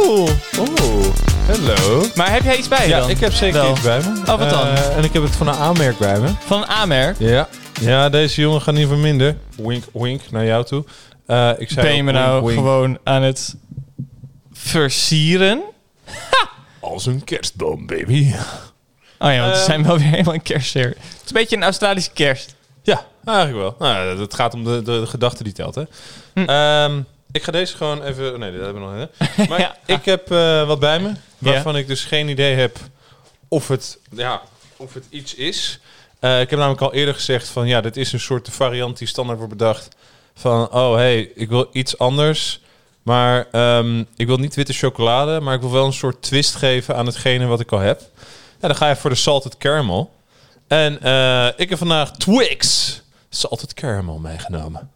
Oeh. 0.06 0.30
Oeh, 0.58 1.06
hallo. 1.46 2.04
Maar 2.14 2.32
heb 2.32 2.42
jij 2.42 2.56
iets 2.56 2.68
bij 2.68 2.82
je 2.82 2.88
Ja, 2.88 2.98
dan? 3.00 3.10
ik 3.10 3.20
heb 3.20 3.32
zeker 3.32 3.60
Wel. 3.60 3.70
iets 3.70 3.80
bij 3.80 3.98
me. 4.00 4.20
Oh, 4.32 4.38
wat 4.38 4.50
dan? 4.50 4.66
Eh, 4.66 4.96
en 4.96 5.04
ik 5.04 5.12
heb 5.12 5.22
het 5.22 5.36
van 5.36 5.48
een 5.48 5.54
aanmerk 5.54 5.98
bij 5.98 6.20
me. 6.20 6.28
Van 6.46 6.62
een 6.62 6.68
aanmerk? 6.68 7.16
Ja. 7.18 7.48
Ja, 7.80 8.08
deze 8.08 8.40
jongen 8.40 8.60
gaat 8.60 8.74
niet 8.74 8.88
verminderen. 8.88 9.40
Wink, 9.56 9.84
wink 9.92 10.20
naar 10.30 10.44
jou 10.44 10.64
toe. 10.64 10.84
Ik 11.58 11.70
zei 11.70 11.86
Ben 11.86 11.96
je 11.96 12.02
me 12.02 12.12
nou 12.12 12.44
wink. 12.44 12.58
gewoon 12.58 12.98
aan 13.04 13.22
het 13.22 13.54
versieren? 14.52 15.62
Als 16.80 17.06
een 17.06 17.24
kerstboom, 17.24 17.86
baby. 17.86 18.32
Oh 19.18 19.32
ja, 19.32 19.40
want 19.40 19.52
we 19.52 19.58
Eh. 19.58 19.64
zijn 19.64 19.82
wel 19.84 19.98
weer 19.98 20.06
helemaal 20.06 20.34
een 20.34 20.42
kerstseer. 20.42 20.86
Het 20.88 20.96
is 20.98 21.26
een 21.28 21.32
beetje 21.32 21.56
een 21.56 21.62
Australische 21.62 22.10
kerst. 22.12 22.54
Ja, 22.82 23.06
eigenlijk 23.24 23.58
wel. 23.58 23.88
Nou, 23.88 24.20
het 24.20 24.34
gaat 24.34 24.54
om 24.54 24.64
de, 24.64 24.82
de, 24.82 25.00
de 25.00 25.06
gedachte 25.06 25.44
die 25.44 25.52
telt, 25.52 25.74
hè. 25.74 25.82
Hm. 26.34 26.40
Ehm, 26.44 27.00
ik 27.32 27.42
ga 27.42 27.52
deze 27.52 27.76
gewoon 27.76 28.02
even... 28.02 28.38
Nee, 28.38 28.52
dat 28.52 28.60
hebben 28.64 28.88
we 28.90 28.96
nog 28.96 29.08
niet. 29.38 29.48
Maar 29.48 29.60
Ja. 29.60 29.76
ik 29.86 30.04
heb 30.04 30.30
eh, 30.30 30.66
wat 30.66 30.78
bij 30.80 31.00
me, 31.00 31.12
waarvan 31.38 31.76
ik 31.76 31.86
dus 31.86 32.04
geen 32.04 32.28
idee 32.28 32.54
heb 32.54 32.78
of 33.48 33.68
het, 33.68 33.98
ja, 34.10 34.42
of 34.76 34.94
het 34.94 35.04
iets 35.08 35.34
is. 35.34 35.78
Eh, 36.20 36.40
ik 36.40 36.50
heb 36.50 36.58
namelijk 36.58 36.82
al 36.82 36.92
eerder 36.94 37.14
gezegd 37.14 37.48
van... 37.48 37.66
Ja, 37.66 37.80
dit 37.80 37.96
is 37.96 38.12
een 38.12 38.20
soort 38.20 38.48
variant 38.50 38.98
die 38.98 39.08
standaard 39.08 39.38
wordt 39.38 39.52
bedacht. 39.56 39.88
Van, 40.34 40.72
oh, 40.72 40.94
hey, 40.94 41.20
ik 41.34 41.48
wil 41.48 41.68
iets 41.72 41.98
anders... 41.98 42.60
Maar 43.04 43.46
ehm, 43.50 44.04
ik 44.16 44.26
wil 44.26 44.36
niet 44.36 44.54
witte 44.54 44.72
chocolade, 44.72 45.40
maar 45.40 45.54
ik 45.54 45.60
wil 45.60 45.70
wel 45.72 45.86
een 45.86 45.92
soort 45.92 46.22
twist 46.22 46.54
geven 46.54 46.96
aan 46.96 47.06
hetgene 47.06 47.46
wat 47.46 47.60
ik 47.60 47.72
al 47.72 47.78
heb. 47.78 48.00
Ja, 48.60 48.68
dan 48.68 48.76
ga 48.76 48.88
je 48.88 48.96
voor 48.96 49.10
de 49.10 49.16
salted 49.16 49.56
caramel. 49.56 50.12
En 50.68 51.02
eh, 51.02 51.46
ik 51.56 51.68
heb 51.68 51.78
vandaag 51.78 52.10
Twix 52.16 53.00
salted 53.30 53.74
caramel 53.74 54.18
meegenomen. 54.18 54.90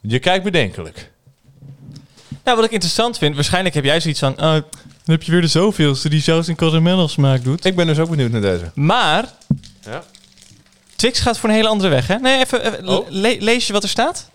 Je 0.00 0.18
kijkt 0.18 0.44
bedenkelijk. 0.44 1.10
Nou, 2.44 2.56
wat 2.56 2.66
ik 2.66 2.72
interessant 2.72 3.18
vind, 3.18 3.34
waarschijnlijk 3.34 3.74
heb 3.74 3.84
jij 3.84 4.00
zoiets 4.00 4.20
van... 4.20 4.32
Oh, 4.32 4.38
dan 4.40 5.14
heb 5.14 5.22
je 5.22 5.32
weer 5.32 5.40
de 5.40 5.46
zoveelste 5.46 6.08
die 6.08 6.20
zelfs 6.22 6.48
in 6.48 6.56
caramel 6.56 7.08
smaak 7.08 7.44
doet. 7.44 7.64
Ik 7.64 7.76
ben 7.76 7.86
dus 7.86 7.98
ook 7.98 8.10
benieuwd 8.10 8.30
naar 8.30 8.40
deze. 8.40 8.70
Maar 8.74 9.32
Ja. 9.84 10.02
Twix 10.96 11.20
gaat 11.20 11.38
voor 11.38 11.48
een 11.48 11.54
hele 11.54 11.68
andere 11.68 11.88
weg, 11.88 12.06
hè? 12.06 12.16
Nee, 12.18 12.38
even, 12.40 12.64
even 12.66 12.88
Oh. 12.88 13.06
le- 13.10 13.36
lees 13.38 13.66
je 13.66 13.72
wat 13.72 13.82
er 13.82 13.88
staat? 13.88 14.30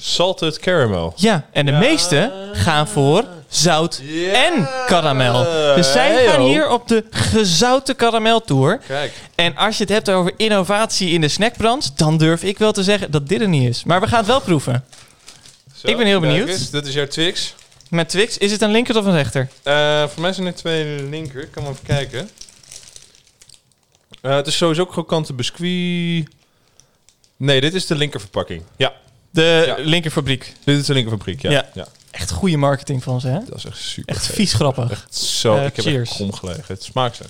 Salted 0.00 0.58
caramel. 0.58 1.12
Ja, 1.16 1.46
en 1.52 1.66
de 1.66 1.72
meeste 1.72 2.32
gaan 2.52 2.88
voor 2.88 3.24
zout 3.48 4.02
en 4.32 4.68
karamel. 4.86 5.44
Dus 5.74 5.92
zij 5.92 6.12
Hey, 6.12 6.26
gaan 6.26 6.40
hier 6.40 6.68
op 6.68 6.88
de 6.88 7.04
gezouten 7.10 7.96
karamel-tour. 7.96 8.78
Kijk. 8.86 9.12
En 9.34 9.56
als 9.56 9.76
je 9.76 9.82
het 9.82 9.92
hebt 9.92 10.10
over 10.10 10.32
innovatie 10.36 11.10
in 11.10 11.20
de 11.20 11.28
snackbranche... 11.28 11.90
dan 11.96 12.18
durf 12.18 12.42
ik 12.42 12.58
wel 12.58 12.72
te 12.72 12.82
zeggen 12.82 13.10
dat 13.10 13.28
dit 13.28 13.40
er 13.40 13.48
niet 13.48 13.68
is. 13.68 13.84
Maar 13.84 14.00
we 14.00 14.06
gaan 14.06 14.18
het 14.18 14.26
wel 14.26 14.40
proeven. 14.40 14.84
Zo, 15.76 15.86
Ik 15.88 15.96
ben 15.96 16.06
heel 16.06 16.20
benieuwd. 16.20 16.70
dit 16.72 16.86
is 16.86 16.94
jouw 16.94 17.06
Twix. 17.06 17.54
Met 17.90 18.08
Twix, 18.08 18.38
is 18.38 18.52
het 18.52 18.62
een 18.62 18.70
linker 18.70 18.96
of 18.96 19.04
een 19.04 19.12
rechter? 19.14 19.48
Eh, 19.62 20.08
voor 20.08 20.22
mij 20.22 20.32
zijn 20.32 20.46
er 20.46 20.54
twee 20.54 21.02
linker. 21.02 21.42
Ik 21.42 21.50
kan 21.50 21.62
maar 21.62 21.72
even 21.72 21.86
kijken. 21.86 22.30
Eh, 24.22 24.34
het 24.34 24.46
is 24.46 24.56
sowieso 24.56 24.82
ook 24.82 24.90
krokante 24.90 25.32
biscuit. 25.32 26.28
Nee, 27.36 27.60
dit 27.60 27.74
is 27.74 27.86
de 27.86 27.94
linkerverpakking. 27.94 28.62
Ja, 28.76 28.92
De 29.30 29.62
Ja. 29.66 29.76
linkerfabriek. 29.78 30.54
dit 30.64 30.78
is 30.78 30.86
de 30.86 30.92
linkerfabriek. 30.92 31.42
Ja. 31.42 31.50
Ja. 31.50 31.68
ja. 31.74 31.86
Echt 32.10 32.30
goede 32.30 32.56
marketing 32.56 33.02
van 33.02 33.20
ze, 33.20 33.28
hè? 33.28 33.38
Dat 33.44 33.56
is 33.56 33.64
echt 33.64 33.78
super. 33.78 34.14
Echt 34.14 34.26
vet. 34.26 34.34
vies 34.34 34.52
grappig. 34.52 34.90
Echt 34.90 35.14
zo. 35.14 35.56
Eh, 35.56 35.66
ik 35.66 35.76
heb 35.76 35.84
cheers. 35.84 36.08
echt 36.08 36.16
krom 36.16 36.32
gelegen. 36.32 36.64
Het 36.66 36.82
smaakt 36.82 37.16
zo. 37.16 37.24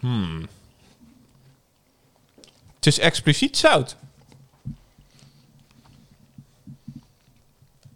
Hmm. 0.00 0.48
Het 2.76 2.86
is 2.86 2.98
expliciet 2.98 3.56
zout. 3.56 3.96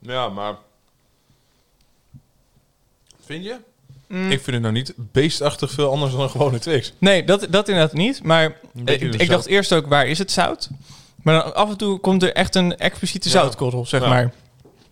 Ja, 0.01 0.29
maar... 0.29 0.57
Vind 3.31 3.45
je? 3.45 3.57
Mm. 4.09 4.31
Ik 4.31 4.41
vind 4.41 4.47
het 4.47 4.61
nou 4.61 4.73
niet 4.73 4.93
beestachtig 4.97 5.71
veel 5.71 5.91
anders 5.91 6.13
dan 6.13 6.21
een 6.21 6.31
gewone 6.31 6.59
Twix. 6.59 6.93
Nee, 6.99 7.25
dat, 7.25 7.47
dat 7.51 7.69
inderdaad 7.69 7.93
niet. 7.93 8.23
Maar 8.23 8.57
eh, 8.85 9.01
ik, 9.01 9.29
dacht 9.29 9.47
eerst 9.47 9.73
ook, 9.73 9.87
waar 9.87 10.07
is 10.07 10.19
het 10.19 10.31
zout? 10.31 10.69
Maar 11.23 11.43
dan 11.43 11.55
af 11.55 11.69
en 11.71 11.77
toe 11.77 11.99
komt 11.99 12.23
er 12.23 12.33
echt 12.33 12.55
een 12.55 12.77
expliciete 12.77 13.29
Ja. 13.29 13.35
zoutkorrel, 13.35 13.87
zeg 13.87 14.03
Ja. 14.03 14.09
maar. 14.09 14.33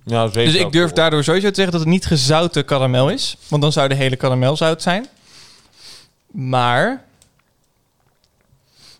Ja, 0.04 0.26
Dus 0.28 0.54
ik 0.54 0.72
durf 0.72 0.92
daardoor 0.92 1.24
sowieso 1.24 1.48
te 1.48 1.54
zeggen 1.54 1.72
dat 1.72 1.80
het 1.80 1.90
niet 1.90 2.06
gezouten 2.06 2.64
karamel 2.64 3.10
is. 3.10 3.36
Want 3.48 3.62
dan 3.62 3.72
zou 3.72 3.88
de 3.88 3.94
hele 3.94 4.16
karamel 4.16 4.56
zout 4.56 4.82
zijn. 4.82 5.06
Maar... 6.30 7.04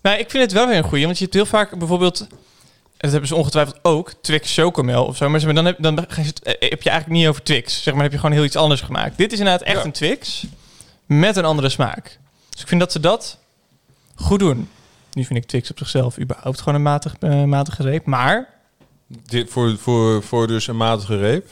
Nou, 0.03 0.19
ik 0.19 0.31
vind 0.31 0.43
het 0.43 0.53
wel 0.53 0.67
weer 0.67 0.77
een 0.77 0.85
goeie. 0.85 1.05
Want 1.05 1.17
je 1.19 1.23
hebt 1.25 1.37
heel 1.37 1.47
vaak 1.47 1.79
bijvoorbeeld... 1.79 2.27
Dat 2.99 3.11
hebben 3.11 3.29
ze 3.29 3.35
ongetwijfeld 3.35 3.79
ook. 3.83 4.13
Twix 4.23 4.55
chocomel 4.55 5.05
of 5.05 5.17
zo. 5.17 5.29
Maar 5.29 5.55
dan, 5.55 5.65
heb, 5.65 5.77
dan 5.81 5.99
eh, 5.99 6.07
heb 6.45 6.83
je 6.83 6.91
eigenlijk 6.91 7.09
niet 7.09 7.27
over 7.27 7.43
Twix. 7.43 7.83
Zeg 7.83 7.95
maar, 7.95 8.03
heb 8.03 8.13
je 8.13 8.19
gewoon 8.19 8.35
heel 8.35 8.45
iets 8.45 8.57
anders 8.57 8.81
gemaakt. 8.81 9.17
Dit 9.17 9.33
is 9.33 9.39
inderdaad 9.39 9.63
echt 9.67 9.77
Ja. 9.79 9.85
een 9.85 9.93
Twix. 9.93 10.45
Met 11.07 11.37
een 11.37 11.45
andere 11.45 11.69
smaak. 11.69 12.19
Dus 12.51 12.61
ik 12.61 12.69
vind 12.69 12.81
dat 12.81 12.93
ze 12.93 13.01
dat 13.01 13.39
goed 14.15 14.39
doen. 14.39 14.69
Nu 15.13 15.25
vind 15.25 15.39
ik 15.39 15.45
Twix 15.47 15.71
op 15.71 15.79
zichzelf 15.79 16.19
überhaupt 16.19 16.59
gewoon 16.59 16.75
een 16.75 16.83
matig, 16.83 17.15
eh, 17.21 17.43
matige 17.45 17.83
reep. 17.83 18.07
Maar 18.07 18.49
Dit, 19.27 19.51
voor, 19.51 19.77
voor, 19.79 20.23
voor 20.23 20.47
dus 20.47 20.67
een 20.67 20.77
matige 20.77 21.17
reep 21.17 21.49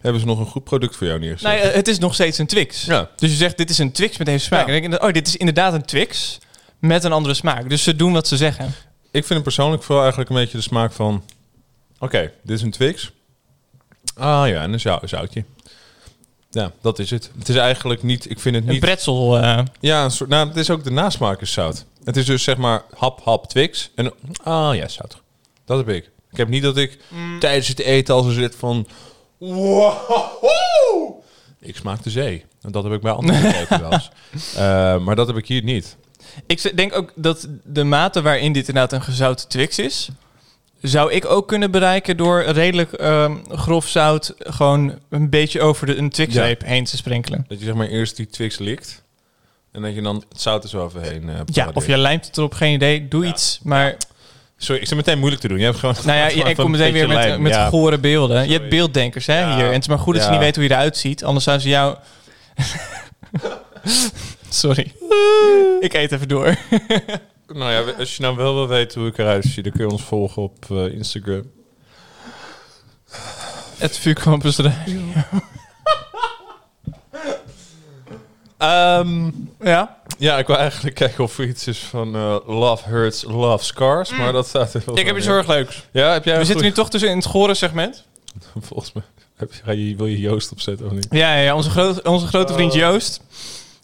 hebben 0.00 0.20
ze 0.20 0.26
nog 0.26 0.38
een 0.38 0.46
goed 0.46 0.64
product 0.64 0.96
voor 0.96 1.06
jou 1.06 1.18
neergezet. 1.18 1.52
nou, 1.52 1.66
ja, 1.66 1.72
het 1.72 1.88
is 1.88 1.98
nog 1.98 2.14
steeds 2.14 2.38
een 2.38 2.46
Twix. 2.46 2.84
Ja. 2.84 3.08
Dus 3.16 3.30
je 3.30 3.36
zegt, 3.36 3.56
dit 3.56 3.70
is 3.70 3.78
een 3.78 3.92
Twix 3.92 4.16
met 4.16 4.26
deze 4.26 4.44
smaak. 4.44 4.66
Ja. 4.66 4.74
En 4.74 4.80
dan 4.80 4.90
denk 4.90 5.02
oh, 5.02 5.12
dit 5.12 5.26
is 5.26 5.36
inderdaad 5.36 5.72
een 5.72 5.84
Twix 5.84 6.38
met 6.78 7.04
een 7.04 7.12
andere 7.12 7.34
smaak. 7.34 7.68
Dus 7.68 7.82
ze 7.82 7.96
doen 7.96 8.12
wat 8.12 8.28
ze 8.28 8.36
zeggen. 8.36 8.74
Ik 9.12 9.20
vind 9.24 9.28
hem 9.28 9.42
persoonlijk 9.42 9.82
vooral 9.82 10.00
eigenlijk 10.02 10.30
een 10.30 10.36
beetje 10.36 10.56
de 10.56 10.62
smaak 10.62 10.92
van... 10.92 11.22
Oké, 11.98 12.32
dit 12.42 12.56
is 12.56 12.62
een 12.62 12.70
Twix. 12.70 13.12
Ah 14.16 14.48
ja, 14.48 14.62
en 14.62 14.72
een 14.72 14.80
zou- 14.80 15.06
zoutje. 15.08 15.44
Ja, 16.50 16.72
dat 16.80 16.98
is 16.98 17.10
het. 17.10 17.30
Het 17.38 17.48
is 17.48 17.56
eigenlijk 17.56 18.02
niet... 18.02 18.30
Ik 18.30 18.38
vind 18.40 18.54
het 18.54 18.64
Een 18.64 18.70
niet... 18.70 18.80
pretzel. 18.80 19.38
eh, 19.38 19.58
Ja, 19.80 20.04
een 20.04 20.10
soort, 20.10 20.30
nou, 20.30 20.48
het 20.48 20.56
is 20.56 20.70
ook 20.70 20.84
de 20.84 20.90
nasmaak 20.90 21.40
is 21.40 21.52
zout. 21.52 21.84
Het 22.04 22.16
is 22.16 22.26
dus 22.26 22.42
zeg 22.42 22.56
maar 22.56 22.82
hap, 22.96 23.20
hap, 23.24 23.46
Twix. 23.48 23.90
En 23.94 24.12
ah 24.42 24.74
ja, 24.74 24.88
zout. 24.88 25.20
Dat 25.64 25.78
heb 25.78 25.88
ik. 25.88 26.10
Ik 26.30 26.36
heb 26.36 26.48
niet 26.48 26.62
dat 26.62 26.76
ik 26.76 26.98
tijdens 27.40 27.68
het 27.68 27.78
eten 27.78 28.14
als 28.14 28.26
er 28.26 28.32
zit 28.32 28.54
van... 28.54 28.86
Wow, 29.38 31.20
ik 31.60 31.76
smaak 31.76 32.02
de 32.02 32.10
zee. 32.10 32.44
En 32.62 32.72
dat 32.72 32.84
heb 32.84 32.92
ik 32.92 33.00
bij 33.00 33.12
andere 33.12 33.54
eten 33.60 33.80
wel 33.80 33.92
eens. 33.92 34.10
Eh, 34.56 34.98
maar 34.98 35.16
dat 35.16 35.26
heb 35.26 35.36
ik 35.36 35.46
hier 35.46 35.62
niet. 35.62 35.96
Ik 36.46 36.76
denk 36.76 36.96
ook 36.96 37.12
dat 37.14 37.48
de 37.64 37.84
mate 37.84 38.22
waarin 38.22 38.52
dit 38.52 38.68
inderdaad 38.68 38.92
een 38.92 39.02
gezouten 39.04 39.48
Twix 39.48 39.78
is... 39.78 40.08
zou 40.80 41.12
ik 41.12 41.24
ook 41.24 41.48
kunnen 41.48 41.70
bereiken 41.70 42.16
door 42.16 42.42
redelijk 42.42 42.92
ehm, 42.92 43.36
grof 43.48 43.88
zout... 43.88 44.34
gewoon 44.38 44.98
een 45.08 45.30
beetje 45.30 45.60
over 45.60 45.86
de, 45.86 45.96
een 45.96 46.10
Twix-reep 46.10 46.64
heen 46.64 46.84
te 46.84 46.96
sprenkelen. 46.96 47.44
Dat 47.48 47.58
je 47.58 47.64
zeg 47.64 47.74
maar 47.74 47.88
eerst 47.88 48.16
die 48.16 48.26
Twix 48.26 48.58
likt. 48.58 49.02
En 49.72 49.82
dat 49.82 49.94
je 49.94 50.02
dan 50.02 50.24
het 50.28 50.40
zout 50.40 50.62
er 50.62 50.68
zo 50.68 50.80
overheen 50.80 51.28
eh 51.28 51.40
Ja, 51.44 51.70
of 51.74 51.86
je 51.86 51.98
lijmt 51.98 52.26
het 52.26 52.36
erop, 52.36 52.54
geen 52.54 52.74
idee. 52.74 53.08
Doe 53.08 53.24
Ja. 53.24 53.30
iets, 53.30 53.60
maar... 53.62 53.96
Sorry, 54.56 54.80
ik 54.80 54.88
zit 54.88 54.96
meteen 54.96 55.18
moeilijk 55.18 55.42
te 55.42 55.48
doen. 55.48 55.58
Je 55.58 55.64
hebt 55.64 55.78
gewoon... 55.78 55.94
Nou 56.04 56.18
ja, 56.18 56.26
ik 56.48 56.56
kom 56.56 56.70
meteen 56.70 56.86
een 56.86 56.92
weer 56.92 57.08
met, 57.08 57.38
met 57.38 57.52
Ja. 57.52 57.68
gore 57.68 57.98
beelden. 57.98 58.46
Je 58.46 58.52
hebt 58.52 58.68
beelddenkers 58.68 59.26
hè, 59.26 59.54
hier. 59.54 59.66
En 59.66 59.72
het 59.72 59.82
is 59.82 59.88
maar 59.88 59.98
goed 59.98 60.14
dat 60.14 60.24
ze 60.24 60.30
niet 60.30 60.38
weten 60.38 60.54
hoe 60.60 60.70
je 60.70 60.76
eruit 60.76 60.96
ziet. 60.96 61.24
Anders 61.24 61.44
zouden 61.44 61.66
ze 61.66 61.72
jou... 61.72 61.96
Sorry. 64.62 64.92
ik 65.80 65.92
eet 65.92 66.12
even 66.12 66.28
door. 66.28 66.56
Nou 67.46 67.72
ja, 67.72 67.92
als 67.98 68.16
je 68.16 68.22
nou 68.22 68.36
wel 68.36 68.54
wil 68.54 68.68
weten 68.68 69.00
hoe 69.00 69.10
ik 69.10 69.18
eruit 69.18 69.44
zie, 69.44 69.62
dan 69.62 69.72
kun 69.72 69.84
je 69.84 69.90
ons 69.92 70.02
volgen 70.02 70.42
op 70.42 70.64
eh, 70.70 70.92
Instagram. 70.92 71.50
Het 73.78 73.98
vuurcampus 73.98 74.58
Ehm, 78.58 79.30
Ja. 79.60 79.98
ja, 80.18 80.38
ik 80.38 80.46
wil 80.46 80.56
eigenlijk 80.56 80.94
kijken 80.94 81.24
of 81.24 81.38
er 81.38 81.46
iets 81.46 81.66
is 81.66 81.78
van 81.78 82.14
eh, 82.14 82.36
Love 82.46 82.88
Hurts, 82.88 83.22
Love 83.22 83.64
Scars. 83.64 84.10
Maar 84.10 84.32
dat 84.32 84.46
staat 84.46 84.74
er 84.74 84.82
wel 84.86 84.98
Ik 84.98 85.06
heb 85.06 85.16
iets 85.16 85.24
in. 85.26 85.30
heel 85.30 85.40
erg 85.40 85.48
leuks. 85.48 85.86
Ja, 85.90 86.12
heb 86.12 86.24
jij 86.24 86.38
We 86.38 86.44
zitten 86.44 86.64
nu 86.64 86.72
toch 86.72 86.90
tussen 86.90 87.10
in 87.10 87.16
het 87.16 87.26
gore 87.26 87.54
segment. 87.54 88.04
Volgens 88.60 88.92
mij. 88.92 89.02
Heb 89.36 89.52
je, 89.64 89.88
je, 89.88 89.96
wil 89.96 90.06
je 90.06 90.20
Joost 90.20 90.52
opzetten 90.52 90.86
of 90.86 90.92
niet? 90.92 91.06
Ja, 91.10 91.34
ja, 91.34 91.42
ja 91.42 91.54
onze, 91.54 91.70
groot, 91.70 92.02
onze 92.02 92.26
grote 92.26 92.52
vriend 92.52 92.72
Joost 92.74 93.20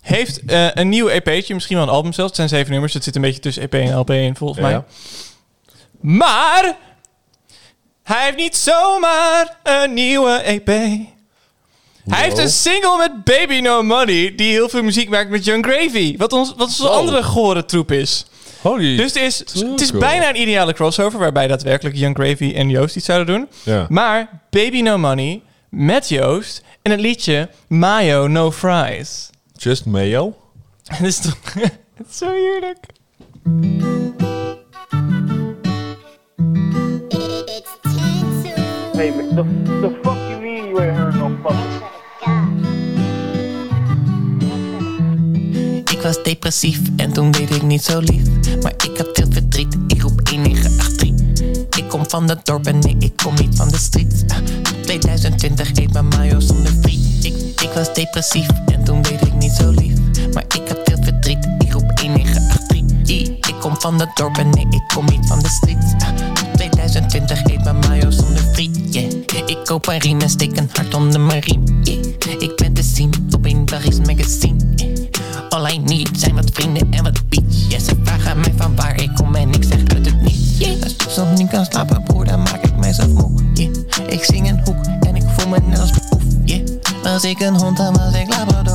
heeft 0.09 0.45
eh, 0.47 0.67
een 0.75 0.89
nieuw 0.89 1.09
EP'tje. 1.09 1.55
Misschien 1.55 1.77
wel 1.77 1.87
een 1.87 1.93
album 1.93 2.13
zelfs. 2.13 2.29
Het 2.29 2.37
zijn 2.37 2.49
zeven 2.49 2.73
nummers. 2.73 2.95
Het 2.95 3.05
zit 3.05 3.17
een 3.17 3.23
beetje 3.23 3.41
tussen 3.41 3.63
EP 3.63 3.75
en 3.75 3.99
LP 3.99 4.11
in 4.11 4.37
volgens 4.37 4.61
mij. 4.61 4.83
Maar 6.01 6.77
hij 8.03 8.25
heeft 8.25 8.37
niet 8.37 8.57
zomaar 8.57 9.57
een 9.63 9.95
nieuwe 9.95 10.31
EP. 10.31 10.67
Hij 12.09 12.23
heeft 12.23 12.39
een 12.39 12.49
single 12.49 12.97
met 12.97 13.25
Baby 13.25 13.61
No 13.61 13.83
Money, 13.83 14.35
die 14.37 14.51
heel 14.51 14.69
veel 14.69 14.83
muziek 14.83 15.09
maakt 15.09 15.31
met 15.31 15.45
Young 15.45 15.67
Gravy. 15.67 16.17
Wat, 16.17 16.33
ons, 16.33 16.53
wat 16.57 16.67
onze 16.67 16.89
andere 16.89 17.23
gore 17.23 17.65
troep 17.65 17.93
is. 17.93 18.27
Holy. 18.61 18.97
Dus 18.97 19.15
het 19.15 19.23
is, 19.23 19.39
het 19.39 19.81
is 19.81 19.93
bijna 19.93 20.29
een 20.29 20.41
ideale 20.41 20.73
crossover... 20.73 21.19
waarbij 21.19 21.47
daadwerkelijk 21.47 21.97
Young 21.97 22.17
Gravy 22.17 22.53
en 22.55 22.71
Joost 22.71 22.97
iets 22.97 23.07
zouden 23.07 23.35
doen. 23.35 23.49
ja. 23.63 23.87
Maar 23.89 24.41
Baby 24.51 24.81
No 24.81 24.99
Money 24.99 25.43
met 25.71 26.09
Joost... 26.09 26.63
en 26.83 26.91
het 26.91 27.01
liedje 27.01 27.49
Mayo 27.69 28.27
No 28.27 28.53
Fries. 28.53 29.31
Just 29.59 29.87
mayo. 29.87 30.35
Dat 30.89 31.01
is 31.01 31.19
toch... 31.19 31.53
het 31.97 32.07
is 32.09 32.17
zo 32.17 32.31
heerlijk. 32.31 32.87
Hey, 38.93 39.13
the, 39.13 39.45
the 39.81 39.99
fuck 40.03 40.19
you 40.29 40.41
mean 40.41 40.69
you 40.69 40.81
ain't 40.81 40.97
heard 40.97 41.15
no 41.15 41.37
fucking 41.43 41.87
Ik 45.91 46.03
was 46.03 46.23
depressief 46.23 46.81
en 46.97 47.13
toen 47.13 47.31
deed 47.31 47.51
ik 47.51 47.63
niet 47.63 47.83
zo 47.83 47.99
lief. 47.99 48.23
Maar 48.63 48.73
ik 48.73 48.99
had 48.99 49.09
veel 49.13 49.27
verdriet, 49.31 49.77
ik 49.87 50.03
roep 50.03 50.25
1983. 50.25 51.79
Ik 51.79 51.89
kom 51.89 52.09
van 52.09 52.29
het 52.29 52.47
dorp 52.47 52.67
en 52.67 52.79
nee, 52.79 52.97
ik 52.99 53.17
kom 53.17 53.35
niet 53.35 53.57
van 53.57 53.69
de 53.69 53.79
street. 53.79 54.25
Ah, 54.29 54.39
2020 54.83 55.77
eet 55.77 55.93
mijn 55.93 56.09
mayo 56.09 56.41
zonder 56.41 56.73
friet. 56.83 57.25
Ik, 57.25 57.35
ik 57.63 57.71
was 57.75 57.95
depressief 57.95 58.49
en 58.67 58.85
toen 58.85 59.03
deed 59.03 59.13
ik 59.13 59.18
niet 59.39 59.53
zo 59.53 59.71
lief. 59.71 59.99
Maar 60.33 60.45
ik 60.49 60.69
had 60.69 60.79
veel 60.85 60.99
verdriet, 61.03 61.49
ik 61.59 61.73
roep 61.73 61.97
1983. 61.97 62.69
I, 63.09 63.39
Ik 63.41 63.55
kom 63.61 63.81
van 63.81 64.01
het 64.01 64.11
dorp 64.15 64.37
en 64.37 64.51
nee, 64.51 64.67
ik 64.71 64.83
kom 64.95 65.05
niet 65.05 65.27
van 65.27 65.39
de 65.39 65.49
street. 65.49 65.95
Ah, 65.99 66.09
2020 66.55 67.45
eet 67.45 67.65
mijn 67.65 67.79
mayo 67.79 68.11
zonder 68.11 68.43
friet. 68.53 68.95
Ik 69.47 69.59
koop 69.65 69.87
een 69.87 69.99
riem 69.99 70.21
en 70.21 70.29
steek 70.31 70.57
een 70.59 70.71
hart 70.73 70.95
onder 70.95 71.21
mijn 71.21 71.41
riem. 71.41 71.63
Ik 72.39 72.53
ben 72.57 72.73
te 72.73 72.83
zien 72.83 73.29
op 73.31 73.45
een 73.45 73.65
Belgisch 73.65 73.99
magazine. 73.99 74.57
Yeah. 74.77 74.97
All 75.49 75.73
I 75.73 75.79
need 75.79 76.11
zijn 76.13 76.35
wat 76.35 76.51
vrienden 76.53 76.93
en 76.93 77.03
wat 77.03 77.29
beats. 77.29 77.67
Yeah, 77.69 77.83
ze 77.83 77.95
vragen 78.03 78.41
mij 78.41 78.55
van 78.57 78.77
waar 78.77 79.01
ik 79.01 79.11
kom 79.15 79.35
en 79.35 79.53
ik 79.53 79.65
zeg 79.65 79.79
uit 79.79 80.07
het 80.07 80.23
niet. 80.23 80.83
Als 80.83 80.93
ik 80.93 81.05
soms 81.09 81.39
niet 81.39 81.49
kan 81.51 81.65
slapen, 81.65 82.03
broer, 82.03 82.25
dan 82.25 82.43
maak 82.43 82.63
ik 82.63 82.77
mijzelf 82.77 83.09
moe. 83.09 83.43
Ik 84.09 84.25
zing 84.25 84.49
een 84.49 84.61
hoek 84.65 84.85
en 85.01 85.17
ik 85.17 85.25
voel 85.37 85.49
me 85.49 85.59
net 85.67 85.81
als. 85.81 85.91
Yeah. 86.45 86.69
Was 87.03 87.25
ik 87.25 87.41
een 87.41 87.57
hond, 87.57 87.77
dan 87.77 87.97
was 87.97 88.15
ik 88.15 88.29
labrador 88.29 88.68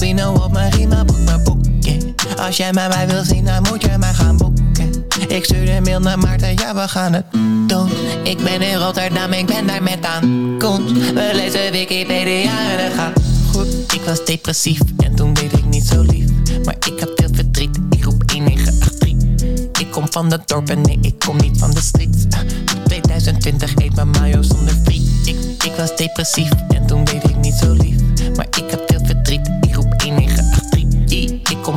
albino 0.00 0.32
op 0.32 0.52
mijn 0.52 0.70
riem, 0.70 0.88
maar 0.88 1.04
boek 1.04 1.18
mijn 1.24 1.42
boek. 1.42 1.58
Yeah. 1.80 2.46
Als 2.46 2.56
jij 2.56 2.72
mij 2.72 3.06
wil 3.08 3.24
zien, 3.24 3.44
dan 3.44 3.62
moet 3.70 3.82
je 3.82 3.98
mij 3.98 4.14
gaan 4.14 4.36
boeken. 4.36 5.04
Ik 5.28 5.44
stuur 5.44 5.68
een 5.68 5.82
mail 5.82 6.00
naar 6.00 6.18
Maarten, 6.18 6.54
ja 6.54 6.74
we 6.74 6.88
gaan 6.88 7.12
het 7.12 7.24
doen. 7.66 7.90
Ik 8.22 8.38
ben 8.38 8.62
in 8.62 8.76
Rotterdam, 8.76 9.32
ik 9.32 9.46
ben 9.46 9.66
daar 9.66 9.82
met 9.82 10.04
aan 10.04 10.54
komt. 10.58 10.90
We 10.90 11.30
lezen 11.32 11.72
Wikipedia 11.72 12.70
en 12.70 12.84
het 12.84 12.92
gaat 12.94 13.12
goed. 13.52 13.92
Ik 13.92 14.00
was 14.04 14.24
depressief 14.24 14.80
en 14.98 15.14
toen 15.14 15.32
deed 15.32 15.52
ik 15.52 15.64
niet 15.64 15.86
zo 15.86 16.02
lief. 16.02 16.30
Maar 16.64 16.76
ik 16.78 17.00
had 17.00 17.10
veel 17.14 17.28
verdriet, 17.32 17.78
ik 17.90 18.04
roep 18.04 18.28
1983. 18.28 19.80
Ik 19.80 19.90
kom 19.90 20.04
van 20.10 20.30
het 20.30 20.48
dorp 20.48 20.68
en 20.68 20.80
nee, 20.80 20.98
ik 21.00 21.18
kom 21.18 21.36
niet 21.36 21.58
van 21.58 21.70
de 21.70 21.80
street. 21.80 22.26
Ah, 22.30 22.40
2020 22.84 23.76
eet 23.76 23.94
mijn 23.94 24.10
mayo 24.10 24.42
zonder 24.42 24.74
friet. 24.84 25.08
Ik, 25.24 25.36
ik 25.64 25.72
was 25.76 25.96
depressief 25.96 26.50
en 26.68 26.86
toen 26.86 27.04
deed 27.04 27.24
ik 27.24 27.36
niet 27.36 27.54
zo 27.54 27.72
lief. 27.72 27.96
Maar 28.36 28.46
ik 28.50 28.70
had 28.70 28.85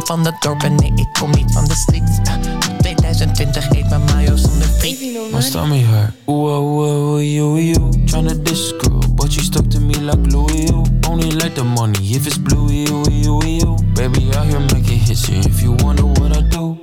van 0.10 0.26
het 0.26 0.42
dorp 0.42 0.64
en 0.64 0.76
nee, 0.76 0.92
ik 0.96 1.08
kom 1.20 1.32
niet 1.32 1.52
van 1.52 1.66
de 1.66 1.76
street. 1.76 2.22
Ah, 2.24 2.78
2020 2.80 3.70
eet 3.70 3.90
mijn 3.90 4.04
mayo 4.04 4.36
zonder 4.36 4.68
friet. 4.68 5.00
My 5.32 5.42
stomach 5.42 5.86
hurt. 5.86 6.12
Ooh, 6.26 6.36
ooh, 6.36 6.78
ooh, 6.78 7.14
ooh, 7.14 7.22
you, 7.22 7.60
you. 7.60 7.90
Tryna 8.06 8.44
diss 8.44 8.44
this 8.44 8.74
girl, 8.78 9.14
but 9.16 9.32
she 9.32 9.40
stuck 9.40 9.70
to 9.70 9.80
me 9.80 9.94
like 10.02 10.22
glue. 10.30 10.48
You 10.52 10.84
only 11.10 11.32
like 11.32 11.54
the 11.54 11.64
money 11.64 12.00
if 12.16 12.26
it's 12.26 12.38
blue. 12.38 12.72
You, 12.72 13.04
you, 13.12 13.42
you. 13.46 13.78
Baby, 13.94 14.32
out 14.36 14.48
here 14.48 14.60
making 14.60 15.00
hits. 15.00 15.30
Yeah, 15.30 15.46
if 15.46 15.62
you 15.62 15.76
wonder 15.84 16.06
what 16.06 16.38
I 16.38 16.42
do. 16.42 16.78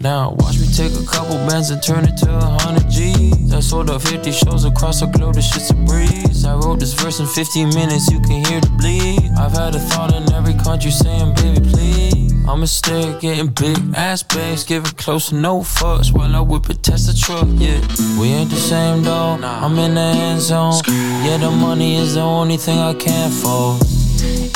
Now 0.00 0.34
watch 0.38 0.58
me 0.58 0.66
take 0.66 0.94
a 0.94 1.06
couple 1.06 1.36
bands 1.46 1.70
and 1.70 1.80
turn 1.82 2.04
it 2.04 2.16
to 2.22 2.30
a 2.30 2.50
hundred 2.62 2.90
G's. 2.90 3.52
I 3.52 3.60
sold 3.60 3.90
out 3.90 4.02
50 4.02 4.32
shows 4.32 4.64
across 4.64 5.00
the 5.00 5.06
globe, 5.06 5.34
this 5.34 5.52
shit's 5.52 5.70
a 5.70 5.74
breeze. 5.74 6.44
I 6.44 6.54
wrote 6.56 6.80
this 6.80 6.94
verse 6.94 7.20
in 7.20 7.26
15 7.26 7.68
minutes, 7.74 8.10
you 8.10 8.18
can 8.20 8.42
hear 8.46 8.60
the 8.60 8.70
bleed. 8.78 9.30
I've 9.38 9.52
had 9.52 9.74
a 9.74 9.78
thought 9.78 10.14
in 10.14 10.32
every 10.32 10.54
country 10.54 10.90
saying, 10.90 11.34
baby, 11.34 11.60
please. 11.60 11.89
I'ma 12.48 12.66
stay 12.66 13.16
getting 13.20 13.48
big 13.48 13.78
ass 13.94 14.22
bags, 14.22 14.64
giving 14.64 14.92
close 14.96 15.28
to 15.28 15.36
no 15.36 15.60
fucks 15.60 16.12
while 16.12 16.34
I 16.34 16.40
whip 16.40 16.68
it, 16.70 16.82
test 16.82 17.06
the 17.06 17.14
truck. 17.14 17.46
Yeah, 17.54 17.80
we 18.18 18.28
ain't 18.28 18.50
the 18.50 18.56
same 18.56 19.02
though. 19.02 19.38
I'm 19.42 19.78
in 19.78 19.94
the 19.94 20.00
end 20.00 20.40
zone. 20.40 20.74
Yeah, 21.24 21.38
the 21.38 21.50
money 21.50 21.96
is 21.96 22.14
the 22.14 22.22
only 22.22 22.56
thing 22.56 22.78
I 22.78 22.94
can't 22.94 23.32
fold. 23.32 23.82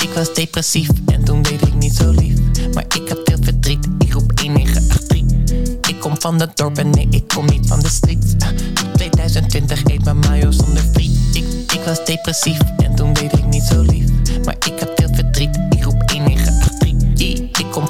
Ik 0.03 0.11
was 0.15 0.35
depressief 0.35 0.89
en 1.07 1.25
toen 1.25 1.43
deed 1.43 1.67
ik 1.67 1.75
niet 1.75 1.95
zo 1.95 2.11
lief. 2.11 2.39
Maar 2.75 2.85
ik 2.85 3.09
had 3.09 3.21
veel 3.25 3.39
verdriet, 3.41 3.87
ik 3.99 4.13
roep 4.13 4.37
1983. 4.37 5.89
Ik 5.89 6.01
kom 6.01 6.21
van 6.21 6.41
het 6.41 6.57
dorp 6.57 6.79
en 6.79 6.91
nee, 6.91 7.07
ik 7.11 7.29
kom 7.29 7.47
niet 7.47 7.67
van 7.67 7.81
de 7.81 7.89
street. 7.89 8.37
Ah, 8.39 8.49
2020 8.95 9.85
eet 9.85 10.05
mijn 10.05 10.19
mayo 10.19 10.51
zonder 10.51 10.83
friet. 10.93 11.19
Ik, 11.33 11.45
ik 11.73 11.81
was 11.85 12.05
depressief 12.05 12.59
en 12.77 12.95
toen 12.95 13.13
deed 13.13 13.33
ik 13.33 13.45
niet 13.47 13.63
zo 13.63 13.81
lief. 13.83 14.09
Maar 14.45 14.57
ik 14.67 14.74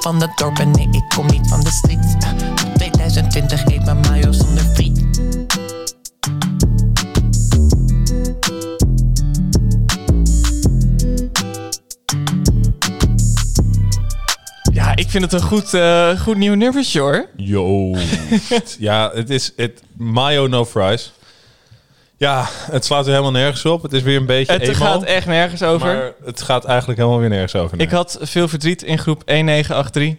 van 0.04 0.20
het 0.20 0.36
dorp 0.36 0.58
en 0.58 0.70
nee, 0.70 0.88
ik 0.90 1.04
kom 1.08 1.26
niet 1.26 1.48
van 1.48 1.60
de 1.60 1.70
street. 1.70 2.16
Ah, 2.20 2.74
2020 2.74 3.64
eet 3.64 3.84
mijn 3.84 4.00
mayo 4.00 4.32
zonder 4.32 4.64
friet. 4.64 5.02
Ja, 14.72 14.96
ik 14.96 15.10
vind 15.10 15.24
het 15.24 15.32
een 15.32 15.42
goed, 15.42 15.74
eh, 15.74 16.20
goed 16.20 16.36
nieuw 16.36 16.54
nummertje 16.54 17.00
hoor. 17.00 17.28
Yo. 17.36 17.96
ja, 18.78 19.10
het 19.14 19.30
is 19.30 19.52
het 19.56 19.82
mayo 19.96 20.46
no 20.46 20.64
fries. 20.64 21.12
Ja, 22.16 22.46
het 22.50 22.84
slaat 22.84 23.04
weer 23.04 23.14
helemaal 23.14 23.40
nergens 23.40 23.64
op. 23.64 23.82
Het 23.82 23.92
is 23.92 24.02
weer 24.02 24.16
een 24.16 24.26
beetje 24.26 24.52
Het 24.52 24.62
emo, 24.62 24.72
gaat 24.74 25.02
echt 25.02 25.26
nergens 25.26 25.62
over. 25.62 25.86
Maar 25.86 26.12
het 26.24 26.42
gaat 26.42 26.64
eigenlijk 26.64 26.98
helemaal 26.98 27.20
weer 27.20 27.28
nergens 27.28 27.54
over. 27.54 27.76
nee. 27.76 27.86
Ik 27.86 27.92
had 27.92 28.18
veel 28.20 28.48
verdriet 28.48 28.82
in 28.82 28.98
groep 28.98 29.26
1983. 29.26 30.14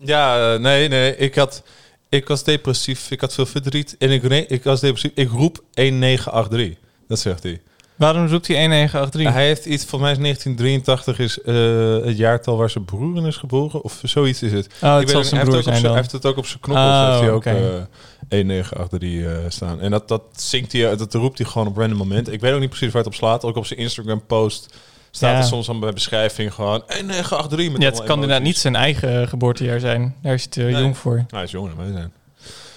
Ja, 0.00 0.54
eh, 0.54 0.60
nee, 0.60 0.88
nee. 0.88 1.16
Ik 1.16 1.34
had... 1.34 1.62
Ik 2.08 2.28
was 2.28 2.44
depressief. 2.44 3.10
Ik 3.10 3.20
had 3.20 3.34
veel 3.34 3.46
verdriet. 3.46 3.96
En 3.98 4.10
ik, 4.10 4.28
nee, 4.28 4.46
ik 4.46 4.64
was 4.64 4.80
depressief. 4.80 5.10
Ik 5.14 5.30
roep 5.30 5.62
1983. 5.72 6.78
Dat 7.08 7.18
zegt 7.18 7.42
hij. 7.42 7.60
Waarom 7.96 8.26
roept 8.26 8.46
hij 8.46 8.56
1983? 8.56 9.32
Hij 9.32 9.46
heeft 9.46 9.64
iets, 9.66 9.84
volgens 9.84 10.02
mij 10.02 10.10
is 10.10 10.18
1983 10.18 11.18
is 11.18 11.40
eh, 11.40 12.06
het 12.06 12.16
jaartal 12.16 12.56
waar 12.56 12.70
zijn 12.70 12.84
broer 12.84 13.16
in 13.16 13.24
is 13.26 13.36
geboren. 13.36 13.82
Of 13.82 14.00
zoiets 14.02 14.42
is 14.42 14.52
het. 14.52 14.68
Oh, 14.82 14.96
het 14.98 15.10
zal 15.10 15.24
zijn 15.24 15.44
broer 15.44 15.62
zijn. 15.62 15.84
Hij 15.84 15.94
heeft 15.94 16.12
het 16.12 16.26
ook 16.26 16.36
op 16.36 16.46
zijn 16.46 16.60
knoppels. 16.60 16.86
Oh, 16.88 17.08
heeft 17.08 17.20
hij 17.20 17.30
ook 17.30 17.36
oké. 17.36 17.50
eh, 17.50 17.82
1983 18.28 19.44
eh, 19.44 19.50
staan. 19.50 19.80
En 19.80 19.90
dat, 19.90 20.08
dat 20.08 20.22
zingt 20.36 20.72
hij, 20.72 20.96
dat 20.96 21.14
roept 21.14 21.38
hij 21.38 21.46
gewoon 21.46 21.66
op 21.68 21.76
random 21.76 21.98
moment. 21.98 22.32
Ik 22.32 22.40
weet 22.40 22.52
ook 22.52 22.60
niet 22.60 22.68
precies 22.68 22.88
waar 22.92 23.02
het 23.02 23.06
op 23.06 23.14
slaat. 23.14 23.44
Ook 23.44 23.56
op 23.56 23.66
zijn 23.66 23.78
Instagram 23.80 24.26
post 24.26 24.74
staat 25.10 25.30
Ja. 25.32 25.38
er 25.38 25.44
soms 25.44 25.68
aan 25.68 25.80
bij 25.80 25.92
beschrijving 25.92 26.54
gewoon 26.54 26.82
1983. 26.86 27.72
Met 27.72 27.82
Ja, 27.82 27.88
het 27.88 28.04
kan 28.04 28.14
inderdaad 28.14 28.42
niet 28.42 28.58
zijn 28.58 28.76
eigen 28.76 29.28
geboortejaar 29.28 29.80
zijn. 29.80 30.14
Daar 30.22 30.34
is 30.34 30.42
hij 30.42 30.50
te 30.50 30.60
Nee. 30.60 30.82
jong 30.82 30.96
voor. 30.96 31.14
Nou, 31.14 31.26
hij 31.30 31.42
is 31.42 31.50
jonger 31.50 31.74
dan 31.76 31.84
wij 31.84 31.92
zijn. 31.92 32.12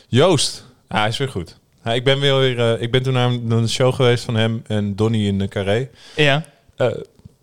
Joost. 0.07 0.65
Ja, 0.89 0.99
hij 0.99 1.07
is 1.07 1.17
weer 1.17 1.29
goed. 1.29 1.57
Ja, 1.87 1.93
ik 1.93 2.03
ben 2.03 2.19
weer, 2.19 2.37
weer 2.39 2.59
eh, 2.73 2.81
ik 2.81 2.91
ben 2.91 3.03
toen 3.03 3.13
naar 3.13 3.29
een, 3.49 3.69
show 3.69 3.93
geweest 3.93 4.23
van 4.23 4.35
hem 4.35 4.63
en 4.67 4.95
Donny 4.95 5.27
in 5.27 5.39
de 5.39 5.47
Carré. 5.47 5.89
Ja. 6.15 6.43
Eh, 6.75 6.87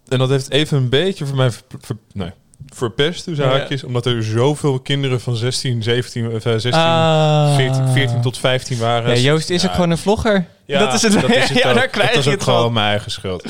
en 0.08 0.18
dat 0.18 0.28
heeft 0.28 0.50
even 0.50 0.76
een 0.76 0.88
beetje 0.88 1.26
voor 1.26 1.36
mij 1.36 1.50
ver, 1.50 1.62
ver- 1.80 1.96
nee, 2.12 2.30
verpest, 2.68 3.26
Ja. 3.34 3.44
haakjes. 3.48 3.84
Omdat 3.84 4.06
er 4.06 4.22
zoveel 4.24 4.78
kinderen 4.80 5.20
van 5.20 5.36
16, 5.36 5.82
17, 5.82 6.26
of, 6.26 6.32
eh, 6.34 6.52
16, 6.52 6.72
Ah. 6.72 7.54
14, 7.56 7.88
14 7.92 8.20
tot 8.20 8.38
15 8.38 8.78
waren. 8.78 9.10
Ja, 9.16 9.20
Joost 9.20 9.50
is 9.50 9.64
ook 9.66 9.72
gewoon 9.74 9.90
een 9.90 9.98
vlogger. 9.98 10.46
ja, 10.64 10.78
dat 10.78 10.92
is 10.94 11.02
het. 11.02 11.12
Dat 11.12 11.30
is 11.30 11.48
het 11.48 11.58
ja, 11.62 11.72
daar 11.72 11.88
krijg 11.88 12.08
dat 12.08 12.18
is 12.18 12.24
je 12.24 12.30
het 12.30 12.42
gewoon 12.42 12.62
van. 12.62 12.72
mijn 12.72 12.86
eigen 12.88 13.10
schuld. 13.10 13.46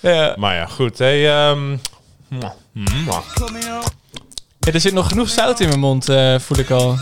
Ja. 0.00 0.34
Maar 0.38 0.54
ja, 0.54 0.66
goed. 0.66 0.98
Hey, 0.98 1.20
mwah. 2.28 2.50
Ja, 4.58 4.72
er 4.72 4.80
zit 4.80 4.92
nog 4.92 5.08
genoeg 5.08 5.28
zout 5.28 5.60
in 5.60 5.68
mijn 5.68 5.80
mond, 5.80 6.08
eh, 6.08 6.38
voel 6.38 6.58
ik 6.58 6.70
al. 6.70 6.96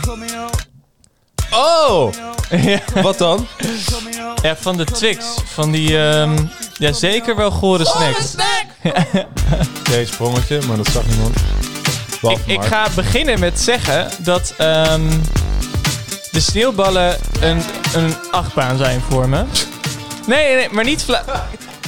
Oh! 1.55 2.13
ja. 2.71 2.79
Wat 3.01 3.17
dan? 3.17 3.47
ja, 4.41 4.55
van 4.55 4.77
de 4.77 4.83
Twix. 4.85 5.25
Van 5.45 5.71
die, 5.71 5.97
ehm, 6.09 6.37
ja, 6.77 6.91
zeker 6.93 7.35
wel 7.35 7.51
gore 7.51 7.85
snacks. 7.85 8.35
Deze 9.91 10.13
sprongetje, 10.13 10.61
maar 10.67 10.77
dat 10.77 10.87
zag 10.87 11.05
niemand. 11.07 11.35
Ik, 12.21 12.39
ik 12.45 12.61
ga 12.63 12.87
beginnen 12.95 13.39
met 13.39 13.59
zeggen 13.59 14.09
dat 14.19 14.53
ehm, 14.57 15.09
de 16.31 16.39
sneeuwballen 16.39 17.17
een, 17.39 17.61
een 17.95 18.13
achtbaan 18.31 18.77
zijn 18.77 19.01
voor 19.01 19.29
me. 19.29 19.43
Nee, 20.27 20.55
nee, 20.55 20.69
maar 20.71 20.83
niet... 20.83 21.03
vla- 21.03 21.47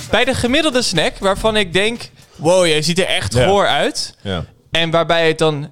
Bij 0.09 0.25
de 0.25 0.33
gemiddelde 0.33 0.81
snack, 0.81 1.17
waarvan 1.19 1.55
ik 1.55 1.73
denk... 1.73 2.09
Wow, 2.35 2.65
je 2.65 2.81
ziet 2.81 2.99
er 2.99 3.05
echt 3.07 3.33
Ja. 3.33 3.45
goor 3.47 3.67
uit. 3.67 4.15
Ja. 4.21 4.45
En 4.71 4.89
waarbij 4.91 5.27
het 5.27 5.37
dan 5.37 5.71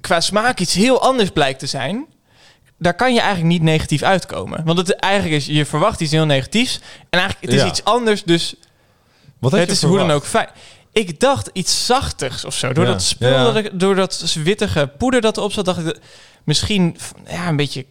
qua 0.00 0.20
smaak 0.20 0.58
iets 0.58 0.74
heel 0.74 1.02
anders 1.02 1.30
blijkt 1.30 1.58
te 1.58 1.66
zijn. 1.66 2.06
Daar 2.82 2.94
kan 2.94 3.14
je 3.14 3.20
eigenlijk 3.20 3.48
niet 3.52 3.62
negatief 3.62 4.02
uitkomen. 4.02 4.64
Want 4.64 4.78
het 4.78 4.92
eigenlijk 4.94 5.34
is, 5.34 5.46
je 5.46 5.66
verwacht 5.66 6.00
iets 6.00 6.12
heel 6.12 6.26
negatiefs. 6.26 6.80
En 7.10 7.18
eigenlijk 7.18 7.40
het 7.40 7.54
is 7.54 7.60
Ja. 7.60 7.66
iets 7.68 7.84
anders, 7.84 8.22
dus 8.24 8.54
Wat 9.38 9.52
het 9.52 9.66
je 9.66 9.72
is 9.72 9.82
hoe 9.82 9.98
dan 9.98 10.10
ook 10.10 10.24
fijn. 10.24 10.48
ik 10.92 11.20
dacht 11.20 11.50
iets 11.52 11.86
zachtigs 11.86 12.44
of 12.44 12.54
zo. 12.54 12.72
Door 12.72 12.84
Ja. 12.84 12.90
dat 12.90 13.02
spul, 13.02 13.62
door 13.72 13.94
dat 13.94 14.34
wittige 14.44 14.90
poeder 14.98 15.20
dat 15.20 15.36
erop 15.36 15.52
zat, 15.52 15.64
dacht 15.64 15.78
ik... 15.78 15.84
dat- 15.84 15.98
Misschien 16.44 16.96
ja, 17.28 17.48
een 17.48 17.56
beetje... 17.56 17.84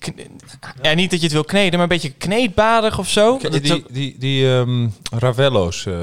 Ja, 0.82 0.94
niet 0.94 1.10
dat 1.10 1.20
je 1.20 1.26
het 1.26 1.34
wil 1.34 1.44
kneden, 1.44 1.72
maar 1.72 1.82
een 1.82 1.88
beetje 1.88 2.10
kneedbadig 2.10 3.00
of 3.00 3.10
zo. 3.10 3.38
Die, 3.38 3.84
die, 3.92 4.16
die 4.20 4.52
ehm, 4.54 4.88
Ravello's, 5.12 5.86
eh, 5.86 5.94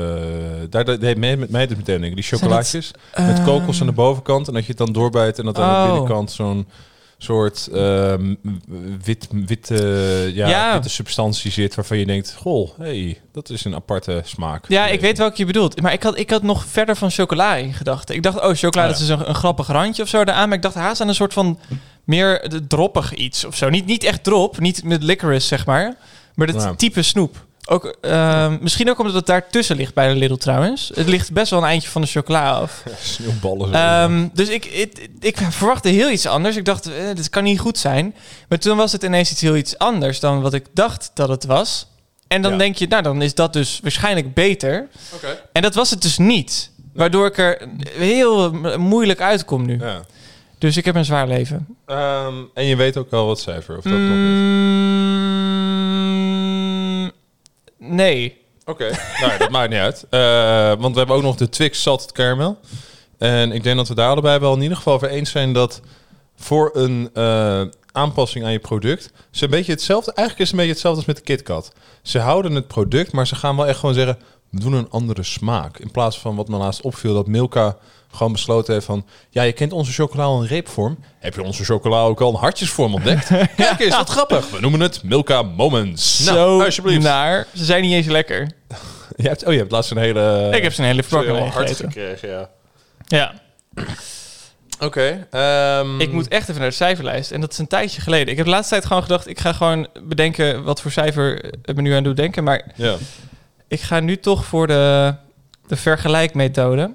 daar 0.70 0.84
deed 0.98 1.16
mij, 1.16 1.36
met 1.36 1.50
mij 1.50 1.66
dus 1.66 1.76
meteen. 1.76 2.14
Die 2.14 2.22
chocolaatjes 2.24 2.90
met 3.16 3.42
kokos 3.42 3.80
aan 3.80 3.86
de 3.86 3.92
bovenkant. 3.92 4.48
En 4.48 4.54
dat 4.54 4.62
je 4.62 4.68
het 4.68 4.78
dan 4.78 4.92
doorbijt 4.92 5.38
en 5.38 5.44
dat 5.44 5.58
aan 5.58 5.74
Oh. 5.74 5.82
de 5.82 5.90
binnenkant 5.92 6.30
zo'n 6.32 6.66
soort 7.18 7.68
ehm, 7.72 8.34
wit, 9.04 9.28
witte, 9.30 9.76
ja, 10.34 10.48
Ja. 10.48 10.72
witte 10.72 10.88
substantie 10.88 11.50
zit. 11.50 11.74
Waarvan 11.74 11.98
je 11.98 12.06
denkt, 12.06 12.34
goh, 12.38 12.70
hey, 12.78 13.20
dat 13.32 13.50
is 13.50 13.64
een 13.64 13.74
aparte 13.74 14.20
smaak. 14.24 14.64
Ja, 14.68 14.86
ik 14.86 15.00
weet 15.00 15.18
welke 15.18 15.34
je 15.36 15.44
bedoelt. 15.46 15.80
Maar 15.80 15.92
ik 15.92 16.02
had, 16.02 16.18
ik 16.18 16.30
had 16.30 16.42
nog 16.42 16.64
verder 16.64 16.96
van 16.96 17.10
chocola 17.10 17.54
in 17.54 17.72
gedachten. 17.74 18.14
Ik 18.14 18.22
dacht, 18.22 18.40
oh, 18.40 18.54
chocola, 18.54 18.84
ja. 18.84 18.90
dat 18.92 19.00
is 19.00 19.08
een, 19.08 19.28
een 19.28 19.34
grappig 19.34 19.66
randje 19.66 20.02
of 20.02 20.08
zo 20.08 20.20
eraan. 20.20 20.48
Maar 20.48 20.56
ik 20.56 20.62
dacht 20.62 20.74
haast 20.74 21.00
aan 21.00 21.08
een 21.08 21.14
soort 21.14 21.32
van 21.32 21.58
meer 22.04 22.50
droppig 22.68 23.14
iets 23.14 23.44
of 23.44 23.56
zo. 23.56 23.68
Niet, 23.68 23.86
niet 23.86 24.04
echt 24.04 24.24
drop, 24.24 24.58
niet 24.58 24.84
met 24.84 25.02
licorice, 25.02 25.46
zeg 25.46 25.66
maar. 25.66 25.96
Maar 26.34 26.46
dat 26.46 26.62
Ja. 26.62 26.74
type 26.74 27.02
snoep. 27.02 27.44
Ook, 27.68 27.96
ehm, 28.00 28.56
misschien 28.60 28.90
ook 28.90 28.98
omdat 28.98 29.14
het 29.14 29.26
daar 29.26 29.48
tussen 29.48 29.76
ligt 29.76 29.94
bij 29.94 30.08
de 30.08 30.14
Lidl 30.14 30.34
trouwens. 30.34 30.90
Het 30.94 31.08
ligt 31.08 31.32
best 31.32 31.50
wel 31.50 31.58
een 31.60 31.64
eindje 31.68 31.88
van 31.88 32.00
de 32.02 32.06
chocola 32.06 32.50
af. 32.52 32.82
Sneeuwballen. 33.00 33.74
Ehm, 33.74 34.28
dus 34.32 34.48
ik, 34.48 34.64
ik, 34.64 35.08
ik 35.20 35.36
verwachtte 35.50 35.88
heel 35.88 36.10
iets 36.10 36.26
anders. 36.26 36.56
Ik 36.56 36.64
dacht, 36.64 36.86
eh, 36.86 36.92
dit 37.14 37.28
kan 37.30 37.44
niet 37.44 37.60
goed 37.60 37.78
zijn. 37.78 38.14
Maar 38.48 38.58
toen 38.58 38.76
was 38.76 38.92
het 38.92 39.02
ineens 39.02 39.30
iets 39.30 39.40
heel 39.40 39.56
iets 39.56 39.78
anders 39.78 40.20
dan 40.20 40.40
wat 40.40 40.54
ik 40.54 40.66
dacht 40.74 41.10
dat 41.14 41.28
het 41.28 41.44
was. 41.44 41.86
En 42.28 42.42
dan 42.42 42.52
Ja. 42.52 42.58
denk 42.58 42.76
je, 42.76 42.86
nou, 42.86 43.02
dan 43.02 43.22
is 43.22 43.34
dat 43.34 43.52
dus 43.52 43.78
waarschijnlijk 43.82 44.34
beter. 44.34 44.88
Oké. 45.14 45.42
En 45.52 45.62
dat 45.62 45.74
was 45.74 45.90
het 45.90 46.02
dus 46.02 46.18
niet. 46.18 46.70
Waardoor 46.94 47.26
ik 47.26 47.38
er 47.38 47.68
heel 47.90 48.52
mo- 48.52 48.78
moeilijk 48.78 49.20
uitkom 49.20 49.66
nu. 49.66 49.78
Ja. 49.80 50.00
Dus 50.58 50.76
ik 50.76 50.84
heb 50.84 50.94
een 50.94 51.04
zwaar 51.04 51.28
leven. 51.28 51.66
Ehm, 51.86 52.34
en 52.54 52.64
je 52.64 52.76
weet 52.76 52.96
ook 52.96 53.10
wel 53.10 53.26
wat 53.26 53.40
cijfer, 53.40 53.76
of 53.76 53.82
dat 53.82 53.92
nog 53.92 54.00
niet? 54.16 54.44
Nee. 57.78 58.44
Oké, 58.64 58.90
nou, 59.20 59.38
dat 59.38 59.50
maakt 59.50 59.70
niet 59.70 59.78
uit. 59.78 60.06
Eh, 60.10 60.80
want 60.80 60.92
we 60.92 60.98
hebben 60.98 61.16
ook 61.16 61.22
nog 61.22 61.36
de 61.36 61.48
Twix 61.48 61.82
Salted 61.82 62.12
Caramel. 62.12 62.58
En 63.18 63.52
ik 63.52 63.62
denk 63.62 63.76
dat 63.76 63.88
we 63.88 63.94
daar 63.94 64.10
allebei 64.10 64.38
wel 64.38 64.54
in 64.54 64.62
ieder 64.62 64.76
geval 64.76 64.94
over 64.94 65.08
eens 65.08 65.30
zijn 65.30 65.52
dat 65.52 65.80
voor 66.36 66.70
een 66.74 67.10
eh, 67.14 67.62
aanpassing 67.92 68.44
aan 68.44 68.52
je 68.52 68.58
product, 68.58 69.12
ze 69.30 69.44
een 69.44 69.50
beetje 69.50 69.72
hetzelfde, 69.72 70.12
eigenlijk 70.12 70.38
is 70.38 70.50
het 70.50 70.60
een 70.60 70.66
beetje 70.66 70.72
hetzelfde 70.72 70.98
als 70.98 71.14
met 71.14 71.26
de 71.26 71.34
KitKat. 71.34 71.72
Ze 72.02 72.18
houden 72.18 72.54
het 72.54 72.66
product, 72.66 73.12
maar 73.12 73.26
ze 73.26 73.34
gaan 73.34 73.56
wel 73.56 73.66
echt 73.66 73.78
gewoon 73.78 73.94
zeggen, 73.94 74.18
we 74.50 74.60
doen 74.60 74.72
een 74.72 74.90
andere 74.90 75.22
smaak. 75.22 75.78
In 75.78 75.90
plaats 75.90 76.18
van 76.18 76.36
wat 76.36 76.48
me 76.48 76.56
laatst 76.56 76.80
opviel, 76.80 77.14
dat 77.14 77.26
Milka 77.26 77.76
gewoon 78.16 78.32
besloten 78.32 78.72
heeft 78.74 78.86
van, 78.86 79.06
ja, 79.30 79.42
je 79.42 79.52
kent 79.52 79.72
onze 79.72 79.92
chocola 79.92 80.24
al 80.24 80.40
in 80.42 80.46
reepvorm. 80.48 80.98
Heb 81.18 81.34
je 81.34 81.42
onze 81.42 81.64
chocola 81.64 82.00
ook 82.02 82.20
al 82.20 82.30
in 82.30 82.34
hartjesvorm 82.38 82.94
ontdekt? 82.94 83.26
Kijk 83.56 83.80
eens, 83.80 83.96
wat 83.96 84.08
grappig. 84.08 84.50
We 84.50 84.60
noemen 84.60 84.80
het 84.80 85.02
Milka 85.02 85.42
Moments. 85.42 86.24
Zo 86.24 86.34
nou, 86.34 86.64
alsjeblieft. 86.64 87.02
naar. 87.02 87.46
Ze 87.54 87.64
zijn 87.64 87.82
niet 87.82 87.92
eens 87.92 88.06
lekker. 88.06 88.50
Je 89.16 89.28
hebt, 89.28 89.44
oh, 89.46 89.52
je 89.52 89.58
hebt 89.58 89.70
laatst 89.70 89.90
een 89.90 89.96
hele... 89.98 90.50
ik 90.54 90.62
heb 90.62 90.72
ze 90.72 90.80
een 90.80 90.86
hele 90.86 91.02
verpakking 91.02 91.52
hard 91.52 91.76
gekregen, 91.76 92.28
ja. 92.28 92.50
Ja. 93.06 93.34
Oké. 94.80 95.26
ehm, 95.30 96.00
Ik 96.00 96.12
moet 96.12 96.28
echt 96.28 96.48
even 96.48 96.60
naar 96.60 96.70
de 96.70 96.76
cijferlijst. 96.76 97.30
En 97.30 97.40
dat 97.40 97.52
is 97.52 97.58
een 97.58 97.66
tijdje 97.66 98.00
geleden. 98.00 98.28
Ik 98.28 98.36
heb 98.36 98.44
de 98.44 98.50
laatste 98.52 98.74
tijd 98.74 98.86
gewoon 98.86 99.02
gedacht... 99.02 99.26
ik 99.28 99.38
ga 99.40 99.52
gewoon 99.52 99.86
bedenken 100.02 100.62
wat 100.64 100.80
voor 100.80 100.90
cijfer 100.90 101.52
het 101.62 101.76
me 101.76 101.82
nu 101.82 101.92
aan 101.92 102.02
doet 102.02 102.16
denken. 102.16 102.44
Maar 102.44 102.62
Ja. 102.74 102.96
ik 103.68 103.80
ga 103.80 104.00
nu 104.00 104.16
toch 104.18 104.44
voor 104.44 104.66
de, 104.66 105.14
de 105.66 105.76
vergelijkmethode. 105.76 106.94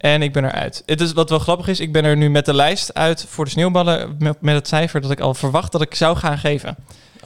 En 0.00 0.22
ik 0.22 0.32
ben 0.32 0.44
eruit. 0.44 0.82
Het 0.86 1.00
is, 1.00 1.12
wat 1.12 1.30
wel 1.30 1.38
grappig 1.38 1.68
is, 1.68 1.80
ik 1.80 1.92
ben 1.92 2.04
er 2.04 2.16
nu 2.16 2.30
met 2.30 2.44
de 2.44 2.54
lijst 2.54 2.94
uit 2.94 3.26
voor 3.28 3.44
de 3.44 3.50
sneeuwballen... 3.50 4.16
met, 4.18 4.36
met 4.40 4.54
het 4.54 4.68
cijfer 4.68 5.00
dat 5.00 5.10
ik 5.10 5.20
al 5.20 5.34
verwacht 5.34 5.72
dat 5.72 5.80
ik 5.82 5.94
zou 5.94 6.16
gaan 6.16 6.38
geven. 6.38 6.76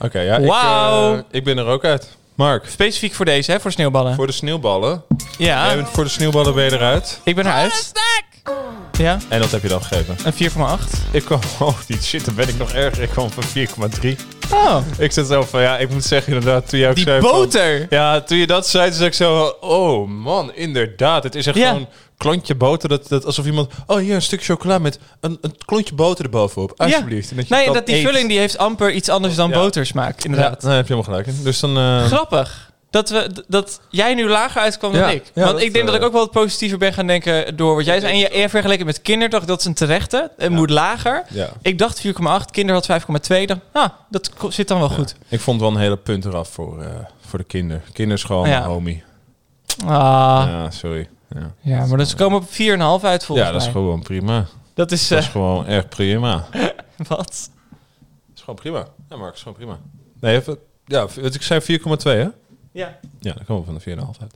Oké, 0.01 0.19
ja. 0.19 0.41
Wauw. 0.41 1.13
Ik, 1.13 1.19
eh, 1.19 1.23
ik 1.31 1.43
ben 1.43 1.57
er 1.57 1.65
ook 1.65 1.83
uit. 1.85 2.17
Mark, 2.35 2.65
Specifiek 2.69 3.13
voor 3.13 3.25
deze, 3.25 3.51
hè, 3.51 3.59
voor 3.59 3.69
de 3.69 3.75
sneeuwballen. 3.75 4.15
voor 4.15 4.27
de 4.27 4.33
sneeuwballen. 4.33 5.03
ja, 5.37 5.65
Jij 5.65 5.75
bent 5.75 5.89
voor 5.89 6.03
de 6.03 6.09
sneeuwballen 6.09 6.53
ben 6.53 6.63
je 6.63 6.71
eruit. 6.71 7.19
ik 7.23 7.35
ben 7.35 7.45
eruit. 7.45 7.91
Ja, 8.97 9.17
En 9.29 9.39
wat 9.39 9.51
heb 9.51 9.61
je 9.61 9.67
dan 9.67 9.81
gegeven? 9.83 10.15
een 10.23 10.33
4,8. 10.33 11.11
Ik 11.11 11.25
kwam... 11.25 11.39
Oh, 11.59 11.77
die 11.87 12.01
shit, 12.01 12.25
dan 12.25 12.35
ben 12.35 12.47
ik 12.47 12.57
nog 12.57 12.71
erger. 12.71 13.03
Ik 13.03 13.09
kwam 13.09 13.29
van 13.31 13.43
4,3. 13.43 14.09
Oh, 14.51 14.77
Ik 14.97 15.11
zit 15.11 15.27
zo 15.27 15.41
van, 15.41 15.61
ja, 15.61 15.77
ik 15.77 15.89
moet 15.89 16.03
zeggen 16.03 16.33
inderdaad, 16.33 16.69
toen 16.69 16.79
jij 16.79 16.89
ook 16.89 16.95
die 16.95 17.03
zei 17.03 17.21
van- 17.21 17.31
boter. 17.31 17.87
ja, 17.89 18.21
toen 18.21 18.37
je 18.37 18.47
dat 18.47 18.67
zei, 18.67 18.85
toen 18.87 18.95
zei 18.95 19.07
ik 19.07 19.13
zo... 19.13 19.55
Oh 19.59 20.07
man, 20.09 20.53
inderdaad. 20.53 21.23
Het 21.23 21.35
is 21.35 21.47
echt 21.47 21.57
Ja. 21.57 21.67
gewoon 21.69 21.87
klontje 22.17 22.55
boter. 22.55 22.89
Dat, 22.89 23.07
dat, 23.07 23.25
alsof 23.25 23.45
iemand... 23.45 23.71
Oh, 23.87 23.97
hier 23.97 24.15
een 24.15 24.21
stuk 24.21 24.43
chocola 24.43 24.77
met 24.79 24.99
een, 25.21 25.37
een 25.41 25.55
klontje 25.65 25.95
boter 25.95 26.25
erbovenop. 26.25 26.73
Alsjeblieft. 26.77 27.35
Dat 27.35 27.47
je 27.47 27.53
Nee, 27.55 27.65
dan 27.65 27.73
dat 27.73 27.85
die 27.85 27.95
eet. 27.95 28.05
vulling 28.05 28.29
die 28.29 28.39
heeft 28.39 28.57
amper 28.57 28.91
iets 28.91 29.09
anders 29.09 29.35
dan 29.35 29.49
Ja. 29.49 29.55
botersmaak, 29.55 30.17
Ja, 30.19 30.25
inderdaad. 30.25 30.61
daar 30.61 30.75
heb 30.75 30.87
je 30.87 30.93
helemaal 30.93 31.17
gelijk. 31.23 31.43
Dus 31.43 31.59
dan... 31.59 31.77
eh, 31.77 32.05
Grappig. 32.05 32.71
Dat, 32.95 33.09
we, 33.09 33.43
dat 33.47 33.79
jij 33.89 34.13
nu 34.13 34.29
lager 34.29 34.61
uitkwam 34.61 34.91
dan 34.91 35.01
Ja, 35.01 35.09
ik. 35.09 35.23
ja, 35.33 35.41
Want 35.43 35.51
dat, 35.55 35.61
ik 35.61 35.73
denk 35.73 35.85
dat 35.85 35.93
eh, 35.95 35.99
ik 36.01 36.05
ook 36.07 36.13
wel 36.13 36.21
wat 36.21 36.31
positiever 36.31 36.77
ben 36.77 36.93
gaan 36.93 37.07
denken 37.07 37.55
door 37.55 37.75
wat 37.75 37.85
jij 37.85 37.99
zei. 37.99 38.11
En 38.11 38.17
je, 38.19 38.37
je 38.41 38.49
vergeleken 38.49 38.85
met 38.85 39.01
kinder, 39.01 39.29
dacht 39.29 39.41
ik, 39.43 39.47
dat 39.49 39.59
is 39.59 39.65
een 39.65 39.73
terechte. 39.73 40.31
Het 40.37 40.51
moet 40.51 40.69
lager. 40.69 41.23
ja. 41.29 41.49
Ik 41.61 41.77
dacht 41.77 42.07
4,8, 42.07 42.11
kinder 42.51 42.75
had 42.75 42.87
5,2. 43.01 43.45
Dacht, 43.45 43.59
ah, 43.71 43.89
dat 44.09 44.31
zit 44.49 44.67
dan 44.67 44.79
wel 44.79 44.89
goed. 44.89 45.15
Ik 45.27 45.39
vond 45.39 45.59
wel 45.61 45.69
een 45.69 45.77
hele 45.77 45.97
punt 45.97 46.25
eraf 46.25 46.49
voor, 46.49 46.81
eh, 46.81 46.89
voor 47.25 47.39
de 47.47 47.79
is 47.95 48.23
gewoon 48.23 48.49
Ja. 48.49 48.57
een 48.57 48.63
homie. 48.69 49.03
Ah, 49.85 50.43
ja. 50.47 50.69
Sorry. 50.71 51.09
Ja, 51.61 51.85
maar 51.85 51.97
dus 51.97 52.09
ze 52.09 52.15
komen 52.15 52.37
op 52.39 52.49
4,5 52.49 53.03
uit 53.03 53.25
volgens 53.25 53.47
ja 53.47 53.53
dat 53.53 53.61
is 53.61 53.67
mij. 53.67 53.81
gewoon 53.81 54.01
prima. 54.01 54.45
Dat 54.73 54.91
is, 54.91 55.07
Dat 55.07 55.17
eh, 55.17 55.23
is 55.25 55.31
gewoon 55.31 55.65
echt 55.65 55.89
prima. 55.89 56.45
Dat 56.97 57.07
wat? 57.07 57.49
is 58.35 58.39
gewoon 58.41 58.55
prima. 58.55 58.87
Ja, 59.09 59.15
Mark, 59.17 59.33
is 59.33 59.39
gewoon 59.41 59.57
prima. 59.57 59.79
Nee, 60.19 60.35
even, 60.35 60.57
ja, 60.85 61.07
wat 61.21 61.35
ik 61.35 61.41
zei 61.41 61.61
4,2 61.61 62.17
hè? 62.17 62.27
Ja. 62.75 62.97
Ja, 63.19 63.33
dan 63.33 63.45
komen 63.45 63.65
we 63.65 63.71
van 63.71 63.95
de 63.95 64.01
4,5 64.05 64.21
uit. 64.21 64.33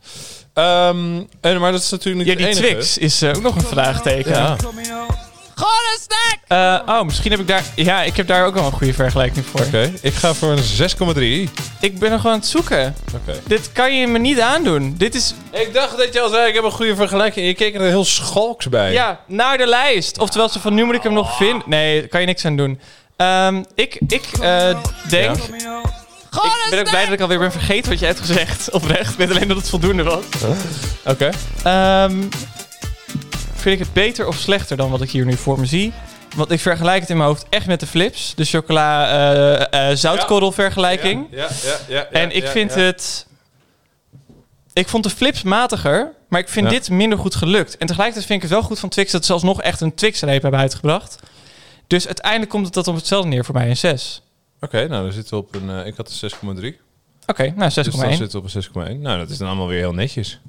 Ehm, 0.54 1.24
en, 1.42 1.60
maar 1.60 1.72
dat 1.72 1.82
is 1.82 1.90
natuurlijk 1.90 2.28
ja, 2.28 2.36
niet 2.36 2.38
die 2.38 2.48
het 2.48 2.58
enige. 2.58 2.74
Twix 2.74 2.98
is 2.98 3.22
eh, 3.22 3.30
ook 3.36 3.42
nog 3.42 3.56
een 3.56 3.62
vraagteken. 3.62 4.32
Ja. 4.32 4.56
Gewoon 4.56 5.84
een 5.94 6.00
snack! 6.02 6.40
Eh, 6.48 6.96
oh, 6.96 7.04
misschien 7.04 7.32
heb 7.32 7.40
ik 7.40 7.48
daar... 7.48 7.64
Ja, 7.76 8.04
ik 8.04 8.16
heb 8.16 8.28
daar 8.28 8.46
ook 8.46 8.54
wel 8.54 8.66
een 8.66 8.72
goede 8.72 8.94
vergelijking 8.94 9.46
voor. 9.46 9.62
Oké, 9.62 9.94
ik 10.02 10.14
ga 10.14 10.34
voor 10.34 10.52
een 10.52 11.48
6,3. 11.48 11.52
Ik 11.80 12.00
ben 12.00 12.12
er 12.12 12.18
gewoon 12.18 12.32
aan 12.34 12.40
het 12.40 12.48
zoeken. 12.48 12.96
Oké. 13.16 13.40
Dit 13.48 13.72
kan 13.72 13.96
je 13.96 14.08
me 14.08 14.20
niet 14.20 14.40
aandoen. 14.40 14.96
Dit 14.98 15.16
is 15.16 15.34
Ik 15.52 15.74
dacht 15.74 15.98
dat 15.98 16.14
je 16.14 16.22
al 16.22 16.30
zei, 16.30 16.48
ik 16.48 16.54
heb 16.54 16.64
een 16.64 16.72
goede 16.72 16.96
vergelijking. 16.96 17.46
Je 17.46 17.54
keek 17.54 17.76
er 17.76 17.82
heel 17.82 18.06
schalks 18.06 18.70
bij. 18.70 18.92
Ja, 18.92 19.20
naar 19.28 19.58
de 19.58 19.68
lijst. 19.68 20.20
Oftewel, 20.20 20.50
ze 20.50 20.60
van 20.60 20.74
nu 20.74 20.84
moet 20.84 20.96
ik 20.96 21.04
hem 21.04 21.14
nog 21.14 21.38
vinden. 21.38 21.64
Nee, 21.66 22.00
daar 22.00 22.10
kan 22.10 22.20
je 22.20 22.26
niks 22.26 22.46
aan 22.46 22.58
doen. 22.58 22.80
Ehm, 23.16 23.64
ik 23.76 24.00
ik 24.08 24.30
eh, 24.42 24.84
denk... 25.10 25.38
Ik 26.32 26.68
ben 26.70 26.80
ook 26.80 26.90
blij 26.90 27.04
dat 27.04 27.14
ik 27.14 27.22
alweer 27.22 27.40
ben 27.40 27.52
vergeten 27.52 27.90
wat 27.90 28.00
je 28.00 28.06
hebt 28.06 28.20
gezegd. 28.20 28.70
Oprecht. 28.72 29.12
Ik 29.12 29.18
weet 29.18 29.30
alleen 29.30 29.48
dat 29.48 29.58
het 29.58 29.70
voldoende 29.70 30.04
was. 30.04 30.24
Oké. 31.06 31.30
Ehm, 31.64 32.22
vind 33.56 33.74
ik 33.76 33.80
het 33.80 33.94
beter 33.94 34.28
of 34.28 34.36
slechter 34.36 34.78
dan 34.78 34.90
wat 34.90 35.02
ik 35.02 35.10
hier 35.12 35.26
nu 35.26 35.36
voor 35.36 35.60
me 35.60 35.66
zie? 35.66 35.94
Want 36.36 36.52
ik 36.52 36.60
vergelijk 36.60 37.00
het 37.02 37.10
in 37.10 37.18
mijn 37.18 37.30
hoofd 37.30 37.46
echt 37.50 37.66
met 37.68 37.80
de 37.80 37.88
flips. 37.88 38.34
De 38.36 38.46
chocola 38.46 39.10
eh, 39.10 39.90
eh, 39.92 39.98
zoutkorrel 39.98 40.52
vergelijking. 40.52 41.28
Ja, 41.32 41.38
ja, 41.38 41.48
ja, 41.64 41.78
ja, 41.88 42.06
En 42.12 42.32
ik 42.36 42.44
ja, 42.44 42.50
vind 42.50 42.74
ja. 42.74 42.80
het... 42.80 43.28
Ik 44.74 44.88
vond 44.88 45.04
de 45.04 45.10
flips 45.10 45.44
matiger, 45.44 46.12
maar 46.28 46.40
ik 46.40 46.50
vind 46.50 46.66
Ja. 46.66 46.72
dit 46.72 46.90
minder 46.90 47.20
goed 47.20 47.36
gelukt. 47.36 47.78
En 47.78 47.88
tegelijkertijd 47.88 48.26
vind 48.26 48.44
ik 48.44 48.50
het 48.50 48.60
wel 48.60 48.68
goed 48.68 48.80
van 48.80 48.90
Twix 48.90 49.12
dat 49.12 49.26
ze 49.26 49.34
alsnog 49.34 49.62
echt 49.62 49.82
een 49.82 49.96
Twix-reep 49.96 50.42
hebben 50.42 50.60
uitgebracht. 50.60 51.16
Dus 51.88 52.06
uiteindelijk 52.06 52.52
komt 52.52 52.66
het 52.66 52.74
dat 52.74 52.88
op 52.88 52.96
hetzelfde 52.96 53.30
neer 53.30 53.46
voor 53.46 53.56
mij 53.56 53.70
een 53.70 53.78
6. 53.78 54.22
Oké, 54.62 54.88
nou 54.88 55.04
dan 55.04 55.12
zitten 55.12 55.38
we 55.38 55.44
op 55.44 55.56
een... 55.56 55.70
eh, 55.70 55.86
ik 55.86 55.96
had 55.98 56.20
een 56.22 56.58
6,3. 56.74 56.76
Oké, 57.26 57.54
nou 57.56 57.72
6,1. 57.72 57.74
Dus 57.74 57.96
dan 57.96 58.14
zitten 58.14 58.42
we 58.42 58.48
op 58.48 58.76
een 58.76 58.94
6,1. 58.96 59.00
Nou, 59.02 59.18
dat 59.20 59.30
is 59.30 59.38
dan 59.38 59.48
allemaal 59.48 59.68
weer 59.68 59.80
heel 59.80 59.94
netjes. 59.94 60.40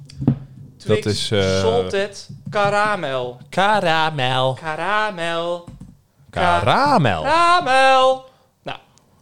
dat 0.85 1.05
is... 1.05 1.31
eh, 1.31 1.59
Salted 1.59 2.29
caramel. 2.49 3.39
Karamel. 3.49 4.53
Caramel. 4.53 5.67
Karamel. 6.29 7.23
Caramel. 7.23 8.25
Nou, 8.63 8.77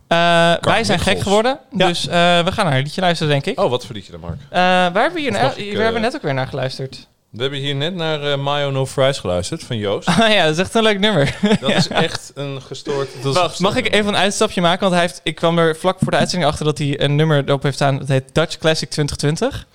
eh, 0.07 0.61
wij 0.61 0.84
zijn 0.84 0.99
gek 0.99 1.20
geworden. 1.20 1.60
Ja. 1.78 1.88
Dus 1.88 2.07
eh, 2.07 2.14
we 2.44 2.52
gaan 2.52 2.66
naar 2.66 2.78
een 2.78 2.84
liedje 2.84 3.02
luisteren, 3.02 3.32
denk 3.32 3.45
ik. 3.45 3.60
Oh, 3.60 3.70
wat 3.70 3.86
voor 3.86 3.95
liedje 3.95 4.11
dan, 4.11 4.22
Mark? 4.22 4.40
Eh, 4.49 4.60
waar 4.60 4.94
hebben 4.94 5.14
we 5.14 5.20
hier 5.20 5.30
ik, 5.57 5.76
we 5.78 5.82
hebben 5.84 5.95
eh, 5.95 6.02
net 6.02 6.16
ook 6.16 6.22
weer 6.22 6.34
naar 6.34 6.48
geluisterd. 6.48 7.07
We 7.30 7.41
hebben 7.41 7.60
hier 7.60 7.76
net 7.76 7.95
naar 7.95 8.31
eh 8.31 8.38
Mayo 8.38 8.72
No 8.72 8.85
Fries 8.85 9.18
geluisterd 9.18 9.64
van 9.64 9.77
Joost. 9.77 10.07
Ah 10.19 10.31
ja, 10.31 10.43
dat 10.45 10.53
is 10.53 10.60
echt 10.60 10.76
een 10.76 10.84
leuk 10.84 10.99
nummer. 10.99 11.38
Dat 11.61 11.69
is 11.85 11.88
echt 11.88 12.31
een 12.35 12.61
gestoord... 12.61 13.10
Dat 13.22 13.60
mag 13.60 13.76
ik 13.76 13.93
even 13.93 14.07
een 14.07 14.15
uitstapje 14.15 14.61
maken? 14.61 14.80
Want 14.80 14.93
hij 14.93 15.01
heeft, 15.01 15.22
ik 15.23 15.35
kwam 15.35 15.57
er 15.57 15.76
vlak 15.76 15.97
voor 15.99 16.11
de 16.11 16.18
uitzending 16.18 16.51
achter 16.51 16.65
dat 16.65 16.77
hij 16.77 17.01
een 17.01 17.15
nummer 17.15 17.43
erop 17.45 17.64
heeft 17.64 17.76
staan. 17.76 17.97
Dat 17.97 18.07
heet 18.07 18.23
Dutch 18.34 18.57
Classic 18.57 18.89
2020. 18.89 19.65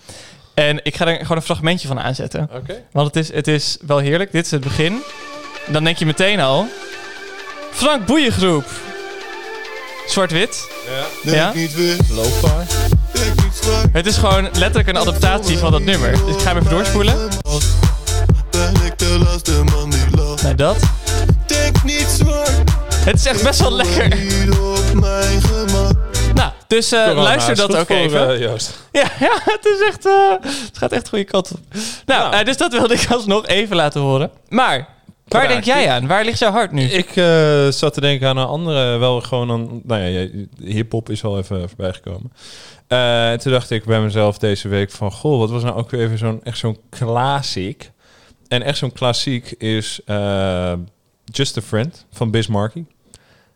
En 0.55 0.81
ik 0.85 0.97
ga 0.97 1.06
er 1.06 1.16
gewoon 1.20 1.36
een 1.36 1.43
fragmentje 1.43 1.89
van 1.89 2.01
aanzetten. 2.01 2.51
Want 2.93 3.06
het 3.06 3.16
is, 3.16 3.32
het 3.32 3.48
is 3.48 3.78
wel 3.86 3.98
heerlijk. 3.98 4.32
Dit 4.32 4.44
is 4.44 4.51
het 4.51 4.60
begin. 4.60 5.02
Dan 5.66 5.85
denk 5.85 5.97
je 5.97 6.06
meteen 6.06 6.40
al... 6.40 6.66
Frank 7.70 8.06
Boeiengroep. 8.06 8.64
Zwart-wit. 10.06 10.68
Ja. 11.24 11.32
Ja? 11.32 11.52
niet 11.55 11.74
weer, 11.74 11.97
niet 11.97 13.64
Het 13.93 14.06
is 14.06 14.16
gewoon 14.16 14.43
letterlijk 14.43 14.89
een 14.89 14.98
adaptatie 14.98 15.59
van 15.59 15.72
dat 15.72 15.82
nummer. 15.82 16.10
Dus 16.10 16.35
ik 16.35 16.40
ga 16.40 16.48
hem 16.48 16.59
even 16.59 16.70
doorspoelen. 16.70 17.34
Ben 18.51 18.74
ik 18.85 18.98
de 18.98 19.18
laatste 19.24 19.62
man 19.64 19.90
die 19.90 20.16
lacht. 20.16 20.43
Nee, 20.43 20.55
dat. 20.55 20.76
Denk 21.47 21.82
niet 21.85 22.06
zwaar. 22.18 22.62
Het 22.94 23.14
is 23.14 23.26
echt 23.26 23.43
best 23.43 23.60
wel 23.60 23.72
lekker. 23.72 24.09
Niet 24.16 24.59
op 24.59 24.93
mijn 25.01 25.43
gemak. 25.43 25.93
Nou, 26.35 26.52
dus 26.66 26.93
eh, 26.93 27.02
Corona 27.05 27.22
luister 27.22 27.52
is 27.52 27.59
dat 27.59 27.76
ook 27.76 27.86
voor, 27.86 27.97
even. 27.97 28.28
eh, 28.35 28.40
Joost. 28.40 28.78
Ja, 28.93 29.05
ja, 29.20 29.39
het 29.44 29.64
is 29.64 29.86
echt. 29.89 30.06
eh, 30.06 30.31
het 30.40 30.78
gaat 30.78 30.93
echt 30.93 31.02
de 31.02 31.09
goede 31.09 31.24
kant 31.24 31.51
op. 31.52 31.59
Nou, 32.06 32.44
dus 32.44 32.56
dat 32.56 32.72
wilde 32.72 32.94
ik 32.94 33.06
alsnog 33.12 33.47
even 33.47 33.76
laten 33.76 34.01
horen. 34.01 34.31
Maar, 34.48 34.89
waar 35.28 35.48
denk 35.48 35.64
jij 35.64 35.90
aan? 35.90 36.06
Waar 36.06 36.24
ligt 36.24 36.39
jouw 36.39 36.51
hart 36.52 36.72
nu? 36.72 36.82
Ik 36.82 37.16
eh, 37.16 37.68
zat 37.68 37.94
te 37.94 38.01
denken 38.01 38.28
aan 38.28 38.36
een 38.36 38.47
andere, 38.47 38.98
wel 38.98 39.20
gewoon 39.20 39.48
een, 39.48 39.81
nou 39.85 40.02
ja, 40.02 40.28
hip-hop 40.64 41.10
is 41.10 41.24
al 41.24 41.39
even 41.39 41.68
voorbij 41.68 41.93
gekomen. 41.93 42.32
En 42.86 43.39
toen 43.39 43.52
dacht 43.52 43.70
ik 43.70 43.85
bij 43.85 44.01
mezelf 44.01 44.39
deze 44.39 44.69
week 44.69 44.90
van, 44.90 45.12
goh, 45.12 45.39
wat 45.39 45.51
was 45.51 45.62
nou 45.62 45.77
ook 45.77 45.90
weer 45.90 46.01
even 46.01 46.19
zo'n, 46.19 46.43
echt 46.43 46.59
zo'n 46.59 46.78
klassiek. 46.89 47.90
En 48.48 48.62
echt 48.62 48.78
zo'n 48.78 48.93
klassiek 48.93 49.51
is 49.51 50.01
eh, 50.05 50.73
Just 51.24 51.56
a 51.56 51.61
Friend 51.61 52.06
van 52.11 52.31
Biz 52.31 52.47
Markie. 52.47 52.86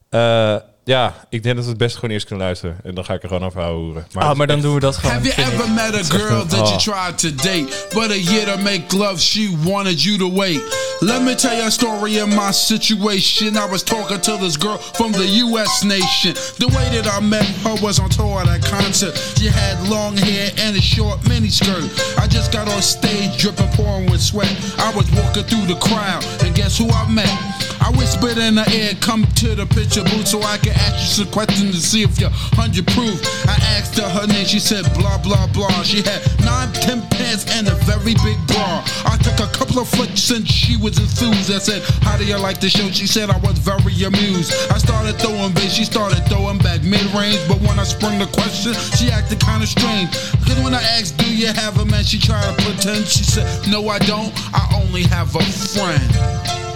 Eh, 0.09 0.57
ja, 0.89 1.15
ik 1.29 1.43
denk 1.43 1.55
dat 1.55 1.65
we 1.65 1.71
het 1.71 1.79
best 1.79 1.95
gewoon 1.95 2.11
eerst 2.11 2.27
kunnen 2.27 2.45
luisteren. 2.45 2.77
En 2.85 2.95
dan 2.95 3.05
ga 3.05 3.15
ik 3.15 3.23
er 3.23 3.29
gewoon 3.29 3.45
over 3.45 3.61
houden. 3.61 4.07
Ah, 4.15 4.35
maar 4.35 4.47
dan 4.47 4.61
doen 4.61 4.75
we 4.75 4.81
dat 4.81 4.97
gewoon. 4.97 5.13
Have 5.17 5.29
you 5.35 5.49
ever 5.53 5.71
met 5.71 5.95
a 5.95 6.03
girl 6.19 6.47
that 6.47 6.69
you 6.69 6.73
Oh. 6.73 6.77
tried 6.79 7.19
to 7.19 7.35
date, 7.35 7.67
but 7.93 8.11
a 8.11 8.17
year 8.33 8.45
to 8.47 8.57
make 8.63 8.97
love, 8.97 9.21
she 9.21 9.57
wanted 9.65 10.03
you 10.03 10.19
to 10.19 10.33
wait? 10.33 10.61
Let 11.01 11.23
me 11.23 11.35
tell 11.35 11.55
you 11.57 11.67
a 11.67 11.71
story 11.71 12.19
of 12.21 12.29
my 12.29 12.53
situation. 12.53 13.57
I 13.57 13.67
was 13.71 13.83
talking 13.83 14.21
to 14.21 14.37
this 14.37 14.57
girl 14.59 14.79
from 14.79 15.13
the 15.13 15.27
U.S. 15.45 15.83
nation. 15.83 16.35
The 16.59 16.67
way 16.67 17.01
that 17.01 17.07
I 17.07 17.21
met 17.21 17.47
her 17.65 17.75
was 17.81 17.99
on 18.01 18.09
tour 18.09 18.41
at 18.41 18.49
a 18.49 18.59
concert. 18.77 19.15
She 19.39 19.49
had 19.49 19.89
long 19.89 20.17
hair 20.17 20.51
and 20.59 20.77
a 20.77 20.81
short 20.81 21.21
miniskirt. 21.29 21.89
I 22.19 22.27
just 22.27 22.51
got 22.53 22.67
on 22.69 22.83
stage, 22.83 23.39
dripping, 23.39 23.69
pouring 23.77 24.11
with 24.11 24.21
sweat. 24.23 24.51
I 24.79 24.91
was 24.97 25.07
walking 25.13 25.45
through 25.45 25.67
the 25.67 25.79
crowd, 25.79 26.25
and 26.45 26.55
guess 26.57 26.79
who 26.79 26.89
I 26.91 27.07
met? 27.09 27.31
I 27.81 27.91
whispered 27.97 28.39
in 28.39 28.57
her 28.57 28.69
ear, 28.73 28.95
come 29.01 29.25
to 29.43 29.55
the 29.55 29.67
picture 29.67 30.03
booth 30.05 30.29
so 30.29 30.43
I 30.43 30.59
can 30.59 30.73
ask 30.73 31.01
you 31.01 31.25
some 31.25 31.33
questions 31.33 31.73
to 31.73 31.81
see 31.81 32.03
if 32.03 32.19
you're 32.19 32.31
100 32.59 32.87
proof. 32.89 33.19
I 33.47 33.57
asked 33.79 33.99
her 33.99 34.09
her 34.09 34.27
name, 34.27 34.47
she 34.47 34.59
said 34.59 34.85
blah 34.95 35.19
blah 35.19 35.47
blah. 35.53 35.83
She 35.83 36.03
had 36.03 36.21
nine, 36.45 36.73
ten 36.73 37.03
pants 37.09 37.47
and 37.57 37.69
a 37.69 37.75
very 37.87 38.15
big 38.25 38.39
bra. 38.47 38.85
I 39.07 39.17
took 39.23 39.39
a 39.41 39.51
couple 39.53 39.79
of 39.81 39.89
flicks 39.89 40.31
and 40.31 40.47
she 40.47 40.77
was 40.77 40.99
enthused. 40.99 41.51
I 41.51 41.59
said, 41.59 41.83
How 42.03 42.17
do 42.17 42.25
you 42.25 42.37
like 42.39 42.61
the 42.61 42.69
show? 42.69 42.89
She 42.91 43.07
said 43.07 43.31
I 43.31 43.39
was 43.39 43.59
very 43.59 43.95
amused. 44.05 44.53
I 44.71 44.79
started 44.79 45.17
throwing 45.19 45.53
bass, 45.55 45.75
she 45.75 45.85
started 45.85 46.21
throwing 46.29 46.59
back 46.59 46.83
mid 46.83 47.05
range. 47.15 47.41
But 47.49 47.61
when 47.61 47.79
I 47.79 47.85
sprung 47.85 48.19
the 48.19 48.27
question, 48.27 48.75
she 48.97 49.11
acted 49.11 49.41
kind 49.41 49.63
of 49.63 49.69
strange. 49.69 50.11
Cause 50.47 50.59
when 50.63 50.75
I 50.75 50.83
asked, 50.99 51.19
Do 51.19 51.29
you 51.35 51.49
have 51.49 51.79
a 51.79 51.85
man? 51.85 52.05
She 52.05 52.19
tried 52.19 52.45
to 52.45 52.55
pretend. 52.65 53.07
She 53.07 53.25
said, 53.25 53.47
No, 53.69 53.89
I 53.89 53.99
don't. 54.01 54.33
I 54.53 54.83
only 54.83 55.05
have 55.05 55.35
a 55.37 55.43
friend. 55.43 56.68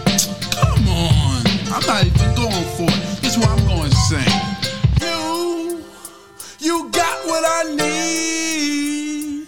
I'm 1.74 1.86
not 1.86 2.04
even 2.04 2.34
going 2.34 2.66
for 2.76 2.84
it. 2.84 3.24
Is 3.24 3.38
what 3.38 3.48
I'm 3.48 3.66
going 3.66 3.88
to 3.88 3.96
sing. 3.96 4.28
You, 5.00 5.82
you 6.60 6.90
got 6.90 7.26
what 7.26 7.44
I 7.46 7.74
need. 7.74 9.46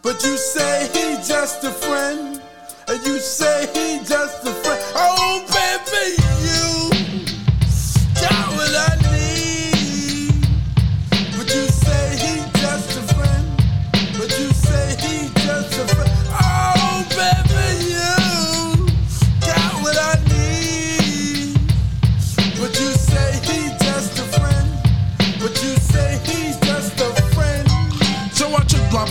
But 0.00 0.24
you 0.24 0.38
say 0.38 0.88
he 0.94 1.16
just 1.28 1.62
a 1.64 1.70
friend. 1.70 2.40
And 2.88 3.06
you 3.06 3.18
say 3.18 3.66
he 3.74 3.98
just 4.02 4.46
a 4.46 4.52
friend. 4.52 4.82
Oh, 4.94 5.44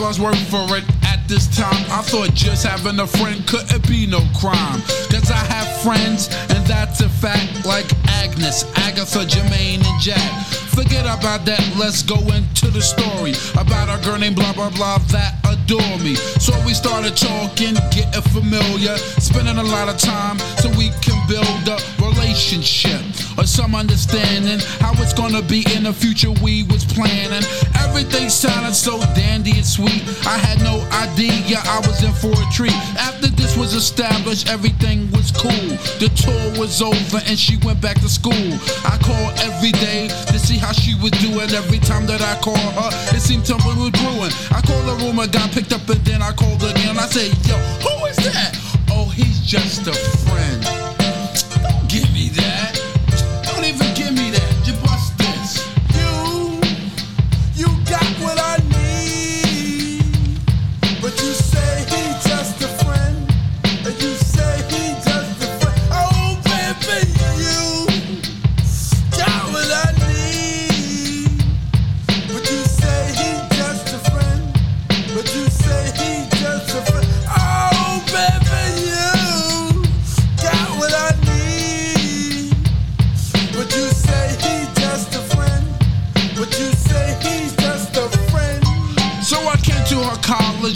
Took 0.08 0.20
blah 0.20 0.34
for 0.46 0.78
it. 0.78 0.86
At 1.04 1.28
this 1.28 1.54
time, 1.54 1.84
I 1.92 2.02
thought 2.02 2.34
just 2.34 2.66
having 2.66 2.98
a 3.02 3.06
friend 3.06 3.46
couldn't 3.46 3.86
be 3.90 4.08
no 4.08 4.20
crime. 4.40 4.82
Cause 5.12 5.30
I 5.30 5.44
have 5.52 5.82
friends, 5.82 6.30
and 6.50 6.66
that's 6.66 7.02
a 7.02 7.10
fact, 7.10 7.66
like 7.66 7.86
Agnes, 8.08 8.64
Agatha, 8.78 9.26
Jermaine, 9.26 9.84
and 9.86 10.02
Jack. 10.02 10.67
Forget 10.78 11.06
about 11.06 11.44
that, 11.46 11.74
let's 11.76 12.04
go 12.04 12.18
into 12.38 12.70
the 12.70 12.84
story 12.84 13.34
about 13.60 13.90
our 13.90 13.98
girl 14.06 14.20
named 14.20 14.36
blah 14.36 14.54
blah 14.54 14.70
blah 14.70 15.00
that 15.10 15.34
adore 15.50 15.98
me. 16.06 16.14
So 16.38 16.54
we 16.70 16.76
started 16.76 17.18
talking, 17.18 17.74
getting 17.90 18.22
familiar, 18.30 18.96
spending 19.18 19.58
a 19.58 19.64
lot 19.64 19.90
of 19.90 19.98
time 19.98 20.38
so 20.62 20.70
we 20.78 20.94
can 21.02 21.18
build 21.26 21.66
a 21.66 21.82
relationship 21.98 23.02
or 23.38 23.46
some 23.46 23.74
understanding 23.74 24.60
how 24.78 24.94
it's 25.02 25.14
gonna 25.14 25.42
be 25.42 25.66
in 25.76 25.84
the 25.84 25.94
future 25.94 26.30
we 26.44 26.62
was 26.70 26.86
planning. 26.86 27.42
Everything 27.82 28.30
sounded 28.30 28.76
so 28.76 29.00
dandy 29.18 29.58
and 29.58 29.66
sweet. 29.66 30.06
I 30.30 30.38
had 30.38 30.62
no 30.62 30.78
idea 30.94 31.58
I 31.66 31.82
was 31.90 32.04
in 32.04 32.14
for 32.14 32.34
a 32.38 32.48
treat. 32.54 32.78
After 33.02 33.28
this 33.28 33.58
was 33.58 33.74
established, 33.74 34.48
everything 34.50 35.10
was 35.12 35.32
cool. 35.32 35.70
The 35.98 36.10
tour 36.14 36.60
was 36.62 36.82
over 36.82 37.18
and 37.26 37.38
she 37.38 37.58
went 37.66 37.82
back 37.82 38.00
to 38.02 38.10
school. 38.10 38.50
I 38.86 38.98
called 39.02 39.34
every 39.40 39.72
day 39.72 40.08
to 40.08 40.38
see 40.38 40.58
how 40.58 40.67
she 40.74 40.96
was 40.96 41.12
doing. 41.24 41.50
Every 41.52 41.80
time 41.80 42.06
that 42.08 42.22
I 42.22 42.40
called 42.42 42.60
her, 42.60 42.90
it 43.16 43.22
seemed 43.22 43.46
something 43.48 43.78
was 43.78 43.92
brewing. 43.92 44.34
I 44.52 44.62
called 44.62 44.88
the 44.88 44.96
room, 45.06 45.20
I 45.20 45.28
got 45.28 45.52
picked 45.52 45.74
up, 45.74 45.88
and 45.90 46.02
then 46.06 46.22
I 46.22 46.32
called 46.32 46.64
again. 46.64 46.98
I 46.98 47.08
said, 47.08 47.32
Yo, 47.48 47.56
who 47.84 48.06
is 48.06 48.18
that? 48.18 48.58
Oh, 48.90 49.10
he's 49.10 49.40
just 49.40 49.88
a 49.88 49.94
friend. 49.94 51.07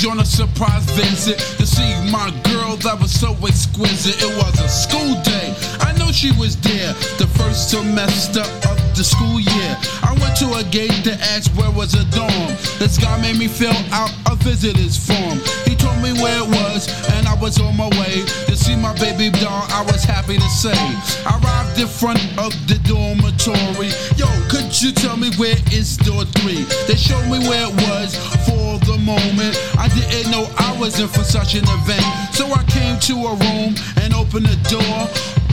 College 0.02 0.18
on 0.18 0.19
a 0.19 0.26
surprise 0.26 0.84
visit 0.91 1.38
to 1.57 1.65
see 1.65 1.94
my 2.11 2.30
girl 2.44 2.76
that 2.78 2.98
was 2.99 3.11
so 3.11 3.34
exquisite. 3.45 4.22
It 4.22 4.34
was 4.38 4.60
a 4.60 4.69
school 4.69 5.14
day. 5.23 5.53
I 5.80 5.94
know 5.98 6.11
she 6.11 6.32
was 6.40 6.56
there 6.61 6.94
the 7.18 7.28
first 7.38 7.69
semester 7.69 8.41
of 8.41 8.78
the 8.95 9.03
school 9.03 9.40
year. 9.40 9.73
I 10.03 10.15
went 10.22 10.36
to 10.38 10.53
a 10.57 10.64
gate 10.72 11.03
to 11.03 11.14
ask 11.34 11.52
where 11.57 11.72
was 11.72 11.94
a 11.94 12.06
dorm. 12.11 12.52
This 12.80 12.98
guy 12.98 13.19
made 13.22 13.38
me 13.38 13.48
fill 13.48 13.76
out 13.91 14.11
a 14.30 14.36
visitor's 14.36 14.98
form. 14.98 15.40
He 15.65 15.76
told 15.76 15.98
me 16.02 16.14
where 16.22 16.40
it 16.40 16.49
was, 16.49 16.88
and 17.14 17.28
I 17.28 17.36
was 17.36 17.60
on 17.60 17.78
my 17.78 17.90
way 18.02 18.23
to 18.48 18.56
see 18.56 18.76
my 18.76 18.94
baby 18.95 19.30
doll. 19.30 19.65
I 19.69 19.84
was 19.84 20.03
happy 20.03 20.38
to 20.38 20.49
say. 20.49 20.78
I 21.26 21.40
arrived 21.41 21.80
in 21.80 21.88
front 21.88 22.22
of 22.38 22.52
the 22.68 22.78
dormitory. 22.86 23.91
Yo, 24.18 24.28
could 24.49 24.69
you 24.82 24.91
tell 24.91 25.18
me 25.18 25.32
where 25.38 25.57
is 25.72 25.98
door 25.98 26.26
three? 26.41 26.64
They 26.88 26.95
showed 26.95 27.28
me 27.30 27.40
where 27.48 27.68
it 27.69 27.76
was 27.90 28.15
for 28.45 28.60
the 28.91 28.97
moment. 28.99 29.55
I 29.77 29.88
didn't 29.88 30.31
know 30.31 30.47
I 30.57 30.76
was 30.80 30.99
in 30.99 31.07
for 31.07 31.23
such 31.23 31.55
an 31.55 31.63
event. 31.63 32.03
So 32.34 32.45
I 32.51 32.63
came 32.68 32.99
to 33.07 33.15
a 33.31 33.34
room 33.35 33.76
and 34.01 34.13
opened 34.13 34.45
the 34.45 34.59
door. 34.68 34.97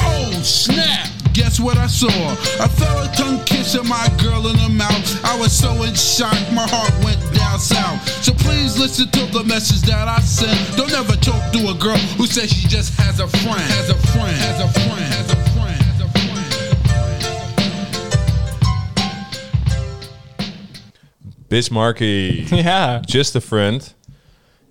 Oh, 0.01 0.31
snap! 0.43 1.09
Guess 1.33 1.61
what 1.61 1.77
I 1.79 1.87
saw? 1.87 2.11
A 2.59 2.69
fella 2.69 3.07
tongue 3.15 3.45
kissing 3.45 3.87
my 3.87 4.09
girl 4.19 4.49
in 4.49 4.57
the 4.57 4.69
mouth. 4.69 5.25
I 5.25 5.39
was 5.39 5.53
so 5.53 5.71
in 5.85 5.95
shock, 5.95 6.35
my 6.53 6.67
heart 6.67 6.93
went 7.05 7.21
down 7.35 7.61
south. 7.61 8.03
So 8.25 8.33
please 8.33 8.79
listen 8.79 9.09
to 9.11 9.27
the 9.27 9.45
message 9.45 9.83
that 9.83 10.09
I 10.09 10.19
sent. 10.21 10.77
Don't 10.77 10.93
ever 10.93 11.15
talk 11.17 11.53
to 11.53 11.71
a 11.71 11.75
girl 11.75 11.99
who 12.19 12.27
says 12.27 12.51
she 12.51 12.67
just 12.67 12.99
has 12.99 13.21
a 13.21 13.29
friend. 13.29 13.71
Has 13.79 13.91
a 13.91 13.99
friend. 14.11 14.37
Has 14.37 14.61
a 14.61 14.69
friend. 14.81 14.99
Has 14.99 15.21
a 15.21 15.23
friend. 15.23 15.28
Bismarcky. 21.49 22.45
Ja. 22.63 23.01
Just 23.05 23.35
a 23.37 23.41
Friend. 23.41 23.95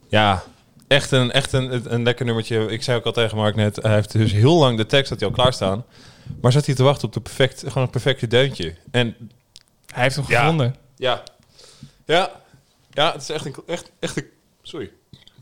Ja, 0.10 0.44
echt 0.88 1.12
een, 1.12 1.32
echt 1.32 1.54
een, 1.54 1.94
een 1.94 2.04
lekker 2.04 2.26
nummertje. 2.26 2.66
Ik 2.72 2.84
zei 2.84 2.98
ook 2.98 3.06
al 3.06 3.12
tegen 3.12 3.38
Mark 3.38 3.56
net, 3.56 3.76
hij 3.82 3.94
heeft 3.94 4.12
dus 4.12 4.32
heel 4.32 4.58
lang 4.58 4.78
de 4.78 4.86
tekst 4.86 5.10
had 5.10 5.20
hij 5.20 5.28
al 5.30 5.34
klaarstaan. 5.36 5.86
Maar 6.42 6.52
zat 6.52 6.66
hij 6.66 6.76
te 6.76 6.84
wachten 6.84 7.08
op 7.08 7.14
de 7.14 7.20
perfect, 7.20 7.60
gewoon 7.68 7.84
een 7.84 7.90
perfecte 7.90 8.28
deuntje. 8.28 8.74
En 8.92 9.16
Hij 9.94 10.04
heeft 10.04 10.16
hem 10.16 10.26
Ja. 10.28 10.40
gevonden. 10.40 10.76
ja, 10.98 11.24
ja. 12.06 12.32
Ja, 12.92 13.12
het 13.12 13.22
is 13.22 13.30
echt 13.30 13.46
een, 13.46 13.56
echt, 13.68 13.92
echt 14.00 14.18
een, 14.18 14.26
sorry. 14.62 14.92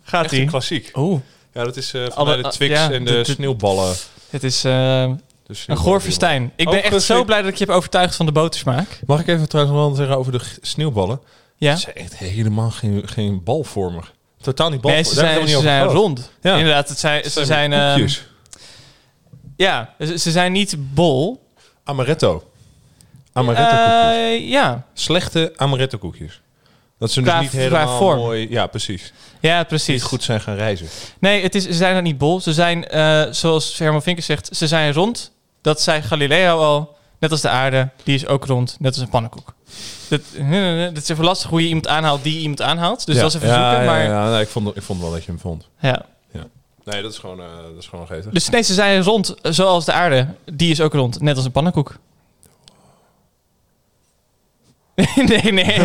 Gaat 0.03 0.23
echt 0.23 0.33
een 0.33 0.39
ie? 0.41 0.47
klassiek. 0.47 0.91
Oeh. 0.95 1.19
Ja, 1.53 1.63
dat 1.63 1.77
is 1.77 1.93
eh 1.93 2.05
van 2.09 2.25
de 2.41 2.47
Twix 2.49 2.73
ja, 2.73 2.91
en 2.91 3.05
de, 3.05 3.11
de- 3.11 3.21
de- 3.21 3.31
sneeuwballen. 3.31 3.95
Het 4.29 4.43
is 4.43 4.63
eh, 4.63 5.11
De 5.47 5.51
een 5.51 5.55
sneeuwballen. 5.55 5.91
goor 5.91 6.01
festijn. 6.01 6.51
Ik 6.55 6.69
ben 6.69 6.83
echt 6.83 7.01
zo 7.03 7.23
blij 7.23 7.41
dat 7.41 7.51
ik 7.51 7.57
je 7.57 7.65
heb 7.65 7.73
overtuigd 7.75 8.15
van 8.15 8.25
de 8.25 8.31
botersmaak. 8.31 8.99
Mag 9.05 9.19
ik 9.19 9.27
even 9.27 9.49
trouwens 9.49 9.75
nog 9.77 9.85
wel 9.85 9.95
zeggen 9.95 10.17
over 10.17 10.31
de 10.31 10.39
sneeuwballen? 10.61 11.21
Ja? 11.57 11.75
Ze 11.75 11.81
zijn 11.81 11.95
echt 11.95 12.15
helemaal 12.17 12.71
geen, 12.71 13.01
geen 13.07 13.43
balvormig. 13.43 14.13
Totaal 14.41 14.69
niet 14.69 14.83
Nee, 14.83 14.93
balvormig. 15.03 15.07
ze 15.13 15.33
zijn, 15.35 15.47
ze 15.47 15.61
zijn 15.61 15.81
niet 15.81 15.89
gehad. 15.91 16.01
rond. 16.03 16.31
Ja. 16.41 16.55
Inderdaad, 16.57 16.89
het 16.89 16.99
zijn, 16.99 17.23
ze 17.29 17.45
zijn... 17.45 17.73
eh, 17.73 17.89
koekjes. 17.93 18.25
ja, 19.55 19.93
ze, 19.99 20.17
ze 20.19 20.31
zijn 20.31 20.51
niet 20.51 20.75
bol. 20.93 21.43
Amaretto. 21.83 22.49
Amaretto 23.33 23.75
koekjes. 23.75 24.15
Eh, 24.41 24.49
ja. 24.49 24.85
Slechte 24.93 25.53
amaretto 25.55 25.97
koekjes. 25.97 26.41
Dat 26.99 27.11
ze 27.11 27.21
Qua- 27.21 27.33
dus 27.33 27.41
niet 27.41 27.61
helemaal 27.61 27.97
vorm. 27.97 28.17
mooi... 28.17 28.47
Ja, 28.49 28.67
precies. 28.67 29.13
ja, 29.39 29.63
precies. 29.63 29.87
Niet 29.93 30.03
goed 30.03 30.23
zijn 30.23 30.41
gaan 30.41 30.55
reizen. 30.55 30.87
Nee, 31.19 31.41
het 31.43 31.55
is, 31.55 31.63
ze 31.63 31.73
zijn 31.73 31.95
er 31.95 32.01
niet 32.01 32.17
bol. 32.17 32.39
Ze 32.41 32.53
zijn, 32.53 32.87
eh, 32.87 33.23
zoals 33.31 33.77
Herman 33.77 34.01
Vinkers 34.03 34.25
zegt, 34.25 34.49
ze 34.55 34.67
zijn 34.67 34.93
rond. 34.93 35.31
Dat 35.65 35.81
zei 35.81 36.01
Galileo 36.01 36.59
al. 36.59 36.95
Net 37.19 37.31
als 37.31 37.41
de 37.41 37.49
aarde, 37.49 37.89
die 38.03 38.15
is 38.15 38.27
ook 38.27 38.45
rond. 38.45 38.75
Net 38.79 38.93
als 38.93 39.01
een 39.01 39.09
pannenkoek. 39.09 39.53
Dat, 40.09 40.21
dat 40.93 41.03
is 41.03 41.09
even 41.09 41.23
lastig 41.23 41.49
hoe 41.49 41.61
je 41.61 41.67
iemand 41.67 41.87
aanhaalt 41.87 42.23
die 42.23 42.39
iemand 42.39 42.61
aanhaalt. 42.61 43.05
Dus 43.05 43.15
ja. 43.15 43.21
dat 43.21 43.29
is 43.29 43.35
even 43.35 43.47
ja, 43.47 43.69
zoeken. 43.69 43.85
ja, 43.85 43.91
Maar, 43.91 44.03
ja, 44.03 44.31
nee, 44.31 44.41
ik, 44.41 44.47
vond, 44.47 44.75
ik 44.75 44.81
vond 44.81 45.01
wel 45.01 45.11
dat 45.11 45.23
je 45.23 45.31
hem 45.31 45.39
vond. 45.39 45.67
ja. 45.79 46.05
Ja. 46.31 46.43
Nee, 46.83 47.01
dat 47.01 47.11
is 47.11 47.17
gewoon, 47.17 47.39
eh 47.39 47.45
dat 47.73 47.83
is 47.83 47.87
gewoon 47.87 48.07
geestig. 48.07 48.31
Dus 48.31 48.49
nee, 48.49 48.61
ze 48.61 48.73
zijn 48.73 49.03
rond 49.03 49.35
zoals 49.41 49.85
de 49.85 49.91
aarde. 49.91 50.27
Die 50.53 50.71
is 50.71 50.81
ook 50.81 50.93
rond. 50.93 51.21
Net 51.21 51.35
als 51.35 51.45
een 51.45 51.51
pannenkoek. 51.51 51.95
nee, 55.29 55.51
nee. 55.51 55.79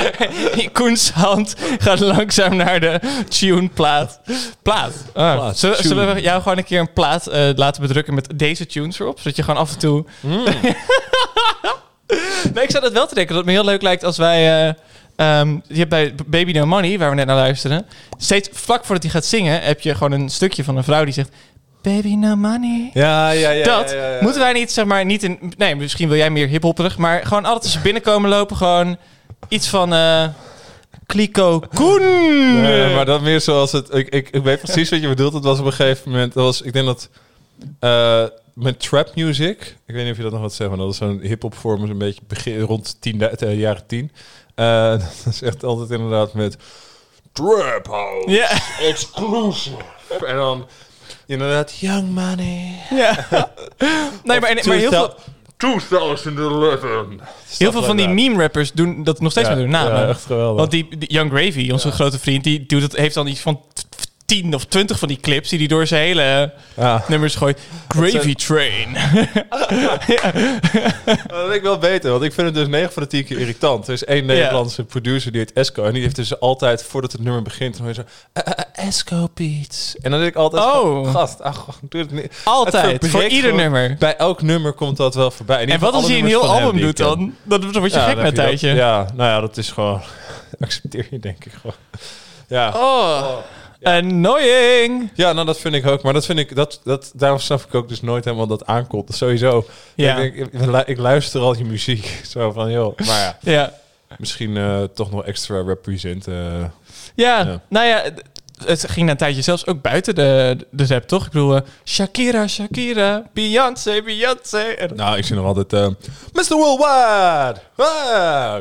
Koens 0.72 1.10
hand 1.10 1.54
gaat 1.78 2.00
langzaam 2.00 2.56
naar 2.56 2.80
de 2.80 3.00
tune 3.28 3.68
plaat. 3.68 4.20
Plaat. 4.62 4.92
Ah. 5.14 5.34
Plaat, 5.34 5.58
Zullen, 5.58 5.76
tune. 5.76 5.88
zullen 5.88 6.14
we 6.14 6.20
jou 6.20 6.42
gewoon 6.42 6.58
een 6.58 6.64
keer 6.64 6.80
een 6.80 6.92
plaat 6.92 7.26
eh, 7.26 7.48
laten 7.54 7.82
bedrukken 7.82 8.14
met 8.14 8.28
deze 8.34 8.66
tunes 8.66 9.00
erop? 9.00 9.18
Zodat 9.18 9.36
je 9.36 9.42
gewoon 9.42 9.60
af 9.60 9.72
en 9.72 9.78
toe... 9.78 10.04
Mm. 10.20 10.44
nee, 12.54 12.64
ik 12.64 12.70
zou 12.70 12.82
dat 12.82 12.92
wel 12.92 13.06
te 13.06 13.14
denken. 13.14 13.34
Dat 13.34 13.44
het 13.44 13.54
me 13.54 13.60
heel 13.60 13.70
leuk 13.70 13.82
lijkt 13.82 14.04
als 14.04 14.16
wij... 14.16 14.66
eh, 14.68 14.74
ehm, 15.16 15.58
je 15.66 15.78
hebt 15.78 15.88
bij 15.88 16.14
Baby 16.26 16.52
No 16.52 16.66
Money, 16.66 16.98
waar 16.98 17.10
we 17.10 17.16
net 17.16 17.26
naar 17.26 17.36
luisteren... 17.36 17.86
Steeds 18.18 18.48
vlak 18.52 18.84
voordat 18.84 19.02
hij 19.02 19.12
gaat 19.12 19.24
zingen... 19.24 19.62
heb 19.62 19.80
je 19.80 19.92
gewoon 19.94 20.12
een 20.12 20.30
stukje 20.30 20.64
van 20.64 20.76
een 20.76 20.84
vrouw 20.84 21.04
die 21.04 21.14
zegt... 21.14 21.30
Baby 21.86 22.14
No 22.14 22.36
Money. 22.36 22.90
Ja, 22.92 23.30
ja, 23.30 23.50
ja. 23.50 23.64
dat 23.64 23.90
ja, 23.90 23.96
ja, 23.96 24.14
ja. 24.14 24.22
moeten 24.22 24.40
wij 24.40 24.52
niet, 24.52 24.72
zeg 24.72 24.84
maar, 24.84 25.04
niet 25.04 25.22
in. 25.22 25.52
Nee, 25.56 25.76
misschien 25.76 26.08
wil 26.08 26.16
jij 26.16 26.30
meer 26.30 26.48
hiphopperig, 26.48 26.98
maar 26.98 27.26
gewoon 27.26 27.44
altijd 27.44 27.62
als 27.64 27.72
ze 27.72 27.80
binnenkomen 27.80 28.30
lopen, 28.30 28.56
gewoon 28.56 28.96
iets 29.48 29.68
van. 29.68 29.92
eh 29.94 30.28
Kliko 31.06 31.62
Koen. 31.74 32.00
Nee, 32.62 32.94
maar 32.94 33.04
dat 33.04 33.20
meer 33.20 33.40
zoals 33.40 33.72
het... 33.72 33.94
Ik, 33.94 34.08
ik, 34.08 34.30
ik 34.30 34.42
weet 34.42 34.60
precies 34.60 34.90
wat 34.90 35.00
je 35.00 35.08
bedoelt. 35.08 35.32
Het 35.32 35.44
was 35.44 35.58
op 35.58 35.66
een 35.66 35.72
gegeven 35.72 36.10
moment... 36.10 36.32
Dat 36.32 36.44
was, 36.44 36.62
ik 36.62 36.72
denk 36.72 36.86
dat... 36.86 37.08
eh, 37.80 38.24
met 38.54 38.80
trap 38.80 39.14
music... 39.14 39.76
Ik 39.86 39.94
weet 39.94 40.02
niet 40.02 40.10
of 40.12 40.16
je 40.16 40.22
dat 40.22 40.32
nog 40.32 40.40
wat 40.40 40.52
zegt, 40.54 40.70
maar 40.70 40.78
dat 40.78 40.90
is 40.90 40.96
zo'n 40.96 41.20
hip-hop 41.20 41.54
vorm. 41.54 41.82
Een 41.82 41.98
beetje 41.98 42.20
begin, 42.26 42.60
rond 42.60 42.96
tien, 43.00 43.18
de 43.18 43.28
eh, 43.28 43.58
jaren 43.58 43.86
tien. 43.86 44.12
Eh, 44.54 44.90
dat 45.24 45.26
is 45.32 45.42
echt 45.42 45.64
altijd 45.64 45.90
inderdaad 45.90 46.34
met... 46.34 46.56
Trap 47.32 47.86
house. 47.86 48.30
Ja. 48.30 48.48
Exclusive. 48.80 49.76
En 50.26 50.36
dan... 50.36 50.66
Inderdaad, 51.26 51.78
Young 51.78 52.14
Money. 52.14 52.74
Ja. 52.90 53.26
nee, 54.24 54.40
maar, 54.40 54.40
maar 54.40 54.76
heel 54.76 54.90
veel, 54.90 55.14
2011. 55.56 57.26
heel 57.58 57.72
veel 57.72 57.82
van 57.82 57.96
die 57.96 58.08
meme-rappers 58.08 58.72
doen 58.72 59.04
dat 59.04 59.20
nog 59.20 59.30
steeds 59.30 59.48
Ja, 59.48 59.54
met 59.54 59.62
hun 59.62 59.72
naam. 59.72 59.86
ja, 59.86 60.08
echt 60.08 60.24
geweldig. 60.24 60.58
Want 60.58 60.70
die, 60.70 60.98
die 60.98 61.12
Young 61.12 61.30
Gravy, 61.30 61.70
onze 61.70 61.90
grote 61.90 62.18
vriend, 62.18 62.44
die 62.44 62.66
doet 62.66 62.82
het, 62.82 62.96
heeft 62.96 63.14
dan 63.14 63.26
iets 63.26 63.40
van 63.40 63.60
t- 64.26 64.28
t- 64.28 64.42
10 64.42 64.54
of 64.54 64.64
20 64.64 64.98
van 64.98 65.08
die 65.08 65.20
clips 65.20 65.48
die 65.48 65.58
hij 65.58 65.68
door 65.68 65.86
zijn 65.86 66.02
hele 66.02 66.52
Ja. 66.76 67.04
nummers 67.08 67.34
gooit. 67.34 67.60
Gravy 67.88 68.34
Train. 68.34 68.88
Dat 71.28 71.52
ik 71.54 71.62
wel 71.62 71.78
beter, 71.78 72.10
want 72.10 72.22
ik 72.22 72.32
vind 72.32 72.46
het 72.46 72.56
dus 72.56 72.66
9 72.68 72.92
van 72.92 73.02
de 73.02 73.08
10 73.08 73.24
keer 73.24 73.38
irritant. 73.38 73.86
Er 73.86 73.92
is 73.92 74.04
één 74.04 74.26
Nederlandse 74.26 74.84
producer 74.84 75.32
die 75.32 75.40
heet 75.40 75.52
Esco. 75.52 75.84
En 75.84 75.92
die 75.92 76.02
heeft 76.02 76.16
dus 76.16 76.40
altijd, 76.40 76.82
voordat 76.84 77.12
het 77.12 77.22
nummer 77.22 77.42
begint, 77.42 77.76
dan 77.78 77.86
je 77.86 77.94
zo... 77.94 78.02
"Eh, 78.32 78.42
eh, 78.46 78.52
eh, 78.74 78.86
Esco 78.86 79.28
Beats. 79.34 79.94
En 80.00 80.10
dan 80.10 80.20
denk 80.20 80.32
ik 80.32 80.38
altijd, 80.38 80.64
Oh. 80.64 81.00
oh. 81.00 81.10
gast, 81.10 81.42
ach, 81.42 81.66
doe 81.88 82.00
het 82.00 82.10
niet. 82.10 82.32
Altijd, 82.44 83.02
Het 83.02 83.10
voor 83.10 83.22
ieder 83.24 83.40
gewoon- 83.50 83.56
nummer. 83.56 83.96
Bij 83.98 84.16
elk 84.16 84.42
nummer 84.42 84.72
komt 84.72 84.96
dat 84.96 85.14
wel 85.14 85.30
voorbij. 85.30 85.66
En 85.66 85.80
wat 85.80 85.92
als 85.94 86.06
je 86.06 86.16
een 86.16 86.26
heel 86.26 86.48
album 86.48 86.80
doet 86.80 86.96
dan? 86.96 87.34
Dan 87.42 87.72
word 87.72 87.92
je 87.92 87.98
Ja, 87.98 88.06
gek 88.06 88.16
met 88.16 88.26
een 88.26 88.34
dat- 88.34 88.44
tijdje. 88.44 88.74
Ja, 88.74 89.06
nou 89.14 89.30
ja, 89.30 89.40
dat 89.40 89.56
is 89.56 89.70
gewoon... 89.70 90.02
accepteer 90.60 91.06
je 91.10 91.18
denk 91.18 91.44
ik 91.44 91.52
gewoon. 91.60 91.76
Ja. 92.48 92.68
Oh, 92.76 93.36
annoying. 93.82 95.10
Ja, 95.14 95.32
nou 95.32 95.46
dat 95.46 95.58
vind 95.58 95.74
ik 95.74 95.86
ook. 95.86 96.02
Maar 96.02 96.12
dat 96.12 96.24
vind 96.26 96.38
ik, 96.38 96.54
dat, 96.56 96.80
dat, 96.84 97.10
daarom 97.14 97.38
snap 97.38 97.60
ik 97.68 97.74
ook 97.74 97.88
dus 97.88 98.00
nooit 98.00 98.24
helemaal 98.24 98.46
dat 98.46 98.66
aankomt. 98.66 99.14
Sowieso. 99.14 99.66
Ja. 99.94 100.16
Ik, 100.16 100.34
denk, 100.52 100.74
ik, 100.74 100.86
ik 100.88 100.98
luister 100.98 101.40
al 101.40 101.56
je 101.56 101.64
muziek. 101.64 102.20
Zo 102.30 102.52
van, 102.52 102.70
joh. 102.70 102.96
Maar 103.06 103.38
ja, 103.42 103.52
Ja. 103.52 103.72
misschien 104.18 104.56
eh, 104.56 104.82
toch 104.82 105.10
nog 105.10 105.24
extra 105.24 105.62
represent. 105.62 106.26
eh. 106.26 106.34
Ja, 107.14 107.40
Ja. 107.40 107.60
nou 107.68 107.86
ja, 107.86 108.02
het 108.64 108.84
ging 108.90 109.06
na 109.06 109.12
een 109.12 109.18
tijdje 109.18 109.42
zelfs 109.42 109.66
ook 109.66 109.82
buiten 109.82 110.14
de, 110.14 110.56
de 110.70 110.86
rap, 110.86 111.02
toch? 111.02 111.26
Ik 111.26 111.32
bedoel, 111.32 111.56
eh, 111.56 111.62
Shakira, 111.84 112.46
Shakira, 112.46 113.22
Beyoncé, 113.32 114.02
Beyoncé. 114.02 114.64
Nou, 114.94 115.16
ik 115.16 115.24
zie 115.24 115.36
nog 115.36 115.44
altijd 115.44 115.72
eh, 115.72 115.86
Mr. 116.32 116.54
Worldwide. 116.56 117.60
Ah! 117.76 118.56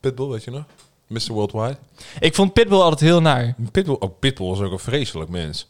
Pitbull, 0.00 0.28
weet 0.28 0.44
je 0.44 0.50
nog? 0.50 0.62
Mr. 1.08 1.32
Worldwide. 1.32 1.76
Ik 2.20 2.34
vond 2.34 2.52
Pitbull 2.52 2.78
altijd 2.80 3.00
heel 3.00 3.20
naar. 3.20 3.54
Pitbull, 3.72 3.96
oh, 3.98 4.18
Pitbull 4.18 4.52
is 4.52 4.58
ook 4.60 4.72
een 4.72 4.78
vreselijk 4.78 5.30
mens. 5.30 5.68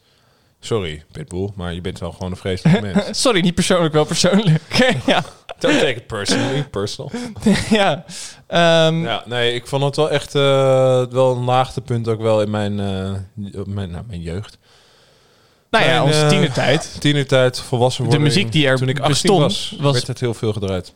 Sorry, 0.60 1.04
Pitbull, 1.12 1.48
maar 1.54 1.74
je 1.74 1.80
bent 1.80 1.98
wel 1.98 2.12
gewoon 2.12 2.30
een 2.30 2.36
vreselijk 2.36 2.80
mens. 2.80 3.04
Sorry, 3.22 3.40
niet 3.40 3.54
persoonlijk, 3.54 3.94
wel 3.94 4.04
persoonlijk. 4.04 4.62
ja. 5.06 5.24
Don't 5.60 5.78
take 5.78 5.94
it 5.94 6.06
personally, 6.06 6.64
personal. 6.64 7.10
ja. 7.70 8.04
Ehm, 8.46 9.02
Ja, 9.02 9.22
nee, 9.26 9.54
ik 9.54 9.66
vond 9.66 9.82
het 9.82 9.96
wel 9.96 10.10
echt 10.10 10.34
eh, 10.34 10.42
wel 11.10 11.32
een 11.36 11.44
laagtepunt 11.44 12.08
ook 12.08 12.20
wel 12.20 12.42
in 12.42 12.50
mijn, 12.50 12.80
eh, 12.80 13.12
mijn, 13.66 13.90
nou, 13.90 14.04
mijn 14.06 14.20
jeugd. 14.20 14.58
nou 15.70 15.84
ja, 15.84 16.04
onze 16.04 16.20
eh, 16.22 16.28
tienertijd. 16.28 16.96
Tienertijd, 17.00 17.60
volwassen 17.60 18.02
De 18.04 18.08
worden. 18.10 18.26
muziek 18.26 18.52
die 18.52 18.66
er 18.66 18.76
Toen 18.76 18.88
ik 18.88 18.96
18 18.98 19.12
bestond, 19.12 19.40
was, 19.42 19.74
was- 19.80 19.92
werd 19.92 20.06
het 20.06 20.20
heel 20.20 20.34
veel 20.34 20.52
gedraaid. 20.52 20.92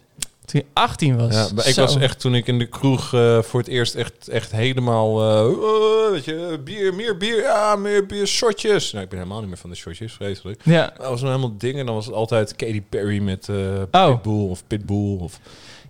Toen 0.53 0.61
je 0.61 0.67
18 0.73 1.17
was. 1.17 1.35
Ja, 1.35 1.49
maar 1.55 1.67
ik 1.69 1.75
Zo. 1.75 1.81
was 1.81 1.97
echt 1.97 2.21
toen 2.21 2.35
ik 2.35 2.47
in 2.47 2.59
de 2.59 2.67
kroeg 2.67 3.15
eh, 3.15 3.43
voor 3.43 3.61
het 3.61 3.69
eerst 3.69 3.95
echt, 3.95 4.29
echt 4.29 4.51
helemaal, 4.53 5.23
eh, 5.23 6.11
weet 6.11 6.25
je, 6.25 6.61
bier, 6.65 6.95
meer 6.95 7.17
bier, 7.17 7.43
ja, 7.43 7.77
meer 7.77 8.07
bier, 8.07 8.27
shotjes. 8.27 8.93
Nou, 8.93 9.05
ik 9.05 9.11
ben 9.11 9.19
helemaal 9.19 9.41
niet 9.41 9.49
meer 9.49 9.59
van 9.59 9.71
de 9.71 9.77
shotjes, 9.77 10.13
vreselijk. 10.13 10.61
Ja. 10.65 10.93
Dat 10.97 11.07
was 11.09 11.21
dan 11.21 11.29
helemaal 11.29 11.55
dingen. 11.59 11.87
Dan 11.87 11.95
was 11.95 12.07
het 12.07 12.15
altijd 12.15 12.57
Katy 12.57 12.83
Perry 12.89 13.19
met 13.19 13.49
Oh. 13.93 14.07
Pitbull 14.09 14.49
of 14.49 14.63
Pitbull 14.67 15.17
of 15.21 15.39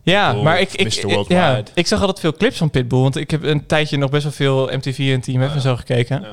Ja, 0.02 0.26
Pitbull 0.26 0.44
maar 0.44 0.60
ik, 0.60 0.72
ik, 0.72 1.26
ja, 1.28 1.62
ik 1.74 1.86
zag 1.86 2.00
altijd 2.00 2.20
veel 2.20 2.32
clips 2.32 2.56
van 2.56 2.70
Pitbull. 2.70 3.00
Want 3.00 3.16
ik 3.16 3.30
heb 3.30 3.42
een 3.42 3.66
tijdje 3.66 3.96
nog 3.96 4.10
best 4.10 4.22
wel 4.22 4.32
veel 4.32 4.66
MTV 4.76 4.98
en 5.14 5.20
Team 5.20 5.48
F 5.50 5.54
en 5.54 5.60
zo 5.60 5.76
gekeken. 5.76 6.24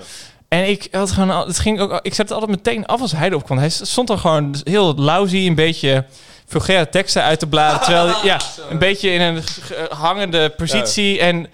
En 0.48 0.70
ik 0.70 0.88
had 0.92 1.12
gewoon, 1.12 1.30
al- 1.30 1.48
het 1.48 1.60
ging 1.60 1.80
ook, 1.80 1.92
ik 1.92 2.14
zette 2.14 2.34
het 2.34 2.42
altijd 2.42 2.50
meteen 2.66 2.86
af 2.86 3.02
als 3.02 3.12
hij 3.12 3.28
erop 3.30 3.44
kwam. 3.46 3.58
Hij 3.58 3.70
stond 3.70 4.08
dan 4.08 4.20
gewoon 4.20 4.56
heel 4.64 4.96
lousy, 4.96 5.38
een 5.38 5.56
beetje 5.56 6.06
vulgaire 6.50 6.90
teksten 6.90 7.24
uit 7.24 7.40
te 7.40 7.48
bladeren. 7.48 7.82
Terwijl 7.84 8.16
ja, 8.32 8.40
een 8.70 8.78
beetje 8.80 9.10
in 9.10 9.22
een 9.22 9.44
hangende 9.90 10.50
positie. 10.50 11.20
En 11.20 11.48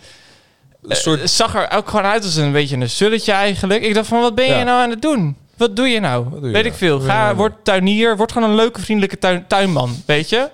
een 0.81 0.95
soort 0.95 1.29
zag 1.29 1.55
er 1.55 1.71
ook 1.77 1.89
gewoon 1.89 2.05
uit 2.05 2.23
als 2.23 2.35
een 2.35 2.51
beetje 2.51 2.77
een 2.77 2.89
sulletje 2.89 3.31
eigenlijk. 3.31 3.83
Ik 3.83 3.93
dacht 3.93 4.07
van, 4.07 4.21
wat 4.21 4.35
ben 4.35 4.45
je 4.45 4.51
Ja. 4.51 4.63
nou 4.63 4.81
aan 4.83 4.89
het 4.89 5.01
doen? 5.01 5.37
Wat 5.57 5.75
doe 5.75 5.87
je 5.87 5.99
nou? 5.99 6.29
doe 6.29 6.35
je 6.35 6.41
weet 6.41 6.51
nou? 6.53 6.65
ik 6.65 6.73
veel. 6.73 6.99
Ga, 6.99 7.23
nou? 7.23 7.35
word 7.35 7.53
tuinier. 7.63 8.17
Word 8.17 8.31
gewoon 8.31 8.49
een 8.49 8.55
leuke, 8.55 8.81
vriendelijke 8.81 9.17
tuin, 9.17 9.47
tuinman. 9.47 10.03
Weet 10.05 10.29
je? 10.29 10.49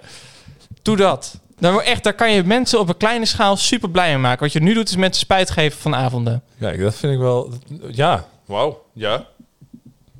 Doe 0.81 0.95
dat. 0.97 1.35
Daar, 1.59 1.72
word- 1.72 1.85
echt, 1.85 2.03
daar 2.03 2.13
kan 2.13 2.31
je 2.31 2.43
mensen 2.43 2.80
op 2.80 2.89
een 2.89 2.97
kleine 2.97 3.26
schaal 3.26 3.57
super 3.57 3.89
blij 3.89 4.07
mee 4.09 4.18
maken. 4.18 4.43
Wat 4.43 4.53
je 4.53 4.61
nu 4.61 4.73
doet 4.73 4.89
is 4.89 4.95
mensen 4.95 5.22
spijt 5.22 5.49
geven 5.49 5.80
van 5.80 5.95
avonden. 5.95 6.43
Ja, 6.57 6.72
dat 6.72 6.95
vind 6.95 7.13
ik 7.13 7.19
wel. 7.19 7.53
Ja, 7.91 8.26
wauw, 8.45 8.84
ja. 8.93 9.26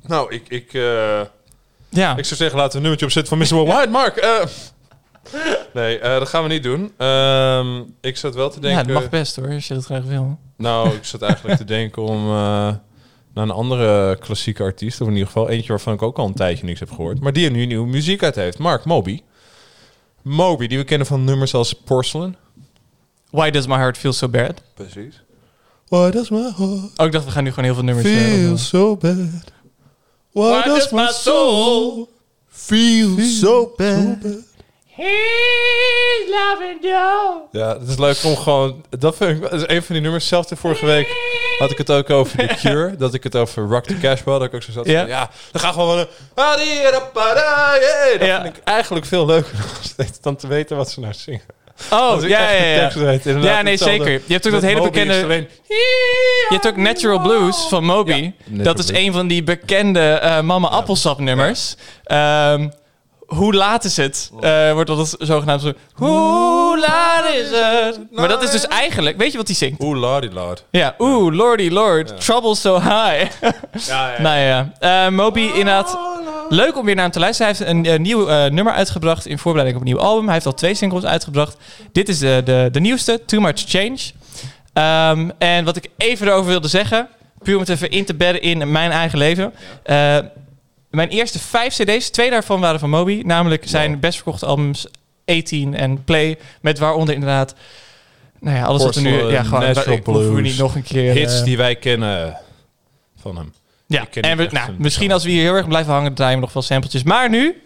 Nou, 0.06 0.34
ik, 0.34 0.48
ik, 0.48 0.74
eh, 0.74 1.20
Ja. 1.94 2.16
ik 2.16 2.24
zou 2.24 2.36
zeggen, 2.36 2.58
laten 2.58 2.70
we 2.70 2.76
een 2.76 2.80
nummertje 2.82 3.06
opzetten 3.06 3.38
van 3.38 3.58
Mr. 3.58 3.64
Worldwide, 3.64 3.90
Mark. 3.90 4.16
eh. 4.16 4.44
nee, 5.74 5.98
eh, 5.98 6.18
dat 6.18 6.28
gaan 6.28 6.42
we 6.42 6.48
niet 6.48 6.62
doen. 6.62 6.92
Ehm, 6.96 7.80
ik 8.00 8.16
zat 8.16 8.34
wel 8.34 8.50
te 8.50 8.56
ja, 8.60 8.60
denken. 8.68 8.86
dat 8.92 9.02
mag 9.02 9.10
best 9.10 9.36
hoor, 9.36 9.48
als 9.48 9.68
je 9.68 9.74
dat 9.74 9.84
graag 9.84 10.04
wil. 10.04 10.38
Nou, 10.56 10.88
ik 10.88 11.04
zat 11.04 11.22
eigenlijk 11.22 11.56
te 11.58 11.64
denken 11.64 12.02
om 12.02 12.26
eh, 12.26 12.32
naar 13.34 13.44
een 13.44 13.50
andere 13.50 14.16
klassieke 14.18 14.62
artiest, 14.62 15.00
of 15.00 15.06
in 15.06 15.12
ieder 15.12 15.26
geval 15.26 15.48
eentje 15.48 15.68
waarvan 15.68 15.94
ik 15.94 16.02
ook 16.02 16.18
al 16.18 16.26
een 16.26 16.34
tijdje 16.34 16.64
niks 16.64 16.80
heb 16.80 16.90
gehoord, 16.90 17.20
maar 17.20 17.32
die 17.32 17.44
er 17.44 17.50
nu 17.52 17.66
nieuwe 17.66 17.86
muziek 17.88 18.22
uit 18.22 18.34
heeft. 18.34 18.58
Mark 18.58 18.84
Moby. 18.84 19.20
Moby, 20.22 20.66
die 20.66 20.78
we 20.78 20.84
kennen 20.84 21.06
van 21.06 21.24
nummers 21.24 21.54
als 21.54 21.72
Porcelain. 21.72 22.36
Why 23.30 23.50
does 23.50 23.66
my 23.66 23.74
heart 23.76 23.98
feel 23.98 24.12
so 24.12 24.28
bad? 24.28 24.62
Precies. 24.74 25.22
Why 25.88 26.10
does 26.10 26.30
my 26.30 26.38
heart 26.56 26.90
Oh, 26.96 27.06
ik 27.06 27.12
dacht, 27.12 27.24
we 27.24 27.30
gaan 27.30 27.42
nu 27.44 27.48
gewoon 27.50 27.64
heel 27.64 27.74
veel 27.74 27.84
nummers... 27.84 28.06
feel 28.08 28.32
opnoemen. 28.34 28.58
so 28.58 28.96
bad? 28.96 29.16
Why, 30.32 30.62
does 30.64 30.90
my 30.90 31.06
soul 31.12 32.08
feel 32.50 33.18
so 33.20 33.72
bad? 33.76 34.16
He's 34.86 36.28
loving 36.30 36.78
you. 36.82 37.40
Ja, 37.52 37.78
het 37.78 37.88
is 37.88 37.98
leuk 37.98 38.18
om 38.24 38.36
gewoon... 38.36 38.84
Dat, 38.98 39.16
vind 39.16 39.30
ik, 39.36 39.50
dat 39.50 39.52
is 39.52 39.64
een 39.66 39.82
van 39.82 39.94
die 39.94 40.02
nummers. 40.04 40.28
Zelfs 40.28 40.48
de 40.48 40.56
vorige 40.56 40.86
week 40.86 41.08
had 41.58 41.70
ik 41.70 41.78
het 41.78 41.90
ook 41.90 42.10
over 42.10 42.38
The 42.38 42.54
Cure. 42.60 42.96
dat 42.96 43.14
ik 43.14 43.22
het 43.22 43.36
over 43.36 43.66
Rock 43.66 43.84
the 43.84 43.98
Cashball. 43.98 44.38
Dat 44.38 44.48
ik 44.48 44.54
ook 44.54 44.62
zo 44.62 44.72
zat. 44.72 44.86
Ja. 44.86 45.00
Ja, 45.00 45.06
ja 45.06 45.30
dan 45.52 45.60
ga 45.60 45.72
gewoon 45.72 45.98
een... 45.98 46.06
Dat 48.18 48.26
Ja. 48.28 48.42
vind 48.42 48.56
ik 48.56 48.62
eigenlijk 48.64 49.06
veel 49.06 49.26
leuker 49.26 49.52
dan 50.20 50.36
te 50.36 50.46
weten 50.46 50.76
wat 50.76 50.90
ze 50.90 51.00
nou 51.00 51.14
zingen. 51.14 51.42
Oh, 51.92 52.22
ja, 52.22 52.50
ja, 52.50 52.64
ja. 52.64 52.90
Ja, 53.40 53.62
nee, 53.62 53.76
zeker. 53.76 54.10
Je 54.12 54.32
hebt 54.32 54.46
ook 54.46 54.52
dat 54.52 54.62
hele 54.62 54.78
Moby 54.80 54.90
bekende... 54.90 55.22
alleen- 55.22 55.48
Je 55.68 56.46
hebt 56.48 56.66
ook 56.66 56.76
Natural 56.76 57.18
Blues 57.20 57.56
van 57.68 57.84
Moby. 57.84 58.32
Dat 58.46 58.78
is 58.78 58.86
Blues. 58.86 58.98
een 59.04 59.12
van 59.12 59.26
die 59.26 59.42
bekende 59.42 60.00
eh, 60.12 60.40
Mama 60.40 60.68
Appelsap 60.68 61.18
nummers. 61.18 61.74
Ehm, 62.04 62.68
hoe 63.26 63.54
laat 63.54 63.84
is 63.84 63.96
het? 63.96 64.30
Eh, 64.40 64.72
wordt 64.72 64.88
dat 64.96 65.16
zogenaamd 65.18 65.62
zo... 65.62 65.72
Hoe 65.94 66.78
laat 66.78 67.34
is 67.34 67.50
het? 67.50 68.00
Maar 68.10 68.28
dat 68.28 68.42
is 68.42 68.50
dus 68.50 68.66
eigenlijk... 68.66 69.16
Weet 69.16 69.32
je 69.32 69.38
wat 69.38 69.46
hij 69.46 69.56
zingt? 69.56 69.82
Oeh, 69.82 69.98
lordy 70.00 70.28
lord. 70.32 70.64
Ja, 70.70 70.94
oeh, 70.98 71.34
lordy 71.34 71.68
lord, 71.68 72.20
trouble 72.20 72.54
so 72.54 72.74
high. 72.80 73.24
Ja, 73.40 73.52
ja. 73.88 74.14
nou 74.22 74.38
ja, 74.38 74.72
eh, 74.78 75.08
Moby 75.08 75.40
inderdaad... 75.40 75.98
Leuk 76.52 76.76
om 76.76 76.84
weer 76.84 76.94
naar 76.94 77.04
hem 77.04 77.12
te 77.12 77.18
luisteren. 77.18 77.54
Hij 77.54 77.66
heeft 77.66 77.76
een, 77.76 77.92
eh, 77.92 77.98
nieuw 77.98 78.28
eh, 78.28 78.50
nummer 78.50 78.72
uitgebracht 78.72 79.26
in 79.26 79.38
voorbereiding 79.38 79.80
op 79.80 79.86
een 79.86 79.94
nieuw 79.94 80.04
album. 80.04 80.24
Hij 80.24 80.32
heeft 80.32 80.46
al 80.46 80.54
twee 80.54 80.74
singles 80.74 81.04
uitgebracht. 81.04 81.56
Dit 81.92 82.08
is 82.08 82.18
de, 82.18 82.42
de, 82.44 82.68
de 82.72 82.80
nieuwste, 82.80 83.22
Too 83.26 83.40
Much 83.40 83.62
Change. 83.66 83.98
Ehm, 84.72 85.30
en 85.38 85.64
wat 85.64 85.76
ik 85.76 85.88
even 85.96 86.26
erover 86.26 86.46
wilde 86.46 86.68
zeggen... 86.68 87.08
puur 87.42 87.54
om 87.54 87.60
het 87.60 87.68
even 87.68 87.90
in 87.90 88.04
te 88.04 88.14
bedden 88.14 88.42
in 88.42 88.70
mijn 88.70 88.90
eigen 88.90 89.18
leven... 89.18 89.52
Eh, 89.82 90.18
mijn 90.90 91.08
eerste 91.08 91.38
vijf 91.38 91.74
cd's, 91.74 92.10
twee 92.10 92.30
daarvan 92.30 92.60
waren 92.60 92.80
van 92.80 92.90
Moby. 92.90 93.22
Namelijk 93.24 93.62
zijn 93.66 94.00
best 94.00 94.14
verkochte 94.14 94.46
albums 94.46 94.86
18 95.24 95.74
en 95.74 96.04
Play. 96.04 96.38
Met 96.60 96.78
waaronder 96.78 97.14
inderdaad... 97.14 97.54
Nou 98.40 98.56
ja, 98.56 98.64
alles 98.64 98.82
wat 98.82 98.96
er 98.96 99.02
nu... 99.02 99.22
Ja, 99.22 99.42
gewoon, 99.42 99.62
ik 99.62 100.04
hoeven 100.04 100.34
we 100.34 100.40
niet 100.40 100.58
nog 100.58 100.74
een 100.74 100.82
keer... 100.82 101.12
Hits 101.12 101.38
eh, 101.38 101.44
die 101.44 101.56
wij 101.56 101.76
kennen 101.76 102.38
van 103.16 103.36
hem. 103.36 103.52
Ja, 103.92 104.06
en 104.20 104.36
we, 104.36 104.48
nou, 104.50 104.72
misschien 104.78 105.12
als 105.12 105.24
we 105.24 105.30
hier 105.30 105.42
heel 105.42 105.54
erg 105.54 105.68
blijven 105.68 105.92
hangen, 105.92 106.14
draaien 106.14 106.34
we 106.34 106.40
nog 106.40 106.52
wel 106.52 106.62
sampletjes. 106.62 107.02
Maar 107.02 107.28
nu, 107.28 107.62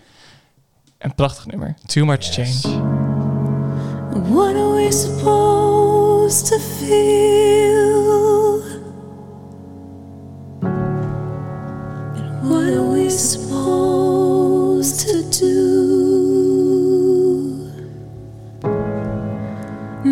een 0.98 1.15
prachtig 1.15 1.47
nummer. 1.47 1.74
Too 1.86 2.05
Much 2.05 2.32
Change. 2.32 2.61
What 4.32 4.55
are 4.55 4.74
we 4.74 4.93
supposed 4.93 6.47
to 6.47 6.59
feel? 6.59 7.85
And 12.15 12.48
what 12.48 12.62
are 12.62 12.90
we 12.93 13.11
supposed 13.11 15.01
to 15.07 15.23
do? 15.40 16.24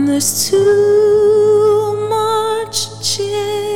There's 0.06 0.50
too 0.50 2.08
much 2.08 2.76
change. 3.02 3.73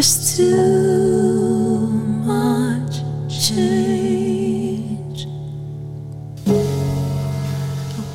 There's 0.00 0.34
too 0.34 1.88
much 2.24 3.02
change. 3.28 5.26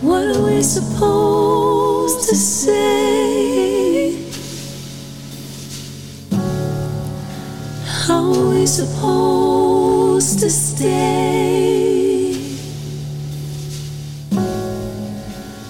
What 0.01 0.35
are 0.35 0.43
we 0.45 0.63
supposed 0.63 2.27
to 2.27 2.35
say? 2.35 4.17
How 7.85 8.33
are 8.33 8.49
we 8.49 8.65
supposed 8.65 10.39
to 10.39 10.49
stay? 10.49 12.33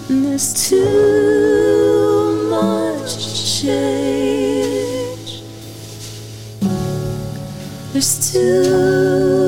There's 0.07 0.69
too 0.69 1.34
There's 7.95 8.33
too 8.33 9.44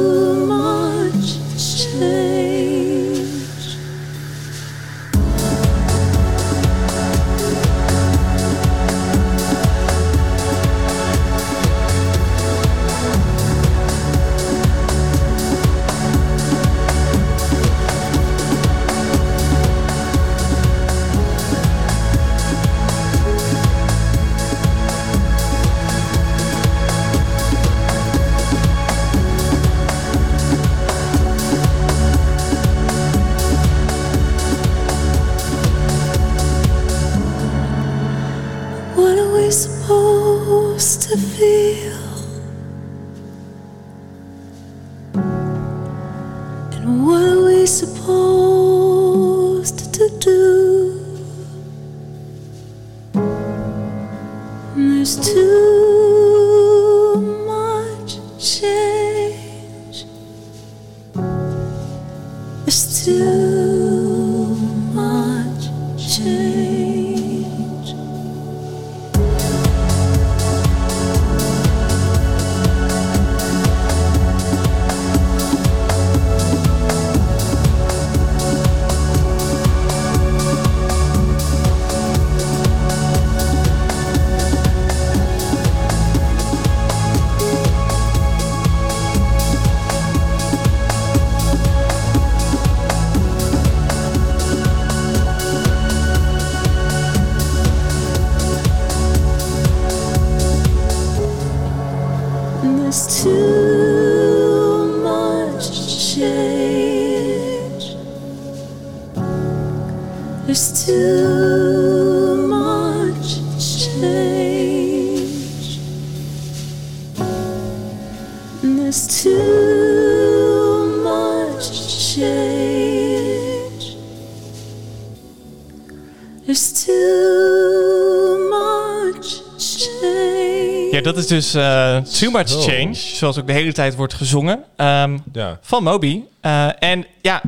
dat 131.08 131.18
is 131.18 131.28
dus 131.28 131.54
eh, 131.54 131.98
Too 131.98 132.32
Much. 132.32 132.50
Change, 132.64 132.94
zoals 132.94 133.40
ook 133.40 133.48
de 133.48 133.54
hele 133.54 133.74
tijd 133.74 133.96
wordt 133.96 134.14
gezongen, 134.14 134.64
ehm, 134.76 135.18
Ja. 135.34 135.60
van 135.62 135.84
Moby. 135.84 136.22
Eh, 136.42 136.70
en 136.84 137.06
ja, 137.22 137.42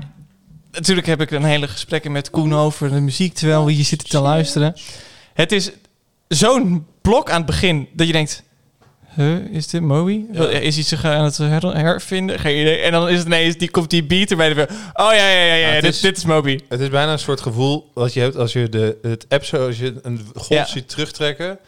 natuurlijk 0.71 1.07
heb 1.07 1.21
ik 1.21 1.31
een 1.31 1.43
hele 1.43 1.67
gesprekken 1.67 2.11
met 2.11 2.29
Koen 2.29 2.53
over 2.55 2.89
de 2.89 2.99
muziek, 2.99 3.33
terwijl 3.33 3.65
we 3.65 3.71
hier 3.71 3.85
zitten 3.85 4.07
te 4.09 4.19
luisteren. 4.19 4.73
Het 5.33 5.51
is 5.51 5.71
zo'n 6.27 6.85
blok 7.01 7.29
aan 7.29 7.37
het 7.37 7.45
begin 7.45 7.87
dat 7.93 8.07
je 8.07 8.13
denkt... 8.13 8.43
Huh, 9.15 9.45
is 9.51 9.67
dit 9.67 9.81
Moby? 9.81 10.21
Is 10.61 10.75
hij 10.75 10.83
zich 10.83 11.05
aan 11.05 11.23
het 11.23 11.37
her- 11.37 11.77
hervinden? 11.77 12.39
Geen 12.39 12.59
idee. 12.61 12.77
En 12.77 12.91
dan 12.91 13.09
is 13.09 13.17
het 13.17 13.25
ineens, 13.27 13.57
die 13.57 13.69
komt 13.71 13.89
die 13.89 14.03
beat 14.03 14.29
erbij. 14.31 14.55
weer. 14.55 14.69
Oh 14.93 15.13
ja, 15.13 15.13
ja, 15.29 15.43
ja, 15.43 15.53
ja, 15.53 15.73
Ja, 15.73 15.81
dit, 15.81 15.93
is- 15.93 15.99
dit 15.99 16.17
is 16.17 16.25
Moby. 16.25 16.59
Het 16.69 16.79
is 16.79 16.89
bijna 16.89 17.11
een 17.11 17.19
soort 17.19 17.41
gevoel 17.41 17.89
wat 17.93 18.13
je 18.13 18.19
hebt 18.19 18.35
als 18.35 18.53
je 18.53 18.69
de, 18.69 18.97
het 19.01 19.25
app 19.29 19.43
zo, 19.45 19.65
als 19.67 19.77
je 19.79 19.99
een 20.01 20.19
golf 20.35 20.47
Ja. 20.49 20.65
ziet 20.65 20.89
terugtrekken. 20.89 21.59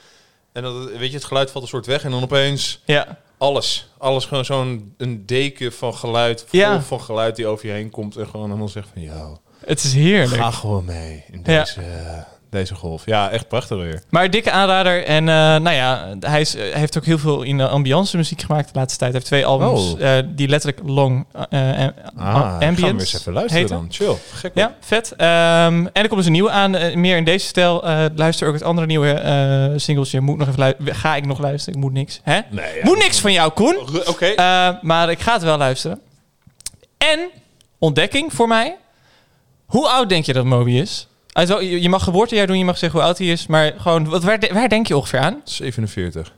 En 0.54 0.64
dat, 0.64 0.92
weet 0.92 1.10
je, 1.10 1.16
het 1.16 1.26
geluid 1.26 1.52
valt 1.52 1.64
een 1.64 1.70
soort 1.70 1.86
weg 1.86 2.04
en 2.04 2.12
dan 2.12 2.24
opeens... 2.24 2.82
Ja. 2.86 3.18
alles. 3.38 3.90
Alles 3.98 4.26
gewoon 4.26 4.46
zo'n 4.46 4.94
een 4.98 5.26
deken 5.26 5.74
van 5.74 5.94
geluid, 5.96 6.46
vol 6.48 6.60
Ja. 6.60 6.82
van 6.82 7.02
geluid 7.02 7.36
die 7.36 7.48
over 7.48 7.66
je 7.68 7.72
heen 7.74 7.90
komt 7.90 8.16
en 8.16 8.28
gewoon 8.28 8.46
helemaal 8.46 8.68
zegt 8.70 8.88
van, 8.94 9.02
yo, 9.02 9.38
Het 9.66 9.84
is 9.84 9.94
heerlijk. 9.94 10.42
ga 10.42 10.52
gewoon 10.52 10.86
mee 10.86 11.24
in 11.32 11.42
Ja. 11.46 11.66
Deze, 12.52 12.76
golf. 12.76 13.06
Ja, 13.06 13.30
echt 13.30 13.48
prachtig 13.48 13.78
weer. 13.78 14.02
Maar 14.10 14.30
dikke 14.30 14.52
aanrader. 14.52 15.06
En 15.06 15.30
eh, 15.30 15.36
nou 15.36 15.72
ja, 15.72 16.16
hij, 16.20 16.42
is, 16.42 16.54
hij 16.54 16.72
heeft 16.74 16.98
ook 16.98 17.06
heel 17.06 17.18
veel 17.18 17.42
in 17.44 17.58
de 17.58 17.68
ambiance 17.68 18.18
muziek 18.18 18.42
gemaakt 18.42 18.74
de 18.74 18.80
laatste 18.80 18.98
tijd. 19.00 19.12
Hij 19.12 19.20
heeft 19.20 19.26
twee 19.26 19.46
albums 19.46 19.94
Oh. 19.94 20.18
eh, 20.18 20.24
die 20.28 20.48
letterlijk 20.48 20.82
long 20.86 21.26
eh, 21.50 21.84
eh, 21.86 21.90
Ah, 22.16 22.34
gaan 22.34 22.60
we 22.60 22.66
ambience 22.66 23.00
eens 23.00 23.14
even 23.20 23.34
luisteren 23.34 23.62
heten. 23.62 23.76
dan. 23.78 23.88
Chill. 23.92 24.16
Gek. 24.34 24.52
Ja, 24.56 24.76
vet. 24.80 25.12
Ehm, 25.18 25.26
en 25.86 25.90
er 25.94 26.08
komt 26.08 26.16
dus 26.16 26.26
een 26.26 26.32
nieuwe 26.32 26.50
aan, 26.50 26.76
eh, 26.76 26.96
meer 26.96 27.18
in 27.18 27.24
deze 27.24 27.46
stijl. 27.48 27.84
Eh, 27.88 28.06
luister 28.16 28.48
ook 28.48 28.54
het 28.54 28.64
andere 28.64 28.88
nieuwe 28.88 29.12
eh 29.12 29.70
singles. 29.76 30.12
Je 30.12 30.22
moet 30.22 30.38
nog 30.38 30.48
even 30.48 30.60
luisteren. 30.60 30.96
Ga 30.96 31.16
ik 31.16 31.26
nog 31.26 31.40
luisteren? 31.40 31.76
Ik 31.80 31.84
moet 31.86 31.94
niks. 31.94 32.20
Hè? 32.24 32.40
Nee, 32.50 32.76
ja. 32.76 32.82
Moet 32.84 32.98
niks 32.98 33.20
van 33.20 33.34
jou, 33.34 33.52
Koen. 33.52 33.78
Oké. 34.08 34.26
Eh, 34.26 34.70
maar 34.82 35.10
ik 35.10 35.20
ga 35.20 35.34
het 35.34 35.44
wel 35.44 35.58
luisteren. 35.58 36.00
En 36.98 37.20
ontdekking 37.80 38.34
voor 38.34 38.48
mij. 38.48 38.76
Hoe 39.66 39.88
oud 39.90 40.10
denk 40.10 40.26
je 40.26 40.34
dat 40.34 40.46
Moby 40.46 40.72
is? 40.72 41.08
Je 41.60 41.90
mag 41.90 42.04
geboortejaar 42.04 42.48
doen, 42.48 42.58
je 42.58 42.66
mag 42.66 42.78
zeggen 42.78 43.00
hoe 43.00 43.08
oud 43.08 43.18
hij 43.18 43.28
is. 43.28 43.48
Maar 43.48 43.74
gewoon, 43.78 44.10
wat, 44.10 44.24
waar, 44.24 44.40
waar 44.54 44.70
denk 44.70 44.88
je 44.88 44.98
ongeveer 44.98 45.20
aan? 45.20 45.42
47. 45.44 46.34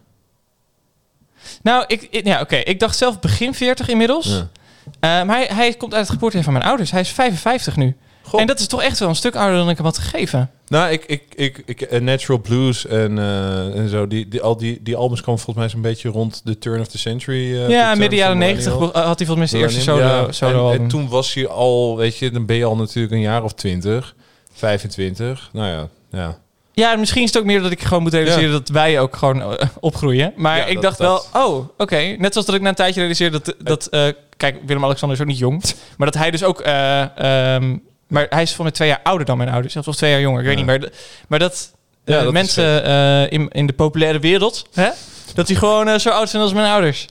Nou, 1.64 1.84
ik, 1.88 2.07
ik- 2.11 2.26
ja, 2.26 2.41
oké. 2.41 2.56
Ik 2.56 2.80
dacht 2.80 2.98
zelf 2.98 3.20
begin 3.20 3.53
40 3.53 3.88
inmiddels. 3.88 4.28
Ja. 4.28 4.49
Eh, 4.99 5.26
maar 5.28 5.36
hij, 5.38 5.48
hij 5.53 5.74
komt 5.74 5.94
uit 5.94 6.02
het 6.02 6.11
geboortejaar 6.14 6.44
van 6.45 6.53
mijn 6.53 6.65
ouders. 6.65 6.91
Hij 6.91 7.02
is 7.02 7.10
55 7.10 7.76
nu. 7.78 7.95
Goh. 8.26 8.41
En 8.41 8.48
dat 8.48 8.60
is 8.60 8.68
toch 8.68 8.82
echt 8.82 8.99
wel 8.99 9.10
een 9.10 9.15
stuk 9.15 9.36
ouder 9.36 9.57
dan 9.57 9.70
ik 9.70 9.78
hem 9.78 9.86
had 9.86 9.98
gegeven. 9.98 10.52
Nou, 10.68 10.91
ik, 10.91 11.06
ik, 11.06 11.24
ik, 11.36 11.64
ik 11.65 11.82
eh, 11.82 12.02
Natural 12.02 12.41
Blues 12.41 12.86
en, 12.86 13.20
eh, 13.20 13.76
en 13.76 13.90
zo, 13.90 14.07
die, 14.07 14.28
die, 14.28 14.41
al 14.41 14.57
die, 14.57 14.80
die 14.84 14.95
albums 14.95 15.22
kwamen 15.22 15.41
volgens 15.41 15.65
mij 15.65 15.74
zo'n 15.74 15.82
beetje 15.91 16.10
rond 16.10 16.41
de 16.44 16.57
turn 16.57 16.80
of 16.82 16.88
the 16.88 16.98
century. 16.98 17.70
ja, 17.70 17.95
midden 17.95 18.20
jaren 18.20 18.38
90 18.38 18.74
millennial. 18.74 19.03
had 19.03 19.18
hij 19.18 19.28
volgens 19.28 19.38
mij 19.38 19.48
zijn 19.48 19.61
eerste 19.61 19.82
solo, 19.82 19.98
Millennium, 19.98 20.26
ja. 20.26 20.32
solo 20.32 20.72
en, 20.72 20.88
toen 20.88 21.10
was 21.10 21.34
hij 21.34 21.48
al, 21.48 21.98
weet 21.98 22.18
je, 22.18 22.32
dan 22.32 22.45
ben 22.45 22.56
je 22.56 22.65
al 22.65 22.76
natuurlijk 22.76 23.14
een 23.14 23.20
jaar 23.22 23.44
of 23.44 23.53
20, 23.53 24.15
25. 24.54 25.50
Nou 25.54 25.68
ja, 25.68 25.88
ja. 26.20 26.38
Ja, 26.76 26.96
misschien 26.96 27.22
is 27.24 27.30
het 27.34 27.38
ook 27.38 27.46
meer 27.48 27.62
dat 27.62 27.72
ik 27.72 27.82
gewoon 27.82 28.04
moet 28.04 28.14
realiseren 28.14 28.52
dat 28.52 28.70
wij 28.70 29.00
ook 29.00 29.16
gewoon 29.16 29.42
eh, 29.42 29.68
opgroeien. 29.80 30.34
Maar 30.36 30.58
Ja, 30.58 30.66
ik 30.66 30.74
dat- 30.74 30.84
dacht 30.84 30.98
dat- 30.98 31.30
wel, 31.34 31.44
oh, 31.48 31.70
oké. 31.78 31.96
Net 32.18 32.32
zoals 32.32 32.48
dat 32.48 32.56
ik 32.56 32.62
na 32.62 32.70
een 32.70 32.76
tijdje 32.76 33.00
realiseerde 33.00 33.42
dat... 33.44 33.56
dat 33.60 33.88
eh, 33.88 34.08
kijk, 34.38 34.58
Willem-Alexander 34.66 35.18
is 35.18 35.24
ook 35.24 35.30
niet 35.30 35.38
jong. 35.40 35.64
Maar 35.98 36.12
dat 36.12 36.22
hij 36.22 36.32
dus 36.32 36.44
ook... 36.44 36.62
eh, 36.62 37.02
ehm, 37.56 37.78
maar 38.08 38.26
hij 38.30 38.42
is 38.42 38.54
voor 38.54 38.64
mij 38.64 38.74
twee 38.74 38.88
jaar 38.88 39.00
ouder 39.04 39.26
dan 39.26 39.38
mijn 39.38 39.50
ouders. 39.50 39.72
Zelfs 39.74 39.88
wel 39.88 39.98
twee 39.98 40.12
jaar 40.12 40.22
jonger, 40.22 40.40
ik 40.42 40.46
weet 40.48 40.56
niet. 40.56 40.66
Maar, 40.66 40.80
maar 41.28 41.40
dat, 41.40 41.72
mensen 42.32 42.86
in, 43.30 43.50
in 43.50 43.66
de 43.68 43.74
populaire 43.74 44.20
wereld... 44.20 44.68
Hè, 44.74 44.90
dat 45.34 45.48
die 45.48 45.56
gewoon 45.56 46.00
zo 46.00 46.10
oud 46.10 46.30
zijn 46.30 46.44
als 46.44 46.54
mijn 46.54 46.72
ouders. 46.72 47.08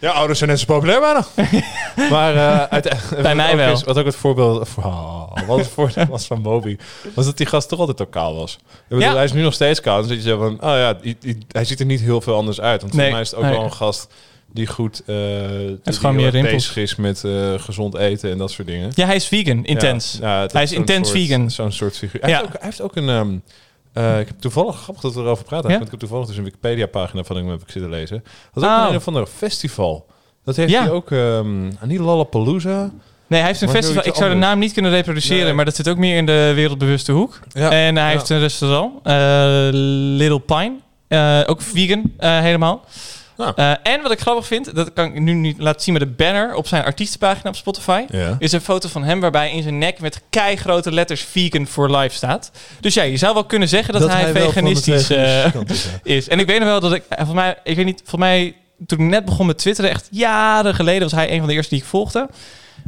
Ja, 0.00 0.10
ouders 0.10 0.38
zijn 0.38 0.50
net 0.50 0.58
zo 0.60 0.64
populair 0.66 1.00
bijna. 1.00 1.26
maar 2.10 2.34
eh 2.34 2.62
uiteindelijk... 2.70 3.22
Bij 3.22 3.34
mij 3.34 3.56
wel. 3.56 3.72
is- 3.72 3.84
wat 3.84 3.98
ook 3.98 4.04
het 4.04 4.16
voorbeeld 4.16 4.68
oh, 4.76 5.32
wat 5.46 5.58
het 5.58 5.68
voordeel 5.74 6.06
was 6.06 6.26
van 6.26 6.40
Moby, 6.40 6.76
was 7.14 7.24
dat 7.24 7.36
die 7.36 7.46
gast 7.46 7.68
toch 7.68 7.78
altijd 7.78 8.00
ook 8.02 8.10
kaal 8.10 8.34
was. 8.34 8.54
Ik 8.54 8.60
bedoel, 8.88 9.04
Ja. 9.04 9.14
Hij 9.14 9.24
is 9.24 9.32
nu 9.32 9.42
nog 9.42 9.54
steeds 9.54 9.80
kaal. 9.80 9.98
Dan 9.98 10.08
zit 10.08 10.22
je 10.22 10.28
zo 10.28 10.38
van, 10.38 10.52
oh 10.52 10.76
ja, 10.76 10.92
die- 10.94 11.16
die- 11.20 11.38
hij 11.48 11.64
ziet 11.64 11.80
er 11.80 11.86
niet 11.86 12.00
heel 12.00 12.20
veel 12.20 12.34
anders 12.36 12.60
uit. 12.60 12.80
Want 12.80 12.92
Nee, 12.94 13.02
voor 13.04 13.12
mij 13.12 13.22
is 13.22 13.30
het 13.30 13.38
ook 13.38 13.44
nee. 13.44 13.52
wel 13.54 13.64
een 13.64 13.72
gast 13.72 14.12
die 14.52 14.66
goed 14.66 15.02
eh 15.06 15.16
die 15.82 16.08
meer 16.12 16.30
bezig 16.42 16.76
is 16.76 16.96
met 16.96 17.24
eh, 17.24 17.54
gezond 17.56 17.94
eten 17.96 18.30
en 18.30 18.38
dat 18.38 18.50
soort 18.50 18.68
dingen. 18.68 18.90
Ja, 18.94 19.06
hij 19.06 19.16
is 19.16 19.26
vegan, 19.26 19.64
intens. 19.64 20.18
Ja, 20.20 20.34
ja, 20.34 20.40
dat 20.40 20.52
hij 20.52 20.62
is 20.62 20.72
intens 20.72 21.08
soort- 21.08 21.20
vegan. 21.20 21.50
Zo'n 21.50 21.72
soort 21.72 21.96
figuur. 21.96 22.20
Hij, 22.20 22.30
Ja. 22.30 22.36
heeft 22.36 22.48
ook, 22.48 22.52
hij 22.60 22.64
heeft 22.64 22.80
ook 22.82 22.96
een... 22.96 23.08
ehm, 23.08 23.36
eh, 23.92 24.20
ik 24.20 24.26
heb 24.26 24.40
toevallig, 24.40 24.76
grappig 24.76 25.02
dat 25.02 25.14
we 25.14 25.20
erover 25.20 25.44
praten, 25.44 25.66
Ja? 25.70 25.74
want 25.74 25.84
ik 25.84 25.90
heb 25.90 26.00
toevallig 26.00 26.26
dus 26.26 26.36
een 26.36 26.44
Wikipedia-pagina 26.44 27.22
van 27.24 27.36
hem 27.36 27.48
heb 27.48 27.60
ik 27.60 27.70
zitten 27.70 27.90
lezen. 27.90 28.24
Dat 28.52 28.62
is 28.62 28.68
ook 28.68 28.76
Oh. 28.76 28.82
een, 28.84 28.90
een 28.90 28.96
of 28.96 29.06
ander 29.06 29.26
festival. 29.26 30.06
Dat 30.44 30.56
heeft 30.56 30.70
Ja. 30.72 30.80
hij 30.82 30.90
ook, 30.90 31.10
ehm 31.10 31.68
niet 31.84 31.98
Lollapalooza. 32.00 32.90
Nee, 33.26 33.38
hij 33.40 33.48
heeft 33.48 33.60
een 33.60 33.68
festival. 33.68 34.06
Ik 34.06 34.14
zou 34.14 34.30
de 34.30 34.36
naam 34.36 34.58
niet 34.58 34.72
kunnen 34.72 34.90
reproduceren, 34.90 35.44
Nee. 35.44 35.52
maar 35.52 35.64
dat 35.64 35.76
zit 35.76 35.88
ook 35.88 35.96
meer 35.96 36.16
in 36.16 36.26
de 36.26 36.52
wereldbewuste 36.54 37.12
hoek. 37.12 37.40
Ja. 37.48 37.70
En 37.70 37.96
hij 37.96 38.10
heeft 38.10 38.28
een 38.28 38.38
restaurant, 38.38 38.92
eh, 39.02 39.68
Little 40.16 40.40
Pine. 40.40 40.72
Eh, 41.08 41.40
ook 41.46 41.60
vegan, 41.62 42.12
helemaal. 42.18 42.84
Ja. 43.40 43.78
Eh, 43.82 43.92
en 43.92 44.02
wat 44.02 44.10
ik 44.10 44.20
grappig 44.20 44.46
vind, 44.46 44.74
dat 44.74 44.92
kan 44.92 45.04
ik 45.04 45.20
nu 45.20 45.32
niet 45.32 45.58
laten 45.58 45.80
zien 45.80 45.92
met 45.92 46.02
de 46.02 46.08
banner 46.08 46.54
op 46.54 46.66
zijn 46.66 46.84
artiestenpagina 46.84 47.48
op 47.48 47.56
Spotify. 47.56 48.04
Ja. 48.08 48.36
Is 48.38 48.52
een 48.52 48.60
foto 48.60 48.88
van 48.88 49.04
hem 49.04 49.20
waarbij 49.20 49.52
in 49.52 49.62
zijn 49.62 49.78
nek 49.78 50.00
met 50.00 50.22
keigrote 50.30 50.92
letters 50.92 51.20
vegan 51.22 51.66
for 51.66 51.96
life 51.96 52.16
staat. 52.16 52.50
Dus 52.80 52.94
ja, 52.94 53.02
je 53.02 53.16
zou 53.16 53.34
wel 53.34 53.44
kunnen 53.44 53.68
zeggen 53.68 53.92
dat, 53.92 54.02
Dat 54.02 54.10
hij, 54.10 54.32
veganistisch 54.32 55.10
eh, 55.10 55.54
is. 56.02 56.28
En 56.28 56.38
ik 56.38 56.46
weet 56.46 56.58
nog 56.58 56.68
wel 56.68 56.80
dat 56.80 56.92
ik, 56.92 57.02
eh, 57.08 57.26
voor 57.26 57.34
mij, 57.34 57.58
ik 57.64 57.76
weet 57.76 57.84
niet, 57.84 58.02
voor 58.04 58.18
mij 58.18 58.54
toen 58.86 58.98
ik 58.98 59.04
net 59.04 59.24
begon 59.24 59.46
met 59.46 59.58
twitteren, 59.58 59.90
echt 59.90 60.08
jaren 60.10 60.74
geleden, 60.74 61.02
was 61.02 61.12
hij 61.12 61.32
een 61.32 61.38
van 61.38 61.48
de 61.48 61.54
eerste 61.54 61.74
die 61.74 61.82
ik 61.82 61.88
volgde. 61.88 62.28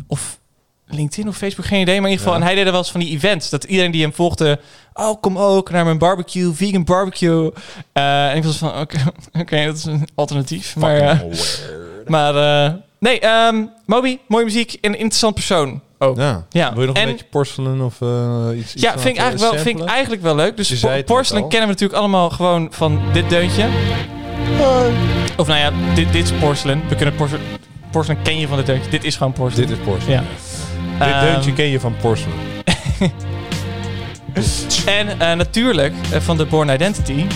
Of 0.07 0.39
LinkedIn 0.87 1.29
of 1.29 1.37
Facebook, 1.37 1.67
geen 1.67 1.81
idee. 1.81 2.01
Maar 2.01 2.11
in 2.11 2.17
ieder 2.17 2.25
geval, 2.27 2.33
Ja. 2.35 2.41
en 2.41 2.47
hij 2.47 2.55
deed 2.57 2.65
er 2.65 2.71
wel 2.71 2.81
eens 2.81 2.91
van 2.91 3.01
die 3.01 3.11
events. 3.11 3.51
Dat 3.51 3.65
iedereen 3.65 3.91
die 3.91 4.03
hem 4.03 4.13
volgde, 4.13 4.59
oh, 4.95 5.21
kom 5.21 5.39
ook 5.39 5.71
naar 5.71 5.85
mijn 5.85 5.99
barbecue, 5.99 6.53
vegan 6.53 6.85
barbecue. 6.85 7.53
Eh, 7.93 8.31
en 8.31 8.37
ik 8.37 8.45
was 8.45 8.57
van, 8.57 8.79
oké, 8.81 8.99
oké, 9.41 9.65
dat 9.65 9.77
is 9.77 9.85
een 9.85 10.09
alternatief. 10.15 10.77
Maar, 10.77 10.95
weird. 10.99 12.09
maar 12.09 12.37
eh, 12.67 12.73
nee, 12.99 13.21
ehm 13.21 13.65
Moby, 13.87 14.19
mooie 14.29 14.45
muziek 14.45 14.73
en 14.81 14.91
een 14.93 14.99
interessant 14.99 15.35
persoon 15.35 15.81
ook. 15.99 16.17
Ja. 16.17 16.47
Ja. 16.51 16.73
Wil 16.73 16.81
je 16.81 16.87
nog 16.87 16.97
En- 16.97 17.03
een 17.03 17.09
beetje 17.11 17.27
porcelain 17.31 17.81
of 17.83 18.01
eh, 18.01 18.47
iets, 18.59 18.73
Ja, 18.73 18.91
vind 18.99 19.17
ik, 19.17 19.23
eigenlijk 19.23 19.53
wel, 19.53 19.63
vind 19.63 19.81
ik 19.81 19.85
eigenlijk 19.87 20.23
wel 20.23 20.35
leuk. 20.35 20.57
Dus 20.57 20.81
po- 20.81 20.89
al. 21.17 21.25
kennen 21.25 21.49
we 21.49 21.59
natuurlijk 21.67 21.99
allemaal 21.99 22.31
gewoon 22.31 22.67
van 22.71 23.01
dit 23.13 23.29
deuntje. 23.29 23.67
Of 25.37 25.47
nou 25.47 25.59
ja, 25.61 25.73
dit, 25.95 26.13
dit 26.13 26.25
is 26.25 26.33
Porcelain. 26.33 26.83
We 26.89 26.95
kunnen 26.97 27.15
Porcelain... 27.15 27.47
Porcelain 27.91 28.23
ken 28.23 28.39
je 28.39 28.47
van 28.49 28.57
dit 28.57 28.67
deuntje. 28.67 28.91
Dit 28.91 29.05
is 29.05 29.17
gewoon 29.17 29.33
Porcelain. 29.33 29.69
Dit 29.69 29.79
is 29.79 29.85
porcelain. 29.85 30.23
Ja. 30.23 30.25
Dit 31.05 31.15
Ehm, 31.15 31.24
deuntje 31.24 31.53
ken 31.53 31.65
je 31.66 31.81
van 31.81 31.97
porcelain. 32.01 32.39
En 34.87 35.20
eh, 35.20 35.33
natuurlijk 35.37 35.95
eh, 36.12 36.20
van 36.20 36.37
de 36.37 36.45
Born 36.45 36.69
Identity. 36.69 37.27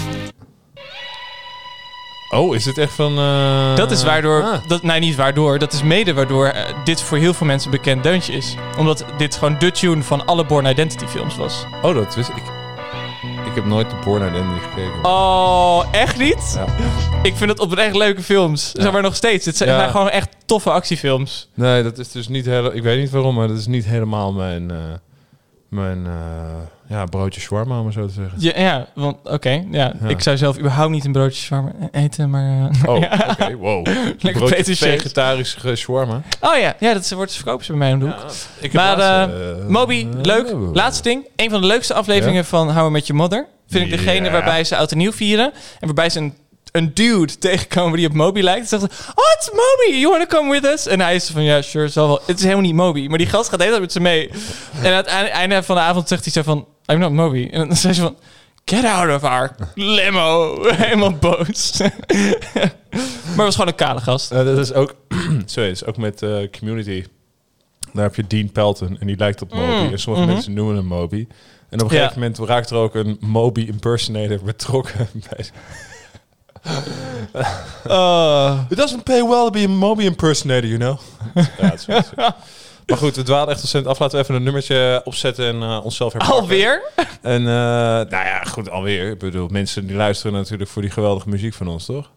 Oh, 2.30 2.54
is 2.54 2.64
het 2.64 2.78
echt 2.78 2.92
van... 2.92 3.18
eh, 3.18 3.76
Dat 3.76 3.90
is 3.90 4.02
waardoor... 4.04 4.42
ah. 4.42 4.58
Dat, 4.68 4.82
nee, 4.82 5.00
niet 5.00 5.16
waardoor. 5.16 5.58
Dat 5.58 5.72
is 5.72 5.82
mede 5.82 6.14
waardoor 6.14 6.52
dit 6.84 7.02
voor 7.02 7.18
heel 7.18 7.34
veel 7.34 7.46
mensen 7.46 7.72
een 7.72 7.76
bekend 7.78 8.02
deuntje 8.02 8.32
is. 8.32 8.54
Omdat 8.78 9.04
dit 9.18 9.34
gewoon 9.34 9.56
de 9.58 9.70
tune 9.70 10.02
van 10.02 10.26
alle 10.26 10.44
Born 10.46 10.66
Identity 10.66 11.06
films 11.06 11.36
was. 11.36 11.64
Oh, 11.82 11.94
dat 11.94 12.14
wist 12.14 12.28
ik. 12.28 12.42
Ik 13.56 13.62
heb 13.62 13.70
nooit 13.70 13.90
de 13.90 13.96
Born 14.04 14.28
Identity 14.28 14.60
gekeken. 14.68 15.04
Oh, 15.04 15.84
echt 15.92 16.18
niet? 16.18 16.52
Ja. 16.54 16.64
Ik 17.22 17.36
vind 17.36 17.50
het 17.50 17.58
oprecht 17.60 17.96
leuke 17.96 18.22
films. 18.22 18.70
Zeg 18.72 18.92
maar 18.92 19.02
nog 19.02 19.14
steeds. 19.16 19.46
Het 19.46 19.56
zijn, 19.56 19.70
Ja. 19.70 19.78
zijn 19.78 19.90
gewoon 19.90 20.10
echt 20.10 20.28
toffe 20.46 20.70
actiefilms. 20.70 21.48
Nee, 21.54 21.82
dat 21.82 21.98
is 21.98 22.10
dus 22.12 22.28
niet 22.28 22.46
helemaal... 22.46 22.74
Ik 22.74 22.82
weet 22.82 22.98
niet 22.98 23.10
waarom, 23.10 23.34
maar 23.34 23.48
dat 23.48 23.58
is 23.58 23.66
niet 23.66 23.84
helemaal 23.84 24.32
mijn... 24.32 24.70
eh, 24.70 24.76
mijn 25.76 26.06
eh, 26.06 26.12
ja, 26.88 27.04
broodje 27.04 27.40
shawarma, 27.40 27.80
om 27.80 27.92
zo 27.92 28.06
te 28.06 28.12
zeggen. 28.12 28.34
Ja, 28.40 28.52
ja 28.60 28.86
want 28.94 29.16
oké. 29.24 29.50
ja. 29.70 29.92
Ja. 30.00 30.08
Ik 30.08 30.20
zou 30.20 30.36
zelf 30.36 30.58
überhaupt 30.58 30.90
niet 30.90 31.04
een 31.04 31.12
broodje 31.12 31.42
shawarma 31.42 31.72
eten, 31.92 32.30
maar... 32.30 32.70
eh, 32.70 32.88
Oh, 32.94 32.98
ja. 33.00 33.36
oké, 33.40 33.56
wow. 33.56 33.86
Lekker 34.18 34.42
broodje 34.44 34.76
vegetarische 34.76 35.76
shawarma. 35.76 36.22
Oh 36.40 36.56
ja, 36.58 36.76
ja 36.78 36.92
dat 36.92 37.10
wordt 37.10 37.34
verkopen 37.34 37.64
ze 37.64 37.70
bij 37.72 37.78
mij 37.80 37.92
om 37.92 37.98
de 37.98 38.04
hoek. 38.06 38.30
Ik 38.60 38.72
heb 38.72 38.96
maar 38.96 38.98
eh, 39.30 39.66
Moby, 39.66 40.06
leuk. 40.22 40.46
eh, 40.46 40.72
Laatste 40.72 41.02
ding. 41.02 41.26
Een 41.36 41.50
van 41.50 41.60
de 41.60 41.66
leukste 41.66 41.94
afleveringen 41.94 42.44
van 42.44 42.70
How 42.72 42.86
I 42.86 42.90
Met 42.90 43.06
Your 43.06 43.22
Mother. 43.22 43.46
Vind 43.68 43.84
ik 43.84 43.90
degene 43.90 44.30
waarbij 44.30 44.64
ze 44.64 44.76
oud 44.76 44.92
en 44.92 44.98
nieuw 44.98 45.12
vieren. 45.12 45.52
En 45.80 45.86
waarbij 45.86 46.10
ze 46.10 46.18
een, 46.18 46.34
een 46.76 46.94
dude 46.94 47.38
tegenkomen 47.38 47.98
die 47.98 48.06
op 48.08 48.12
Moby 48.12 48.40
lijkt. 48.40 48.68
Ze 48.68 48.78
zegt, 48.78 48.92
oh, 49.14 49.24
it's 49.38 49.50
Moby. 49.50 49.98
You 49.98 50.08
wanna 50.10 50.26
come 50.26 50.50
with 50.50 50.64
us? 50.64 50.86
En 50.86 51.00
hij 51.00 51.14
is 51.14 51.30
van, 51.30 51.42
ja, 51.42 51.62
sure, 51.62 51.88
zal 51.88 52.06
wel. 52.06 52.20
Het 52.26 52.36
is 52.36 52.42
helemaal 52.42 52.64
niet 52.64 52.74
Moby. 52.74 53.06
Maar 53.06 53.18
die 53.18 53.26
gast 53.26 53.48
gaat 53.50 53.58
de 53.58 53.64
hele 53.64 53.76
tijd 53.76 53.82
met 53.86 53.92
ze 53.92 54.00
mee. 54.00 54.30
En 54.82 54.90
aan 54.92 54.96
het 54.96 55.06
einde- 55.30 55.62
van 55.62 55.76
de 55.76 55.82
avond 55.82 56.08
zegt 56.08 56.24
hij 56.24 56.32
zo 56.32 56.42
van, 56.42 56.66
I'm 56.86 56.98
not 56.98 57.12
Moby. 57.12 57.48
En 57.50 57.68
dan 57.68 57.76
zei 57.86 57.92
ze 57.94 58.00
van, 58.00 58.16
get 58.64 58.84
out 58.84 59.14
of 59.16 59.24
our 59.24 59.54
limo. 59.74 60.58
helemaal 60.74 61.12
boos. 61.12 61.72
maar 61.80 61.90
het 63.28 63.36
was 63.36 63.54
gewoon 63.54 63.68
een 63.70 63.74
kale 63.74 64.00
gast. 64.00 64.28
Dat 64.30 64.58
is 64.58 64.72
ook... 64.72 64.94
sorry, 65.46 65.68
dat 65.68 65.76
is 65.76 65.84
ook 65.84 65.96
met 65.96 66.22
eh, 66.22 66.36
Community. 66.58 67.04
Daar 67.92 68.04
heb 68.04 68.14
je 68.14 68.26
Dean 68.26 68.52
Pelton 68.52 68.96
en 69.00 69.06
die 69.06 69.16
lijkt 69.16 69.42
op 69.42 69.54
Moby. 69.54 69.84
Mm, 69.84 69.92
En 69.92 69.98
sommige 69.98 70.24
mhm. 70.24 70.34
mensen 70.34 70.52
noemen 70.54 70.76
hem 70.76 70.84
Moby. 70.86 71.26
En 71.68 71.80
op 71.82 71.90
een 71.90 71.96
Ja. 71.96 72.02
gegeven 72.02 72.20
moment 72.20 72.38
raakt 72.38 72.70
er 72.70 72.76
ook 72.76 72.94
een 72.94 73.16
Moby 73.20 73.60
impersonator 73.60 74.38
betrokken 74.44 75.08
bij... 75.12 75.46
Oh. 77.88 78.58
It 78.68 78.76
doesn't 78.76 79.02
pay 79.04 79.22
well 79.22 79.44
to 79.44 79.50
be 79.50 79.64
a 79.64 79.68
Moby 79.68 80.04
impersonator, 80.04 80.66
you 80.68 80.78
know? 80.78 80.98
ja, 81.34 81.70
het 81.70 81.84
is. 81.88 82.04
Maar 82.86 82.96
goed, 82.98 83.16
we 83.16 83.22
dwalen 83.22 83.48
echt 83.48 83.60
ontzettend 83.60 83.92
af. 83.92 83.98
Laten 83.98 84.16
we 84.18 84.22
even 84.22 84.34
een 84.34 84.42
nummertje 84.42 85.00
opzetten 85.04 85.46
en 85.46 85.62
eh, 85.62 85.84
onszelf 85.84 86.12
herpakken. 86.12 86.40
Alweer? 86.40 86.82
En 87.22 87.40
eh, 87.40 87.46
nou 87.46 88.08
ja, 88.10 88.42
goed, 88.44 88.70
alweer. 88.70 89.10
Ik 89.10 89.18
bedoel, 89.18 89.48
mensen 89.48 89.86
die 89.86 89.96
luisteren 89.96 90.32
natuurlijk 90.32 90.70
voor 90.70 90.82
die 90.82 90.90
geweldige 90.90 91.28
muziek 91.28 91.54
van 91.54 91.68
ons, 91.68 91.84
toch? 91.86 92.04
Ja, 92.04 92.10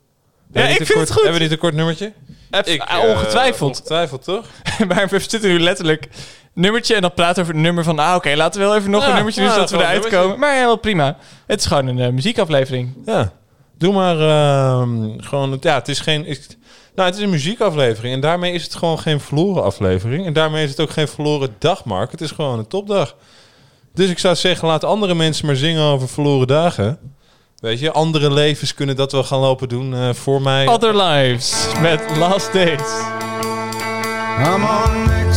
Hebben 0.59 0.61
we 0.63 0.69
ik 0.73 0.79
niet 0.79 0.87
vind 0.87 0.89
een 0.89 0.97
het 0.99 1.07
kort- 1.07 1.11
goed. 1.11 1.21
Hebben 1.21 1.33
we 1.33 1.43
niet 1.43 1.51
een 1.51 1.57
kort 1.59 1.73
nummertje? 1.73 2.13
Even- 2.51 2.87
eh, 2.87 3.09
ongetwijfeld. 3.09 3.69
ongetwijfeld, 3.69 4.23
toch? 4.23 4.45
maar 4.87 5.07
we 5.07 5.19
zitten 5.19 5.49
nu 5.49 5.59
letterlijk 5.59 6.07
nummertje 6.53 6.95
en 6.95 7.01
dan 7.01 7.13
praten 7.13 7.41
over 7.41 7.53
het 7.53 7.63
nummer 7.63 7.83
van... 7.83 7.99
Ah, 7.99 8.15
oké, 8.15 8.33
laten 8.35 8.61
we 8.61 8.67
wel 8.67 8.75
even 8.75 8.89
nog 8.89 9.01
Ja, 9.01 9.07
een 9.09 9.15
nummertje 9.15 9.41
doen 9.41 9.49
ja, 9.49 9.55
zodat 9.55 9.69
we 9.71 9.77
eruit 9.77 10.07
komen. 10.07 10.39
Maar 10.39 10.53
helemaal 10.53 10.75
prima. 10.77 11.17
Het 11.47 11.59
is 11.59 11.65
gewoon 11.65 11.87
een 11.87 12.13
muziekaflevering. 12.13 12.93
Ja. 13.05 13.31
Doe 13.79 13.93
maar 13.93 14.19
ehm, 14.19 15.19
gewoon... 15.19 15.57
Ja, 15.61 15.75
het 15.75 15.87
is 15.87 15.99
geen... 15.99 16.21
nou, 16.95 17.09
het 17.09 17.17
is 17.17 17.23
een 17.23 17.29
muziekaflevering. 17.29 18.13
En 18.13 18.21
daarmee 18.21 18.53
is 18.53 18.63
het 18.63 18.75
gewoon 18.75 18.99
geen 18.99 19.19
verloren 19.19 19.63
aflevering. 19.63 20.25
En 20.25 20.33
daarmee 20.33 20.63
is 20.63 20.69
het 20.69 20.79
ook 20.79 20.89
geen 20.89 21.07
verloren 21.07 21.55
dag, 21.59 21.85
Mark. 21.85 22.11
Het 22.11 22.21
is 22.21 22.31
gewoon 22.31 22.59
een 22.59 22.67
topdag. 22.67 23.15
Dus 23.93 24.09
ik 24.09 24.19
zou 24.19 24.35
zeggen, 24.35 24.67
laat 24.67 24.83
andere 24.83 25.13
mensen 25.13 25.45
maar 25.45 25.55
zingen 25.55 25.83
over 25.83 26.09
verloren 26.09 26.47
dagen. 26.47 26.99
Weet 27.59 27.79
je, 27.79 27.91
andere 27.91 28.33
levens 28.33 28.73
kunnen 28.73 28.95
dat 28.95 29.11
wel 29.11 29.23
gaan 29.23 29.39
lopen 29.39 29.69
doen 29.69 29.93
eh, 29.93 30.13
voor 30.13 30.41
mij. 30.41 30.67
Other 30.67 30.97
Lives 30.97 31.67
met 31.81 32.17
Last 32.17 32.53
Days. 32.53 32.81
I'm 34.39 34.63
on 34.63 35.28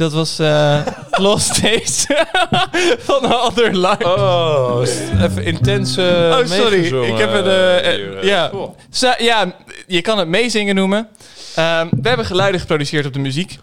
dat 0.00 0.12
was 0.12 0.38
eh 0.38 0.86
Lost 1.26 1.62
Days 1.62 2.06
van 3.08 3.32
Other 3.34 3.76
Lives. 3.76 4.04
Oh, 4.06 4.80
even 5.22 5.44
intense 5.44 6.02
Oh, 6.40 6.46
sorry. 6.46 6.84
Ik 7.06 7.18
heb 7.18 7.32
een... 7.32 7.44
eh, 7.44 7.78
eh, 7.78 8.18
eh. 8.18 8.22
ja. 8.22 8.50
Ja, 9.18 9.52
je 9.86 10.00
kan 10.00 10.18
het 10.18 10.28
meezingen 10.28 10.74
noemen. 10.74 11.08
Ehm, 11.54 11.86
we 12.00 12.08
hebben 12.08 12.26
geluiden 12.26 12.60
geproduceerd 12.60 13.06
op 13.06 13.12
de 13.12 13.18
muziek. 13.18 13.58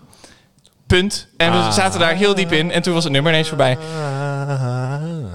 Punt. 0.87 1.27
En 1.37 1.51
we 1.51 1.57
Ah. 1.57 1.71
zaten 1.71 1.99
daar 1.99 2.15
heel 2.15 2.35
diep 2.35 2.51
in. 2.51 2.71
En 2.71 2.81
toen 2.81 2.93
was 2.93 3.03
het 3.03 3.13
nummer 3.13 3.31
ineens 3.31 3.47
voorbij. 3.47 3.77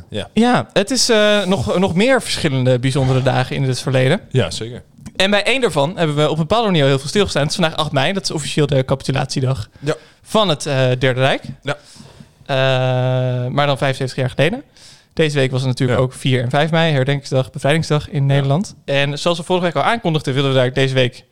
Ja. 0.09 0.29
Ja, 0.33 0.66
het 0.73 0.91
is 0.91 1.09
eh, 1.09 1.45
nog, 1.45 1.79
nog 1.79 1.95
meer 1.95 2.23
verschillende 2.23 2.79
bijzondere 2.79 3.23
dagen 3.23 3.57
in 3.57 3.62
het 3.62 3.81
verleden. 3.81 4.20
ja, 4.31 4.51
zeker. 4.51 4.83
En 5.16 5.30
bij 5.30 5.43
één 5.44 5.60
daarvan 5.60 5.97
hebben 5.97 6.16
we 6.16 6.22
op 6.24 6.30
een 6.30 6.36
bepaalde 6.47 6.66
manier 6.66 6.84
heel 6.84 6.98
veel 6.98 7.09
stilgestaan. 7.09 7.43
Het 7.43 7.51
is 7.51 7.56
vandaag 7.56 7.76
8 7.76 7.93
mei. 7.93 8.12
Dat 8.12 8.22
is 8.22 8.30
officieel 8.30 8.66
de 8.66 8.84
capitulatiedag 8.84 9.68
Ja. 9.80 9.94
van 10.22 10.48
het 10.48 10.66
eh, 10.66 10.74
Derde 10.98 11.12
Rijk. 11.20 11.43
Ja. 11.62 11.76
Eh, 12.47 12.56
maar 13.51 13.66
dan 13.66 13.78
75 13.78 14.16
jaar 14.16 14.30
geleden. 14.30 14.62
Deze 15.12 15.36
week 15.39 15.51
was 15.51 15.60
het 15.60 15.68
natuurlijk 15.68 15.98
Ja. 15.98 16.05
ook 16.05 16.12
4 16.12 16.43
en 16.43 16.51
5 16.51 16.70
mei, 16.70 16.93
herdenkingsdag, 16.93 17.51
bevrijdingsdag 17.51 18.09
in 18.10 18.26
Nederland. 18.26 18.74
En 18.84 19.18
zoals 19.18 19.39
we 19.39 19.44
vorige 19.44 19.64
week 19.64 19.74
al 19.76 19.82
aankondigden, 19.82 20.34
willen 20.34 20.51
we 20.51 20.56
daar 20.56 20.72
deze 20.72 20.94
week 20.94 21.24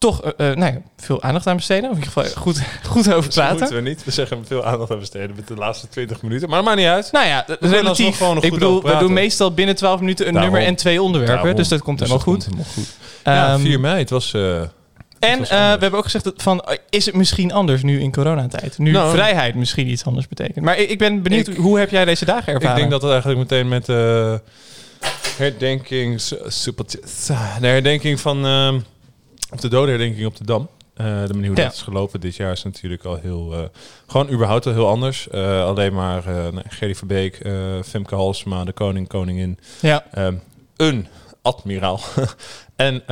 toch 0.00 0.22
eh, 0.22 0.50
eh, 0.50 0.56
nou 0.56 0.74
veel 0.96 1.22
aandacht 1.22 1.46
aan 1.46 1.56
besteden. 1.56 1.90
Of 1.90 1.96
in 1.96 2.02
ieder 2.04 2.12
geval 2.22 2.42
goed, 2.42 2.60
goed 2.92 3.12
over 3.12 3.22
Dat 3.22 3.34
praten. 3.34 3.58
moeten 3.58 3.76
we 3.82 3.88
niet. 3.88 4.04
We 4.04 4.10
zeggen 4.10 4.46
veel 4.46 4.64
aandacht 4.64 4.90
aan 4.90 4.98
besteden 4.98 5.36
met 5.36 5.48
de 5.48 5.54
laatste 5.54 5.88
20 5.88 6.22
minuten. 6.22 6.48
Maar 6.48 6.56
dat 6.56 6.66
maakt 6.66 6.78
niet 6.78 6.86
uit. 6.88 7.08
Nou 7.12 7.26
ja, 7.26 7.44
We 7.60 7.68
relatief. 7.68 8.16
gewoon 8.16 8.34
nog 8.34 8.44
ik 8.44 8.52
bedoel, 8.52 8.82
we 8.82 8.96
doen 8.96 9.12
meestal 9.12 9.52
binnen 9.54 9.74
12 9.76 10.00
minuten 10.00 10.26
een 10.26 10.32
Daarom. 10.32 10.50
nummer 10.52 10.68
en 10.70 10.76
twee 10.76 11.02
onderwerpen. 11.02 11.36
Daarom. 11.38 11.56
Dus 11.56 11.68
dat 11.68 11.82
komt 11.82 11.98
Dus 11.98 12.08
helemaal 12.08 12.34
dat 12.34 12.34
goed. 12.44 12.54
komt 12.54 12.66
helemaal 12.66 12.86
goed. 12.86 12.96
Ja, 13.24 13.52
Ehm, 13.52 13.60
4 13.60 13.80
mei. 13.80 13.98
Het 13.98 14.10
was... 14.10 14.32
eh, 14.34 14.60
En 15.18 15.40
we 15.40 15.46
hebben 15.56 15.94
ook 15.94 16.04
gezegd 16.04 16.24
dat 16.24 16.42
van, 16.42 16.64
is 16.90 17.06
het 17.06 17.14
misschien 17.14 17.52
anders 17.52 17.82
nu 17.82 18.00
in 18.00 18.12
coronatijd? 18.12 18.78
Nu 18.78 18.90
Nou, 18.90 19.10
vrijheid 19.10 19.54
misschien 19.54 19.88
iets 19.88 20.04
anders 20.04 20.28
betekent. 20.28 20.64
Maar 20.64 20.78
ik, 20.78 20.90
ik 20.90 20.98
ben 20.98 21.22
benieuwd, 21.22 21.48
Ik- 21.48 21.56
hoe 21.56 21.78
heb 21.78 21.90
jij 21.90 22.04
deze 22.04 22.24
dagen 22.24 22.52
ervaren? 22.52 22.70
Ik 22.70 22.76
denk 22.76 22.90
dat 22.90 23.02
het 23.02 23.10
eigenlijk 23.10 23.40
meteen 23.40 23.68
met 23.68 23.86
de 23.86 24.40
herdenking... 25.36 26.20
super- 26.46 26.84
De 27.60 27.66
herdenking 27.66 28.20
van... 28.20 28.46
ehm, 28.46 28.78
of 29.50 29.60
de 29.60 29.68
dodenherdenking 29.68 30.26
op 30.26 30.36
de 30.36 30.44
Dam. 30.44 30.68
Eh, 31.00 31.06
de 31.26 31.34
manier 31.34 31.48
hoe 31.48 31.56
Ja. 31.56 31.64
dat 31.64 31.72
is 31.72 31.82
gelopen 31.82 32.20
dit 32.20 32.36
jaar 32.36 32.52
is 32.52 32.62
natuurlijk 32.62 33.04
al 33.04 33.16
heel... 33.16 33.52
eh, 33.52 33.60
gewoon 34.06 34.30
überhaupt 34.30 34.66
al 34.66 34.72
heel 34.72 34.88
anders. 34.88 35.28
Eh, 35.28 35.64
alleen 35.64 35.94
maar 35.94 36.28
uh, 36.28 36.46
Gerry 36.68 36.94
Verbeek, 36.94 37.40
Femke 37.84 38.14
Halsema, 38.14 38.64
de 38.64 38.72
koning, 38.72 39.08
koningin. 39.08 39.58
Ja. 39.80 40.04
Ehm, 40.12 40.34
een 40.76 41.06
admiraal. 41.42 42.00
en 42.76 43.02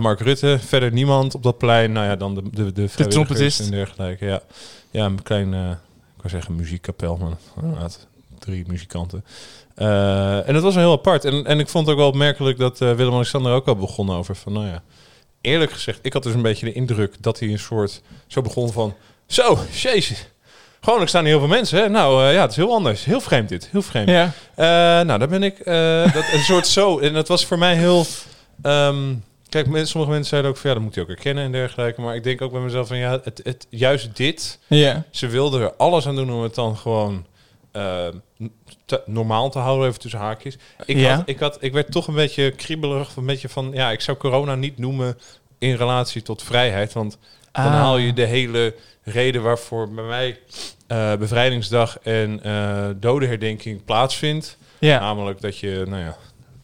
Mark 0.00 0.20
Rutte. 0.20 0.58
Verder 0.60 0.92
niemand 0.92 1.34
op 1.34 1.42
dat 1.42 1.58
plein. 1.58 1.92
Nou 1.92 2.06
ja, 2.06 2.16
dan 2.16 2.34
de, 2.34 2.72
de, 2.72 2.72
de, 2.72 3.06
trompetist. 3.06 3.60
en 3.60 3.70
dergelijke. 3.70 4.24
Ja, 4.24 4.40
ja 4.90 5.04
een 5.04 5.22
klein, 5.22 5.48
ik 5.48 6.16
wou 6.16 6.28
zeggen 6.28 6.56
muziekkapel, 6.56 7.16
maar 7.16 7.62
inderdaad 7.62 8.06
drie 8.38 8.64
muzikanten. 8.66 9.24
En 9.74 10.54
dat 10.54 10.62
was 10.62 10.74
wel 10.74 10.84
heel 10.84 10.92
apart. 10.92 11.24
En, 11.24 11.44
en 11.44 11.58
ik 11.58 11.68
vond 11.68 11.86
het 11.86 11.94
ook 11.94 12.00
wel 12.00 12.10
opmerkelijk 12.10 12.58
dat 12.58 12.78
Willem-Alexander 12.78 13.52
ook 13.52 13.66
al 13.66 13.76
begon 13.76 14.10
over 14.10 14.36
van, 14.36 14.52
nou 14.52 14.66
ja, 14.66 14.82
eerlijk 15.46 15.72
gezegd, 15.72 15.98
ik 16.02 16.12
had 16.12 16.22
dus 16.22 16.34
een 16.34 16.42
beetje 16.42 16.66
de 16.66 16.72
indruk 16.72 17.14
dat 17.20 17.38
hij 17.38 17.48
een 17.48 17.58
soort, 17.58 18.02
zo 18.26 18.42
begon 18.42 18.72
van, 18.72 18.94
zo, 19.26 19.58
jezus, 19.72 20.26
Gewoon, 20.80 21.00
er 21.00 21.08
staan 21.08 21.24
heel 21.24 21.38
veel 21.38 21.48
mensen. 21.48 21.78
Hè? 21.78 21.88
Nou 21.88 22.24
eh, 22.26 22.34
ja, 22.34 22.40
het 22.40 22.50
is 22.50 22.56
heel 22.56 22.72
anders. 22.74 23.04
Heel 23.04 23.20
vreemd 23.20 23.48
dit. 23.48 23.68
Heel 23.72 23.82
vreemd. 23.82 24.08
Ja. 24.08 24.32
Eh, 24.54 24.66
nou, 25.06 25.18
daar 25.18 25.28
ben 25.28 25.42
ik. 25.42 25.58
eh, 25.58 26.12
dat, 26.14 26.24
een 26.32 26.42
soort 26.42 26.66
zo. 26.66 26.98
En 26.98 27.12
dat 27.12 27.28
was 27.28 27.46
voor 27.46 27.58
mij 27.58 27.74
heel. 27.76 28.04
ehm, 28.62 29.14
kijk, 29.48 29.66
men- 29.66 29.86
sommige 29.86 30.12
mensen 30.12 30.30
zeiden 30.30 30.50
ook 30.50 30.56
van 30.56 30.68
ja, 30.70 30.76
dat 30.76 30.84
moet 30.84 30.94
je 30.94 31.00
ook 31.00 31.06
herkennen 31.06 31.44
en 31.44 31.52
dergelijke. 31.52 32.00
Maar 32.00 32.14
ik 32.14 32.24
denk 32.24 32.42
ook 32.42 32.52
bij 32.52 32.60
mezelf 32.60 32.88
van 32.88 32.96
ja, 32.98 33.20
het, 33.24 33.40
het, 33.42 33.66
juist 33.70 34.16
dit. 34.16 34.58
Ja. 34.66 35.04
Ze 35.10 35.26
wilden 35.26 35.60
er 35.60 35.74
alles 35.76 36.06
aan 36.06 36.16
doen 36.16 36.32
om 36.32 36.42
het 36.42 36.54
dan 36.54 36.76
gewoon 36.76 37.26
eh, 37.72 38.06
te- 38.84 39.02
normaal 39.06 39.50
te 39.50 39.58
houden, 39.58 39.88
even 39.88 40.00
tussen 40.00 40.20
haakjes. 40.20 40.56
Ik, 40.84 40.96
Ja. 40.96 41.14
had, 41.14 41.28
ik, 41.28 41.38
had, 41.40 41.56
ik 41.60 41.72
werd 41.72 41.90
toch 41.92 42.06
een 42.06 42.14
beetje 42.14 42.50
kriebelig, 42.50 43.16
een 43.16 43.26
beetje 43.26 43.48
van 43.48 43.70
ja, 43.72 43.90
ik 43.90 44.00
zou 44.00 44.16
corona 44.16 44.54
niet 44.54 44.78
noemen 44.78 45.18
in 45.58 45.74
relatie 45.74 46.22
tot 46.22 46.42
vrijheid, 46.42 46.92
want 46.92 47.18
dan 47.52 47.64
Ah. 47.64 47.72
haal 47.72 47.96
je 47.96 48.12
de 48.12 48.24
hele 48.26 48.74
reden 49.02 49.42
waarvoor 49.42 49.90
bij 49.90 50.04
mij 50.04 50.40
eh, 50.86 51.14
bevrijdingsdag 51.16 51.98
en 51.98 52.42
eh 52.42 52.88
dodenherdenking 52.96 53.84
plaatsvindt. 53.84 54.56
Ja. 54.78 54.98
Namelijk 55.00 55.40
dat 55.40 55.58
je, 55.58 55.84
nou 55.88 56.02
ja, 56.02 56.16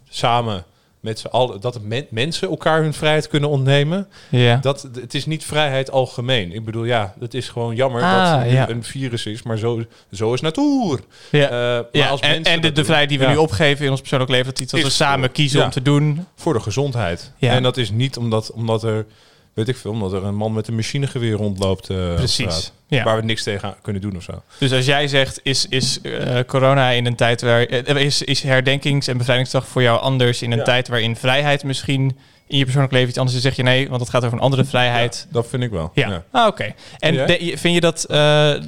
samen 0.08 0.64
met 1.02 1.18
z'n 1.18 1.26
allen, 1.26 1.60
dat 1.60 1.74
het 1.74 1.82
men- 1.82 2.06
mensen 2.10 2.48
elkaar 2.48 2.82
hun 2.82 2.92
vrijheid 2.92 3.28
kunnen 3.28 3.48
ontnemen. 3.48 4.08
Ja. 4.28 4.56
Dat, 4.56 4.88
het 5.00 5.14
is 5.14 5.26
niet 5.26 5.44
vrijheid 5.44 5.90
algemeen. 5.90 6.52
Ik 6.52 6.64
bedoel, 6.64 6.84
ja, 6.84 7.14
het 7.20 7.34
is 7.34 7.48
gewoon 7.48 7.74
jammer 7.74 8.02
Ah, 8.02 8.30
dat 8.30 8.38
het 8.40 8.48
nu 8.48 8.54
ja. 8.54 8.68
een 8.68 8.84
virus 8.84 9.26
is, 9.26 9.42
maar 9.42 9.58
zo, 9.58 9.84
zo 10.12 10.34
is 10.34 10.40
natuur. 10.40 11.00
Ja, 11.30 11.44
Eh, 11.44 11.50
maar 11.50 11.84
ja 11.92 12.08
als 12.08 12.20
en, 12.20 12.42
en 12.44 12.60
de, 12.60 12.66
dat 12.66 12.74
de 12.76 12.84
vrijheid 12.84 13.08
die 13.08 13.18
we 13.18 13.26
nu 13.26 13.36
opgeven 13.36 13.84
in 13.84 13.90
ons 13.90 14.00
persoonlijk 14.00 14.30
leven, 14.30 14.46
dat 14.46 14.54
is 14.56 14.60
iets 14.62 14.72
Is 14.72 14.82
we 14.82 14.90
samen 14.90 15.24
voor- 15.24 15.28
kiezen 15.34 15.64
om 15.64 15.70
te 15.70 15.82
doen. 15.82 16.26
Voor 16.36 16.52
de 16.52 16.60
gezondheid. 16.60 17.32
Ja. 17.36 17.52
En 17.52 17.62
dat 17.62 17.76
is 17.76 17.90
niet 17.90 18.16
omdat, 18.16 18.52
omdat 18.52 18.82
er, 18.82 19.06
weet 19.54 19.68
ik 19.68 19.76
veel, 19.76 19.90
omdat 19.90 20.12
er 20.12 20.24
een 20.24 20.34
man 20.34 20.52
met 20.52 20.68
een 20.68 20.74
machinegeweer 20.74 21.32
rondloopt. 21.32 21.90
eh, 21.90 22.14
Precies, 22.14 22.72
ja. 22.86 23.04
Waar 23.04 23.16
we 23.16 23.24
niks 23.24 23.42
tegen 23.42 23.74
kunnen 23.82 24.02
doen 24.02 24.16
of 24.16 24.22
zo. 24.22 24.42
Dus 24.58 24.72
als 24.72 24.84
jij 24.84 25.08
zegt, 25.08 25.40
is, 25.42 25.66
is 25.68 26.00
eh, 26.00 26.38
corona 26.46 26.88
in 26.90 27.06
een 27.06 27.16
tijd 27.16 27.40
waar... 27.42 27.62
eh, 27.64 27.96
is, 28.04 28.22
is 28.22 28.42
herdenkings- 28.42 29.06
en 29.08 29.16
bevrijdingsdag 29.18 29.66
voor 29.66 29.82
jou 29.82 30.00
anders 30.00 30.42
in 30.42 30.52
een 30.52 30.58
Ja. 30.58 30.64
tijd 30.64 30.88
waarin 30.88 31.16
vrijheid 31.16 31.64
misschien 31.64 32.18
in 32.46 32.58
je 32.58 32.62
persoonlijk 32.64 32.92
leven 32.92 33.08
iets 33.08 33.18
anders 33.18 33.36
is? 33.36 33.42
Zeg 33.42 33.56
je 33.56 33.62
nee, 33.62 33.88
want 33.88 34.00
het 34.00 34.10
gaat 34.10 34.24
over 34.24 34.36
een 34.36 34.42
andere 34.44 34.64
vrijheid. 34.64 35.26
Dat 35.30 35.46
vind 35.48 35.62
ik 35.62 35.70
wel. 35.70 35.90
Ja, 35.94 36.08
Ja. 36.08 36.22
Ah, 36.30 36.46
oké. 36.46 36.74
En 36.98 37.14
de- 37.16 37.52
vind 37.56 37.74
je 37.74 37.80
dat 37.80 38.04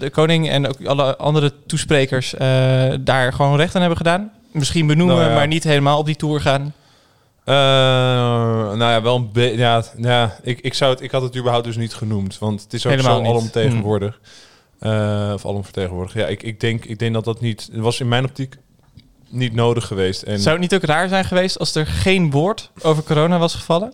de 0.00 0.10
koning 0.12 0.48
en 0.50 0.68
ook 0.68 0.84
alle 0.86 1.16
andere 1.16 1.52
toesprekers 1.66 2.34
daar 3.00 3.32
gewoon 3.32 3.56
recht 3.56 3.74
aan 3.74 3.80
hebben 3.80 3.98
gedaan? 3.98 4.32
Misschien 4.52 4.86
benoemen, 4.86 5.16
Nou 5.16 5.28
ja. 5.28 5.34
maar 5.34 5.46
niet 5.46 5.64
helemaal 5.64 5.98
op 5.98 6.06
die 6.06 6.16
tour 6.16 6.40
gaan? 6.40 6.72
Eh, 7.44 7.54
nou 7.54 8.78
ja, 8.78 9.02
wel 9.02 9.16
een 9.16 9.32
beetje. 9.32 9.56
Ja, 9.56 9.84
ja 9.96 10.38
ik, 10.42 10.60
ik, 10.60 10.74
zou 10.74 10.92
het, 10.92 11.00
ik 11.00 11.10
had 11.10 11.22
het 11.22 11.36
überhaupt 11.36 11.66
dus 11.66 11.76
niet 11.76 11.94
genoemd. 11.94 12.38
Want 12.38 12.62
het 12.62 12.72
is 12.72 12.86
ook 12.86 12.92
Helemaal 12.92 13.24
zo 13.24 13.30
alomtegenwoordig. 13.30 14.20
Eh 14.78 15.30
of 15.34 15.46
alomvertegenwoordig. 15.46 16.14
Ja, 16.14 16.26
ik, 16.26 16.42
ik, 16.42 16.60
denk, 16.60 16.84
ik 16.84 16.98
denk 16.98 17.14
dat 17.14 17.24
dat 17.24 17.40
niet. 17.40 17.68
Het 17.72 17.80
was 17.80 18.00
in 18.00 18.08
mijn 18.08 18.24
optiek 18.24 18.56
niet 19.28 19.54
nodig 19.54 19.86
geweest. 19.86 20.22
En 20.22 20.40
Zou 20.40 20.50
het 20.60 20.70
niet 20.70 20.74
ook 20.74 20.88
raar 20.88 21.08
zijn 21.08 21.24
geweest 21.24 21.58
als 21.58 21.74
er 21.74 21.86
geen 21.86 22.30
woord 22.30 22.70
over 22.82 23.02
corona 23.02 23.38
was 23.38 23.54
gevallen? 23.54 23.92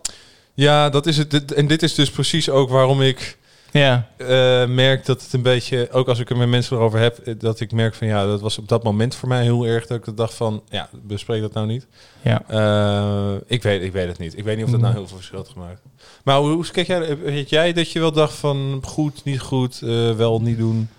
ja, 0.53 0.89
dat 0.89 1.05
is 1.05 1.17
het. 1.17 1.53
En 1.53 1.67
dit 1.67 1.83
is 1.83 1.95
dus 1.95 2.09
precies 2.11 2.49
ook 2.49 2.69
waarom 2.69 3.01
ik 3.01 3.37
Ja. 3.71 4.07
eh, 4.17 4.65
merk 4.67 5.05
dat 5.05 5.21
het 5.23 5.33
een 5.33 5.41
beetje. 5.41 5.89
Ook 5.91 6.07
als 6.07 6.19
ik 6.19 6.29
er 6.29 6.37
met 6.37 6.47
mensen 6.49 6.77
erover 6.77 6.99
heb. 6.99 7.17
eh, 7.17 7.33
Dat 7.37 7.59
ik 7.59 7.71
merk 7.71 7.95
van 7.95 8.07
ja, 8.07 8.25
dat 8.25 8.41
was 8.41 8.57
op 8.57 8.67
dat 8.67 8.83
moment 8.83 9.15
voor 9.15 9.29
mij 9.29 9.43
heel 9.43 9.65
erg. 9.65 9.87
Dat 9.87 10.07
ik 10.07 10.17
dacht 10.17 10.33
van 10.33 10.63
ja, 10.69 10.89
bespreek 11.01 11.41
dat 11.41 11.53
nou 11.53 11.67
niet. 11.67 11.87
Ja. 12.21 12.41
Eh, 12.47 13.35
ik, 13.47 13.63
weet, 13.63 13.81
ik 13.81 13.91
weet 13.91 14.07
het 14.07 14.17
niet. 14.17 14.37
Ik 14.37 14.43
weet 14.43 14.55
niet 14.55 14.65
of 14.65 14.71
dat 14.71 14.79
nou 14.79 14.93
heel 14.93 15.07
veel 15.07 15.17
verschil 15.17 15.37
had 15.37 15.49
gemaakt. 15.49 15.81
Maar 16.23 16.37
hoe, 16.37 16.49
hoe 16.51 16.65
kijk 16.71 16.87
jij, 16.87 17.17
weet 17.17 17.49
jij 17.49 17.73
dat 17.73 17.91
je 17.91 17.99
wel 17.99 18.11
dacht 18.11 18.33
van 18.35 18.79
goed, 18.85 19.23
niet 19.23 19.39
goed, 19.39 19.79
wel, 20.17 20.41
niet 20.41 20.57
doen? 20.57 20.89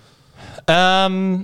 Ehm, 0.65 1.39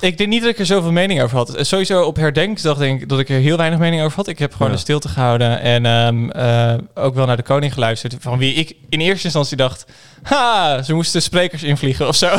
ik 0.00 0.18
denk 0.18 0.30
niet 0.30 0.40
dat 0.40 0.50
ik 0.50 0.58
er 0.58 0.66
zoveel 0.66 0.92
mening 0.92 1.22
over 1.22 1.36
had. 1.36 1.56
Sowieso 1.60 2.02
op 2.02 2.16
herdenkingsdag 2.16 2.78
denk 2.78 3.00
ik 3.02 3.08
dat 3.08 3.18
ik 3.18 3.28
er 3.28 3.38
heel 3.40 3.56
weinig 3.56 3.78
mening 3.78 4.02
over 4.02 4.16
had. 4.16 4.26
Ik 4.28 4.38
heb 4.38 4.52
gewoon 4.52 4.68
Ja. 4.68 4.74
de 4.74 4.80
stilte 4.80 5.08
gehouden 5.08 5.60
en 5.60 5.86
ehm, 5.86 6.30
eh, 6.30 6.74
ook 6.94 7.14
wel 7.14 7.26
naar 7.26 7.36
de 7.36 7.42
koning 7.42 7.72
geluisterd. 7.72 8.16
Van 8.20 8.38
wie 8.38 8.54
ik 8.54 8.76
in 8.88 9.00
eerste 9.00 9.24
instantie 9.24 9.56
dacht... 9.56 9.84
Ha, 10.22 10.82
ze 10.82 10.94
moesten 10.94 11.22
sprekers 11.22 11.62
invliegen 11.62 12.08
of 12.08 12.16
zo. 12.16 12.28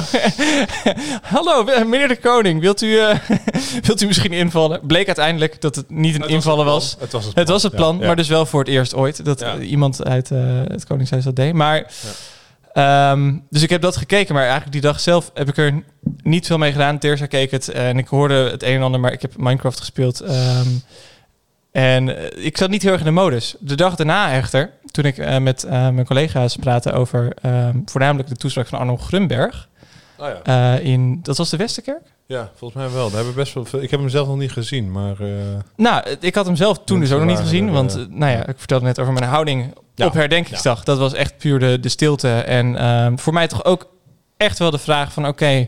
Hallo, 1.22 1.64
meneer 1.64 2.08
de 2.08 2.20
koning, 2.20 2.62
wilt 2.62 2.82
u, 2.82 3.00
eh, 3.00 3.16
wilt 3.88 4.02
u 4.02 4.06
misschien 4.06 4.34
invallen? 4.34 4.80
Bleek 4.84 5.06
uiteindelijk 5.08 5.62
dat 5.62 5.76
het 5.76 5.90
niet 5.90 6.16
een 6.16 6.22
Het 6.22 6.30
was 6.30 6.32
invallen 6.32 6.66
het 6.66 6.74
was. 6.74 6.96
Het 7.00 7.12
was 7.12 7.24
het 7.26 7.34
plan, 7.34 7.46
was 7.48 7.64
het 7.64 7.72
ja, 7.72 7.78
plan, 7.78 7.98
ja. 8.00 8.06
maar 8.06 8.16
dus 8.16 8.28
wel 8.28 8.46
voor 8.46 8.60
het 8.60 8.70
eerst 8.70 8.96
ooit 8.96 9.26
dat 9.26 9.40
Ja. 9.40 9.58
iemand 9.58 10.06
uit 10.06 10.32
eh, 10.32 10.40
het 10.68 10.86
Koningshuis 10.86 11.24
dat 11.24 11.36
deed. 11.36 11.54
Maar, 11.54 11.86
ehm, 12.74 13.36
dus 13.50 13.64
ik 13.64 13.70
heb 13.70 13.82
dat 13.82 13.98
gekeken, 13.98 14.34
maar 14.34 14.44
eigenlijk 14.44 14.72
die 14.72 14.82
dag 14.82 15.00
zelf 15.00 15.32
heb 15.34 15.48
ik 15.48 15.58
er 15.58 15.84
niet 16.22 16.48
veel 16.48 16.58
mee 16.58 16.72
gedaan. 16.72 17.00
Teersa 17.00 17.26
keek 17.26 17.52
het 17.52 17.70
en 17.70 17.98
ik 17.98 18.08
hoorde 18.08 18.50
het 18.52 18.64
een 18.64 18.76
en 18.76 18.82
ander, 18.82 19.00
maar 19.00 19.12
ik 19.12 19.22
heb 19.22 19.38
Minecraft 19.38 19.80
gespeeld. 19.80 20.20
ehm, 20.20 20.68
en 21.72 22.18
eh, 22.18 22.46
ik 22.46 22.58
zat 22.58 22.70
niet 22.70 22.82
heel 22.82 22.92
erg 22.92 23.00
in 23.00 23.06
de 23.06 23.12
modus. 23.12 23.56
De 23.60 23.76
dag 23.76 23.96
daarna 23.96 24.32
echter, 24.32 24.72
toen 24.92 25.06
ik 25.06 25.18
eh, 25.18 25.38
met 25.38 25.64
eh, 25.64 25.72
mijn 25.72 26.06
collega's 26.06 26.56
praatte 26.56 26.92
over 26.92 27.34
ehm, 27.42 27.78
voornamelijk 27.86 28.30
de 28.30 28.36
toespraak 28.36 28.68
van 28.68 28.80
Arno 28.80 28.98
Grunberg. 28.98 29.70
Oh 30.18 30.28
ja. 30.44 30.76
eh, 30.76 30.86
in, 30.86 31.20
dat 31.22 31.38
was 31.38 31.50
de 31.50 31.58
Westerkerk? 31.58 32.02
Ja, 32.28 32.52
volgens 32.56 32.84
mij 32.84 32.92
wel. 32.94 33.06
Daar 33.08 33.16
hebben 33.16 33.34
we 33.34 33.40
best 33.40 33.54
wel 33.54 33.66
veel. 33.66 33.82
Ik 33.82 33.92
heb 33.92 34.00
hem 34.00 34.10
zelf 34.10 34.28
nog 34.28 34.38
niet 34.38 34.52
gezien, 34.52 34.92
maar. 34.92 35.20
eh, 35.20 35.30
Nou, 35.76 36.04
ik 36.20 36.36
had 36.36 36.46
hem 36.46 36.56
zelf 36.56 36.80
toen 36.84 37.00
dus 37.00 37.12
ook 37.12 37.20
nog 37.20 37.30
niet 37.30 37.38
gezien. 37.40 37.72
Want 37.72 37.96
eh, 37.96 38.02
eh, 38.02 38.08
nou 38.10 38.32
ja, 38.32 38.48
ik 38.48 38.58
vertelde 38.58 38.86
net 38.86 39.00
over 39.00 39.14
mijn 39.14 39.26
houding 39.26 39.74
Ja. 39.96 40.06
op 40.06 40.14
herdenkingsdag. 40.14 40.84
Dat 40.84 40.98
was 40.98 41.14
echt 41.14 41.38
puur 41.38 41.60
de, 41.60 41.80
de 41.80 41.90
stilte. 41.90 42.30
En 42.30 42.76
ehm, 42.76 43.18
voor 43.18 43.34
mij 43.34 43.48
toch 43.48 43.66
ook 43.66 43.88
echt 44.38 44.60
wel 44.60 44.72
de 44.72 44.78
vraag 44.78 45.14
van... 45.14 45.28
oké, 45.28 45.68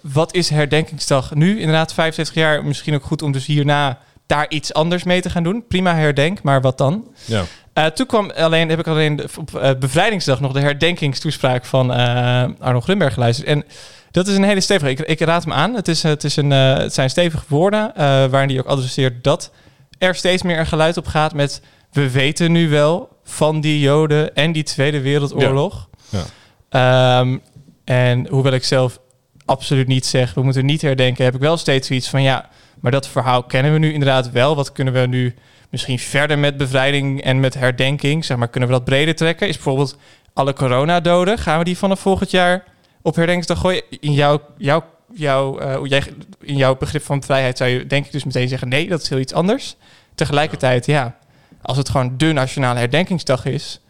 wat 0.00 0.34
is 0.34 0.48
herdenkingsdag 0.50 1.34
nu? 1.34 1.58
Inderdaad, 1.58 1.94
75 1.94 2.34
jaar. 2.34 2.64
Misschien 2.64 2.94
ook 2.94 3.04
goed 3.04 3.22
om 3.22 3.32
dus 3.32 3.46
hierna 3.46 3.98
daar 4.32 4.46
iets 4.48 4.72
anders 4.72 5.02
mee 5.02 5.20
te 5.20 5.30
gaan 5.30 5.42
doen. 5.42 5.64
Prima 5.68 5.94
herdenk, 5.94 6.42
maar 6.42 6.60
wat 6.60 6.78
dan? 6.78 7.06
ja. 7.24 7.44
Eh, 7.72 7.86
toen 7.86 8.06
kwam 8.06 8.30
alleen, 8.30 8.68
heb 8.68 8.78
ik 8.78 8.86
alleen 8.86 9.16
de- 9.16 9.28
op 9.38 9.54
eh, 9.54 9.70
bevrijdingsdag 9.78 10.40
nog 10.40 10.52
de 10.52 10.60
herdenkingstoespraak 10.60 11.64
van 11.64 11.92
eh 11.92 12.44
Arno 12.58 12.80
Grunberg 12.80 13.14
geluisterd. 13.14 13.48
En 13.48 13.64
dat 14.10 14.26
is 14.28 14.36
een 14.36 14.44
hele 14.44 14.60
stevige. 14.60 14.90
Ik, 14.90 15.00
ik 15.00 15.20
raad 15.20 15.44
hem 15.44 15.52
aan. 15.52 15.74
Het, 15.74 15.88
is, 15.88 16.02
het, 16.02 16.24
is 16.24 16.36
een, 16.36 16.50
het 16.50 16.94
zijn 16.94 17.10
stevige 17.10 17.44
woorden 17.48 17.92
waarin 18.30 18.48
hij 18.48 18.58
ook 18.58 18.66
adresseert 18.66 19.24
dat 19.24 19.50
er 19.98 20.14
steeds 20.14 20.42
meer 20.42 20.58
een 20.58 20.66
geluid 20.66 20.96
op 20.96 21.06
gaat 21.06 21.34
met 21.34 21.60
we 21.92 22.10
weten 22.10 22.52
nu 22.52 22.68
wel 22.68 23.08
van 23.24 23.60
die 23.60 23.80
Joden 23.80 24.34
en 24.34 24.52
die 24.52 24.62
Tweede 24.62 25.00
Wereldoorlog. 25.00 25.88
Ja. 26.08 26.24
Ehm, 26.68 27.38
en 27.84 28.26
hoewel 28.28 28.52
ik 28.52 28.64
zelf 28.64 29.00
absoluut 29.44 29.86
niet 29.86 30.06
zeg, 30.06 30.34
we 30.34 30.42
moeten 30.42 30.66
niet 30.66 30.82
herdenken, 30.82 31.24
heb 31.24 31.34
ik 31.34 31.40
wel 31.40 31.56
steeds 31.56 31.86
zoiets 31.86 32.08
van 32.08 32.22
ja, 32.22 32.48
maar 32.80 32.90
dat 32.90 33.08
verhaal 33.08 33.42
kennen 33.42 33.72
we 33.72 33.78
nu 33.78 33.92
inderdaad 33.92 34.30
wel. 34.30 34.56
Wat 34.56 34.72
kunnen 34.72 34.94
we 34.94 35.06
nu 35.06 35.34
misschien 35.70 35.98
verder 35.98 36.38
met 36.38 36.56
bevrijding 36.56 37.22
en 37.22 37.40
met 37.40 37.54
herdenking? 37.54 38.24
Zeg 38.24 38.36
maar, 38.36 38.48
kunnen 38.48 38.68
we 38.68 38.74
dat 38.74 38.84
breder 38.84 39.14
trekken? 39.14 39.48
Is 39.48 39.54
bijvoorbeeld 39.54 39.96
alle 40.32 40.52
coronadoden, 40.52 41.38
gaan 41.38 41.58
we 41.58 41.64
die 41.64 41.78
vanaf 41.78 42.00
volgend 42.00 42.30
jaar 42.30 42.64
op 43.02 43.14
herdenkingsdag 43.14 43.58
gooien? 43.58 43.82
In 44.00 44.12
jouw, 44.12 44.40
jouw, 44.56 44.84
jouw, 45.14 45.58
eh, 45.58 46.02
in 46.40 46.56
jouw 46.56 46.76
begrip 46.76 47.02
van 47.02 47.22
vrijheid 47.22 47.56
zou 47.56 47.70
je 47.70 47.86
denk 47.86 48.06
ik 48.06 48.12
dus 48.12 48.24
meteen 48.24 48.48
zeggen 48.48 48.68
nee, 48.68 48.88
dat 48.88 49.02
is 49.02 49.08
heel 49.08 49.18
iets 49.18 49.32
anders. 49.32 49.76
Tegelijkertijd, 50.14 50.86
ja, 50.86 51.16
als 51.62 51.76
het 51.76 51.88
gewoon 51.88 52.14
de 52.16 52.32
nationale 52.32 52.78
herdenkingsdag 52.78 53.44
is, 53.44 53.80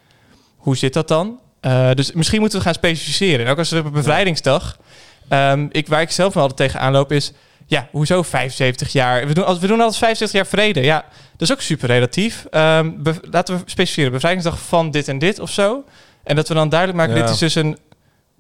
hoe 0.57 0.77
zit 0.77 0.93
dat 0.93 1.09
dan? 1.09 1.41
Eh, 1.61 1.91
dus 1.95 2.13
misschien 2.13 2.41
moeten 2.41 2.59
we 2.59 2.65
gaan 2.65 2.75
specificeren. 2.75 3.47
En 3.47 3.53
ook 3.53 3.59
als 3.59 3.71
we 3.71 3.85
op 3.85 3.93
bevrijdingsdag, 3.93 4.79
ehm, 5.29 5.67
ik, 5.71 5.89
waar 5.89 6.01
ik 6.01 6.11
zelf 6.11 6.35
wel 6.35 6.43
altijd 6.43 6.69
tegen 6.69 6.81
aanloop 6.81 7.13
is, 7.13 7.33
ja, 7.73 7.89
hoezo 7.91 8.23
75 8.23 8.93
jaar? 8.93 9.27
We 9.27 9.35
doen, 9.35 9.45
als- 9.45 9.59
we 9.59 9.67
doen 9.67 9.81
altijd 9.81 9.97
75 9.99 10.41
jaar 10.41 10.47
vrede. 10.51 10.81
Ja, 10.83 11.05
dat 11.33 11.41
is 11.49 11.53
ook 11.53 11.61
super 11.61 11.89
relatief. 11.89 12.47
Be- 12.51 13.21
laten 13.31 13.55
we 13.57 13.63
specificeren, 13.67 14.13
bevrijdingsdag 14.13 14.59
van 14.61 14.91
dit 14.91 15.09
en 15.09 15.19
dit 15.19 15.39
of 15.39 15.51
zo. 15.51 15.85
En 16.25 16.37
dat 16.37 16.49
we 16.49 16.55
dan 16.55 16.69
duidelijk 16.69 16.99
maken, 16.99 17.17
Ja. 17.17 17.23
dit 17.23 17.31
is 17.33 17.39
dus 17.39 17.55
een... 17.55 17.71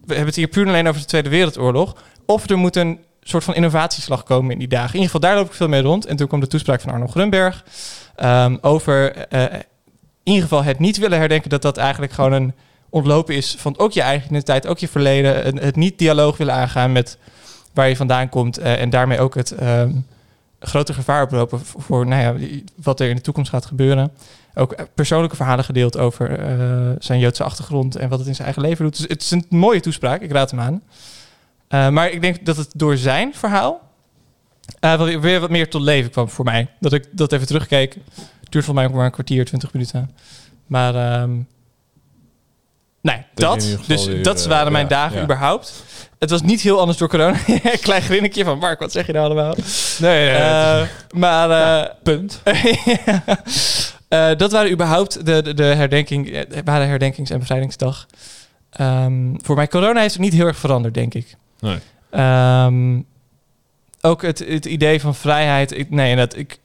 We 0.01 0.09
hebben 0.09 0.27
het 0.27 0.37
hier 0.37 0.47
puur 0.49 0.63
en 0.63 0.69
alleen 0.69 0.89
over 0.89 1.01
de 1.01 1.07
Tweede 1.07 1.29
Wereldoorlog. 1.29 1.97
Of 2.27 2.49
er 2.51 2.59
moet 2.59 2.77
een 2.77 2.99
soort 3.23 3.45
van 3.45 3.55
innovatieslag 3.55 4.23
komen 4.23 4.51
in 4.53 4.59
die 4.59 4.69
dagen. 4.69 4.89
In 4.95 5.01
ieder 5.01 5.11
geval, 5.11 5.21
daar 5.21 5.37
loop 5.37 5.47
ik 5.47 5.53
veel 5.53 5.69
mee 5.69 5.83
rond. 5.83 6.07
En 6.07 6.17
toen 6.17 6.27
kwam 6.27 6.41
de 6.41 6.47
toespraak 6.47 6.81
van 6.81 6.93
Arno 6.93 7.07
Grunberg 7.07 7.65
ehm, 8.17 8.57
over 8.61 9.13
eh, 9.17 9.43
in 9.43 9.63
ieder 10.23 10.43
geval 10.43 10.63
het 10.65 10.79
niet 10.79 10.97
willen 10.97 11.19
herdenken 11.19 11.51
dat 11.51 11.63
dat 11.63 11.77
eigenlijk 11.77 12.13
gewoon 12.13 12.33
een 12.33 12.55
ontlopen 12.91 13.35
is 13.35 13.55
van 13.59 13.79
ook 13.79 13.93
je 13.93 14.01
eigen 14.03 14.27
identiteit, 14.27 14.67
ook 14.67 14.79
je 14.79 14.89
verleden. 14.89 15.45
En 15.45 15.59
Het 15.59 15.77
niet 15.77 15.99
dialoog 15.99 16.37
willen 16.37 16.55
aangaan 16.55 16.93
met 16.93 17.19
waar 17.73 17.89
je 17.89 17.97
vandaan 17.97 18.29
komt 18.29 18.59
eh, 18.59 18.81
en 18.81 18.91
daarmee 18.91 19.21
ook 19.21 19.35
het 19.35 19.51
ehm, 19.51 19.93
grote 20.61 20.95
gevaar 20.95 21.23
oplopen 21.23 21.61
voor, 21.61 22.07
nou 22.07 22.23
ja, 22.23 22.49
wat 22.83 23.01
er 23.01 23.09
in 23.09 23.17
de 23.17 23.23
toekomst 23.23 23.51
gaat 23.51 23.67
gebeuren. 23.67 24.13
Ook 24.55 24.73
eh, 24.73 24.85
persoonlijke 24.95 25.37
verhalen 25.37 25.65
gedeeld 25.65 25.99
over 25.99 26.39
eh, 26.39 26.91
zijn 26.99 27.19
Joodse 27.19 27.45
achtergrond 27.45 27.97
en 27.97 28.09
wat 28.09 28.19
het 28.19 28.29
in 28.29 28.35
zijn 28.35 28.47
eigen 28.47 28.63
leven 28.63 28.85
doet. 28.85 28.97
Dus 28.97 29.09
het 29.09 29.23
is 29.23 29.31
een 29.31 29.47
mooie 29.49 29.81
toespraak, 29.81 30.21
ik 30.21 30.33
raad 30.33 30.51
hem 30.51 30.61
aan. 30.61 30.83
Maar 31.93 32.11
ik 32.11 32.21
denk 32.21 32.47
dat 32.47 32.57
het 32.57 32.71
door 32.75 32.97
zijn 32.97 33.35
verhaal 33.35 33.81
wel 34.81 35.19
weer, 35.21 35.41
wat 35.41 35.51
meer 35.51 35.71
tot 35.71 35.83
leven 35.83 36.11
kwam 36.11 36.29
voor 36.29 36.45
mij. 36.45 36.69
Dat 36.81 36.93
ik 36.93 37.05
dat 37.11 37.33
even 37.33 37.47
terugkeek. 37.47 37.95
Het 38.41 38.53
duurt 38.53 38.65
voor 38.65 38.75
mij 38.75 38.87
ook 38.87 38.93
maar 38.93 39.05
een 39.05 39.11
kwartier, 39.11 39.45
twintig 39.45 39.73
minuten. 39.73 40.11
Maar 40.67 40.95
ehm, 40.95 41.31
Nee, 43.03 43.25
Dat 43.35 43.79
Dus 43.87 44.23
dat 44.23 44.47
waren 44.47 44.73
mijn 44.73 44.89
dagen 44.89 45.17
ja. 45.17 45.23
überhaupt. 45.23 45.85
Het 46.23 46.31
was 46.31 46.43
niet 46.43 46.61
heel 46.61 46.79
anders 46.81 46.99
door 46.99 47.09
corona. 47.09 47.37
Klein 47.81 48.03
grinnikje 48.03 48.45
van 48.45 48.59
Mark, 48.59 48.79
wat 48.79 48.93
zeg 48.93 49.07
je 49.07 49.13
nou 49.13 49.25
allemaal? 49.25 49.55
Nee, 49.99 50.29
nee, 50.29 50.37
Eh, 50.39 50.83
maar... 51.15 51.51
eh, 51.51 51.91
punt. 52.03 52.41
Eh, 54.09 54.31
dat 54.37 54.53
waren 54.53 54.71
überhaupt 54.71 55.27
de, 55.27 55.43
de, 55.43 55.55
de 55.55 55.63
herdenking, 55.65 56.45
waren 56.65 56.89
herdenkings- 56.89 57.31
en 57.31 57.39
bevrijdingsdag. 57.39 58.07
Ehm, 58.71 59.35
voor 59.43 59.57
mij, 59.57 59.69
corona 59.69 60.01
heeft 60.01 60.13
het 60.13 60.23
niet 60.23 60.33
heel 60.33 60.47
erg 60.47 60.57
veranderd, 60.59 60.95
denk 60.95 61.15
ik. 61.15 61.35
Nee. 61.61 61.79
Ehm, 62.11 63.01
ook 64.01 64.23
het, 64.23 64.39
het 64.39 64.65
idee 64.67 65.01
van 65.01 65.15
vrijheid. 65.15 65.79
Ik, 65.79 65.91
nee, 65.91 66.17
dat 66.17 66.37
ik. 66.37 66.59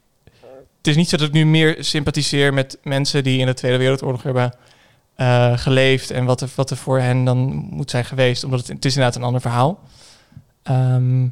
Het 0.76 0.86
is 0.86 0.96
niet 0.96 1.08
zo 1.08 1.16
dat 1.16 1.26
ik 1.26 1.32
nu 1.32 1.46
meer 1.46 1.76
sympathiseer 1.80 2.54
met 2.54 2.78
mensen 2.82 3.24
die 3.24 3.38
in 3.38 3.46
de 3.46 3.54
Tweede 3.54 3.78
Wereldoorlog 3.78 4.22
hebben 4.22 4.54
eh, 5.18 5.58
geleefd 5.58 6.10
en 6.10 6.24
wat 6.24 6.40
er, 6.40 6.48
wat 6.54 6.70
er 6.70 6.76
voor 6.76 6.98
hen 7.00 7.24
dan 7.24 7.38
moet 7.70 7.90
zijn 7.90 8.04
geweest, 8.04 8.44
omdat 8.44 8.58
het, 8.58 8.68
het 8.68 8.84
is 8.84 8.94
inderdaad 8.94 9.16
een 9.16 9.26
ander 9.26 9.40
verhaal. 9.40 9.80
Ehm, 10.62 11.26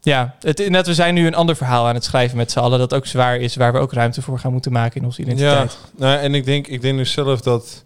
ja, 0.00 0.34
het, 0.40 0.58
inderdaad, 0.60 0.86
we 0.86 0.94
zijn 0.94 1.14
nu 1.14 1.26
een 1.26 1.34
ander 1.34 1.56
verhaal 1.56 1.86
aan 1.88 1.94
het 1.94 2.04
schrijven 2.04 2.36
met 2.36 2.50
z'n 2.50 2.58
allen, 2.58 2.78
dat 2.78 2.94
ook 2.94 3.06
zwaar 3.06 3.36
is, 3.36 3.56
waar 3.56 3.72
we 3.72 3.78
ook 3.78 3.92
ruimte 3.92 4.22
voor 4.22 4.38
gaan 4.38 4.52
moeten 4.52 4.72
maken 4.72 5.00
in 5.00 5.04
onze 5.06 5.20
Ja, 5.20 5.26
identiteit. 5.26 5.78
nou, 5.96 6.18
en 6.18 6.34
ik 6.34 6.44
denk, 6.44 6.66
ik 6.66 6.80
denk 6.80 6.98
dus 6.98 7.12
zelf 7.12 7.40
dat. 7.40 7.84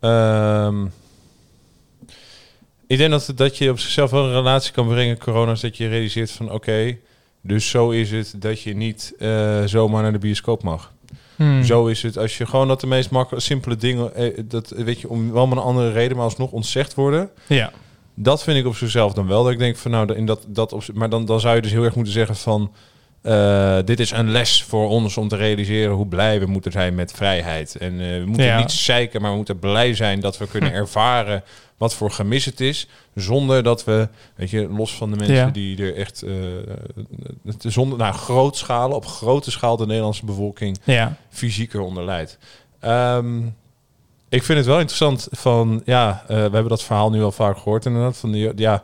ehm, 0.00 0.84
ik 2.86 2.98
denk 2.98 3.10
dat, 3.10 3.32
dat 3.34 3.58
je 3.58 3.70
op 3.70 3.78
zichzelf 3.78 4.10
wel 4.10 4.24
een 4.24 4.32
relatie 4.32 4.72
kan 4.72 4.86
brengen, 4.88 5.18
corona, 5.18 5.52
is 5.52 5.60
dat 5.60 5.76
je 5.76 5.88
realiseert 5.88 6.30
van 6.30 6.50
oké, 6.52 6.96
dus 7.40 7.70
zo 7.70 7.90
is 7.90 8.10
het 8.10 8.34
dat 8.36 8.60
je 8.60 8.74
niet 8.76 9.14
eh, 9.18 9.62
zomaar 9.64 10.02
naar 10.02 10.12
de 10.12 10.18
bioscoop 10.18 10.62
mag. 10.62 10.92
Hmm. 11.36 11.64
Zo 11.64 11.86
is 11.86 12.02
het 12.02 12.18
als 12.18 12.38
je 12.38 12.46
gewoon 12.46 12.68
dat 12.68 12.80
de 12.80 12.86
meest 12.86 13.10
makkelijke, 13.10 13.46
simpele 13.46 13.76
dingen, 13.76 14.14
eh, 14.14 14.38
dat 14.44 14.68
weet 14.76 15.00
je, 15.00 15.08
om 15.08 15.32
wel 15.32 15.46
met 15.46 15.58
een 15.58 15.64
andere 15.64 15.92
reden, 15.92 16.16
maar 16.16 16.24
alsnog 16.24 16.50
ontzegd 16.52 16.94
worden. 16.94 17.30
Ja. 17.46 17.70
Dat 18.14 18.42
vind 18.42 18.58
ik 18.58 18.66
op 18.66 18.76
zichzelf 18.76 19.12
dan 19.12 19.26
wel. 19.26 19.42
Dat 19.42 19.52
ik 19.52 19.58
denk 19.58 19.76
van 19.76 19.90
nou, 19.90 20.14
in 20.14 20.26
dat, 20.26 20.44
dat 20.48 20.72
op, 20.72 20.84
maar 20.94 21.08
dan, 21.10 21.24
dan 21.24 21.40
zou 21.40 21.54
je 21.56 21.62
dus 21.62 21.70
heel 21.70 21.84
erg 21.84 21.94
moeten 21.94 22.12
zeggen 22.12 22.36
van. 22.36 22.72
eh, 23.22 23.78
dit 23.84 24.00
is 24.00 24.10
een 24.10 24.30
les 24.30 24.62
voor 24.62 24.88
ons 24.88 25.16
om 25.16 25.28
te 25.28 25.36
realiseren 25.36 25.94
hoe 25.94 26.06
blij 26.06 26.40
we 26.40 26.46
moeten 26.46 26.72
zijn 26.72 26.94
met 26.94 27.12
vrijheid. 27.12 27.76
En 27.76 28.00
eh, 28.00 28.18
we 28.18 28.24
moeten 28.26 28.44
Ja. 28.46 28.58
niet 28.58 28.70
zeiken, 28.72 29.20
maar 29.20 29.30
we 29.30 29.36
moeten 29.36 29.58
blij 29.58 29.94
zijn 29.94 30.20
dat 30.20 30.38
we 30.38 30.46
kunnen 30.46 30.72
ervaren 30.82 31.42
wat 31.76 31.94
voor 31.94 32.10
gemis 32.10 32.44
het 32.44 32.60
is. 32.60 32.88
Zonder 33.14 33.62
dat 33.62 33.84
we, 33.84 34.08
weet 34.34 34.50
je, 34.50 34.68
los 34.68 34.94
van 34.94 35.10
de 35.10 35.16
mensen 35.16 35.34
Ja. 35.36 35.46
die 35.50 35.82
er 35.82 35.96
echt 35.96 36.24
het 37.44 37.64
zonder, 37.66 37.98
nou, 37.98 38.14
grootschalen, 38.14 38.96
op 38.96 39.06
grote 39.06 39.50
schaal 39.50 39.76
de 39.76 39.86
Nederlandse 39.86 40.24
bevolking 40.24 40.78
Ja. 40.84 41.16
fysiek 41.30 41.74
eronder 41.74 42.04
leidt. 42.04 42.38
Ehm, 42.80 43.38
ik 44.28 44.42
vind 44.42 44.58
het 44.58 44.66
wel 44.66 44.78
interessant 44.78 45.28
van, 45.30 45.82
ja, 45.84 46.22
eh, 46.22 46.36
we 46.36 46.40
hebben 46.42 46.68
dat 46.68 46.82
verhaal 46.82 47.10
nu 47.10 47.22
al 47.22 47.32
vaak 47.32 47.56
gehoord 47.58 47.84
inderdaad. 47.86 48.16
Van 48.16 48.32
die, 48.32 48.52
ja, 48.56 48.82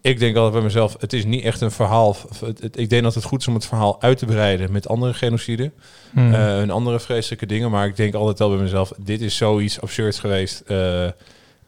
ik 0.00 0.18
denk 0.18 0.34
altijd 0.36 0.54
bij 0.54 0.62
mezelf, 0.62 0.96
het 1.00 1.12
is 1.12 1.24
niet 1.24 1.44
echt 1.44 1.60
een 1.60 1.70
verhaal. 1.70 2.16
Het, 2.44 2.60
het- 2.60 2.78
ik 2.78 2.90
denk 2.90 3.02
dat 3.02 3.14
het 3.14 3.24
goed 3.24 3.40
is 3.40 3.48
om 3.48 3.54
het 3.54 3.66
verhaal 3.66 4.02
uit 4.02 4.18
te 4.18 4.26
breiden 4.26 4.72
met 4.72 4.88
andere 4.88 5.14
genocide 5.14 5.70
Hmm. 6.12 6.34
eh, 6.34 6.60
en 6.60 6.70
andere 6.70 7.00
vreselijke 7.00 7.46
dingen. 7.46 7.70
Maar 7.70 7.86
ik 7.86 7.96
denk 7.96 8.14
altijd 8.14 8.38
wel 8.38 8.48
bij 8.48 8.58
mezelf, 8.58 8.92
dit 8.98 9.20
is 9.20 9.36
zoiets 9.36 9.80
absurds 9.80 10.18
geweest. 10.18 10.62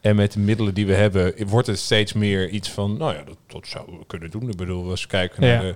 En 0.01 0.17
met 0.17 0.33
de 0.33 0.39
middelen 0.39 0.75
die 0.75 0.87
we 0.87 0.95
hebben, 0.95 1.35
wordt 1.47 1.67
het 1.67 1.79
steeds 1.79 2.13
meer 2.13 2.49
iets 2.49 2.71
van, 2.71 2.97
nou 2.97 3.15
ja, 3.15 3.23
dat, 3.23 3.37
dat 3.47 3.67
zouden 3.67 3.99
we 3.99 4.07
kunnen 4.07 4.31
doen. 4.31 4.49
Ik 4.51 4.57
bedoel, 4.57 4.91
als 4.91 5.03
we 5.03 5.09
kijken 5.09 5.41
naar 5.43 5.61
de 5.63 5.75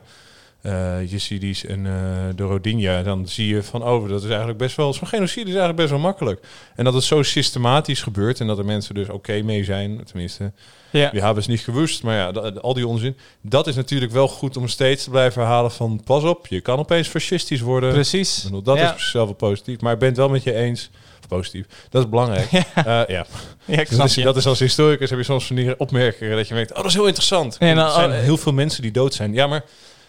eh 0.63 1.11
Yazidis 1.11 1.65
en 1.67 1.87
eh, 1.87 1.93
de 2.37 2.43
Rodinja, 2.43 3.03
dan 3.03 3.29
zie 3.29 3.47
je 3.55 3.63
van, 3.63 3.83
oh, 3.85 4.09
dat 4.09 4.23
is 4.23 4.29
eigenlijk 4.29 4.59
best 4.59 4.77
wel, 4.77 4.93
zo'n 4.93 5.07
genocide 5.07 5.41
is 5.41 5.47
eigenlijk 5.47 5.77
best 5.77 5.91
wel 5.91 5.99
makkelijk. 5.99 6.47
En 6.75 6.85
dat 6.85 6.95
het 6.95 7.03
zo 7.03 7.23
systematisch 7.23 8.03
gebeurt 8.03 8.41
en 8.41 8.47
dat 8.47 8.59
er 8.59 8.65
mensen 8.65 8.95
dus 8.95 9.09
oké 9.09 9.43
mee 9.43 9.65
zijn, 9.65 10.05
tenminste, 10.05 10.53
Ja. 10.91 11.11
die 11.11 11.21
hebben 11.21 11.39
het 11.43 11.49
niet 11.53 11.61
gewust, 11.61 12.03
maar 12.03 12.17
ja, 12.17 12.33
dat- 12.33 12.63
al 12.63 12.75
die 12.75 12.87
onzin, 12.87 13.17
dat 13.41 13.67
is 13.67 13.75
natuurlijk 13.75 14.13
wel 14.13 14.29
goed 14.29 14.57
om 14.57 14.69
steeds 14.69 15.05
te 15.05 15.11
blijven 15.11 15.43
herhalen 15.43 15.71
van, 15.71 16.01
pas 16.05 16.23
op, 16.25 16.47
je 16.47 16.61
kan 16.61 16.79
opeens 16.79 17.09
fascistisch 17.09 17.61
worden. 17.61 17.93
Precies. 17.93 18.43
Bedoel, 18.45 18.63
dat 18.63 18.77
Ja. 18.77 18.83
is 18.85 18.91
zichzelf 18.91 19.25
wel 19.25 19.35
positief, 19.35 19.81
maar 19.81 19.93
ik 19.93 19.99
ben 19.99 20.09
het 20.09 20.17
wel 20.17 20.29
met 20.29 20.43
je 20.43 20.55
eens, 20.55 20.91
positief, 21.27 21.67
dat 21.91 22.05
is 22.05 22.09
belangrijk. 22.11 22.51
Ja. 22.51 22.65
Eh, 22.75 22.85
ja. 22.85 23.27
Ja, 23.65 23.73
ik 23.73 23.77
Dus 23.79 23.87
snap 23.89 23.99
dat, 23.99 24.07
is, 24.09 24.15
je. 24.15 24.23
dat 24.23 24.37
is 24.37 24.47
als 24.47 24.59
historicus 24.59 25.11
heb 25.11 25.19
je 25.19 25.25
soms 25.25 25.47
van 25.47 25.57
die 25.57 25.79
opmerkingen 25.81 26.37
dat 26.37 26.49
je 26.49 26.55
denkt, 26.55 26.71
oh, 26.71 26.77
dat 26.77 26.87
is 26.87 26.95
heel 26.95 27.07
interessant. 27.07 27.57
Ja, 27.59 27.73
nou, 27.73 27.87
er 27.89 27.93
zijn 27.95 28.11
oh, 28.11 28.17
heel 28.17 28.37
veel 28.37 28.53
mensen 28.53 28.83
die 28.83 28.91
dood 28.91 29.15
zijn. 29.15 29.33
Ja, 29.33 29.47
maar 29.47 29.65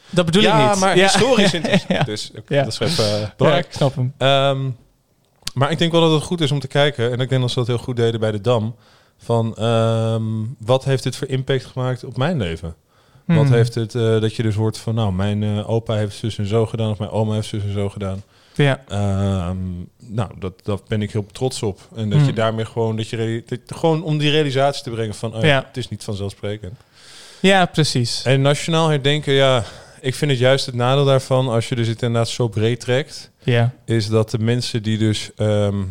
Dat 0.09 0.25
bedoel 0.25 0.41
ja, 0.41 0.63
ik 0.65 0.69
niet. 0.71 0.79
maar 0.79 0.97
Ja. 0.97 1.03
historisch 1.03 1.53
interessant. 1.59 1.91
Ja. 1.97 2.03
Dus 2.03 2.31
Ja. 2.47 2.63
dat 2.63 2.73
is 2.73 2.79
even 2.79 3.03
eh, 3.03 3.19
Ja, 3.21 3.33
belangrijk. 3.37 3.65
ik 3.67 3.73
snap 3.73 3.95
hem. 3.95 4.13
Ehm, 4.17 4.69
maar 5.53 5.71
ik 5.71 5.77
denk 5.77 5.91
wel 5.91 6.01
dat 6.01 6.11
het 6.11 6.23
goed 6.23 6.41
is 6.41 6.51
om 6.51 6.59
te 6.59 6.67
kijken. 6.67 7.11
En 7.11 7.19
ik 7.19 7.29
denk 7.29 7.41
dat 7.41 7.49
ze 7.51 7.55
dat 7.59 7.67
heel 7.67 7.77
goed 7.77 7.95
deden 7.95 8.19
bij 8.19 8.31
de 8.31 8.41
Dam. 8.41 8.75
Van 9.17 9.55
ehm, 9.57 10.23
wat 10.59 10.83
heeft 10.83 11.03
dit 11.03 11.15
voor 11.15 11.27
impact 11.27 11.65
gemaakt 11.65 12.03
op 12.03 12.17
mijn 12.17 12.37
leven? 12.37 12.75
Wat 13.25 13.35
Hmm. 13.37 13.53
heeft 13.53 13.75
het 13.75 13.95
eh, 13.95 14.01
dat 14.21 14.35
je 14.35 14.43
dus 14.43 14.55
hoort 14.55 14.77
van 14.77 14.95
nou, 14.95 15.13
mijn 15.13 15.65
opa 15.65 15.95
heeft 15.95 16.15
zus 16.17 16.37
en 16.37 16.47
zo 16.47 16.65
gedaan. 16.65 16.89
Of 16.91 16.97
mijn 16.99 17.11
oma 17.11 17.33
heeft 17.33 17.47
zus 17.47 17.63
en 17.63 17.73
zo 17.73 17.89
gedaan. 17.89 18.23
Ja. 18.55 18.83
Ehm, 18.87 19.57
nou, 19.97 20.29
dat, 20.39 20.53
dat 20.63 20.87
ben 20.87 21.01
ik 21.01 21.11
heel 21.11 21.25
trots 21.31 21.63
op. 21.63 21.79
En 21.95 22.09
dat 22.09 22.17
Hmm. 22.19 22.27
je 22.27 22.33
daarmee 22.33 22.65
gewoon, 22.65 22.95
dat 22.95 23.09
je 23.09 23.43
dat- 23.45 23.77
gewoon 23.77 24.03
om 24.03 24.17
die 24.17 24.29
realisatie 24.29 24.83
te 24.83 24.89
brengen 24.89 25.15
van, 25.15 25.35
oh 25.35 25.41
ja, 25.41 25.47
Ja. 25.47 25.63
het 25.67 25.77
is 25.77 25.89
niet 25.89 26.03
vanzelfsprekend. 26.03 26.73
Ja, 27.39 27.65
precies. 27.65 28.21
En 28.23 28.41
nationaal 28.41 28.89
herdenken, 28.89 29.33
ja, 29.33 29.63
ik 30.01 30.15
vind 30.15 30.31
het 30.31 30.39
juist 30.39 30.65
het 30.65 30.75
nadeel 30.75 31.05
daarvan, 31.05 31.47
als 31.47 31.69
je 31.69 31.75
dus 31.75 31.87
het 31.87 32.01
inderdaad 32.01 32.29
zo 32.29 32.47
breed 32.47 32.79
trekt, 32.79 33.31
Ja. 33.43 33.73
is 33.85 34.07
dat 34.07 34.29
de 34.31 34.39
mensen 34.39 34.83
die 34.83 34.97
dus, 34.97 35.31
ehm, 35.35 35.83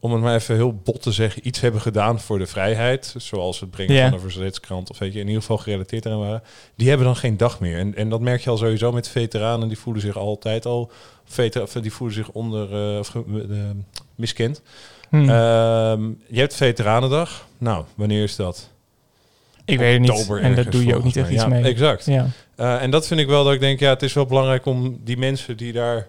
om 0.00 0.12
het 0.12 0.22
maar 0.22 0.34
even 0.34 0.54
heel 0.54 0.74
bot 0.84 1.02
te 1.02 1.12
zeggen, 1.12 1.46
iets 1.46 1.60
hebben 1.60 1.80
gedaan 1.80 2.20
voor 2.20 2.38
de 2.38 2.46
vrijheid, 2.46 3.14
zoals 3.16 3.60
het 3.60 3.70
brengen 3.70 3.94
Ja. 3.94 4.04
van 4.04 4.12
een 4.12 4.20
verzetskrant 4.30 4.90
of 4.90 4.98
weet 4.98 5.12
je, 5.12 5.20
in 5.20 5.26
ieder 5.26 5.40
geval 5.40 5.58
gerelateerd 5.58 6.06
eraan 6.06 6.18
waren, 6.18 6.42
die 6.76 6.88
hebben 6.88 7.06
dan 7.06 7.16
geen 7.16 7.36
dag 7.36 7.60
meer. 7.60 7.78
En, 7.78 7.94
en 7.96 8.08
dat 8.08 8.20
merk 8.20 8.40
je 8.40 8.50
al 8.50 8.56
sowieso 8.56 8.92
met 8.92 9.08
veteranen, 9.08 9.68
die 9.68 9.78
voelen 9.78 10.02
zich 10.02 10.16
altijd 10.16 10.66
al, 10.66 10.90
veter, 11.28 11.62
of 11.62 11.72
die 11.72 11.92
voelen 11.92 12.16
zich 12.16 12.28
onder, 12.30 12.92
eh, 12.92 12.98
of 12.98 13.14
eh, 13.14 13.22
miskend. 14.14 14.62
Hmm. 15.08 15.28
Ehm, 15.28 16.02
je 16.26 16.40
hebt 16.40 16.54
Veteranendag. 16.54 17.46
Nou, 17.58 17.84
wanneer 17.94 18.22
is 18.22 18.36
dat? 18.36 18.70
Ik 19.64 19.78
weet 19.78 19.92
het 19.92 20.00
niet. 20.00 20.10
En 20.10 20.26
daar 20.26 20.42
ergens, 20.42 20.76
doe 20.76 20.86
je 20.86 20.96
ook 20.96 21.04
niet 21.04 21.16
echt 21.16 21.30
iets 21.30 21.42
Ja, 21.42 21.48
mee. 21.48 21.62
Exact. 21.62 22.04
Ja. 22.04 22.26
Eh, 22.54 22.82
en 22.82 22.90
dat 22.90 23.06
vind 23.06 23.20
ik 23.20 23.26
wel 23.26 23.44
dat 23.44 23.52
ik 23.52 23.60
denk, 23.60 23.80
ja, 23.80 23.90
het 23.90 24.02
is 24.02 24.12
wel 24.12 24.26
belangrijk 24.26 24.66
om 24.66 25.00
die 25.04 25.16
mensen 25.16 25.56
die 25.56 25.72
daar 25.72 26.08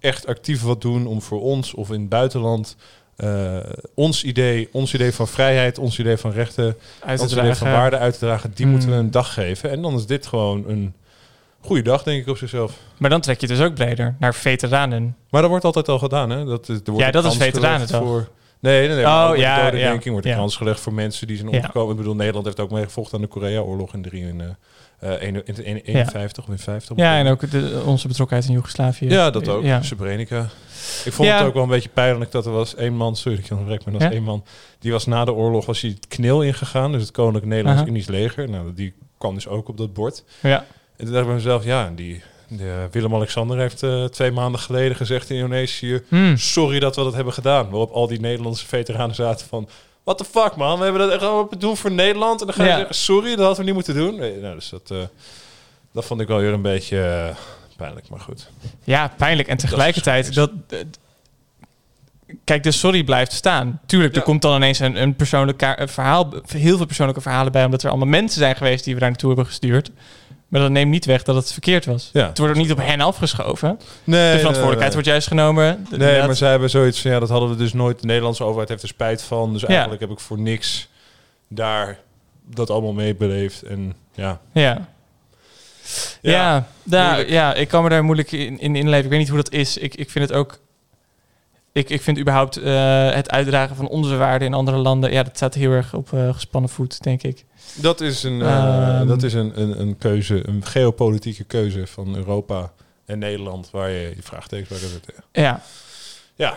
echt 0.00 0.26
actief 0.26 0.62
wat 0.62 0.80
doen, 0.80 1.06
om 1.06 1.22
voor 1.22 1.40
ons 1.40 1.74
of 1.74 1.90
in 1.90 2.00
het 2.00 2.08
buitenland 2.08 2.76
eh, 3.16 3.58
ons 3.94 4.24
idee, 4.24 4.68
ons 4.72 4.94
idee 4.94 5.12
van 5.12 5.28
vrijheid, 5.28 5.78
ons 5.78 5.98
idee 5.98 6.16
van 6.16 6.30
rechten, 6.30 6.76
ons 7.18 7.32
idee 7.32 7.54
van 7.54 7.70
waarde 7.70 7.98
uit 7.98 8.12
te 8.12 8.18
dragen, 8.18 8.50
die 8.54 8.66
moeten 8.66 8.88
we 8.88 8.94
Hmm. 8.94 9.04
een 9.04 9.10
dag 9.10 9.32
geven. 9.32 9.70
En 9.70 9.82
dan 9.82 9.94
is 9.94 10.06
dit 10.06 10.26
gewoon 10.26 10.64
een 10.68 10.94
goede 11.60 11.82
dag, 11.82 12.02
denk 12.02 12.22
ik, 12.22 12.28
op 12.28 12.36
zichzelf. 12.36 12.78
Maar 12.98 13.10
dan 13.10 13.20
trek 13.20 13.40
je 13.40 13.46
dus 13.46 13.60
ook 13.60 13.74
breder 13.74 14.16
naar 14.18 14.34
veteranen. 14.34 15.16
Maar 15.30 15.40
dat 15.40 15.50
wordt 15.50 15.64
altijd 15.64 15.88
al 15.88 15.98
gedaan, 15.98 16.30
hè? 16.30 16.44
Dat, 16.44 16.68
is- 16.68 16.76
er 16.76 16.82
wordt 16.92 17.06
Ja, 17.06 17.10
dat 17.10 17.24
is 17.24 17.32
gelegd 17.32 17.52
Veteranendag. 17.54 18.02
Voor, 18.02 18.28
nee, 18.60 18.86
nee, 18.86 18.96
nee. 18.96 19.04
Oh, 19.04 19.30
ja, 19.36 19.70
de 19.70 19.76
ja, 19.78 19.98
wordt 20.10 20.26
ja. 20.26 20.36
kans 20.36 20.56
gelegd 20.56 20.80
voor 20.80 20.92
mensen 20.92 21.26
die 21.26 21.36
zijn 21.36 21.50
Ja. 21.50 21.56
omgekomen. 21.56 21.90
Ik 21.90 21.96
bedoel, 21.96 22.14
Nederland 22.14 22.44
heeft 22.46 22.60
ook 22.60 22.70
meegevochten 22.70 23.14
aan 23.14 23.20
de 23.24 23.28
Korea-oorlog 23.28 23.94
in 23.94 24.02
3 24.02 24.24
en, 24.28 24.40
eh, 24.40 25.14
eh, 25.14 25.22
in, 25.22 25.44
in, 25.46 25.64
in 25.64 25.76
51 25.76 26.44
of 26.44 26.50
in 26.50 26.58
50. 26.58 26.96
Ja, 26.96 27.18
en 27.18 27.26
ook 27.26 27.50
de, 27.50 27.82
onze 27.86 28.08
betrokkenheid 28.08 28.48
in 28.48 28.54
Joegoslavië. 28.54 29.08
Ja, 29.08 29.30
dat 29.30 29.48
ook. 29.48 29.62
Ja. 29.62 29.82
Srebrenica. 29.82 30.40
Ik 31.04 31.12
vond 31.12 31.28
Ja. 31.28 31.36
het 31.38 31.46
ook 31.46 31.54
wel 31.54 31.62
een 31.62 31.68
beetje 31.68 31.88
pijnlijk 31.88 32.30
dat 32.30 32.46
er 32.46 32.52
was 32.52 32.74
één 32.74 32.94
man, 32.94 33.16
sorry 33.16 33.38
ik 33.38 33.44
je 33.44 33.50
onderbreek, 33.52 33.84
maar 33.84 33.92
dat 33.92 34.02
was 34.02 34.10
Ja? 34.10 34.16
één 34.16 34.26
man, 34.26 34.44
die 34.78 34.92
was 34.92 35.06
na 35.06 35.24
de 35.24 35.32
oorlog 35.32 35.66
was 35.66 35.80
hij 35.80 35.90
het 35.90 36.06
knil 36.08 36.42
ingegaan, 36.42 36.92
dus 36.92 37.02
het 37.02 37.10
Koninklijk 37.10 37.46
Nederlands 37.46 37.80
Aha. 37.80 37.88
Indisch 37.88 38.06
leger. 38.08 38.50
Nou, 38.50 38.74
die 38.74 38.94
kwam 39.18 39.34
dus 39.34 39.48
ook 39.48 39.68
op 39.68 39.76
dat 39.76 39.92
bord. 39.92 40.24
Ja. 40.40 40.64
En 41.00 41.06
toen 41.06 41.14
dacht 41.14 41.20
ik 41.20 41.26
bij 41.26 41.34
mezelf, 41.34 41.64
ja, 41.64 41.92
die, 41.94 42.22
de 42.48 42.88
Willem-Alexander 42.90 43.58
heeft 43.58 43.82
eh, 43.82 44.04
twee 44.04 44.30
maanden 44.30 44.60
geleden 44.60 44.96
gezegd 44.96 45.30
in 45.30 45.36
Indonesië, 45.36 46.02
Hmm. 46.08 46.36
sorry 46.36 46.78
dat 46.80 46.96
we 46.96 47.02
dat 47.02 47.14
hebben 47.14 47.32
gedaan. 47.32 47.70
Waarop 47.70 47.90
al 47.92 48.06
die 48.06 48.20
Nederlandse 48.20 48.66
veteranen 48.66 49.14
zaten 49.14 49.46
van, 49.46 49.68
what 50.04 50.18
the 50.18 50.24
fuck 50.24 50.56
man, 50.56 50.78
we 50.78 50.84
hebben 50.84 51.02
dat 51.02 51.10
echt 51.10 51.22
allemaal 51.22 51.48
doen 51.58 51.76
voor 51.76 51.92
Nederland 51.92 52.40
en 52.40 52.46
dan 52.46 52.54
ga 52.54 52.62
je 52.62 52.68
Ja. 52.68 52.76
zeggen, 52.76 52.94
sorry, 52.94 53.28
dat 53.30 53.38
hadden 53.38 53.56
we 53.56 53.64
niet 53.64 53.74
moeten 53.74 53.94
doen. 53.94 54.16
Nee, 54.18 54.36
nou, 54.36 54.54
dus 54.54 54.68
dat, 54.68 54.90
eh, 54.90 54.98
dat 55.92 56.04
vond 56.04 56.20
ik 56.20 56.28
wel 56.28 56.38
weer 56.38 56.52
een 56.52 56.62
beetje 56.62 57.02
eh, 57.02 57.36
pijnlijk, 57.76 58.08
maar 58.08 58.20
goed. 58.20 58.50
Ja, 58.84 59.12
pijnlijk. 59.16 59.48
En 59.48 59.56
tegelijkertijd, 59.56 60.34
dat, 60.34 60.50
dat- 60.66 60.84
kijk, 62.44 62.62
de 62.62 62.70
sorry 62.70 63.04
blijft 63.04 63.32
staan. 63.32 63.80
Tuurlijk, 63.86 64.12
er 64.12 64.18
Ja. 64.18 64.24
komt 64.24 64.42
dan 64.42 64.54
ineens 64.56 64.78
een, 64.78 65.02
een 65.02 65.14
persoonlijk 65.16 65.74
verhaal, 65.84 66.32
heel 66.46 66.76
veel 66.76 66.86
persoonlijke 66.86 67.20
verhalen 67.22 67.52
bij, 67.52 67.64
omdat 67.64 67.82
er 67.82 67.88
allemaal 67.88 68.08
mensen 68.08 68.38
zijn 68.40 68.56
geweest 68.56 68.84
die 68.84 68.94
we 68.94 69.00
daar 69.00 69.08
naartoe 69.08 69.28
hebben 69.28 69.46
gestuurd. 69.46 69.90
Maar 70.50 70.60
dat 70.60 70.70
neemt 70.70 70.90
niet 70.90 71.04
weg 71.04 71.22
dat 71.22 71.34
het 71.34 71.52
verkeerd 71.52 71.84
was. 71.86 72.10
Ja. 72.12 72.26
Het 72.26 72.38
wordt 72.38 72.54
ook 72.54 72.60
niet 72.60 72.72
op 72.72 72.78
hen 72.78 73.00
afgeschoven. 73.00 73.80
Nee, 74.04 74.32
de 74.32 74.38
verantwoordelijkheid 74.38 74.80
nee. 74.80 74.92
wordt 74.92 75.06
juist 75.06 75.26
genomen. 75.28 75.64
Nee, 75.64 75.92
Inderdaad. 75.92 76.26
maar 76.26 76.36
zij 76.36 76.50
hebben 76.50 76.70
zoiets 76.70 77.00
van, 77.00 77.10
ja, 77.10 77.18
dat 77.18 77.28
hadden 77.28 77.48
we 77.48 77.56
dus 77.56 77.72
nooit. 77.72 78.00
De 78.00 78.06
Nederlandse 78.06 78.44
overheid 78.44 78.68
heeft 78.68 78.82
er 78.82 78.88
spijt 78.88 79.22
van. 79.22 79.52
Dus 79.52 79.60
Ja. 79.60 79.68
eigenlijk 79.68 80.00
heb 80.00 80.10
ik 80.10 80.20
voor 80.20 80.38
niks 80.38 80.88
daar 81.48 81.98
dat 82.46 82.70
allemaal 82.70 82.92
mee 82.92 83.14
beleefd. 83.14 83.62
En 83.62 83.94
ja. 84.14 84.40
Ja. 84.52 84.88
Ja, 86.22 86.66
ja, 86.84 87.06
moeilijk. 87.06 87.28
ja, 87.28 87.54
ik 87.54 87.68
kan 87.68 87.82
me 87.82 87.88
daar 87.88 88.04
moeilijk 88.04 88.32
in, 88.32 88.58
in 88.58 88.76
inleven. 88.76 89.04
Ik 89.04 89.10
weet 89.10 89.18
niet 89.18 89.28
hoe 89.28 89.36
dat 89.42 89.52
is. 89.52 89.76
Ik, 89.76 89.94
ik 89.94 90.10
vind 90.10 90.28
het 90.28 90.38
ook... 90.38 90.58
ik, 91.72 91.90
ik 91.90 92.02
vind 92.02 92.18
überhaupt 92.18 92.56
eh, 92.56 93.10
het 93.10 93.30
uitdragen 93.30 93.76
van 93.76 93.88
onze 93.88 94.16
waarden 94.16 94.48
in 94.48 94.54
andere 94.54 94.76
landen... 94.76 95.12
Ja, 95.12 95.22
dat 95.22 95.36
staat 95.36 95.54
heel 95.54 95.70
erg 95.70 95.94
op 95.94 96.12
eh, 96.12 96.34
gespannen 96.34 96.70
voet, 96.70 97.02
denk 97.02 97.22
ik. 97.22 97.44
Dat 97.74 98.00
is, 98.00 98.22
een, 98.22 98.42
eh, 98.42 98.98
Ehm, 98.98 99.06
dat 99.06 99.22
is 99.22 99.34
een, 99.34 99.60
een, 99.60 99.80
een 99.80 99.98
keuze, 99.98 100.48
een 100.48 100.64
geopolitieke 100.64 101.44
keuze 101.44 101.86
van 101.86 102.16
Europa 102.16 102.72
en 103.04 103.18
Nederland, 103.18 103.70
waar 103.70 103.90
je 103.90 104.12
je 104.16 104.22
vraagtekens 104.22 104.68
bij 104.68 104.78
kunt 104.78 104.90
zetten. 104.90 105.14
Ja. 105.32 105.62
Ja. 106.34 106.54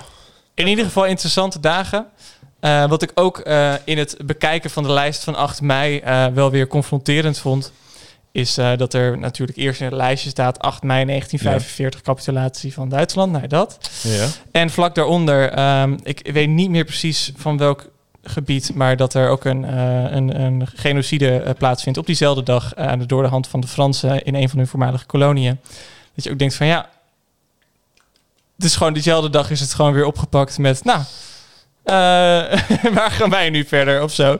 In 0.54 0.68
ieder 0.68 0.86
geval 0.86 1.06
interessante 1.06 1.60
dagen. 1.60 2.08
Wat 2.88 3.02
ik 3.02 3.12
ook 3.14 3.40
in 3.84 3.98
het 3.98 4.18
bekijken 4.26 4.70
van 4.70 4.84
de 4.84 4.92
lijst 4.92 5.24
van 5.24 5.36
8 5.36 5.62
mei 5.62 6.02
wel 6.34 6.52
weer 6.52 6.68
confronterend 6.68 7.40
vond, 7.40 7.72
is 8.34 8.58
eh, 8.58 8.78
dat 8.78 8.94
er 8.94 9.18
natuurlijk 9.18 9.58
eerst 9.58 9.80
in 9.80 9.86
het 9.86 9.96
lijstje 9.96 10.30
staat 10.30 10.60
8 10.60 10.84
mei 10.84 11.06
1945 11.06 12.02
capitulatie 12.02 12.74
van 12.74 12.90
Duitsland. 12.90 13.32
Nou, 13.32 13.48
dat. 13.48 13.90
Ja. 14.04 14.28
En 14.52 14.70
vlak 14.70 14.96
daaronder, 14.96 15.50
ehm, 15.52 15.98
ik 16.04 16.30
weet 16.34 16.50
niet 16.50 16.70
meer 16.70 16.86
precies 16.86 17.32
van 17.36 17.58
welk 17.58 17.92
gebied, 18.24 18.74
maar 18.74 18.98
dat 18.98 19.14
er 19.14 19.30
ook 19.30 19.46
een, 19.46 19.66
eh, 19.66 20.12
een, 20.12 20.42
een 20.42 20.68
genocide 20.76 21.38
eh, 21.38 21.54
plaatsvindt 21.58 22.00
op 22.00 22.06
diezelfde 22.06 22.44
dag 22.44 22.74
eh, 22.74 22.94
door 23.06 23.24
de 23.24 23.30
hand 23.30 23.48
van 23.48 23.60
de 23.60 23.68
Fransen 23.68 24.24
in 24.24 24.36
een 24.36 24.50
van 24.50 24.58
hun 24.58 24.68
voormalige 24.68 25.06
koloniën. 25.06 25.60
Dat 26.16 26.24
je 26.24 26.32
ook 26.32 26.40
denkt 26.40 26.56
van 26.56 26.68
ja, 26.68 26.90
het 28.56 28.66
is 28.66 28.76
gewoon 28.76 28.94
diezelfde 28.94 29.30
dag 29.30 29.50
is 29.50 29.60
het 29.60 29.74
gewoon 29.74 29.94
weer 29.94 30.06
opgepakt 30.06 30.58
met, 30.58 30.84
nou, 30.84 31.02
waar 32.96 33.12
gaan 33.12 33.30
wij 33.30 33.50
nu 33.50 33.66
verder 33.66 34.04
of 34.04 34.12
zo. 34.12 34.38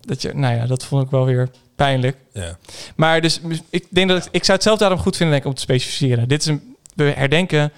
Dat 0.00 0.22
je, 0.22 0.34
nou 0.34 0.54
ja, 0.56 0.66
dat 0.66 0.84
vond 0.84 1.04
ik 1.04 1.10
wel 1.10 1.24
weer 1.24 1.50
pijnlijk. 1.76 2.16
Ja. 2.32 2.56
Maar 2.96 3.20
dus 3.20 3.40
ik 3.70 3.86
denk 3.90 4.08
dat 4.08 4.26
ik, 4.26 4.32
ik 4.32 4.44
zou 4.44 4.52
het 4.58 4.66
zelf 4.66 4.78
daarom 4.78 4.98
goed 4.98 5.16
vinden 5.16 5.34
denk 5.34 5.44
ik, 5.44 5.50
om 5.50 5.56
te 5.56 5.62
specificeren. 5.62 6.28
Dit 6.28 6.40
is 6.40 6.46
een 6.46 6.72
we 6.94 7.04
herdenken. 7.04 7.72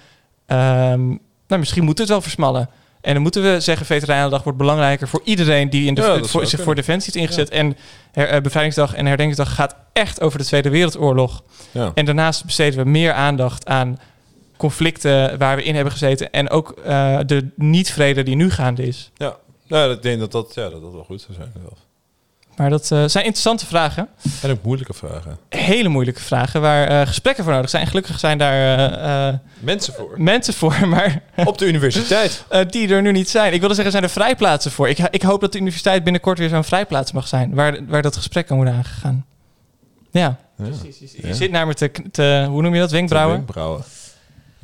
ehm, 0.45 1.07
nou, 1.47 1.59
misschien 1.59 1.83
moet 1.83 1.97
het 1.97 2.07
wel 2.07 2.21
versmallen. 2.21 2.69
En 3.01 3.13
dan 3.13 3.21
moeten 3.21 3.41
we 3.43 3.59
zeggen, 3.59 3.85
Veteranendag 3.85 4.43
wordt 4.43 4.57
belangrijker 4.57 5.07
voor 5.07 5.21
iedereen 5.23 5.69
die 5.69 5.85
in 5.87 5.93
de, 5.93 6.01
Ja, 6.01 6.23
voor, 6.23 6.45
zich 6.45 6.61
voor 6.61 6.75
Defensie 6.75 7.13
is 7.13 7.21
ingezet. 7.21 7.49
En 7.49 7.77
her, 8.11 8.27
eh, 8.27 8.41
Bevrijdingsdag 8.41 8.93
en 8.93 9.05
Herdenkingsdag 9.05 9.55
gaat 9.55 9.75
echt 9.93 10.21
over 10.21 10.39
de 10.39 10.45
Tweede 10.45 10.69
Wereldoorlog. 10.69 11.43
Ja. 11.71 11.91
En 11.95 12.05
daarnaast 12.05 12.45
besteden 12.45 12.83
we 12.83 12.89
meer 12.89 13.13
aandacht 13.13 13.67
aan 13.67 13.99
conflicten 14.57 15.37
waar 15.37 15.55
we 15.55 15.63
in 15.63 15.75
hebben 15.75 15.91
gezeten. 15.93 16.31
En 16.31 16.49
ook 16.49 16.71
eh, 16.71 17.19
de 17.25 17.47
niet-vrede 17.55 18.23
die 18.23 18.35
nu 18.35 18.51
gaande 18.51 18.83
is. 18.83 19.11
Ja, 19.17 19.37
nou, 19.67 19.91
ik 19.91 20.01
denk 20.01 20.19
dat 20.19 20.31
dat, 20.31 20.51
ja, 20.55 20.69
dat, 20.69 20.81
dat 20.81 20.91
wel 20.91 21.03
goed 21.03 21.21
zou 21.21 21.33
zijn. 21.33 21.51
zelf. 21.61 21.77
Maar 22.55 22.69
dat 22.69 22.81
eh, 22.91 22.97
zijn 23.05 23.23
interessante 23.23 23.65
vragen. 23.65 24.07
En 24.41 24.51
ook 24.51 24.63
moeilijke 24.63 24.93
vragen. 24.93 25.37
Hele 25.49 25.89
moeilijke 25.89 26.21
vragen 26.21 26.61
waar 26.61 26.87
eh, 26.87 27.07
gesprekken 27.07 27.43
voor 27.43 27.53
nodig 27.53 27.69
zijn. 27.69 27.87
Gelukkig 27.87 28.19
zijn 28.19 28.37
daar 28.37 28.77
eh, 28.79 29.27
eh, 29.27 29.35
Mensen 29.59 29.93
voor. 29.93 30.13
mensen 30.17 30.53
voor, 30.53 30.87
maar 30.87 31.21
Op 31.45 31.57
de 31.57 31.67
universiteit. 31.67 32.43
eh, 32.49 32.61
die 32.69 32.87
er 32.89 33.01
nu 33.01 33.11
niet 33.11 33.29
zijn. 33.29 33.53
Ik 33.53 33.59
wilde 33.59 33.73
zeggen, 33.75 33.91
zijn 33.91 34.03
er 34.03 34.09
vrijplaatsen 34.09 34.71
voor. 34.71 34.89
Ik, 34.89 34.97
ik 35.09 35.21
hoop 35.21 35.41
dat 35.41 35.51
de 35.51 35.57
universiteit 35.57 36.03
binnenkort 36.03 36.37
weer 36.39 36.49
zo'n 36.49 36.63
vrijplaats 36.63 37.11
mag 37.11 37.27
zijn, 37.27 37.53
waar, 37.53 37.77
waar 37.87 38.01
dat 38.01 38.15
gesprek 38.15 38.45
kan 38.47 38.55
worden 38.55 38.73
aangegaan. 38.75 39.25
Ja, 40.11 40.37
precies. 40.57 41.11
Je 41.11 41.27
Ja. 41.27 41.33
zit 41.33 41.51
naar 41.51 41.67
me 41.67 41.73
te, 41.73 41.91
te, 42.11 42.45
hoe 42.49 42.61
noem 42.61 42.73
je 42.73 42.79
dat, 42.79 42.91
wenkbrauwen? 42.91 43.35
Wenkbrauwen. 43.35 43.83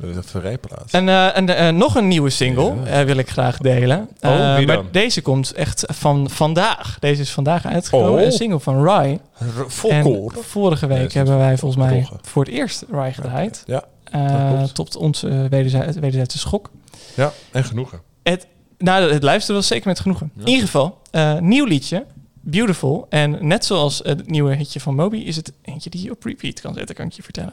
Dat 0.02 0.10
is 0.10 0.16
een 0.16 0.24
verrijplaats. 0.24 0.92
En, 0.92 1.08
eh, 1.08 1.36
en 1.36 1.56
eh, 1.56 1.68
nog 1.68 1.94
een 1.94 2.08
nieuwe 2.08 2.30
single 2.30 2.74
eh, 2.84 3.04
wil 3.04 3.16
ik 3.16 3.30
graag 3.30 3.58
delen. 3.58 4.08
Oh, 4.20 4.64
maar 4.66 4.82
deze 4.90 5.22
komt 5.22 5.52
echt 5.52 5.84
van 5.86 6.30
vandaag. 6.30 6.96
Deze 6.98 7.20
is 7.20 7.30
vandaag 7.30 7.66
uitgekomen. 7.66 8.12
Oh. 8.12 8.20
Een 8.20 8.32
single 8.32 8.60
van 8.60 8.84
Rai. 8.84 9.18
Volkoor. 9.66 10.32
Vorige 10.40 10.86
week 10.86 11.12
Ja, 11.12 11.16
hebben 11.18 11.38
wij 11.38 11.58
volgens 11.58 11.84
mij 11.84 12.08
voor 12.22 12.44
het 12.44 12.52
eerst 12.54 12.84
Rai 12.90 13.12
gedraaid. 13.12 13.62
Ja, 13.66 13.84
dat 14.10 14.56
klopt. 14.56 14.74
tot 14.74 14.96
onze 14.96 15.28
uh, 15.28 15.44
wederzij- 15.48 15.92
wederzijdse 15.92 16.38
schok. 16.38 16.70
Ja, 17.14 17.32
en 17.52 17.64
genoegen. 17.64 18.00
Het, 18.22 18.46
nou, 18.78 19.12
het 19.12 19.22
luisteren 19.22 19.56
was 19.56 19.66
zeker 19.66 19.88
met 19.88 20.00
genoegen. 20.00 20.30
In 20.38 20.48
ieder 20.48 20.64
geval, 20.64 20.98
nieuw 21.40 21.64
liedje. 21.64 22.04
Beautiful. 22.40 23.06
En 23.08 23.46
net 23.46 23.64
zoals 23.64 24.00
het 24.04 24.30
nieuwe 24.30 24.54
hitje 24.54 24.80
van 24.80 24.94
Moby 24.94 25.16
is 25.16 25.36
het 25.36 25.52
eentje 25.62 25.90
die 25.90 26.02
je 26.02 26.10
op 26.10 26.24
repeat 26.24 26.60
kan 26.60 26.74
zetten, 26.74 26.94
kan 26.94 27.06
ik 27.06 27.12
je 27.12 27.22
vertellen. 27.22 27.52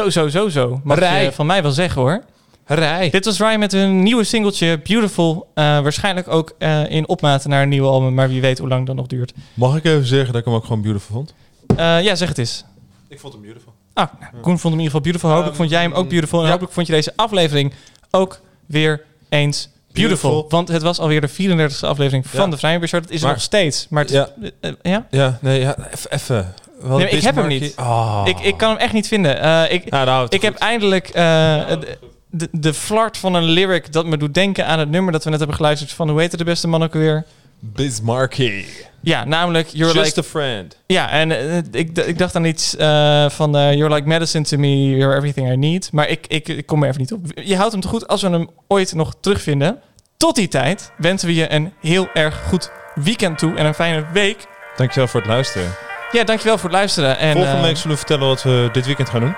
Zo, 0.00 0.10
zo, 0.10 0.28
zo, 0.28 0.48
zo. 0.48 0.80
Mag 0.84 0.98
Rij. 0.98 1.24
je 1.24 1.32
van 1.32 1.46
mij 1.46 1.62
wel 1.62 1.70
zeggen 1.72 2.00
hoor. 2.00 2.22
Rij. 2.66 3.10
Dit 3.10 3.24
was 3.24 3.38
Ryan 3.38 3.58
met 3.58 3.72
een 3.72 4.02
nieuwe 4.02 4.24
singeltje, 4.24 4.78
Beautiful. 4.78 5.50
Eh, 5.54 5.64
waarschijnlijk 5.64 6.28
ook 6.28 6.54
eh, 6.58 6.90
in 6.90 7.08
opmaat 7.08 7.46
naar 7.46 7.62
een 7.62 7.68
nieuwe 7.68 7.88
album, 7.88 8.14
maar 8.14 8.28
wie 8.28 8.40
weet 8.40 8.58
hoe 8.58 8.68
lang 8.68 8.86
dat 8.86 8.96
nog 8.96 9.06
duurt. 9.06 9.32
Mag 9.54 9.76
ik 9.76 9.84
even 9.84 10.06
zeggen 10.06 10.26
dat 10.32 10.40
ik 10.40 10.44
hem 10.44 10.54
ook 10.54 10.64
gewoon 10.64 10.82
beautiful 10.82 11.14
vond? 11.14 11.34
Eh, 11.76 12.02
ja, 12.02 12.14
zeg 12.14 12.28
het 12.28 12.38
eens. 12.38 12.64
Ik 13.08 13.20
vond 13.20 13.32
hem 13.32 13.42
beautiful. 13.42 13.72
Ah, 13.94 14.06
nou, 14.20 14.32
Koen 14.32 14.58
vond 14.58 14.62
hem 14.62 14.72
in 14.72 14.78
ieder 14.78 14.84
geval 14.86 15.00
beautiful. 15.00 15.30
Hopelijk 15.30 15.56
vond 15.56 15.70
jij 15.70 15.82
hem 15.82 15.92
ook 15.92 16.08
beautiful. 16.08 16.42
En 16.44 16.48
hopelijk 16.50 16.72
vond 16.72 16.86
je 16.86 16.92
deze 16.92 17.12
aflevering 17.16 17.72
ook 18.10 18.40
weer 18.66 19.02
eens 19.28 19.68
beautiful. 19.92 20.30
Beautiful. 20.30 20.46
Want 20.48 20.68
het 20.68 20.82
was 20.82 20.98
alweer 20.98 21.20
de 21.20 21.28
34e 21.28 21.80
aflevering 21.80 22.26
van 22.26 22.50
de 22.50 22.56
Vrijheid 22.56 22.88
Show. 22.88 23.00
Dat 23.02 23.10
is 23.10 23.16
er 23.20 23.24
Maar- 23.24 23.32
nog 23.34 23.42
steeds. 23.42 23.86
Maar 23.90 24.02
het 24.04 24.12
is- 24.12 24.16
Ja. 24.60 24.74
ja? 24.82 25.06
Ja, 25.10 25.38
nee, 25.40 25.60
ja, 25.60 25.76
even. 26.10 26.54
Wel 26.80 26.98
Nee, 26.98 27.08
ik 27.08 27.22
heb 27.22 27.34
hem 27.34 27.46
niet. 27.46 27.74
Oh. 27.78 28.22
Ik, 28.24 28.40
ik 28.40 28.56
kan 28.56 28.70
hem 28.70 28.78
echt 28.78 28.92
niet 28.92 29.08
vinden. 29.08 29.40
Eh, 29.40 29.72
ik 29.72 29.82
Ja, 29.90 30.04
nou, 30.04 30.26
ik 30.28 30.42
heb 30.42 30.54
eindelijk 30.54 31.08
eh, 31.08 31.14
de, 31.14 31.96
de, 32.30 32.48
de 32.52 32.74
flart 32.74 33.16
van 33.16 33.34
een 33.34 33.44
lyric 33.44 33.92
dat 33.92 34.06
me 34.06 34.16
doet 34.16 34.34
denken 34.34 34.66
aan 34.66 34.78
het 34.78 34.90
nummer 34.90 35.12
dat 35.12 35.24
we 35.24 35.30
net 35.30 35.38
hebben 35.38 35.56
geluisterd 35.56 35.92
van 35.92 36.08
hoe 36.08 36.20
heette 36.20 36.36
de 36.36 36.44
beste 36.44 36.68
man 36.68 36.82
ook 36.82 36.92
weer? 36.92 37.24
Bismarcky. 37.58 38.64
Ja, 39.00 39.24
namelijk 39.24 39.68
You're 39.68 39.94
Just 39.94 40.16
Like... 40.16 40.28
a 40.28 40.30
friend. 40.30 40.76
Ja, 40.86 41.10
en 41.10 41.30
eh, 41.30 41.56
ik, 41.70 41.98
ik 41.98 42.18
dacht 42.18 42.36
aan 42.36 42.44
iets 42.44 42.76
eh, 42.76 43.30
van 43.30 43.50
You're 43.50 43.94
like 43.94 44.08
medicine 44.08 44.44
to 44.44 44.56
me, 44.56 44.96
you're 44.96 45.16
everything 45.16 45.52
I 45.52 45.56
need. 45.56 45.92
Maar 45.92 46.08
ik, 46.08 46.26
ik, 46.26 46.48
ik 46.48 46.66
kom 46.66 46.82
er 46.82 46.88
even 46.88 47.00
niet 47.00 47.12
op. 47.12 47.26
Je 47.34 47.56
houdt 47.56 47.72
hem 47.72 47.80
te 47.80 47.88
goed 47.88 48.08
als 48.08 48.22
we 48.22 48.28
hem 48.28 48.50
ooit 48.68 48.94
nog 48.94 49.14
terugvinden. 49.20 49.80
Tot 50.16 50.34
die 50.34 50.48
tijd 50.48 50.92
wensen 50.96 51.28
we 51.28 51.34
je 51.34 51.52
een 51.52 51.72
heel 51.80 52.08
erg 52.14 52.42
goed 52.48 52.70
weekend 52.94 53.38
toe 53.38 53.54
en 53.54 53.66
een 53.66 53.74
fijne 53.74 54.06
week. 54.12 54.46
Dankjewel 54.76 55.08
voor 55.08 55.20
het 55.20 55.28
luisteren. 55.28 55.89
Ja, 56.12 56.24
dankjewel 56.24 56.58
voor 56.58 56.68
het 56.68 56.78
luisteren. 56.78 57.18
En, 57.18 57.32
Volgende 57.32 57.56
eh, 57.56 57.62
week 57.62 57.76
zullen 57.76 57.90
we 57.90 57.96
vertellen 57.96 58.26
wat 58.26 58.42
we 58.42 58.68
dit 58.72 58.86
weekend 58.86 59.08
gaan 59.08 59.20
doen. 59.20 59.36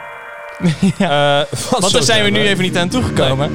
ja. 0.98 1.40
Eh, 1.40 1.59
Want 1.70 1.93
daar 1.93 2.02
zijn 2.02 2.24
we 2.24 2.30
nu 2.30 2.40
even 2.40 2.62
niet 2.62 2.76
aan 2.76 2.89
toegekomen. 2.89 3.51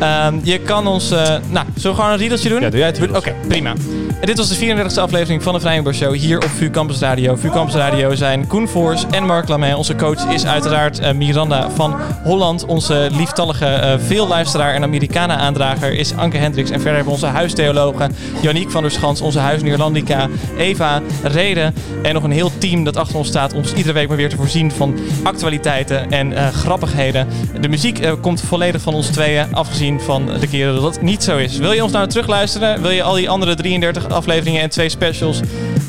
Ehm, 0.00 0.38
je 0.42 0.58
kan 0.58 0.86
ons... 0.86 1.10
eh, 1.10 1.18
nou, 1.48 1.66
zullen 1.74 1.90
we 1.90 1.94
gewoon 1.94 2.10
een 2.10 2.16
riedeltje 2.18 2.48
doen? 2.48 2.60
Ja, 2.60 2.70
doe 2.70 2.78
jij 2.78 2.88
het 2.88 3.16
Oké, 3.16 3.34
prima. 3.48 3.72
En 4.20 4.26
dit 4.26 4.36
was 4.36 4.48
de 4.48 4.56
34e 4.56 5.00
aflevering 5.00 5.42
van 5.42 5.54
de 5.54 5.60
Vrijborg 5.60 5.96
Show 5.96 6.14
hier 6.14 6.36
op 6.36 6.50
VU 6.56 6.70
Campus 6.70 6.98
Radio. 6.98 7.36
VU 7.36 7.48
Campus 7.50 7.74
Radio 7.74 8.14
zijn 8.14 8.46
Koen 8.46 8.68
Voors 8.68 9.04
en 9.10 9.26
Mark 9.26 9.48
Lamé. 9.48 9.76
Onze 9.76 9.96
coach 9.96 10.26
is 10.32 10.46
uiteraard 10.46 10.98
eh, 10.98 11.12
Miranda 11.12 11.70
van 11.70 11.96
Holland. 12.22 12.66
Onze 12.66 13.08
lieftallige 13.12 13.66
eh 13.66 13.94
veelluisteraar 14.06 14.74
en 14.74 14.82
Americana-aandrager 14.82 15.92
is 15.92 16.14
Anke 16.16 16.36
Hendricks. 16.36 16.70
En 16.70 16.80
verder 16.80 16.94
hebben 16.94 17.14
we 17.14 17.20
onze 17.20 17.36
huistheologen 17.36 18.14
Janiek 18.40 18.70
van 18.70 18.82
der 18.82 18.90
Schans, 18.90 19.20
onze 19.20 19.38
huisneerlandica, 19.38 20.28
Eva, 20.56 21.00
Reden 21.22 21.74
en 22.02 22.14
nog 22.14 22.22
een 22.22 22.30
heel 22.30 22.50
team 22.58 22.84
dat 22.84 22.96
achter 22.96 23.16
ons 23.16 23.28
staat 23.28 23.52
om 23.52 23.58
ons 23.58 23.72
iedere 23.72 23.92
week 23.92 24.08
maar 24.08 24.16
weer 24.16 24.28
te 24.28 24.36
voorzien 24.36 24.70
van 24.72 24.98
actualiteiten 25.22 26.10
en 26.10 26.32
grappigheden. 26.46 27.28
De 27.60 27.68
muziek 27.68 27.98
eh, 27.98 28.12
komt 28.20 28.40
volledig 28.40 28.82
van 28.82 28.94
ons 28.94 29.06
tweeën, 29.06 29.54
afgezien 29.54 30.00
van 30.00 30.30
de 30.40 30.46
keren 30.46 30.74
dat 30.74 30.82
dat 30.82 31.02
niet 31.02 31.22
zo 31.22 31.36
is. 31.36 31.56
Wil 31.56 31.72
je 31.72 31.82
ons 31.82 31.92
nou 31.92 32.08
terugluisteren? 32.08 32.82
Wil 32.82 32.90
je 32.90 33.02
al 33.02 33.14
die 33.14 33.30
andere 33.30 33.54
33 33.54 34.08
afleveringen 34.08 34.62
en 34.62 34.70
twee 34.70 34.88
specials 34.88 35.40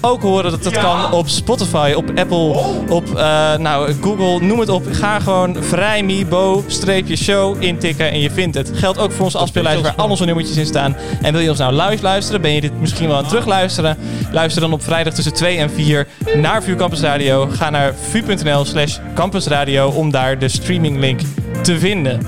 ook 0.02 0.22
horen? 0.22 0.52
Dat 0.52 0.64
dat 0.64 0.78
kan 0.78 1.12
op 1.12 1.28
Spotify, 1.28 1.94
op 1.96 2.12
Apple, 2.16 2.64
op 2.90 3.16
eh, 3.16 3.58
nou, 3.58 3.94
Google, 4.02 4.46
noem 4.46 4.60
het 4.60 4.70
op. 4.70 4.84
Ga 4.92 5.20
gewoon 5.20 5.58
vrijmibo-show 5.60 7.64
intikken 7.64 8.12
en 8.12 8.20
je 8.20 8.32
vindt 8.32 8.56
het. 8.56 8.72
Geldt 8.74 9.00
ook 9.00 9.12
voor 9.12 9.26
onze 9.26 9.38
afspeellijst 9.38 9.82
waar 9.82 9.96
al 9.96 10.10
onze 10.10 10.26
nummertjes 10.26 10.58
in 10.58 10.66
staan. 10.66 10.96
En 11.22 11.32
wil 11.32 11.42
je 11.42 11.50
ons 11.50 11.60
nou 11.60 11.82
live 11.82 12.04
luisteren? 12.04 12.42
Ben 12.42 12.52
je 12.52 12.62
dit 12.62 12.80
misschien 12.80 13.08
wel 13.08 13.16
aan 13.16 13.22
het 13.22 13.30
terugluisteren? 13.30 13.98
Luister 14.32 14.62
dan 14.62 14.74
op 14.74 14.84
vrijdag 14.84 15.14
tussen 15.14 15.34
2 15.34 15.58
en 15.58 15.72
4 15.72 16.08
naar 16.36 16.64
VU 16.64 16.76
Campus 16.76 17.00
Radio. 17.00 17.48
Ga 17.52 17.70
naar 17.70 17.94
vu.nl 18.10 18.66
slash 18.66 18.98
campusradio 19.16 19.88
om 19.88 20.12
daar 20.12 20.29
de 20.38 20.48
streaminglink 20.48 21.20
te 21.62 21.80
vinden. 21.80 22.20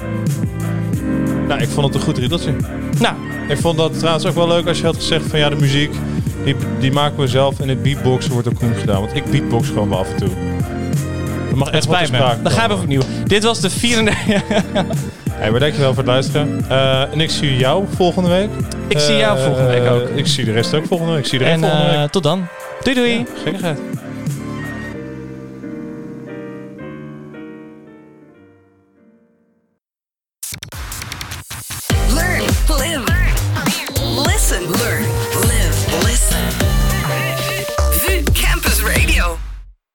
Nou, 1.47 1.61
ik 1.61 1.69
vond 1.69 1.85
het 1.85 1.95
een 1.95 2.01
goed 2.01 2.17
riedeltje. 2.17 2.55
Nou. 2.99 3.15
Ik 3.47 3.57
vond 3.57 3.77
dat 3.77 3.97
trouwens 3.99 4.25
ook 4.25 4.35
wel 4.35 4.47
leuk 4.47 4.67
als 4.67 4.79
je 4.79 4.85
had 4.85 4.95
gezegd 4.95 5.25
van 5.29 5.39
ja, 5.39 5.49
de 5.49 5.55
muziek, 5.55 5.93
die, 6.43 6.55
die 6.79 6.91
maken 6.91 7.19
we 7.19 7.27
zelf 7.27 7.59
en 7.59 7.67
het 7.69 7.83
beatboxen 7.83 8.31
wordt 8.31 8.47
ook 8.47 8.57
goed 8.57 8.77
gedaan. 8.79 8.99
Want 9.01 9.15
ik 9.15 9.25
beatbox 9.31 9.67
gewoon 9.67 9.89
wel 9.89 9.97
af 9.97 10.09
en 10.11 10.17
toe. 10.17 10.29
Dat 11.49 11.57
mag 11.57 11.69
echt 11.69 11.83
spijt 11.83 12.11
me. 12.11 12.35
Dan 12.43 12.51
gaan 12.51 12.69
we 12.69 12.75
opnieuw. 12.75 13.01
Dit 13.25 13.43
was 13.43 13.59
de 13.59 13.69
34... 13.69 14.43
Hey, 15.31 15.51
maar 15.51 15.59
dankjewel 15.59 15.89
voor 15.93 16.03
het 16.03 16.11
luisteren. 16.11 16.65
Eh, 16.69 17.01
en 17.11 17.21
ik 17.21 17.29
zie 17.29 17.57
jou 17.57 17.85
volgende 17.95 18.29
week. 18.29 18.49
Ik 18.87 18.99
zie 18.99 19.15
jou 19.15 19.37
Eh, 19.37 19.43
volgende 19.45 19.69
week 19.69 19.89
ook. 19.91 20.09
Ik 20.15 20.27
zie 20.27 20.45
de 20.45 20.51
rest 20.51 20.73
ook 20.73 20.85
volgende 20.85 21.11
week. 21.13 21.21
Ik 21.23 21.29
zie 21.29 21.39
de 21.39 21.45
rest 21.45 21.55
En 21.55 21.69
volgende 21.69 21.91
eh, 21.93 21.99
week. 21.99 22.11
tot 22.11 22.23
dan. 22.23 22.47
Doei 22.83 22.95
doei. 22.95 23.25
Gekkigheid. 23.43 23.79